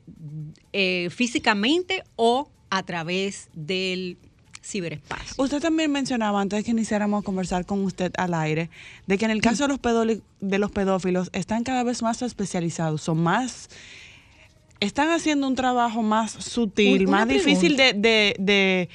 físicamente 1.09 2.03
o 2.15 2.49
a 2.69 2.83
través 2.83 3.49
del 3.53 4.17
ciberespacio. 4.63 5.33
Usted 5.37 5.61
también 5.61 5.91
mencionaba 5.91 6.41
antes 6.41 6.63
que 6.65 6.71
iniciáramos 6.71 7.21
a 7.21 7.25
conversar 7.25 7.65
con 7.65 7.83
usted 7.85 8.11
al 8.17 8.33
aire, 8.33 8.69
de 9.05 9.17
que 9.17 9.25
en 9.25 9.31
el 9.31 9.41
caso 9.41 9.63
de 9.63 9.69
los, 9.69 9.79
pedoli- 9.81 10.21
de 10.41 10.59
los 10.59 10.71
pedófilos 10.71 11.29
están 11.31 11.63
cada 11.63 11.83
vez 11.83 12.01
más 12.01 12.21
especializados, 12.21 13.01
son 13.01 13.19
más, 13.23 13.69
están 14.81 15.09
haciendo 15.11 15.47
un 15.47 15.55
trabajo 15.55 16.01
más 16.03 16.31
sutil, 16.31 17.07
una 17.07 17.19
más 17.19 17.27
difícil 17.29 17.77
de, 17.77 17.93
de, 17.93 18.35
de- 18.39 18.89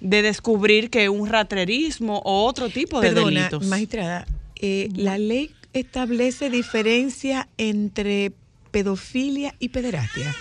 de 0.00 0.22
descubrir 0.22 0.88
que 0.88 1.10
un 1.10 1.28
ratrerismo 1.28 2.22
o 2.24 2.46
otro 2.46 2.70
tipo 2.70 3.00
de 3.02 3.08
Perdona, 3.08 3.26
delitos. 3.42 3.66
magistrada, 3.66 4.26
eh, 4.56 4.88
la 4.94 5.18
ley 5.18 5.50
establece 5.74 6.48
diferencia 6.48 7.46
entre 7.58 8.32
pedofilia 8.70 9.54
y 9.58 9.68
pederastia. 9.68 10.34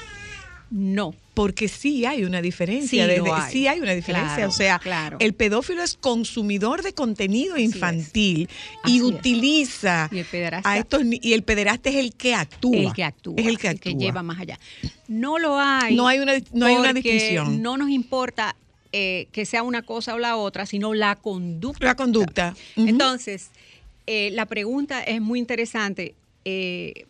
No. 0.72 1.14
Porque 1.34 1.68
sí 1.68 2.06
hay 2.06 2.24
una 2.26 2.41
diferencia. 2.41 3.04
Sí, 3.06 3.10
de- 3.10 3.18
lo 3.18 3.24
de- 3.24 3.32
hay. 3.32 3.52
sí 3.52 3.68
hay 3.68 3.80
una 3.80 3.94
diferencia. 3.94 4.36
Claro, 4.36 4.50
o 4.50 4.54
sea, 4.54 4.80
claro. 4.80 5.18
el 5.20 5.34
pedófilo 5.34 5.82
es 5.82 5.96
consumidor 5.96 6.84
de 6.84 6.94
contenido 6.94 7.58
infantil 7.58 8.50
y 8.86 8.98
es. 8.98 9.02
utiliza 9.04 10.10
Y 10.12 10.20
el 10.20 10.26
a 10.64 10.78
estos 10.78 11.02
y 11.10 11.34
el 11.34 11.44
pederasta 11.44 11.90
es 11.90 11.96
el 11.96 12.14
que 12.14 12.36
actúa. 12.36 12.76
El 12.78 12.94
que 12.94 13.04
actúa. 13.04 13.36
Es 13.38 13.48
el 13.48 13.58
que 13.58 13.70
actúa. 13.70 13.94
lleva 13.94 14.22
más 14.22 14.40
allá. 14.40 14.60
No 15.08 15.40
lo 15.40 15.58
hay. 15.58 15.96
No 15.96 16.08
hay 16.08 16.20
una- 16.20 16.34
no 16.54 16.66
hay 16.66 16.76
una 16.76 16.94
distinción. 16.94 17.62
No 17.62 17.78
nos 17.78 17.90
importa 17.90 18.56
eh, 18.91 19.28
que 19.32 19.46
sea 19.46 19.62
una 19.64 19.84
cosa 19.84 20.16
o 20.16 20.18
la 20.18 20.36
otra, 20.36 20.66
sino 20.66 20.94
la 20.96 21.16
conducta. 21.16 21.86
La 21.86 21.96
conducta. 21.96 22.56
Entonces, 22.76 23.52
eh, 24.08 24.32
la 24.34 24.46
pregunta 24.48 25.04
es 25.04 25.22
muy 25.22 25.38
interesante. 25.40 26.16
Eh, 26.44 27.06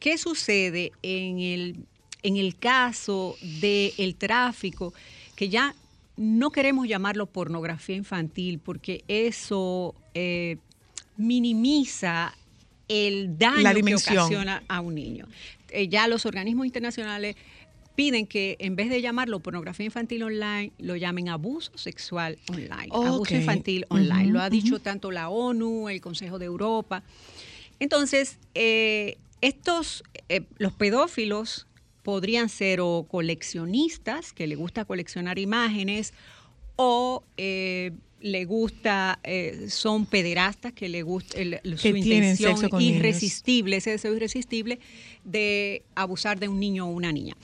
¿Qué 0.00 0.18
sucede 0.18 0.92
en 1.02 1.38
el, 1.40 1.76
en 2.22 2.36
el 2.36 2.56
caso 2.56 3.36
del 3.60 4.14
tráfico? 4.16 4.92
Que 5.36 5.48
ya 5.48 5.74
no 6.16 6.50
queremos 6.50 6.88
llamarlo 6.88 7.26
pornografía 7.26 7.96
infantil 7.96 8.58
porque 8.58 9.04
eso 9.06 9.94
eh, 10.14 10.56
minimiza 11.16 12.34
el 12.88 13.38
daño 13.38 13.62
La 13.62 13.74
que 13.74 13.94
ocasiona 13.94 14.62
a 14.68 14.80
un 14.80 14.94
niño. 14.94 15.26
Eh, 15.70 15.88
ya 15.88 16.08
los 16.08 16.26
organismos 16.26 16.66
internacionales 16.66 17.36
piden 17.94 18.26
que 18.26 18.56
en 18.60 18.76
vez 18.76 18.90
de 18.90 19.02
llamarlo 19.02 19.40
pornografía 19.40 19.84
infantil 19.84 20.22
online, 20.22 20.72
lo 20.78 20.96
llamen 20.96 21.28
abuso 21.28 21.76
sexual 21.76 22.38
online, 22.48 22.88
abuso 22.92 23.34
infantil 23.34 23.86
online. 23.88 24.32
Lo 24.32 24.40
ha 24.40 24.48
dicho 24.48 24.78
tanto 24.78 25.10
la 25.10 25.28
ONU, 25.28 25.88
el 25.88 26.00
Consejo 26.00 26.38
de 26.38 26.46
Europa. 26.46 27.02
Entonces, 27.80 28.38
eh, 28.54 29.18
estos, 29.40 30.04
eh, 30.28 30.42
los 30.58 30.72
pedófilos 30.72 31.66
podrían 32.12 32.48
ser 32.48 32.80
o 32.80 33.04
coleccionistas, 33.06 34.32
que 34.32 34.46
le 34.46 34.54
gusta 34.54 34.86
coleccionar 34.86 35.38
imágenes, 35.38 36.14
o 36.76 37.22
eh, 37.36 37.90
le 38.22 38.46
gusta, 38.46 39.18
eh, 39.24 39.66
son 39.68 40.06
pederastas, 40.06 40.72
que 40.72 40.88
le 40.88 41.02
gusta 41.02 41.36
el- 41.38 41.60
su 41.76 41.88
intención 41.88 42.54
niños. 42.78 42.96
irresistible, 42.96 43.76
ese 43.76 43.90
deseo 43.90 44.14
irresistible 44.14 44.78
de 45.24 45.82
abusar 45.94 46.40
de 46.40 46.48
un 46.48 46.58
niño 46.58 46.86
o 46.86 46.90
una 46.92 47.12
niña. 47.12 47.34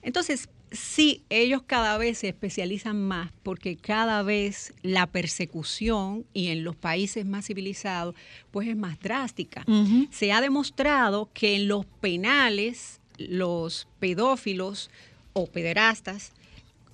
Entonces, 0.00 0.48
sí, 0.72 1.22
ellos 1.28 1.62
cada 1.66 1.98
vez 1.98 2.18
se 2.18 2.28
especializan 2.28 2.96
más 2.98 3.30
porque 3.42 3.76
cada 3.76 4.22
vez 4.22 4.72
la 4.82 5.06
persecución 5.06 6.24
y 6.32 6.46
en 6.48 6.64
los 6.64 6.74
países 6.74 7.26
más 7.26 7.46
civilizados, 7.46 8.14
pues 8.50 8.66
es 8.68 8.76
más 8.76 8.98
drástica. 8.98 9.62
Se 10.10 10.32
ha 10.32 10.40
demostrado 10.40 11.28
que 11.34 11.54
en 11.56 11.68
los 11.68 11.84
penales, 12.00 13.00
los 13.18 13.88
pedófilos 13.98 14.90
o 15.32 15.46
pederastas 15.46 16.32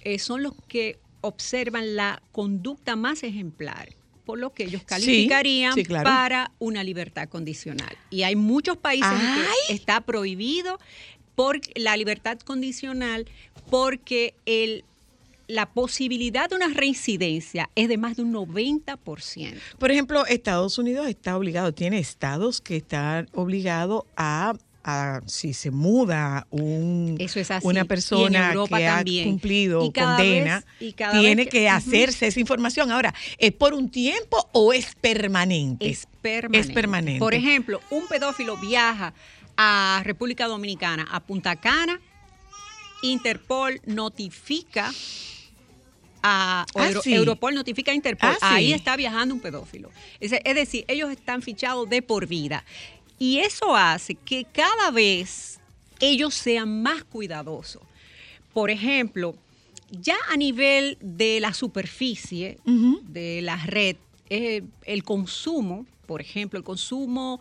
eh, 0.04 0.18
son 0.18 0.42
los 0.42 0.54
que 0.68 0.98
observan 1.20 1.96
la 1.96 2.22
conducta 2.32 2.96
más 2.96 3.22
ejemplar, 3.22 3.90
por 4.24 4.38
lo 4.38 4.52
que 4.52 4.64
ellos 4.64 4.82
calificarían 4.84 5.74
sí, 5.74 5.84
claro. 5.84 6.04
para 6.04 6.50
una 6.58 6.82
libertad 6.82 7.28
condicional. 7.28 7.96
Y 8.10 8.24
hay 8.24 8.36
muchos 8.36 8.76
países 8.76 9.10
en 9.12 9.66
que 9.66 9.74
está 9.74 10.00
prohibido 10.00 10.78
por 11.34 11.60
la 11.76 11.96
libertad 11.96 12.38
condicional 12.40 13.26
porque 13.70 14.34
el, 14.44 14.84
la 15.48 15.66
posibilidad 15.66 16.48
de 16.48 16.56
una 16.56 16.68
reincidencia 16.68 17.70
es 17.74 17.88
de 17.88 17.96
más 17.96 18.16
de 18.16 18.22
un 18.22 18.32
90%. 18.32 19.54
Por 19.78 19.90
ejemplo, 19.90 20.26
Estados 20.26 20.78
Unidos 20.78 21.06
está 21.06 21.36
obligado, 21.36 21.72
tiene 21.72 21.98
estados 21.98 22.60
que 22.60 22.76
están 22.76 23.28
obligados 23.32 24.04
a, 24.16 24.54
a- 24.84 25.20
si 25.26 25.54
se 25.54 25.70
muda 25.70 26.46
un, 26.50 27.16
Eso 27.20 27.38
es 27.40 27.50
así. 27.50 27.66
una 27.66 27.84
persona 27.84 28.52
que 28.68 28.84
también. 28.84 29.26
ha 29.28 29.30
cumplido 29.30 29.84
Y 29.84 29.92
condena, 29.92 30.56
vez- 30.78 30.88
y 30.88 30.92
cada 30.92 31.20
tiene 31.20 31.46
que, 31.46 31.68
hacerse 31.68 32.26
esa 32.26 32.40
información. 32.40 32.90
Ahora, 32.90 33.14
¿es 33.38 33.52
por 33.52 33.74
un 33.74 33.90
tiempo 33.90 34.48
o 34.52 34.72
es 34.72 34.94
permanente? 35.00 35.88
Es 35.88 36.06
permanente. 36.20 36.68
Es 36.68 36.74
permanente. 36.74 37.18
Por 37.20 37.34
ejemplo, 37.34 37.80
un 37.90 38.06
pedófilo 38.08 38.56
viaja 38.56 39.14
a 39.56 40.02
República 40.04 40.46
Dominicana, 40.48 41.06
a 41.10 41.20
Punta 41.20 41.56
Cana, 41.56 42.00
Interpol 43.02 43.80
notifica 43.86 44.92
a 46.24 46.64
Ah, 46.76 46.86
Euro- 46.88 47.02
sí. 47.02 47.14
Europol 47.14 47.54
notifica 47.54 47.90
a 47.90 47.94
Interpol, 47.94 48.30
Ah, 48.30 48.36
sí. 48.40 48.46
ahí 48.54 48.72
está 48.72 48.94
viajando 48.96 49.34
un 49.34 49.40
pedófilo. 49.40 49.90
Es, 50.20 50.32
es 50.32 50.54
decir, 50.54 50.84
ellos 50.86 51.10
están 51.10 51.42
fichados 51.42 51.88
de 51.90 52.00
por 52.00 52.26
vida. 52.28 52.64
Y 53.22 53.38
eso 53.38 53.76
hace 53.76 54.16
que 54.16 54.44
cada 54.46 54.90
vez 54.90 55.60
ellos 56.00 56.34
sean 56.34 56.82
más 56.82 57.04
cuidadosos. 57.04 57.80
Por 58.52 58.68
ejemplo, 58.68 59.36
ya 59.92 60.16
a 60.28 60.36
nivel 60.36 60.98
de 61.00 61.38
la 61.38 61.54
superficie 61.54 62.58
de 62.64 63.40
la 63.42 63.64
red, 63.64 63.94
eh, 64.28 64.64
el 64.86 65.04
consumo, 65.04 65.86
por 66.06 66.20
ejemplo, 66.20 66.58
el 66.58 66.64
consumo 66.64 67.38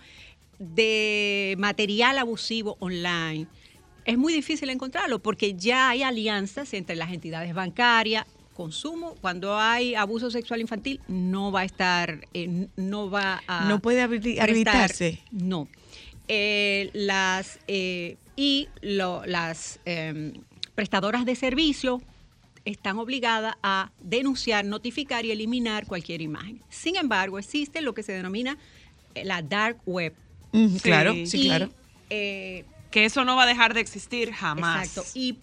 de 0.59 1.55
material 1.57 2.19
abusivo 2.19 2.77
online, 2.79 3.47
es 4.05 4.19
muy 4.19 4.33
difícil 4.33 4.69
encontrarlo 4.69 5.17
porque 5.17 5.55
ya 5.55 5.89
hay 5.89 6.03
alianzas 6.03 6.75
entre 6.75 6.95
las 6.95 7.11
entidades 7.11 7.55
bancarias. 7.55 8.27
Consumo, 8.53 9.15
cuando 9.21 9.57
hay 9.57 9.95
abuso 9.95 10.29
sexual 10.29 10.61
infantil, 10.61 10.99
no 11.07 11.51
va 11.51 11.61
a 11.61 11.65
estar, 11.65 12.27
eh, 12.33 12.67
no 12.75 13.09
va 13.09 13.41
a. 13.47 13.65
No 13.67 13.79
puede 13.79 14.07
prestar- 14.07 14.43
habilitarse. 14.49 15.19
No. 15.31 15.67
Eh, 16.27 16.89
las 16.93 17.59
eh, 17.67 18.17
y 18.35 18.67
lo- 18.81 19.25
las 19.25 19.79
eh, 19.85 20.33
prestadoras 20.75 21.25
de 21.25 21.35
servicio 21.35 22.01
están 22.63 22.99
obligadas 22.99 23.55
a 23.63 23.91
denunciar, 24.01 24.63
notificar 24.65 25.25
y 25.25 25.31
eliminar 25.31 25.85
cualquier 25.87 26.21
imagen. 26.21 26.61
Sin 26.69 26.95
embargo, 26.95 27.39
existe 27.39 27.81
lo 27.81 27.93
que 27.93 28.03
se 28.03 28.11
denomina 28.11 28.57
eh, 29.15 29.25
la 29.25 29.41
dark 29.41 29.79
web. 29.85 30.13
Mm, 30.51 30.75
claro, 30.77 31.13
sí, 31.25 31.41
Y, 31.41 31.45
claro. 31.47 31.69
eh, 32.09 32.65
Que 32.91 33.05
eso 33.05 33.23
no 33.25 33.35
va 33.37 33.43
a 33.43 33.47
dejar 33.47 33.73
de 33.73 33.79
existir 33.81 34.31
jamás. 34.33 34.85
Exacto. 34.89 35.09
Y 35.17 35.37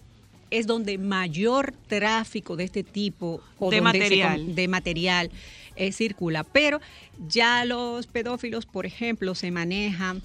es 0.51 0.67
donde 0.67 0.97
mayor 0.97 1.73
tráfico 1.87 2.55
de 2.55 2.63
este 2.65 2.83
tipo 2.83 3.41
o 3.59 3.69
De 3.69 3.77
se 3.77 3.81
material. 3.81 4.55
de 4.55 4.67
material 4.67 5.31
eh, 5.75 5.91
circula. 5.91 6.43
Pero 6.43 6.79
ya 7.27 7.63
los 7.65 8.07
pedófilos, 8.07 8.65
por 8.65 8.85
ejemplo, 8.85 9.35
se 9.35 9.51
manejan 9.51 10.21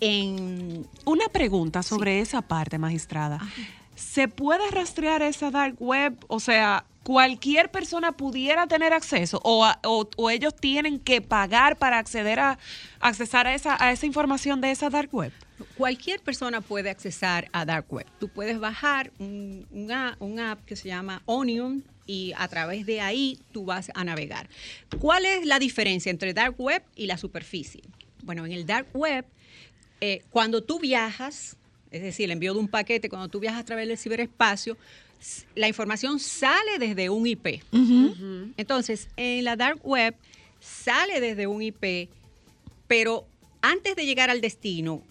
en 0.00 0.86
Una 1.04 1.28
pregunta 1.28 1.82
sobre 1.82 2.20
esa 2.20 2.42
parte, 2.42 2.78
magistrada. 2.78 3.40
¿Se 3.96 4.28
puede 4.28 4.70
rastrear 4.70 5.22
esa 5.22 5.50
dark 5.50 5.74
web? 5.80 6.16
O 6.28 6.38
sea, 6.38 6.84
¿cualquier 7.02 7.70
persona 7.70 8.12
pudiera 8.12 8.68
tener 8.68 8.92
acceso? 8.92 9.40
¿O, 9.42 9.64
a- 9.64 9.80
o- 9.84 10.08
o 10.16 10.30
ellos 10.30 10.54
tienen 10.54 11.00
que 11.00 11.20
pagar 11.20 11.76
para 11.76 11.98
acceder 11.98 12.38
a 12.38 12.58
accesar 13.00 13.48
a 13.48 13.54
esa, 13.54 13.76
a 13.82 13.90
esa 13.90 14.06
información 14.06 14.60
de 14.60 14.70
esa 14.70 14.88
dark 14.88 15.12
web? 15.12 15.32
Cualquier 15.76 16.20
persona 16.20 16.60
puede 16.60 16.90
accesar 16.90 17.48
a 17.52 17.64
Dark 17.64 17.86
Web. 17.92 18.06
Tú 18.20 18.28
puedes 18.28 18.58
bajar 18.58 19.10
un, 19.18 19.66
un 19.70 19.90
a- 19.92 20.16
un 20.20 20.38
app 20.40 20.64
que 20.64 20.76
se 20.76 20.88
llama 20.88 21.22
Onion 21.26 21.84
y 22.06 22.32
a 22.36 22.48
través 22.48 22.86
de 22.86 23.00
ahí 23.00 23.38
tú 23.52 23.64
vas 23.64 23.90
a 23.94 24.04
navegar. 24.04 24.48
¿Cuál 24.98 25.24
es 25.26 25.44
la 25.44 25.58
diferencia 25.58 26.10
entre 26.10 26.32
Dark 26.34 26.54
Web 26.58 26.82
y 26.96 27.06
la 27.06 27.18
superficie? 27.18 27.82
Bueno, 28.22 28.46
en 28.46 28.52
el 28.52 28.66
Dark 28.66 28.88
Web, 28.94 29.24
eh, 30.00 30.22
cuando 30.30 30.62
tú 30.62 30.78
viajas, 30.78 31.56
es 31.90 32.02
decir, 32.02 32.26
el 32.26 32.30
envío 32.32 32.54
de 32.54 32.60
un 32.60 32.68
paquete, 32.68 33.08
cuando 33.08 33.28
tú 33.28 33.40
viajas 33.40 33.60
a 33.60 33.64
través 33.64 33.88
del 33.88 33.98
ciberespacio, 33.98 34.76
la 35.56 35.66
información 35.68 36.20
sale 36.20 36.78
desde 36.78 37.10
un 37.10 37.26
IP. 37.26 37.62
Entonces, 38.56 39.08
en 39.16 39.44
la 39.44 39.56
Dark 39.56 39.80
Web 39.84 40.14
sale 40.60 41.20
desde 41.20 41.46
un 41.46 41.60
IP, 41.62 42.08
pero 42.86 43.26
antes 43.60 43.96
de 43.96 44.06
llegar 44.06 44.30
al 44.30 44.40
destino, 44.40 45.02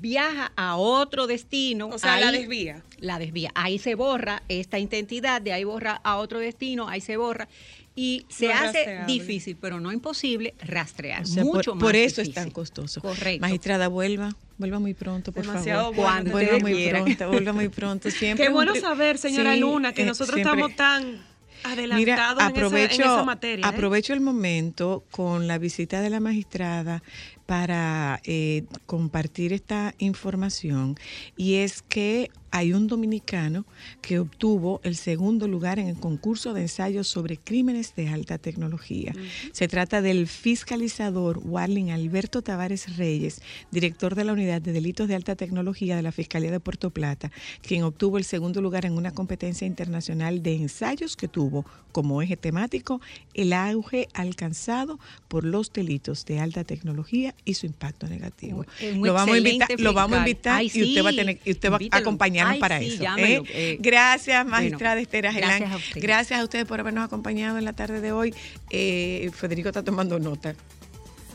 viaja 0.00 0.52
a 0.56 0.76
otro 0.76 1.26
destino. 1.26 1.88
O 1.88 1.98
sea, 1.98 2.18
la 2.20 2.30
desvía. 2.32 2.82
La 2.98 3.18
desvía. 3.18 3.50
Ahí 3.54 3.78
se 3.78 3.94
borra 3.94 4.42
esta 4.48 4.78
identidad, 4.78 5.40
de 5.42 5.52
ahí 5.52 5.64
borra 5.64 6.00
a 6.04 6.16
otro 6.16 6.38
destino, 6.38 6.88
ahí 6.88 7.00
se 7.00 7.16
borra. 7.16 7.48
Y 7.96 8.24
se 8.28 8.46
No 8.46 8.54
hace 8.54 8.64
rastreable. 8.64 9.12
difícil, 9.12 9.56
pero 9.60 9.80
no 9.80 9.92
imposible, 9.92 10.54
rastrear. 10.62 11.22
O 11.22 11.26
sea, 11.26 11.44
Mucho 11.44 11.72
por, 11.72 11.74
más 11.74 11.82
por 11.82 11.96
eso 11.96 12.22
es 12.22 12.32
tan 12.32 12.50
costoso. 12.50 13.00
Correcto. 13.00 13.40
Magistrada, 13.40 13.88
vuelva. 13.88 14.30
Vuelva 14.58 14.78
muy 14.78 14.94
pronto, 14.94 15.32
por 15.32 15.42
Demasiado 15.44 15.92
favor. 15.92 15.96
bueno. 15.96 16.10
Cuando 16.10 16.30
vuelva 16.32 16.58
muy 16.60 16.88
pronto, 16.88 17.28
vuelva 17.30 17.52
muy 17.52 17.68
pronto. 17.68 18.10
Siempre 18.10 18.46
Qué 18.46 18.52
bueno 18.52 18.74
saber, 18.76 19.18
señora 19.18 19.54
Sí, 19.54 19.60
Luna, 19.60 19.92
que 19.92 20.02
eh, 20.02 20.06
nosotros 20.06 20.36
siempre- 20.36 20.52
estamos 20.66 20.76
tan 20.76 21.22
adelantados 21.64 21.98
Mira, 21.98 22.14
en, 22.14 22.38
esa, 22.38 22.46
aprovecho, 22.46 22.94
en 22.94 23.00
esa 23.02 23.24
materia. 23.24 23.66
¿eh? 23.66 23.68
aprovecho 23.68 24.12
el 24.14 24.20
momento 24.20 25.04
con 25.10 25.46
la 25.46 25.58
visita 25.58 26.00
de 26.00 26.10
la 26.10 26.20
magistrada 26.20 27.02
para 27.50 28.20
eh, 28.22 28.62
compartir 28.86 29.52
esta 29.52 29.92
información 29.98 30.94
y 31.36 31.56
es 31.56 31.82
que 31.82 32.30
hay 32.50 32.72
un 32.72 32.86
dominicano 32.86 33.64
que 34.00 34.18
obtuvo 34.18 34.80
el 34.82 34.96
segundo 34.96 35.48
lugar 35.48 35.78
en 35.78 35.88
el 35.88 35.96
concurso 35.96 36.52
de 36.52 36.62
ensayos 36.62 37.08
sobre 37.08 37.36
crímenes 37.36 37.94
de 37.94 38.08
alta 38.08 38.38
tecnología. 38.38 39.12
Se 39.52 39.68
trata 39.68 40.02
del 40.02 40.26
fiscalizador 40.26 41.40
Warling 41.44 41.90
Alberto 41.90 42.42
Tavares 42.42 42.96
Reyes, 42.96 43.42
director 43.70 44.14
de 44.14 44.24
la 44.24 44.32
Unidad 44.32 44.62
de 44.62 44.72
Delitos 44.72 45.08
de 45.08 45.14
Alta 45.14 45.36
Tecnología 45.36 45.96
de 45.96 46.02
la 46.02 46.12
Fiscalía 46.12 46.50
de 46.50 46.60
Puerto 46.60 46.90
Plata, 46.90 47.30
quien 47.62 47.84
obtuvo 47.84 48.18
el 48.18 48.24
segundo 48.24 48.60
lugar 48.60 48.86
en 48.86 48.94
una 48.94 49.12
competencia 49.12 49.66
internacional 49.66 50.42
de 50.42 50.54
ensayos 50.56 51.16
que 51.16 51.28
tuvo 51.28 51.64
como 51.92 52.22
eje 52.22 52.36
temático 52.36 53.00
el 53.34 53.52
auge 53.52 54.08
alcanzado 54.14 54.98
por 55.28 55.44
los 55.44 55.72
delitos 55.72 56.24
de 56.24 56.40
alta 56.40 56.64
tecnología 56.64 57.34
y 57.44 57.54
su 57.54 57.66
impacto 57.66 58.06
negativo. 58.06 58.64
Lo 58.96 59.12
vamos 59.12 59.34
a 59.34 59.38
invitar, 59.38 59.68
lo 59.78 59.92
vamos 59.92 60.16
a 60.16 60.20
invitar 60.20 60.58
Ay, 60.58 60.70
y 60.72 60.82
usted 60.82 61.04
va 61.04 61.10
a 61.10 61.12
tener, 61.12 61.38
y 61.44 61.50
usted 61.52 61.70
va 61.70 61.76
a 61.76 61.80
invítelo. 61.80 62.04
Acompañarnos 62.40 62.54
Ay, 62.54 62.60
para 62.60 62.78
sí, 62.78 62.86
eso. 62.94 63.02
llámelo, 63.02 63.44
¿eh? 63.44 63.48
eh, 63.52 63.78
gracias, 63.80 64.46
magistrada 64.46 65.00
Esther 65.00 65.22
gracias 65.22 65.44
Agelán. 65.50 65.72
a 65.72 65.76
usted. 65.76 66.00
Gracias 66.02 66.40
a 66.40 66.44
ustedes 66.44 66.64
por 66.66 66.80
habernos 66.80 67.04
acompañado 67.04 67.58
en 67.58 67.64
la 67.64 67.72
tarde 67.72 68.00
de 68.00 68.12
hoy. 68.12 68.34
Eh, 68.70 69.30
Federico 69.34 69.68
está 69.68 69.82
tomando 69.82 70.18
nota. 70.18 70.54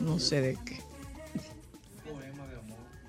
No 0.00 0.18
sé 0.18 0.40
de 0.40 0.58
qué. 0.64 0.80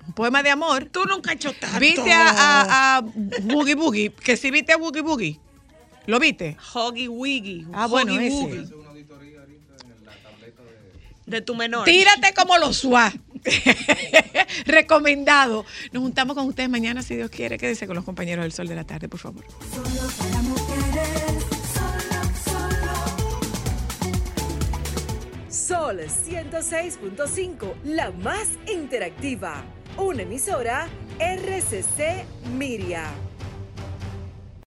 Un 0.06 0.14
poema 0.14 0.42
de 0.42 0.50
amor. 0.50 0.86
Tú 0.86 1.04
nunca 1.04 1.30
has 1.30 1.36
hecho 1.36 1.52
tanto. 1.52 1.78
¿Viste 1.78 2.12
a, 2.12 2.30
a, 2.30 2.96
a 2.96 3.00
Boogie 3.42 3.74
Boogie? 3.74 4.10
Que 4.10 4.36
si 4.36 4.50
viste 4.50 4.72
a 4.72 4.76
Boogie 4.78 5.02
Boogie. 5.02 5.38
¿Lo 6.06 6.18
viste? 6.18 6.56
Hoggy 6.72 7.06
Wiggy. 7.08 7.66
Ah, 7.74 7.86
bueno, 7.86 8.14
Hoggy 8.14 8.26
ese. 8.26 8.34
Wuggy. 8.36 8.74
De 11.26 11.42
tu 11.42 11.54
menor. 11.54 11.84
Tírate 11.84 12.32
como 12.32 12.56
los 12.56 12.78
SWAT. 12.78 13.14
Recomendado. 14.66 15.64
Nos 15.92 16.02
juntamos 16.02 16.36
con 16.36 16.46
ustedes 16.46 16.68
mañana, 16.68 17.02
si 17.02 17.16
Dios 17.16 17.30
quiere. 17.30 17.58
Quédese 17.58 17.86
con 17.86 17.96
los 17.96 18.04
compañeros 18.04 18.44
del 18.44 18.52
Sol 18.52 18.68
de 18.68 18.74
la 18.74 18.84
Tarde, 18.84 19.08
por 19.08 19.20
favor. 19.20 19.44
Solo 19.72 20.10
para 20.18 20.42
mujeres, 20.42 21.44
solo, 21.74 22.20
solo. 22.44 22.78
Sol 25.48 26.00
106.5, 26.00 27.74
la 27.84 28.10
más 28.10 28.48
interactiva. 28.72 29.64
Una 29.96 30.22
emisora 30.22 30.88
RCC 31.18 32.24
Miria. 32.56 33.27